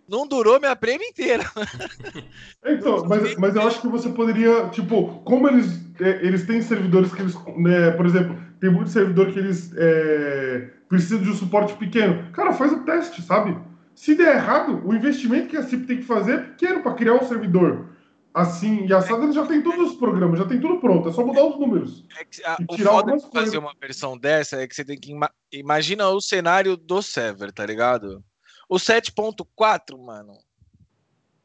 Não 0.10 0.28
durou 0.28 0.60
minha 0.60 0.76
prêmio 0.76 1.08
inteira. 1.08 1.44
Então, 2.66 3.06
mas, 3.08 3.36
mas 3.38 3.56
eu 3.56 3.62
acho 3.62 3.82
que 3.82 3.88
você 3.88 4.10
poderia, 4.10 4.68
tipo, 4.70 5.20
como 5.24 5.48
eles, 5.48 5.80
é, 6.02 6.26
eles 6.26 6.46
têm 6.46 6.62
servidores 6.62 7.14
que 7.14 7.22
eles, 7.22 7.34
né, 7.56 7.92
por 7.92 8.06
exemplo, 8.06 8.38
tem 8.60 8.70
muito 8.70 8.90
servidor 8.90 9.32
que 9.32 9.40
eles 9.40 9.72
é, 9.78 10.70
precisam 10.90 11.22
de 11.22 11.30
um 11.30 11.36
suporte 11.36 11.74
pequeno. 11.76 12.30
Cara, 12.34 12.52
faz 12.54 12.74
o 12.74 12.84
teste, 12.84 13.22
sabe? 13.22 13.58
Se 13.96 14.16
der 14.16 14.36
errado, 14.36 14.82
o 14.86 14.94
investimento 14.94 15.48
que 15.48 15.58
a 15.58 15.64
CIP 15.64 15.86
tem 15.88 15.98
que 15.98 16.04
fazer 16.04 16.34
é 16.34 16.38
pequeno 16.40 16.84
para 16.84 16.94
criar 16.94 17.14
um 17.14 17.26
servidor. 17.28 17.86
Assim, 18.34 18.86
e 18.86 18.94
a 18.94 19.02
SAD 19.02 19.24
eles 19.24 19.36
já 19.36 19.46
tem 19.48 19.64
todos 19.64 19.92
os 19.94 19.98
programas, 19.98 20.38
já 20.38 20.46
tem 20.46 20.60
tudo 20.60 20.80
pronto, 20.80 21.10
é 21.10 21.12
só 21.12 21.26
mudar 21.26 21.44
os 21.44 21.58
números. 21.60 22.06
É 22.20 22.24
que, 22.24 22.44
a, 22.44 22.56
o 22.70 22.76
tirar 22.76 22.92
foda 22.92 23.14
de 23.16 23.22
fazer 23.24 23.32
coisas. 23.32 23.56
uma 23.56 23.74
versão 23.82 24.16
dessa 24.18 24.62
é 24.62 24.68
que 24.68 24.76
você 24.76 24.86
tem 24.86 25.00
que. 25.00 25.12
ima- 25.12 25.32
Imagina 25.52 26.08
o 26.10 26.22
cenário 26.22 26.78
do 26.78 27.02
server, 27.02 27.52
tá 27.52 27.66
ligado? 27.66 28.24
O 28.70 28.76
7.4, 28.76 29.98
mano. 29.98 30.38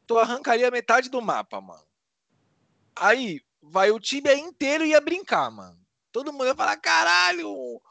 Tu 0.05 0.17
arrancaria 0.17 0.69
metade 0.69 1.09
do 1.09 1.21
mapa, 1.21 1.61
mano. 1.61 1.85
Aí, 2.95 3.41
vai 3.61 3.91
o 3.91 3.99
time 3.99 4.33
inteiro 4.35 4.85
ia 4.85 4.99
brincar, 4.99 5.49
mano. 5.49 5.79
Todo 6.11 6.31
mundo 6.31 6.45
ia 6.45 6.55
falar, 6.55 6.77
caralho, 6.77 7.49
o, 7.49 7.81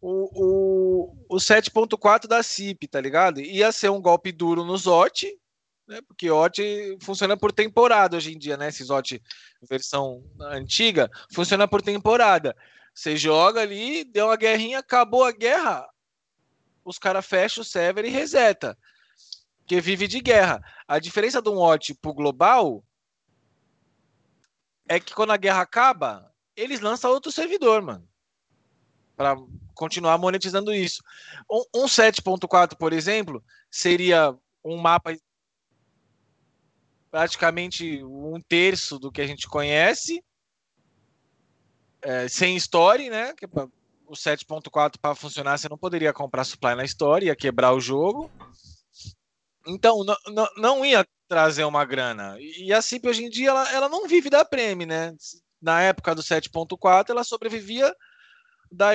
o, 0.00 1.16
o 1.28 1.36
7.4 1.36 2.26
da 2.26 2.42
CIP, 2.42 2.88
tá 2.88 3.00
ligado? 3.00 3.40
Ia 3.40 3.70
ser 3.70 3.90
um 3.90 4.00
golpe 4.00 4.32
duro 4.32 4.64
no 4.64 4.76
ZOT, 4.76 5.38
né? 5.86 6.00
Porque 6.06 6.30
OT 6.30 6.98
funciona 7.00 7.36
por 7.36 7.52
temporada 7.52 8.16
hoje 8.16 8.34
em 8.34 8.38
dia, 8.38 8.56
né? 8.56 8.68
Esse 8.68 8.84
ZOT 8.84 9.22
versão 9.68 10.24
antiga 10.40 11.10
funciona 11.32 11.68
por 11.68 11.80
temporada. 11.82 12.56
Você 12.94 13.16
joga 13.16 13.60
ali, 13.60 14.04
deu 14.04 14.26
uma 14.26 14.36
guerrinha, 14.36 14.80
acabou 14.80 15.24
a 15.24 15.32
guerra, 15.32 15.88
os 16.84 16.98
caras 16.98 17.26
fecham 17.26 17.62
o 17.62 17.64
server 17.64 18.04
e 18.04 18.10
reseta. 18.10 18.76
Porque 19.58 19.80
vive 19.80 20.08
de 20.08 20.20
guerra. 20.20 20.62
A 20.86 20.98
diferença 20.98 21.40
de 21.40 21.48
um 21.48 21.58
OT 21.58 21.94
pro 21.94 22.12
global 22.12 22.84
é 24.88 24.98
que 24.98 25.14
quando 25.14 25.32
a 25.32 25.36
guerra 25.36 25.62
acaba, 25.62 26.32
eles 26.56 26.80
lançam 26.80 27.10
outro 27.10 27.30
servidor, 27.30 27.80
mano. 27.82 28.06
Pra 29.16 29.36
continuar 29.74 30.18
monetizando 30.18 30.72
isso. 30.74 31.02
Um, 31.50 31.82
um 31.82 31.84
7.4, 31.86 32.76
por 32.76 32.92
exemplo, 32.92 33.44
seria 33.70 34.36
um 34.64 34.76
mapa 34.76 35.16
praticamente 37.10 38.02
um 38.02 38.40
terço 38.40 38.98
do 38.98 39.12
que 39.12 39.20
a 39.20 39.26
gente 39.26 39.46
conhece, 39.46 40.24
é, 42.00 42.26
sem 42.26 42.56
story, 42.56 43.10
né? 43.10 43.34
Que 43.34 43.46
pra- 43.46 43.68
o 44.12 44.14
7.4 44.14 44.98
para 45.00 45.14
funcionar 45.14 45.56
você 45.56 45.70
não 45.70 45.78
poderia 45.78 46.12
comprar 46.12 46.44
supply 46.44 46.74
na 46.74 46.84
story, 46.84 47.26
ia 47.26 47.36
quebrar 47.36 47.72
o 47.72 47.80
jogo. 47.80 48.30
Então 49.66 50.04
não, 50.04 50.48
não, 50.58 50.84
ia 50.84 51.06
trazer 51.26 51.64
uma 51.64 51.82
grana. 51.84 52.36
E 52.38 52.72
a 52.74 52.82
CIP 52.82 53.08
hoje 53.08 53.24
em 53.24 53.30
dia 53.30 53.48
ela, 53.48 53.72
ela 53.72 53.88
não 53.88 54.06
vive 54.06 54.28
da 54.28 54.44
Prêmio, 54.44 54.86
né? 54.86 55.14
Na 55.62 55.80
época 55.80 56.14
do 56.14 56.22
7.4 56.22 57.08
ela 57.08 57.24
sobrevivia 57.24 57.94
da 58.70 58.90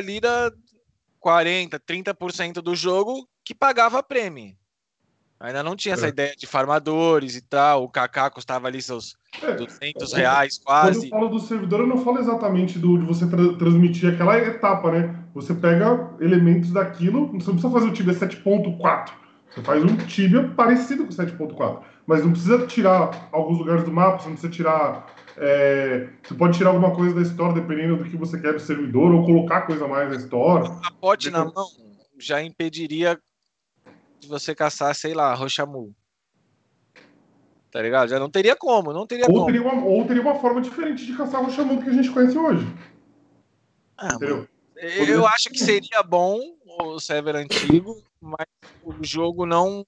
40, 1.20 1.80
30% 1.80 2.62
do 2.62 2.76
jogo 2.76 3.28
que 3.44 3.56
pagava 3.56 3.98
a 3.98 4.04
Prêmio. 4.04 4.56
Ainda 5.40 5.62
não 5.62 5.76
tinha 5.76 5.94
essa 5.94 6.08
É. 6.08 6.10
ideia 6.10 6.34
de 6.36 6.48
farmadores 6.48 7.36
e 7.36 7.42
tal. 7.42 7.84
O 7.84 7.90
Kaká 7.90 8.30
custava 8.30 8.68
ali 8.68 8.82
seus 8.82 9.16
É, 9.42 9.54
200 9.54 10.14
reais 10.14 10.58
Quando 10.58 10.66
quase. 10.66 11.04
eu 11.06 11.10
falo 11.10 11.30
do 11.30 11.40
servidor, 11.40 11.82
eu 11.82 11.88
não 11.88 12.04
falo 12.04 12.18
exatamente 12.20 12.80
do, 12.80 12.98
de 12.98 13.06
você 13.06 13.28
tra- 13.28 13.54
transmitir 13.58 14.12
aquela 14.14 14.38
etapa, 14.40 14.92
né? 14.92 15.16
Você 15.36 15.54
pega 15.54 16.10
elementos 16.20 16.72
daquilo, 16.72 17.28
você 17.28 17.48
não 17.52 17.56
precisa 17.58 17.70
fazer 17.70 17.88
o 17.88 17.94
Tibia 17.94 18.14
7.4. 18.16 19.14
Você 19.54 19.62
faz 19.62 19.84
um 19.84 19.96
Tibia 20.08 20.44
parecido 20.56 21.04
com 21.06 21.12
o 21.12 21.16
7.4. 21.16 21.82
Mas 22.08 22.24
não 22.24 22.32
precisa 22.32 22.66
tirar 22.66 23.30
alguns 23.32 23.60
lugares 23.60 23.84
do 23.84 23.92
mapa, 23.92 24.18
você 24.20 24.30
não 24.30 24.36
precisa 24.36 24.52
tirar. 24.52 25.06
é, 25.38 26.08
você 26.24 26.34
pode 26.34 26.58
tirar 26.58 26.72
alguma 26.72 26.96
coisa 26.96 27.14
da 27.14 27.22
história, 27.22 27.54
dependendo 27.62 27.98
do 27.98 28.06
que 28.06 28.18
você 28.18 28.40
quer 28.40 28.54
do 28.54 28.60
servidor, 28.60 29.12
ou 29.14 29.24
colocar 29.24 29.62
coisa 29.68 29.88
mais 29.88 30.10
na 30.10 30.16
história. 30.16 30.68
A 30.84 30.92
pote 30.92 31.30
na 31.30 31.46
mão 31.46 31.68
já 32.18 32.42
impediria 32.42 33.20
de 34.20 34.28
você 34.28 34.56
caçar, 34.56 34.94
sei 34.96 35.14
lá, 35.14 35.34
roxamu 35.34 35.96
Tá 37.72 37.82
ligado? 37.82 38.10
Já 38.10 38.20
não 38.20 38.30
teria 38.30 38.56
como, 38.56 38.94
não 38.94 39.06
teria 39.06 39.26
ou 39.26 39.34
como. 39.34 39.46
Teria 39.46 39.62
uma, 39.62 39.86
ou 39.86 40.08
teria 40.08 40.22
uma 40.22 40.40
forma 40.40 40.62
diferente 40.62 41.06
de 41.06 41.16
caçar 41.16 41.44
Rochamu 41.44 41.82
que 41.84 41.90
a 41.90 41.94
gente 41.94 42.10
conhece 42.10 42.38
hoje. 42.38 42.66
Ah, 43.98 44.16
Entendeu? 44.16 44.48
Eu 44.76 45.28
acho 45.28 45.50
que 45.50 45.60
seria 45.60 46.02
bom 46.04 46.40
o 46.66 47.00
server 47.00 47.36
antigo, 47.36 48.04
mas 48.22 48.46
o 48.82 48.96
jogo 49.04 49.46
não 49.46 49.86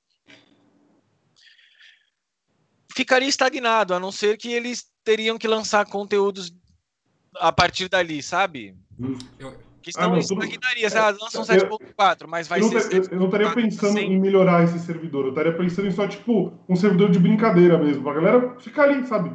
ficaria 2.91 3.29
estagnado, 3.29 3.93
a 3.93 3.99
não 3.99 4.11
ser 4.11 4.37
que 4.37 4.51
eles 4.51 4.91
teriam 5.03 5.37
que 5.37 5.47
lançar 5.47 5.85
conteúdos 5.85 6.51
a 7.35 7.51
partir 7.51 7.87
dali, 7.87 8.21
sabe? 8.21 8.75
Eu, 9.37 9.57
ah, 9.97 10.01
senão 10.03 10.09
não, 10.11 10.17
estagnaria, 10.19 10.89
sei 10.89 10.99
é, 10.99 11.11
lançam 11.11 11.41
eu- 11.41 11.45
7.4, 11.45 12.27
mas 12.27 12.47
vai 12.47 12.59
eu, 12.59 12.69
não, 12.71 12.79
ser. 12.79 12.89
ta- 12.89 12.95
eu, 12.97 13.03
eu 13.11 13.19
não 13.19 13.25
estaria 13.25 13.47
7.4 13.47 13.55
pensando 13.63 13.99
em 13.99 14.19
melhorar 14.19 14.63
esse 14.63 14.79
servidor, 14.79 15.25
eu 15.25 15.29
estaria 15.29 15.53
pensando 15.53 15.87
em 15.87 15.91
só, 15.91 16.07
tipo, 16.07 16.53
um 16.67 16.75
servidor 16.75 17.09
de 17.09 17.19
brincadeira 17.19 17.77
mesmo, 17.77 18.03
pra 18.03 18.13
galera 18.13 18.55
ficar 18.59 18.83
ali, 18.83 19.05
sabe? 19.07 19.31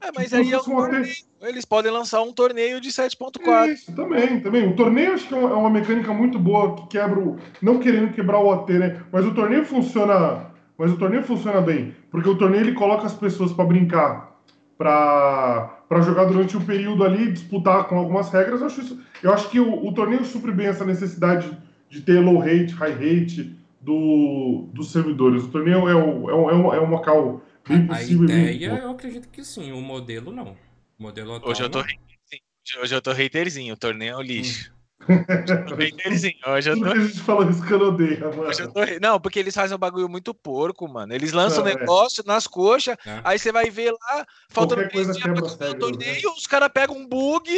É, 0.00 0.10
mas 0.16 0.30
Tipo, 0.30 0.36
aí 0.42 0.52
é 0.52 0.58
um 0.58 0.64
torneio. 0.64 1.14
Eles 1.42 1.64
podem 1.64 1.92
lançar 1.92 2.22
um 2.22 2.32
torneio 2.32 2.80
de 2.80 2.90
7.4. 2.90 3.68
Isso, 3.72 3.92
também, 3.94 4.40
também. 4.40 4.68
O 4.68 4.74
torneio 4.74 5.12
acho 5.14 5.28
que 5.28 5.34
é 5.34 5.36
uma, 5.36 5.50
é 5.50 5.54
uma 5.54 5.70
mecânica 5.70 6.12
muito 6.12 6.38
boa 6.40 6.74
que 6.74 6.88
quebra 6.88 7.20
o. 7.20 7.36
Não 7.60 7.78
querendo 7.78 8.12
quebrar 8.12 8.38
o 8.40 8.48
OT, 8.48 8.72
né? 8.78 9.00
Mas 9.12 9.24
o 9.24 9.32
torneio 9.32 9.64
funciona. 9.64 10.50
Mas 10.76 10.90
o 10.90 10.96
torneio 10.96 11.22
funciona 11.22 11.60
bem. 11.60 11.94
Porque 12.10 12.28
o 12.28 12.36
torneio 12.36 12.62
ele 12.64 12.72
coloca 12.74 13.06
as 13.06 13.14
pessoas 13.14 13.52
pra 13.52 13.64
brincar, 13.64 14.36
pra, 14.76 15.81
pra 15.92 16.00
jogar 16.00 16.24
durante 16.24 16.56
um 16.56 16.64
período 16.64 17.04
ali, 17.04 17.30
disputar 17.30 17.86
com 17.86 17.98
algumas 17.98 18.30
regras. 18.30 18.62
Eu 18.62 18.66
acho, 18.66 18.80
isso, 18.80 19.00
eu 19.22 19.30
acho 19.30 19.50
que 19.50 19.60
o, 19.60 19.86
o 19.86 19.92
torneio 19.92 20.24
supre 20.24 20.50
bem 20.50 20.66
essa 20.66 20.86
necessidade 20.86 21.50
de 21.90 22.00
ter 22.00 22.18
low 22.18 22.38
rate, 22.38 22.72
high 22.72 22.92
rate 22.92 23.54
do, 23.78 24.70
dos 24.72 24.90
servidores. 24.90 25.44
O 25.44 25.48
torneio 25.48 25.86
é, 25.86 25.94
o, 25.94 26.30
é, 26.30 26.34
um, 26.34 26.50
é, 26.50 26.54
um, 26.54 26.74
é 26.74 26.80
um 26.80 26.88
local 26.88 27.42
bem 27.68 27.84
A 27.84 27.88
possível. 27.88 28.24
e 28.24 28.26
bem 28.26 28.56
ideia, 28.56 28.78
eu 28.78 28.90
acredito 28.90 29.28
que 29.28 29.44
sim. 29.44 29.70
O 29.72 29.82
modelo, 29.82 30.32
não. 30.32 30.56
O 30.98 31.02
modelo 31.02 31.34
atual, 31.34 31.50
Hoje 31.50 31.62
eu 31.62 31.68
tô 31.68 31.78
não. 31.80 31.84
haterzinho. 31.84 32.82
Hoje 32.82 32.94
eu 32.94 33.02
tô 33.02 33.10
haterzinho, 33.10 33.74
o 33.74 33.76
torneio 33.76 34.12
é 34.12 34.16
um 34.16 34.22
lixo. 34.22 34.50
Haterzinho. 34.60 34.81
Hoje 35.08 36.70
eu 36.70 36.78
tô. 36.78 36.84
que 36.84 36.88
a 36.98 37.00
gente 37.00 37.20
fala 37.20 37.50
isso 37.50 37.66
que 37.66 37.72
eu 37.72 37.80
odeio, 37.80 38.20
mano. 38.20 38.42
Hoje 38.42 38.62
eu 38.62 38.72
tô... 38.72 38.80
Não, 39.00 39.20
porque 39.20 39.38
eles 39.38 39.54
fazem 39.54 39.74
um 39.76 39.78
bagulho 39.80 40.08
muito 40.08 40.32
porco, 40.32 40.86
mano. 40.88 41.12
Eles 41.12 41.32
lançam 41.32 41.62
o 41.62 41.64
Não, 41.64 41.72
é. 41.72 41.74
negócio 41.76 42.22
nas 42.26 42.46
coxas, 42.46 42.96
É. 43.06 43.20
aí 43.24 43.38
você 43.38 43.50
vai 43.50 43.68
ver 43.70 43.92
lá, 43.92 44.26
três 44.68 44.92
coisa 44.92 45.12
dias 45.12 45.24
pra 45.24 45.34
começar 45.34 45.70
o 45.70 45.74
torneio, 45.78 46.30
os 46.32 46.46
caras 46.46 46.68
pegam 46.72 46.96
um 46.96 47.06
bug, 47.06 47.50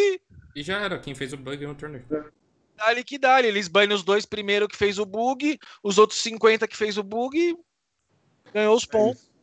E 0.57 0.63
já 0.63 0.81
era. 0.81 0.99
Quem 0.99 1.15
fez 1.15 1.33
o 1.33 1.37
bug 1.37 1.67
no 1.67 1.75
torneio. 1.75 2.05
dali 2.77 3.05
que 3.05 3.19
dali. 3.19 3.49
Eles 3.49 3.69
banham 3.69 3.95
os 3.95 4.03
dois 4.03 4.25
primeiros 4.25 4.69
que 4.69 4.77
fez 4.77 4.99
o 4.99 5.05
bug, 5.05 5.59
os 5.83 5.99
outros 5.99 6.21
50 6.23 6.67
que 6.69 6.77
fez 6.77 6.97
o 6.97 7.03
bug, 7.03 7.57
ganhou 8.53 8.75
os 8.77 8.85
pontos. 8.87 9.23
É 9.23 9.34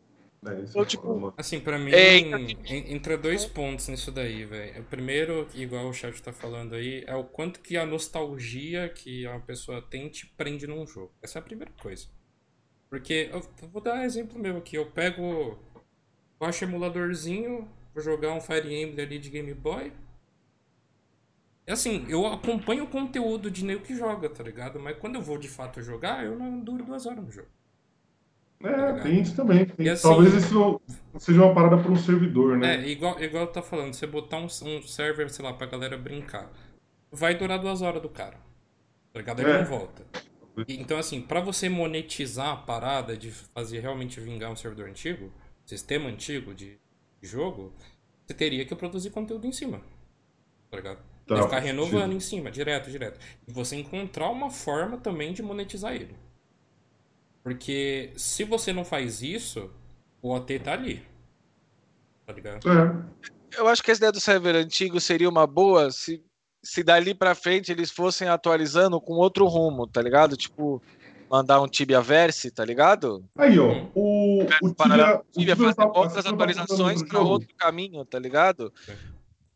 isso, 0.63 0.71
Então, 0.71 0.85
tipo, 0.85 1.33
Assim, 1.37 1.59
pra 1.59 1.77
mim, 1.77 1.91
É, 1.91 2.17
en- 2.17 2.93
entra 2.95 3.17
dois 3.17 3.45
pontos 3.45 3.87
nisso 3.87 4.11
daí, 4.11 4.45
velho. 4.45 4.81
O 4.81 4.85
primeiro, 4.85 5.47
igual 5.53 5.87
o 5.87 5.93
chat 5.93 6.21
tá 6.21 6.33
falando 6.33 6.73
aí, 6.75 7.03
é 7.07 7.15
o 7.15 7.23
quanto 7.23 7.59
que 7.61 7.77
a 7.77 7.85
nostalgia 7.85 8.89
que 8.89 9.25
a 9.27 9.39
pessoa 9.39 9.81
tem 9.81 10.09
te 10.09 10.25
prende 10.37 10.65
num 10.67 10.85
jogo. 10.87 11.13
Essa 11.21 11.39
é 11.39 11.41
a 11.41 11.43
primeira 11.43 11.71
coisa. 11.81 12.07
Porque, 12.89 13.29
eu 13.33 13.41
vou 13.69 13.81
dar 13.81 13.95
um 13.95 14.03
exemplo 14.03 14.39
meu 14.39 14.57
aqui. 14.57 14.77
Eu 14.77 14.91
pego, 14.91 15.59
baixo 16.39 16.65
emuladorzinho, 16.65 17.69
vou 17.93 18.03
jogar 18.03 18.33
um 18.33 18.41
Fire 18.41 18.73
Emblem 18.73 19.05
ali 19.05 19.19
de 19.19 19.29
Game 19.29 19.53
Boy. 19.53 19.93
É 21.65 21.71
assim, 21.73 22.05
eu 22.07 22.25
acompanho 22.27 22.83
o 22.83 22.87
conteúdo 22.87 23.49
de 23.49 23.65
nego 23.65 23.83
que 23.83 23.95
joga, 23.95 24.29
tá 24.29 24.43
ligado? 24.43 24.79
Mas 24.79 24.97
quando 24.99 25.15
eu 25.15 25.21
vou 25.23 25.37
de 25.39 25.47
fato 25.49 25.81
jogar, 25.81 26.23
eu 26.23 26.37
não 26.37 26.59
duro 26.59 26.85
duas 26.85 27.05
horas 27.07 27.23
no 27.23 27.31
jogo. 27.31 27.49
É, 28.63 28.93
tem 29.01 29.21
isso 29.21 29.35
também. 29.35 29.65
Tem- 29.65 29.89
assim- 29.89 30.07
Talvez 30.07 30.33
isso 30.33 30.81
seja 31.19 31.43
uma 31.43 31.53
parada 31.53 31.77
para 31.77 31.91
um 31.91 31.95
servidor, 31.95 32.57
né? 32.57 32.75
É, 32.75 32.87
igual, 32.89 33.21
igual 33.21 33.47
tá 33.47 33.61
falando, 33.61 33.93
você 33.93 34.05
botar 34.07 34.37
um, 34.37 34.45
um 34.45 34.81
server, 34.83 35.29
sei 35.29 35.43
lá, 35.45 35.53
pra 35.53 35.67
galera 35.67 35.97
brincar. 35.97 36.51
Vai 37.11 37.35
durar 37.35 37.59
duas 37.59 37.81
horas 37.81 38.01
do 38.01 38.09
cara. 38.09 38.37
Tá 39.13 39.19
ligado? 39.19 39.41
Ele 39.41 39.51
É. 39.51 39.57
não 39.59 39.65
volta. 39.65 40.05
Então, 40.67 40.97
assim, 40.97 41.21
pra 41.21 41.39
você 41.41 41.67
monetizar 41.69 42.49
a 42.49 42.55
parada 42.57 43.15
de 43.17 43.31
fazer 43.31 43.79
realmente 43.79 44.19
vingar 44.19 44.51
um 44.51 44.55
servidor 44.55 44.87
antigo, 44.89 45.31
sistema 45.65 46.09
antigo 46.09 46.53
de 46.53 46.77
jogo, 47.21 47.73
você 48.25 48.33
teria 48.33 48.65
que 48.65 48.75
produzir 48.75 49.09
conteúdo 49.11 49.47
em 49.47 49.51
cima. 49.51 49.81
Tá 50.69 50.77
ligado? 50.77 50.99
Tá, 51.27 51.37
e 51.37 51.43
ficar 51.43 51.59
renovando 51.59 52.13
em 52.13 52.19
cima, 52.19 52.51
direto, 52.51 52.89
direto. 52.91 53.19
E 53.47 53.51
você 53.51 53.75
encontrar 53.75 54.29
uma 54.29 54.49
forma 54.49 54.97
também 54.97 55.33
de 55.33 55.41
monetizar 55.41 55.93
ele. 55.93 56.15
Porque 57.43 58.11
se 58.15 58.43
você 58.43 58.71
não 58.71 58.85
faz 58.85 59.21
isso, 59.21 59.69
o 60.21 60.31
OT 60.33 60.59
tá 60.59 60.73
ali. 60.73 61.03
Tá 62.25 62.33
ligado? 62.33 62.67
É. 62.69 63.57
Eu 63.57 63.67
acho 63.67 63.83
que 63.83 63.91
essa 63.91 63.99
ideia 63.99 64.11
do 64.11 64.19
server 64.19 64.55
antigo 64.55 64.99
seria 64.99 65.27
uma 65.27 65.45
boa 65.45 65.91
se, 65.91 66.23
se 66.63 66.83
dali 66.83 67.13
pra 67.13 67.35
frente 67.35 67.71
eles 67.71 67.91
fossem 67.91 68.27
atualizando 68.27 69.01
com 69.01 69.13
outro 69.13 69.45
rumo, 69.45 69.87
tá 69.87 70.01
ligado? 70.01 70.37
Tipo, 70.37 70.81
mandar 71.29 71.61
um 71.61 71.67
Tibia 71.67 72.01
Verse, 72.01 72.51
tá 72.51 72.63
ligado? 72.63 73.25
Aí, 73.37 73.57
ó, 73.59 73.87
o, 73.95 74.43
o 74.61 74.75
Paralelo 74.75 75.25
Tibia, 75.31 75.53
Tibia 75.53 75.53
o 75.53 75.55
Tibia 75.55 75.55
fazer 75.55 75.75
tá- 75.75 75.99
outras 75.99 76.23
tá 76.23 76.29
atualizações 76.29 77.03
para 77.03 77.19
outro 77.19 77.55
caminho, 77.57 78.05
tá 78.05 78.19
ligado? 78.19 78.71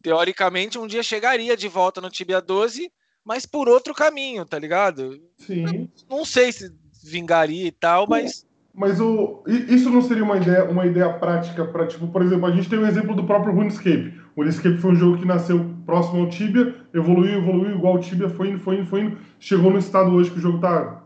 Teoricamente, 0.01 0.77
um 0.77 0.87
dia 0.87 1.03
chegaria 1.03 1.55
de 1.55 1.67
volta 1.67 2.01
no 2.01 2.09
Tibia 2.09 2.41
12, 2.41 2.91
mas 3.23 3.45
por 3.45 3.69
outro 3.69 3.93
caminho, 3.93 4.45
tá 4.45 4.59
ligado? 4.59 5.21
Sim. 5.37 5.89
Não 6.09 6.25
sei 6.25 6.51
se 6.51 6.71
vingaria 7.05 7.67
e 7.67 7.71
tal, 7.71 8.07
mas 8.07 8.45
Mas 8.77 8.99
o, 8.99 9.41
isso 9.47 9.89
não 9.89 10.01
seria 10.01 10.23
uma 10.23 10.35
ideia, 10.35 10.65
uma 10.65 10.85
ideia 10.85 11.09
prática 11.13 11.63
para, 11.63 11.87
tipo, 11.87 12.07
por 12.07 12.21
exemplo, 12.21 12.45
a 12.45 12.51
gente 12.51 12.69
tem 12.69 12.77
um 12.77 12.85
exemplo 12.85 13.15
do 13.15 13.23
próprio 13.23 13.53
RuneScape. 13.53 14.13
O 14.35 14.41
RuneScape 14.41 14.77
foi 14.79 14.91
um 14.91 14.95
jogo 14.95 15.17
que 15.17 15.25
nasceu 15.25 15.65
próximo 15.85 16.21
ao 16.21 16.29
Tibia, 16.29 16.75
evoluiu, 16.93 17.37
evoluiu, 17.37 17.75
igual 17.75 17.95
o 17.95 17.99
Tibia, 17.99 18.27
foi 18.27 18.49
indo, 18.49 18.59
foi 18.59 18.75
indo, 18.75 18.85
foi 18.87 19.01
indo. 19.01 19.17
Chegou 19.39 19.71
no 19.71 19.79
estado 19.79 20.11
hoje 20.11 20.29
que 20.29 20.39
o 20.39 20.41
jogo 20.41 20.59
tá 20.59 21.03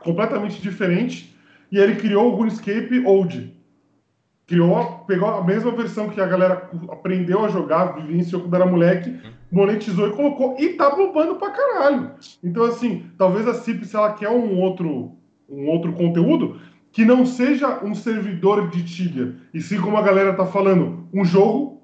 completamente 0.00 0.62
diferente. 0.62 1.36
E 1.70 1.78
aí 1.78 1.84
ele 1.84 1.96
criou 1.96 2.32
o 2.32 2.36
RuneScape 2.36 3.04
Old. 3.04 3.54
Criou, 4.46 5.04
pegou 5.06 5.28
a 5.28 5.44
mesma 5.44 5.70
versão 5.72 6.08
que 6.08 6.20
a 6.20 6.26
galera 6.26 6.70
aprendeu 6.88 7.44
a 7.44 7.48
jogar, 7.48 7.96
vivenciou 7.96 8.40
quando 8.40 8.54
era 8.54 8.66
moleque, 8.66 9.20
monetizou 9.52 10.08
e 10.08 10.12
colocou. 10.12 10.56
E 10.58 10.70
tá 10.70 10.88
bombando 10.90 11.36
pra 11.36 11.50
caralho. 11.50 12.12
Então, 12.42 12.64
assim, 12.64 13.04
talvez 13.18 13.46
a 13.46 13.52
CIP, 13.54 13.84
se 13.84 13.94
ela 13.94 14.14
quer 14.14 14.30
um 14.30 14.58
outro, 14.58 15.19
um 15.50 15.66
outro 15.68 15.92
conteúdo, 15.92 16.60
que 16.92 17.04
não 17.04 17.24
seja 17.26 17.84
um 17.84 17.94
servidor 17.94 18.70
de 18.70 18.84
Tibia, 18.84 19.36
e 19.54 19.60
sim 19.60 19.80
como 19.80 19.96
a 19.96 20.02
galera 20.02 20.32
tá 20.34 20.46
falando, 20.46 21.08
um 21.12 21.24
jogo 21.24 21.82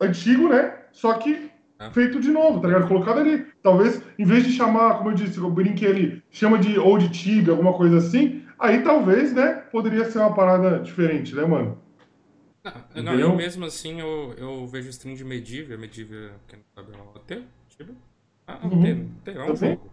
antigo, 0.00 0.48
né? 0.48 0.74
Só 0.92 1.14
que 1.14 1.50
feito 1.92 2.20
de 2.20 2.30
novo, 2.30 2.60
tá 2.60 2.68
ligado? 2.68 2.88
Colocado 2.88 3.20
ali. 3.20 3.44
Talvez, 3.62 4.00
em 4.18 4.24
vez 4.24 4.44
de 4.44 4.52
chamar, 4.52 4.98
como 4.98 5.10
eu 5.10 5.14
disse, 5.14 5.38
eu 5.38 5.50
brinquei 5.50 5.88
ali, 5.88 6.22
chama 6.30 6.58
de 6.58 6.78
Old 6.78 7.08
Tibia, 7.10 7.52
alguma 7.52 7.74
coisa 7.74 7.98
assim, 7.98 8.42
aí 8.58 8.82
talvez, 8.82 9.32
né, 9.34 9.54
poderia 9.70 10.10
ser 10.10 10.18
uma 10.20 10.32
parada 10.34 10.78
diferente, 10.80 11.34
né, 11.34 11.44
mano? 11.44 11.78
Não, 12.64 13.12
eu 13.12 13.30
Entendeu? 13.30 13.36
mesmo 13.36 13.64
assim 13.64 14.00
eu, 14.00 14.34
eu 14.38 14.66
vejo 14.66 14.88
stream 14.90 15.14
de 15.14 15.24
Medivh, 15.24 15.76
Medivh, 15.78 16.10
quem 16.48 16.58
não 16.58 16.64
sabe, 16.74 16.96
é 16.96 17.00
um 17.02 17.08
OT, 17.14 17.42
tipo. 17.68 17.92
Ah, 18.46 18.58
Uhum. 18.64 19.10
OT, 19.20 19.30
é 19.30 19.42
um 19.42 19.54
Também. 19.54 19.70
jogo. 19.72 19.90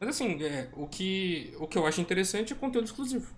Mas 0.00 0.10
assim, 0.10 0.42
é, 0.42 0.68
o, 0.74 0.86
que, 0.86 1.52
o 1.58 1.66
que 1.66 1.76
eu 1.76 1.86
acho 1.86 2.00
interessante 2.00 2.52
é 2.52 2.56
conteúdo 2.56 2.86
exclusivo. 2.86 3.34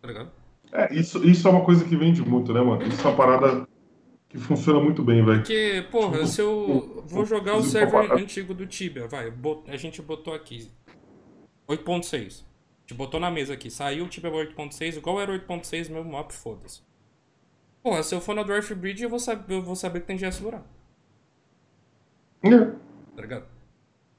Tá 0.00 0.08
ligado? 0.08 0.30
É, 0.72 0.94
isso, 0.94 1.24
isso 1.24 1.46
é 1.46 1.50
uma 1.50 1.64
coisa 1.64 1.84
que 1.84 1.96
vende 1.96 2.22
muito, 2.22 2.52
né, 2.52 2.60
mano? 2.60 2.82
Isso 2.82 3.06
é 3.06 3.10
uma 3.10 3.16
parada 3.16 3.66
que 4.28 4.38
funciona 4.38 4.80
muito 4.80 5.02
bem, 5.02 5.24
velho. 5.24 5.38
Porque, 5.38 5.86
porra, 5.90 6.18
Tipo, 6.18 6.26
se 6.26 6.40
eu 6.40 7.04
vou 7.06 7.24
jogar 7.24 7.56
o 7.56 7.62
server 7.62 8.12
antigo 8.12 8.52
do 8.52 8.66
Tibia, 8.66 9.06
vai, 9.06 9.32
a 9.68 9.76
gente 9.76 10.02
botou 10.02 10.34
aqui 10.34 10.70
8.6. 11.68 12.14
A 12.16 12.80
gente 12.80 12.94
botou 12.94 13.18
na 13.18 13.30
mesa 13.30 13.54
aqui, 13.54 13.70
saiu 13.70 14.04
o 14.04 14.08
Tibia 14.08 14.30
8.6, 14.30 14.96
igual 14.96 15.20
era 15.20 15.32
8.6, 15.32 15.90
meu 15.90 16.04
map, 16.04 16.30
foda-se. 16.32 16.82
Porra, 17.82 18.02
se 18.02 18.14
eu 18.14 18.20
for 18.20 18.34
na 18.34 18.42
Dwarf 18.42 18.74
Bridge, 18.74 19.04
eu 19.04 19.10
vou, 19.10 19.18
saber, 19.18 19.54
eu 19.54 19.62
vou 19.62 19.76
saber 19.76 20.00
que 20.00 20.06
tem 20.06 20.16
GS 20.16 20.40
Buraco. 20.40 20.66
É. 22.42 22.64
tá 23.14 23.22
ligado? 23.22 23.53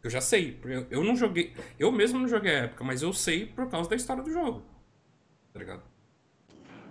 Eu 0.05 0.09
já 0.11 0.21
sei. 0.21 0.59
Eu, 0.63 0.85
eu 0.91 1.03
não 1.03 1.15
joguei. 1.15 1.51
Eu 1.79 1.91
mesmo 1.91 2.19
não 2.19 2.27
joguei 2.27 2.51
a 2.51 2.59
época, 2.65 2.83
mas 2.83 3.01
eu 3.01 3.11
sei 3.11 3.47
por 3.47 3.67
causa 3.67 3.89
da 3.89 3.95
história 3.95 4.21
do 4.21 4.31
jogo. 4.31 4.61
Tá 5.51 5.59
ligado? 5.59 5.81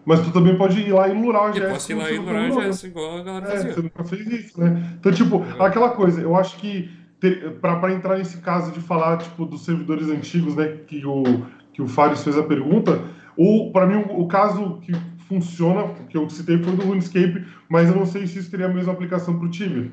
Mas 0.04 0.20
tu 0.20 0.32
também 0.32 0.58
pode 0.58 0.80
ir 0.80 0.92
lá 0.92 1.08
e 1.08 1.12
lurar 1.14 1.44
o 1.44 1.48
Eu 1.50 1.52
GS. 1.62 1.72
posso 1.72 1.92
ir 1.92 1.94
lá 1.94 2.10
e 2.10 2.18
lurar 2.18 2.42
o 2.42 2.48
jogou. 2.48 2.70
GS 2.70 2.84
igual 2.84 3.18
a 3.18 3.22
galera 3.22 3.46
É, 3.46 3.50
fazia. 3.52 3.72
você 3.72 3.82
nunca 3.82 4.04
fez 4.04 4.26
isso, 4.26 4.60
né? 4.60 4.96
Então, 4.98 5.12
tipo, 5.12 5.42
aquela 5.62 5.90
coisa, 5.90 6.20
eu 6.20 6.34
acho 6.34 6.56
que 6.58 6.90
pra 7.60 7.92
entrar 7.92 8.18
nesse 8.18 8.38
caso 8.38 8.72
de 8.72 8.80
falar, 8.80 9.18
tipo, 9.18 9.46
dos 9.46 9.64
servidores 9.64 10.08
antigos, 10.08 10.56
né, 10.56 10.78
que 10.86 11.06
o, 11.06 11.22
que 11.72 11.80
o 11.80 11.86
Fares 11.86 12.22
fez 12.24 12.36
a 12.36 12.42
pergunta, 12.42 13.00
o, 13.36 13.70
pra 13.72 13.86
mim, 13.86 13.94
o, 13.94 14.22
o 14.22 14.28
caso 14.28 14.78
que 14.82 14.92
funciona, 15.28 15.94
que 16.08 16.16
eu 16.18 16.28
citei 16.28 16.58
foi 16.62 16.74
do 16.76 16.82
RuneScape, 16.82 17.46
mas 17.68 17.88
eu 17.88 17.94
não 17.94 18.04
sei 18.04 18.26
se 18.26 18.40
isso 18.40 18.50
teria 18.50 18.66
a 18.66 18.68
mesma 18.74 18.92
aplicação 18.92 19.38
pro 19.38 19.48
Tibia. 19.48 19.90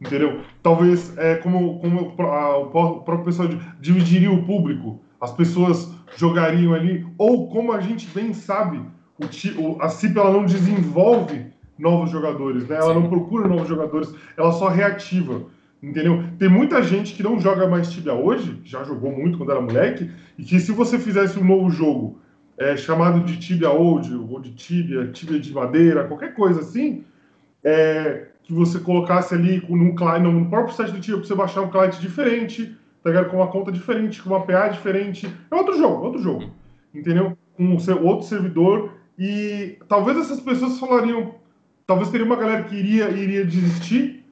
Entendeu? 0.00 0.40
Talvez, 0.62 1.16
é, 1.16 1.36
como, 1.36 1.78
como 1.80 2.00
a- 2.22 2.58
o 2.58 2.66
pró- 2.66 2.90
o 2.98 3.00
próprio 3.02 3.24
pessoal 3.24 3.48
di- 3.48 3.58
dividiria 3.80 4.30
o 4.32 4.44
público, 4.44 5.00
as 5.20 5.32
pessoas 5.32 5.90
jogariam 6.16 6.74
ali, 6.74 7.06
ou 7.16 7.48
como 7.48 7.72
a 7.72 7.80
gente 7.80 8.06
bem 8.08 8.32
sabe, 8.34 8.80
o, 9.18 9.24
o- 9.62 9.82
a 9.82 9.88
CIP 9.88 10.18
ela 10.18 10.32
não 10.32 10.44
desenvolve 10.44 11.46
novos 11.78 12.10
jogadores, 12.10 12.68
né? 12.68 12.76
Ela 12.76 12.94
não 12.94 13.08
procura 13.08 13.48
novos 13.48 13.68
jogadores, 13.68 14.12
ela 14.36 14.52
só 14.52 14.68
reativa. 14.68 15.42
Entendeu? 15.82 16.24
Tem 16.38 16.48
muita 16.48 16.82
gente 16.82 17.12
que 17.14 17.22
não 17.22 17.38
joga 17.38 17.68
mais 17.68 17.90
Tibia 17.90 18.14
hoje, 18.14 18.58
já 18.64 18.82
jogou 18.84 19.12
muito 19.12 19.36
quando 19.36 19.50
era 19.52 19.60
moleque, 19.60 20.10
e 20.38 20.42
que 20.42 20.58
se 20.58 20.72
você 20.72 20.98
fizesse 20.98 21.38
um 21.38 21.44
novo 21.44 21.68
jogo 21.70 22.18
é, 22.56 22.74
chamado 22.76 23.20
de 23.20 23.36
Tibia 23.38 23.70
Old, 23.70 24.14
ou 24.14 24.40
de 24.40 24.52
Tibia, 24.54 25.08
Tibia 25.08 25.38
de 25.38 25.52
madeira, 25.52 26.04
qualquer 26.04 26.34
coisa 26.34 26.60
assim, 26.60 27.04
é, 27.62 28.28
que 28.44 28.52
você 28.52 28.78
colocasse 28.78 29.34
ali 29.34 29.64
num 29.68 29.94
no 30.32 30.50
próprio 30.50 30.74
site 30.74 30.92
do 30.92 31.00
Tibia, 31.00 31.18
pra 31.18 31.26
você 31.26 31.34
baixar 31.34 31.62
um 31.62 31.70
client 31.70 31.98
diferente, 31.98 32.76
tá 33.02 33.10
ligado? 33.10 33.30
Com 33.30 33.38
uma 33.38 33.48
conta 33.48 33.72
diferente, 33.72 34.22
com 34.22 34.30
uma 34.30 34.44
PA 34.44 34.68
diferente. 34.68 35.26
É 35.50 35.54
outro 35.54 35.76
jogo, 35.76 36.04
outro 36.04 36.22
jogo. 36.22 36.50
Entendeu? 36.94 37.36
Com 37.56 37.64
um 37.64 38.06
outro 38.06 38.26
servidor. 38.26 38.92
E 39.18 39.78
talvez 39.88 40.18
essas 40.18 40.40
pessoas 40.40 40.78
falariam. 40.78 41.34
Talvez 41.86 42.10
teria 42.10 42.26
uma 42.26 42.36
galera 42.36 42.64
que 42.64 42.74
iria, 42.74 43.10
iria 43.10 43.44
desistir, 43.44 44.24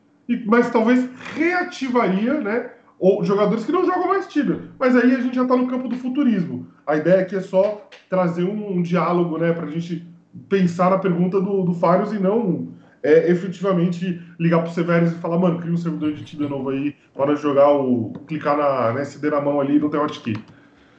mas 0.47 0.71
talvez 0.71 1.09
reativaria, 1.35 2.41
né? 2.41 2.71
Ou 2.99 3.25
jogadores 3.25 3.65
que 3.65 3.73
não 3.73 3.85
jogam 3.85 4.09
mais 4.09 4.27
Tibia. 4.27 4.61
Mas 4.79 4.95
aí 4.95 5.15
a 5.15 5.21
gente 5.21 5.35
já 5.35 5.45
tá 5.45 5.57
no 5.57 5.67
campo 5.67 5.89
do 5.89 5.97
futurismo. 5.97 6.67
A 6.87 6.97
ideia 6.97 7.23
aqui 7.23 7.37
é 7.37 7.41
só 7.41 7.89
trazer 8.09 8.45
um, 8.45 8.77
um 8.77 8.83
diálogo, 8.83 9.39
né? 9.39 9.53
Pra 9.53 9.67
gente 9.67 10.07
pensar 10.49 10.91
na 10.91 10.99
pergunta 10.99 11.41
do, 11.41 11.63
do 11.63 11.73
e 12.15 12.19
não 12.19 12.69
é, 13.03 13.31
efetivamente 13.31 14.23
ligar 14.39 14.63
pro 14.63 14.73
Severus 14.73 15.13
e 15.13 15.17
falar, 15.17 15.39
mano, 15.39 15.59
cria 15.59 15.73
um 15.73 15.77
servidor 15.77 16.13
de 16.13 16.25
Tibia 16.25 16.49
novo 16.49 16.71
aí, 16.71 16.95
para 17.15 17.35
jogar 17.35 17.71
o. 17.73 18.13
clicar 18.27 18.57
na, 18.57 18.93
na 18.93 19.01
SD 19.01 19.31
na 19.31 19.41
mão 19.41 19.61
ali 19.61 19.77
e 19.77 19.81
não 19.81 19.91
tem 19.91 20.01
hotkey. 20.01 20.37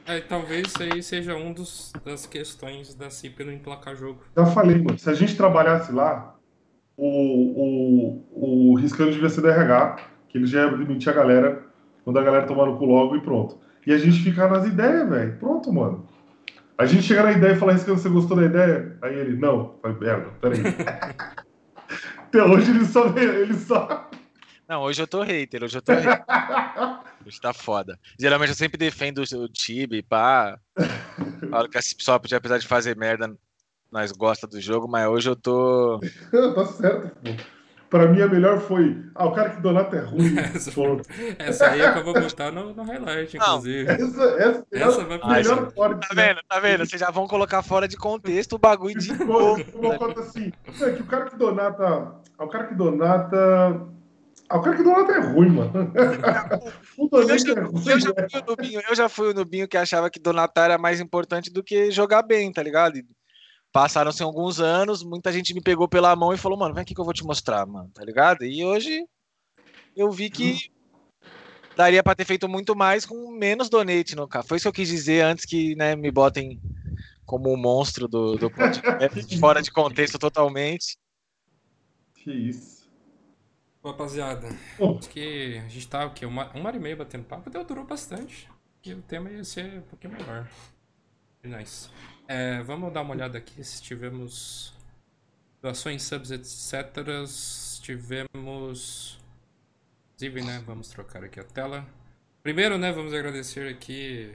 É, 0.06 0.20
talvez 0.20 0.68
isso 0.68 0.82
aí 0.82 1.02
seja 1.02 1.34
um 1.34 1.52
dos, 1.52 1.92
das 2.04 2.26
questões 2.26 2.94
da 2.94 3.08
CIP 3.08 3.42
não 3.42 3.52
emplacar 3.52 3.96
jogo. 3.96 4.20
Já 4.36 4.44
falei, 4.46 4.76
mano, 4.76 4.98
se 4.98 5.08
a 5.08 5.14
gente 5.14 5.34
trabalhasse 5.34 5.92
lá, 5.92 6.36
o, 6.96 7.06
o, 8.32 8.72
o 8.72 8.74
Riscando 8.74 9.12
devia 9.12 9.30
ser 9.30 9.40
da 9.40 9.50
RH, 9.50 9.96
que 10.28 10.36
ele 10.36 10.46
já 10.46 10.66
ia 10.66 10.76
demitir 10.76 11.08
a 11.08 11.14
galera, 11.14 11.62
mandar 12.04 12.20
a 12.20 12.24
galera 12.24 12.46
tomar 12.46 12.66
no 12.66 12.76
cu 12.76 12.84
logo 12.84 13.16
e 13.16 13.20
pronto. 13.22 13.58
E 13.86 13.92
a 13.92 13.98
gente 13.98 14.22
ficar 14.22 14.50
nas 14.50 14.66
ideias, 14.66 15.08
velho. 15.08 15.36
Pronto, 15.38 15.72
mano. 15.72 16.06
A 16.76 16.84
gente 16.84 17.02
chegar 17.02 17.22
na 17.22 17.32
ideia 17.32 17.52
e 17.52 17.56
falar, 17.56 17.72
Riscando, 17.72 17.98
você 17.98 18.08
gostou 18.08 18.36
da 18.36 18.44
ideia? 18.44 18.98
Aí 19.00 19.14
ele, 19.14 19.36
não. 19.38 19.76
Falei, 19.80 19.96
merda, 19.98 20.30
peraí. 20.40 20.60
Até 22.34 22.42
hoje 22.42 22.70
ele 22.72 22.84
só. 22.84 23.06
Ele 23.16 23.54
só... 23.54 24.10
Não, 24.68 24.82
hoje 24.82 25.00
eu 25.00 25.06
tô 25.06 25.22
hater, 25.22 25.62
hoje 25.62 25.78
eu 25.78 25.82
tô 25.82 25.92
hater. 25.92 26.24
Hoje 27.24 27.40
tá 27.40 27.52
foda. 27.52 27.96
Geralmente 28.18 28.48
eu 28.48 28.54
sempre 28.56 28.76
defendo 28.76 29.18
o 29.22 29.48
Tibi, 29.48 30.02
pá. 30.02 30.58
Falo 31.48 31.68
que 31.68 31.78
a 31.78 31.82
Cipsop, 31.82 32.34
apesar 32.34 32.58
de 32.58 32.66
fazer 32.66 32.96
merda, 32.96 33.32
nós 33.92 34.10
gosta 34.10 34.48
do 34.48 34.60
jogo, 34.60 34.88
mas 34.88 35.06
hoje 35.06 35.30
eu 35.30 35.36
tô. 35.36 36.00
tá 36.56 36.66
certo, 36.66 37.08
pô. 37.22 37.30
Pra 37.90 38.08
mim, 38.08 38.20
a 38.22 38.26
melhor 38.26 38.58
foi. 38.58 39.00
Ah, 39.14 39.26
o 39.26 39.32
cara 39.32 39.50
que 39.50 39.60
donata 39.60 39.94
é 39.94 40.00
ruim. 40.00 40.34
Ponto. 40.74 41.08
Essa 41.38 41.68
aí 41.70 41.80
é 41.80 41.92
que 41.92 41.98
eu 42.00 42.04
vou 42.04 42.14
botar 42.14 42.50
no, 42.50 42.74
no 42.74 42.82
highlight, 42.82 43.36
inclusive. 43.36 43.88
Essa, 43.88 44.24
essa, 44.24 44.66
Essa 44.72 45.04
vai 45.04 45.20
Ai, 45.22 45.42
melhor 45.42 45.60
gente. 45.60 45.74
corte, 45.74 46.08
Tá 46.08 46.14
né? 46.14 46.26
vendo? 46.26 46.40
Tá 46.48 46.58
vendo? 46.58 46.84
Vocês 46.86 46.98
já 47.00 47.12
vão 47.12 47.28
colocar 47.28 47.62
fora 47.62 47.86
de 47.86 47.96
contexto 47.96 48.54
o 48.54 48.58
bagulho 48.58 48.98
de 48.98 49.12
novo. 49.24 49.64
Uma 49.74 49.96
conta 49.96 50.22
assim. 50.22 50.52
É 50.80 50.90
que 50.90 51.02
o 51.02 51.06
cara 51.06 51.30
que 51.30 51.36
donata. 51.36 52.23
Ah, 52.38 52.44
O 52.44 52.48
cara 52.48 52.66
que 52.66 52.74
donata. 52.74 53.86
Ah, 54.48 54.58
o 54.58 54.62
cara 54.62 54.76
que 54.76 54.82
donata 54.82 55.12
é 55.12 55.20
ruim, 55.20 55.50
mano. 55.50 55.72
o 56.98 57.04
Eu 57.04 57.08
donate 57.08 57.46
já, 57.46 57.52
é 57.52 57.60
ruim. 57.60 57.84
eu 57.86 58.00
já 58.00 58.08
fui 58.08 58.40
o 58.40 58.44
Nubinho, 58.46 58.82
eu 58.88 58.94
já 58.94 59.08
fui 59.08 59.30
o 59.30 59.34
Nubinho 59.34 59.68
que 59.68 59.76
achava 59.76 60.10
que 60.10 60.20
donatar 60.20 60.66
era 60.66 60.78
mais 60.78 61.00
importante 61.00 61.50
do 61.50 61.62
que 61.62 61.90
jogar 61.90 62.22
bem, 62.22 62.52
tá 62.52 62.62
ligado? 62.62 62.98
E 62.98 63.06
Passaram-se 63.74 64.22
alguns 64.22 64.60
anos, 64.60 65.02
muita 65.02 65.32
gente 65.32 65.52
me 65.52 65.60
pegou 65.60 65.88
pela 65.88 66.14
mão 66.14 66.32
e 66.32 66.38
falou, 66.38 66.56
mano, 66.56 66.72
vem 66.72 66.82
aqui 66.82 66.94
que 66.94 67.00
eu 67.00 67.04
vou 67.04 67.12
te 67.12 67.24
mostrar, 67.24 67.66
mano, 67.66 67.90
tá 67.92 68.04
ligado? 68.04 68.44
E 68.44 68.64
hoje 68.64 69.04
eu 69.96 70.12
vi 70.12 70.30
que 70.30 70.70
daria 71.76 72.00
pra 72.00 72.14
ter 72.14 72.24
feito 72.24 72.48
muito 72.48 72.76
mais 72.76 73.04
com 73.04 73.32
menos 73.32 73.68
donate 73.68 74.14
no 74.14 74.28
carro. 74.28 74.46
Foi 74.46 74.58
isso 74.58 74.62
que 74.62 74.68
eu 74.68 74.72
quis 74.72 74.88
dizer 74.88 75.22
antes 75.22 75.44
que 75.44 75.74
né, 75.74 75.96
me 75.96 76.08
botem 76.12 76.60
como 77.26 77.52
um 77.52 77.56
monstro 77.56 78.06
do, 78.06 78.36
do 78.36 78.48
podcast, 78.48 79.38
fora 79.40 79.60
de 79.60 79.72
contexto 79.72 80.20
totalmente. 80.20 80.96
Que 82.24 82.32
isso. 82.32 82.90
Pô, 83.82 83.90
Rapaziada, 83.90 84.48
acho 84.48 85.10
que 85.10 85.58
a 85.58 85.68
gente 85.68 85.86
tá 85.86 86.06
o 86.06 86.14
quê? 86.14 86.24
Uma, 86.24 86.50
uma 86.52 86.68
hora 86.68 86.76
e 86.78 86.80
meia 86.80 86.96
batendo 86.96 87.24
papo, 87.24 87.50
deu, 87.50 87.62
durou 87.62 87.84
bastante. 87.84 88.48
E 88.82 88.94
o 88.94 89.02
tema 89.02 89.30
ia 89.30 89.44
ser 89.44 89.80
um 89.80 89.82
pouquinho 89.82 90.14
maior. 90.14 90.48
Nice. 91.42 91.90
É, 92.26 92.62
vamos 92.62 92.90
dar 92.94 93.02
uma 93.02 93.12
olhada 93.12 93.36
aqui 93.36 93.62
se 93.62 93.82
tivemos 93.82 94.72
doações, 95.60 96.02
subs, 96.02 96.30
etc. 96.30 96.96
Tivemos. 97.82 99.20
Inclusive, 100.14 100.40
né? 100.40 100.64
Vamos 100.66 100.88
trocar 100.88 101.22
aqui 101.22 101.38
a 101.38 101.44
tela. 101.44 101.86
Primeiro, 102.42 102.78
né? 102.78 102.90
Vamos 102.90 103.12
agradecer 103.12 103.68
aqui. 103.68 104.34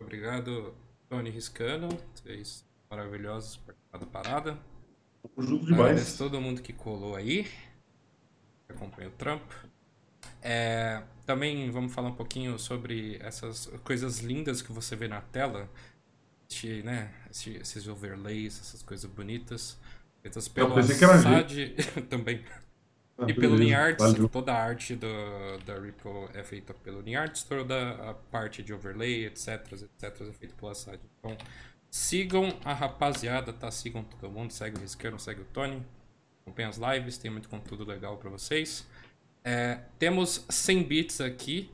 Obrigado, 0.00 0.74
Tony 1.08 1.30
Riscano. 1.30 1.88
Vocês 2.16 2.66
maravilhosos 2.90 3.58
por 3.58 3.74
participar 3.74 3.98
da 3.98 4.06
parada. 4.06 4.77
Junto 5.36 5.66
demais. 5.66 5.90
Agradeço 5.90 6.18
todo 6.18 6.40
mundo 6.40 6.62
que 6.62 6.72
colou 6.72 7.14
aí. 7.14 7.44
Que 8.66 8.72
acompanha 8.72 9.08
o 9.08 9.12
trampo. 9.12 9.54
É, 10.40 11.02
também 11.26 11.70
vamos 11.70 11.92
falar 11.92 12.08
um 12.08 12.14
pouquinho 12.14 12.58
sobre 12.58 13.18
essas 13.20 13.66
coisas 13.84 14.20
lindas 14.20 14.62
que 14.62 14.72
você 14.72 14.96
vê 14.96 15.08
na 15.08 15.20
tela. 15.20 15.68
Este, 16.48 16.82
né, 16.82 17.12
esses 17.30 17.86
overlays, 17.86 18.58
essas 18.60 18.82
coisas 18.82 19.10
bonitas. 19.10 19.78
Feitas 20.22 20.48
pelo. 20.48 20.78
Assad 20.78 21.74
também. 22.08 22.44
Ah, 23.18 23.26
e 23.28 23.34
pelo 23.34 23.56
valeu. 23.98 24.28
toda 24.28 24.52
a 24.52 24.62
arte 24.62 24.94
do, 24.94 25.08
da 25.66 25.74
Ripple 25.74 26.28
é 26.34 26.44
feita 26.44 26.72
pelo 26.72 27.00
Linarts, 27.00 27.42
toda 27.42 27.90
a 28.10 28.14
parte 28.14 28.62
de 28.62 28.72
overlay, 28.72 29.26
etc, 29.26 29.72
etc, 29.72 30.20
é 30.20 30.32
feita 30.32 30.54
pelo 30.54 30.70
Assad. 30.70 31.00
Então, 31.18 31.36
sigam 31.90 32.56
a 32.64 32.72
rapaziada, 32.72 33.52
tá? 33.52 33.70
Sigam 33.70 34.02
todo 34.04 34.30
mundo, 34.30 34.52
segue 34.52 34.78
o 34.78 34.80
Riscano, 34.80 35.18
segue 35.18 35.42
o 35.42 35.46
Tony. 35.46 35.82
Acompanhem 36.42 36.70
as 36.70 36.78
lives, 36.78 37.18
tem 37.18 37.30
muito 37.30 37.48
conteúdo 37.48 37.84
legal 37.84 38.16
pra 38.16 38.30
vocês. 38.30 38.86
É, 39.44 39.80
temos 39.98 40.44
100 40.48 40.82
bits 40.84 41.20
aqui 41.20 41.70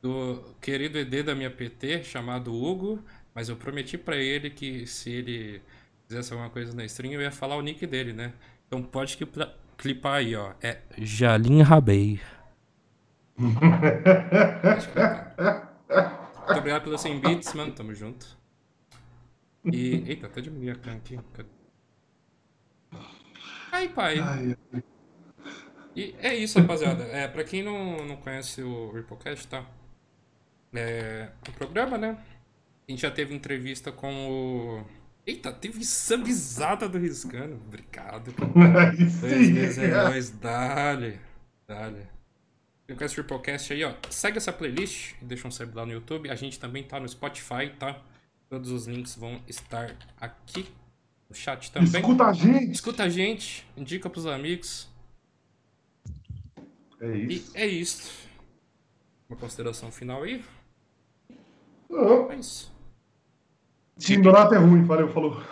do 0.00 0.54
querido 0.60 0.98
ED 0.98 1.24
da 1.24 1.34
minha 1.34 1.50
PT, 1.50 2.04
chamado 2.04 2.54
Hugo, 2.54 3.02
mas 3.34 3.48
eu 3.48 3.56
prometi 3.56 3.98
pra 3.98 4.16
ele 4.16 4.50
que 4.50 4.86
se 4.86 5.10
ele 5.10 5.60
fizesse 6.06 6.32
alguma 6.32 6.50
coisa 6.50 6.72
na 6.74 6.84
stream, 6.84 7.12
eu 7.12 7.20
ia 7.20 7.30
falar 7.32 7.56
o 7.56 7.62
nick 7.62 7.84
dele, 7.86 8.12
né? 8.12 8.32
Então 8.66 8.82
pode 8.82 9.16
clipa- 9.16 9.54
clipar 9.76 10.14
aí, 10.14 10.34
ó. 10.36 10.52
É 10.62 10.78
Jalim 10.98 11.62
Rabei. 11.62 12.20
Clipar. 13.38 13.58
Muito 16.46 16.58
obrigado 16.58 16.82
pelos 16.84 17.00
100 17.00 17.20
bits, 17.20 17.54
mano. 17.54 17.72
Tamo 17.72 17.94
junto. 17.94 18.37
E. 19.72 20.04
Eita, 20.08 20.26
até 20.26 20.40
diminuir 20.40 20.70
a 20.70 20.74
cam 20.76 20.96
aqui. 20.96 21.18
Aí, 23.70 23.88
pai. 23.88 24.18
Ai, 24.18 24.56
E 25.94 26.14
é 26.18 26.34
isso, 26.34 26.58
rapaziada. 26.60 27.04
É, 27.04 27.28
pra 27.28 27.44
quem 27.44 27.62
não, 27.62 28.06
não 28.06 28.16
conhece 28.16 28.62
o 28.62 28.92
Ripplecast, 28.92 29.48
tá? 29.48 29.66
É 30.74 31.30
um 31.48 31.52
programa, 31.52 31.96
né? 31.98 32.18
A 32.86 32.90
gente 32.90 33.02
já 33.02 33.10
teve 33.10 33.34
entrevista 33.34 33.92
com 33.92 34.30
o. 34.30 34.84
Eita, 35.26 35.52
teve 35.52 35.84
subizada 35.84 36.88
do 36.88 36.98
Riscano. 36.98 37.56
Obrigado, 37.66 38.32
Dois 39.20 39.50
meses 39.50 39.78
heróis, 39.78 40.30
dale. 40.30 41.20
Dale. 41.66 42.08
Ripplecast 42.88 43.16
Ripplecast 43.20 43.72
aí, 43.74 43.84
ó. 43.84 43.92
Segue 44.08 44.38
essa 44.38 44.52
playlist 44.52 45.12
e 45.20 45.24
deixa 45.26 45.46
um 45.46 45.50
sub 45.50 45.74
lá 45.74 45.84
no 45.84 45.92
YouTube. 45.92 46.30
A 46.30 46.34
gente 46.34 46.58
também 46.58 46.82
tá 46.82 46.98
no 46.98 47.06
Spotify, 47.06 47.70
tá? 47.78 48.00
Todos 48.48 48.70
os 48.70 48.86
links 48.86 49.14
vão 49.14 49.40
estar 49.46 49.94
aqui 50.18 50.66
no 51.28 51.34
chat 51.34 51.70
também. 51.70 52.00
Escuta 52.00 52.24
a 52.24 52.32
gente. 52.32 52.72
Escuta 52.72 53.02
a 53.04 53.08
gente, 53.08 53.66
indica 53.76 54.08
pros 54.08 54.26
amigos. 54.26 54.88
É 57.00 57.16
isso. 57.16 57.52
E 57.54 57.58
é 57.58 57.66
isso. 57.66 58.12
Uma 59.28 59.38
consideração 59.38 59.92
final 59.92 60.22
aí? 60.22 60.42
Não. 61.88 62.30
É 62.30 62.36
isso. 62.36 62.72
Sim, 63.98 64.22
Donato 64.22 64.54
é 64.54 64.58
ruim, 64.58 64.84
valeu, 64.84 65.12
falou. 65.12 65.42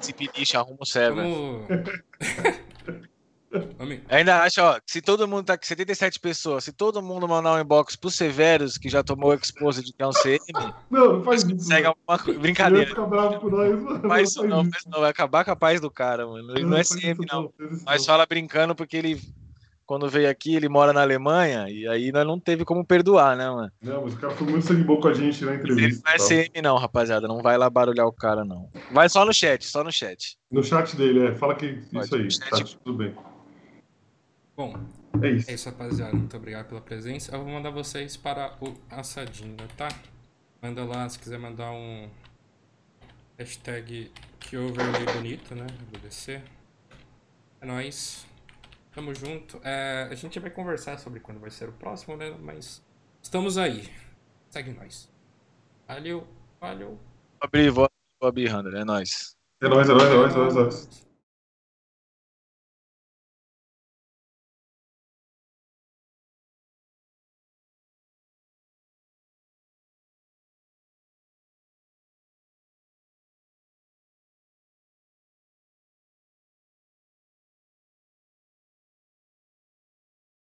Se 0.00 0.12
pedir, 0.12 0.56
arruma 0.56 0.78
o 0.80 0.86
server. 0.86 1.24
Vamos. 1.24 1.68
Ainda 4.08 4.42
acho, 4.42 4.60
ó, 4.60 4.78
se 4.86 5.00
todo 5.00 5.26
mundo 5.26 5.44
tá 5.44 5.56
com 5.56 5.64
77 5.64 6.20
pessoas, 6.20 6.64
se 6.64 6.72
todo 6.72 7.02
mundo 7.02 7.26
mandar 7.26 7.54
um 7.54 7.60
inbox 7.60 7.96
pro 7.96 8.10
Severus, 8.10 8.76
que 8.76 8.88
já 8.88 9.02
tomou 9.02 9.30
o 9.30 9.34
expose 9.34 9.82
de 9.82 9.92
que 9.92 10.02
é 10.02 10.06
um 10.06 10.10
CM, 10.10 10.38
Não, 10.90 11.14
não 11.14 11.22
faz 11.24 11.42
isso. 11.44 11.68
mano. 11.68 11.86
alguma 11.88 12.18
coisa. 12.18 12.30
Ele 12.30 12.38
Brincadeira. 12.38 12.84
vai 12.84 12.94
ficar 12.94 13.06
bravo 13.06 13.40
com 13.40 13.48
nós, 13.50 13.82
mano. 13.82 14.08
Faz 14.08 14.28
isso 14.30 14.46
não, 14.46 14.62
faz 14.64 14.76
isso 14.78 14.90
não, 14.90 15.00
vai 15.00 15.10
acabar 15.10 15.44
com 15.44 15.50
a 15.50 15.56
paz 15.56 15.80
do 15.80 15.90
cara, 15.90 16.26
mano. 16.26 16.50
Ele 16.52 16.64
não, 16.64 16.76
é 16.76 16.84
faz 16.84 16.88
CM, 16.90 17.12
isso 17.12 17.24
não. 17.32 17.52
isso 17.58 17.84
não. 17.86 18.04
fala 18.04 18.26
brincando 18.26 18.74
porque 18.74 18.96
ele, 18.96 19.20
quando 19.86 20.08
veio 20.10 20.28
aqui, 20.28 20.54
ele 20.54 20.68
mora 20.68 20.92
na 20.92 21.00
Alemanha, 21.00 21.70
e 21.70 21.88
aí 21.88 22.12
nós 22.12 22.26
não 22.26 22.38
teve 22.38 22.62
como 22.64 22.84
perdoar, 22.84 23.34
né, 23.36 23.48
mano? 23.48 23.72
Não, 23.80 24.02
mas 24.04 24.12
o 24.12 24.18
cara 24.18 24.34
foi 24.34 24.46
muito 24.46 24.66
sangue 24.66 24.84
bom 24.84 25.00
com 25.00 25.08
a 25.08 25.14
gente 25.14 25.42
na 25.44 25.52
Ele 25.54 25.60
entrevista. 25.62 26.02
não 26.06 26.12
é. 26.14 26.18
CM, 26.28 26.62
não, 26.62 26.76
rapaziada. 26.76 27.26
Não 27.26 27.40
vai 27.40 27.56
lá 27.56 27.70
barulhar 27.70 28.06
o 28.06 28.12
cara, 28.12 28.44
não. 28.44 28.68
Vai 28.92 29.08
só 29.08 29.24
no 29.24 29.32
chat, 29.32 29.64
só 29.66 29.82
no 29.82 29.90
chat. 29.90 30.36
No 30.50 30.62
chat 30.62 30.94
dele, 30.96 31.28
é. 31.28 31.34
Fala 31.34 31.54
que 31.54 31.66
isso 31.66 31.90
Pode, 32.10 32.14
aí. 32.16 32.24
no 32.24 32.30
chat. 32.30 32.50
Tá, 32.50 32.80
tudo 32.84 32.98
bem. 32.98 33.14
Bom, 34.58 34.74
É 35.22 35.30
isso. 35.30 35.48
é 35.52 35.54
isso, 35.54 35.70
rapaziada. 35.70 36.12
Muito 36.16 36.36
obrigado 36.36 36.66
pela 36.66 36.80
presença. 36.80 37.32
Eu 37.32 37.44
vou 37.44 37.52
mandar 37.52 37.70
vocês 37.70 38.16
para 38.16 38.56
o 38.60 38.74
Assadinho, 38.90 39.56
tá? 39.76 39.86
Manda 40.60 40.84
lá 40.84 41.08
se 41.08 41.16
quiser 41.16 41.38
mandar 41.38 41.70
um. 41.70 42.10
Hashtag 43.38 44.10
que 44.40 44.56
overlay 44.56 45.04
bonito, 45.14 45.54
né? 45.54 45.64
DC. 46.02 46.42
É 47.60 47.66
nóis. 47.66 48.26
Tamo 48.90 49.14
junto. 49.14 49.60
É, 49.62 50.08
a 50.10 50.14
gente 50.16 50.40
vai 50.40 50.50
conversar 50.50 50.98
sobre 50.98 51.20
quando 51.20 51.38
vai 51.38 51.50
ser 51.50 51.68
o 51.68 51.72
próximo, 51.74 52.16
né? 52.16 52.36
Mas 52.42 52.84
estamos 53.22 53.56
aí. 53.58 53.88
Segue 54.50 54.72
nós. 54.72 55.08
Valeu, 55.86 56.26
valeu. 56.60 56.88
Vou 56.88 56.98
abrir, 57.42 57.70
vou, 57.70 57.88
vou 58.20 58.28
abrir, 58.28 58.52
Hunter, 58.52 58.74
é 58.74 58.84
nóis. 58.84 59.36
É 59.62 59.68
nóis, 59.68 59.88
é 59.88 59.92
nóis, 59.92 60.10
é 60.10 60.14
nóis, 60.16 60.34
é 60.34 60.36
nóis, 60.36 60.56
é 60.56 60.58
nóis. 60.58 61.07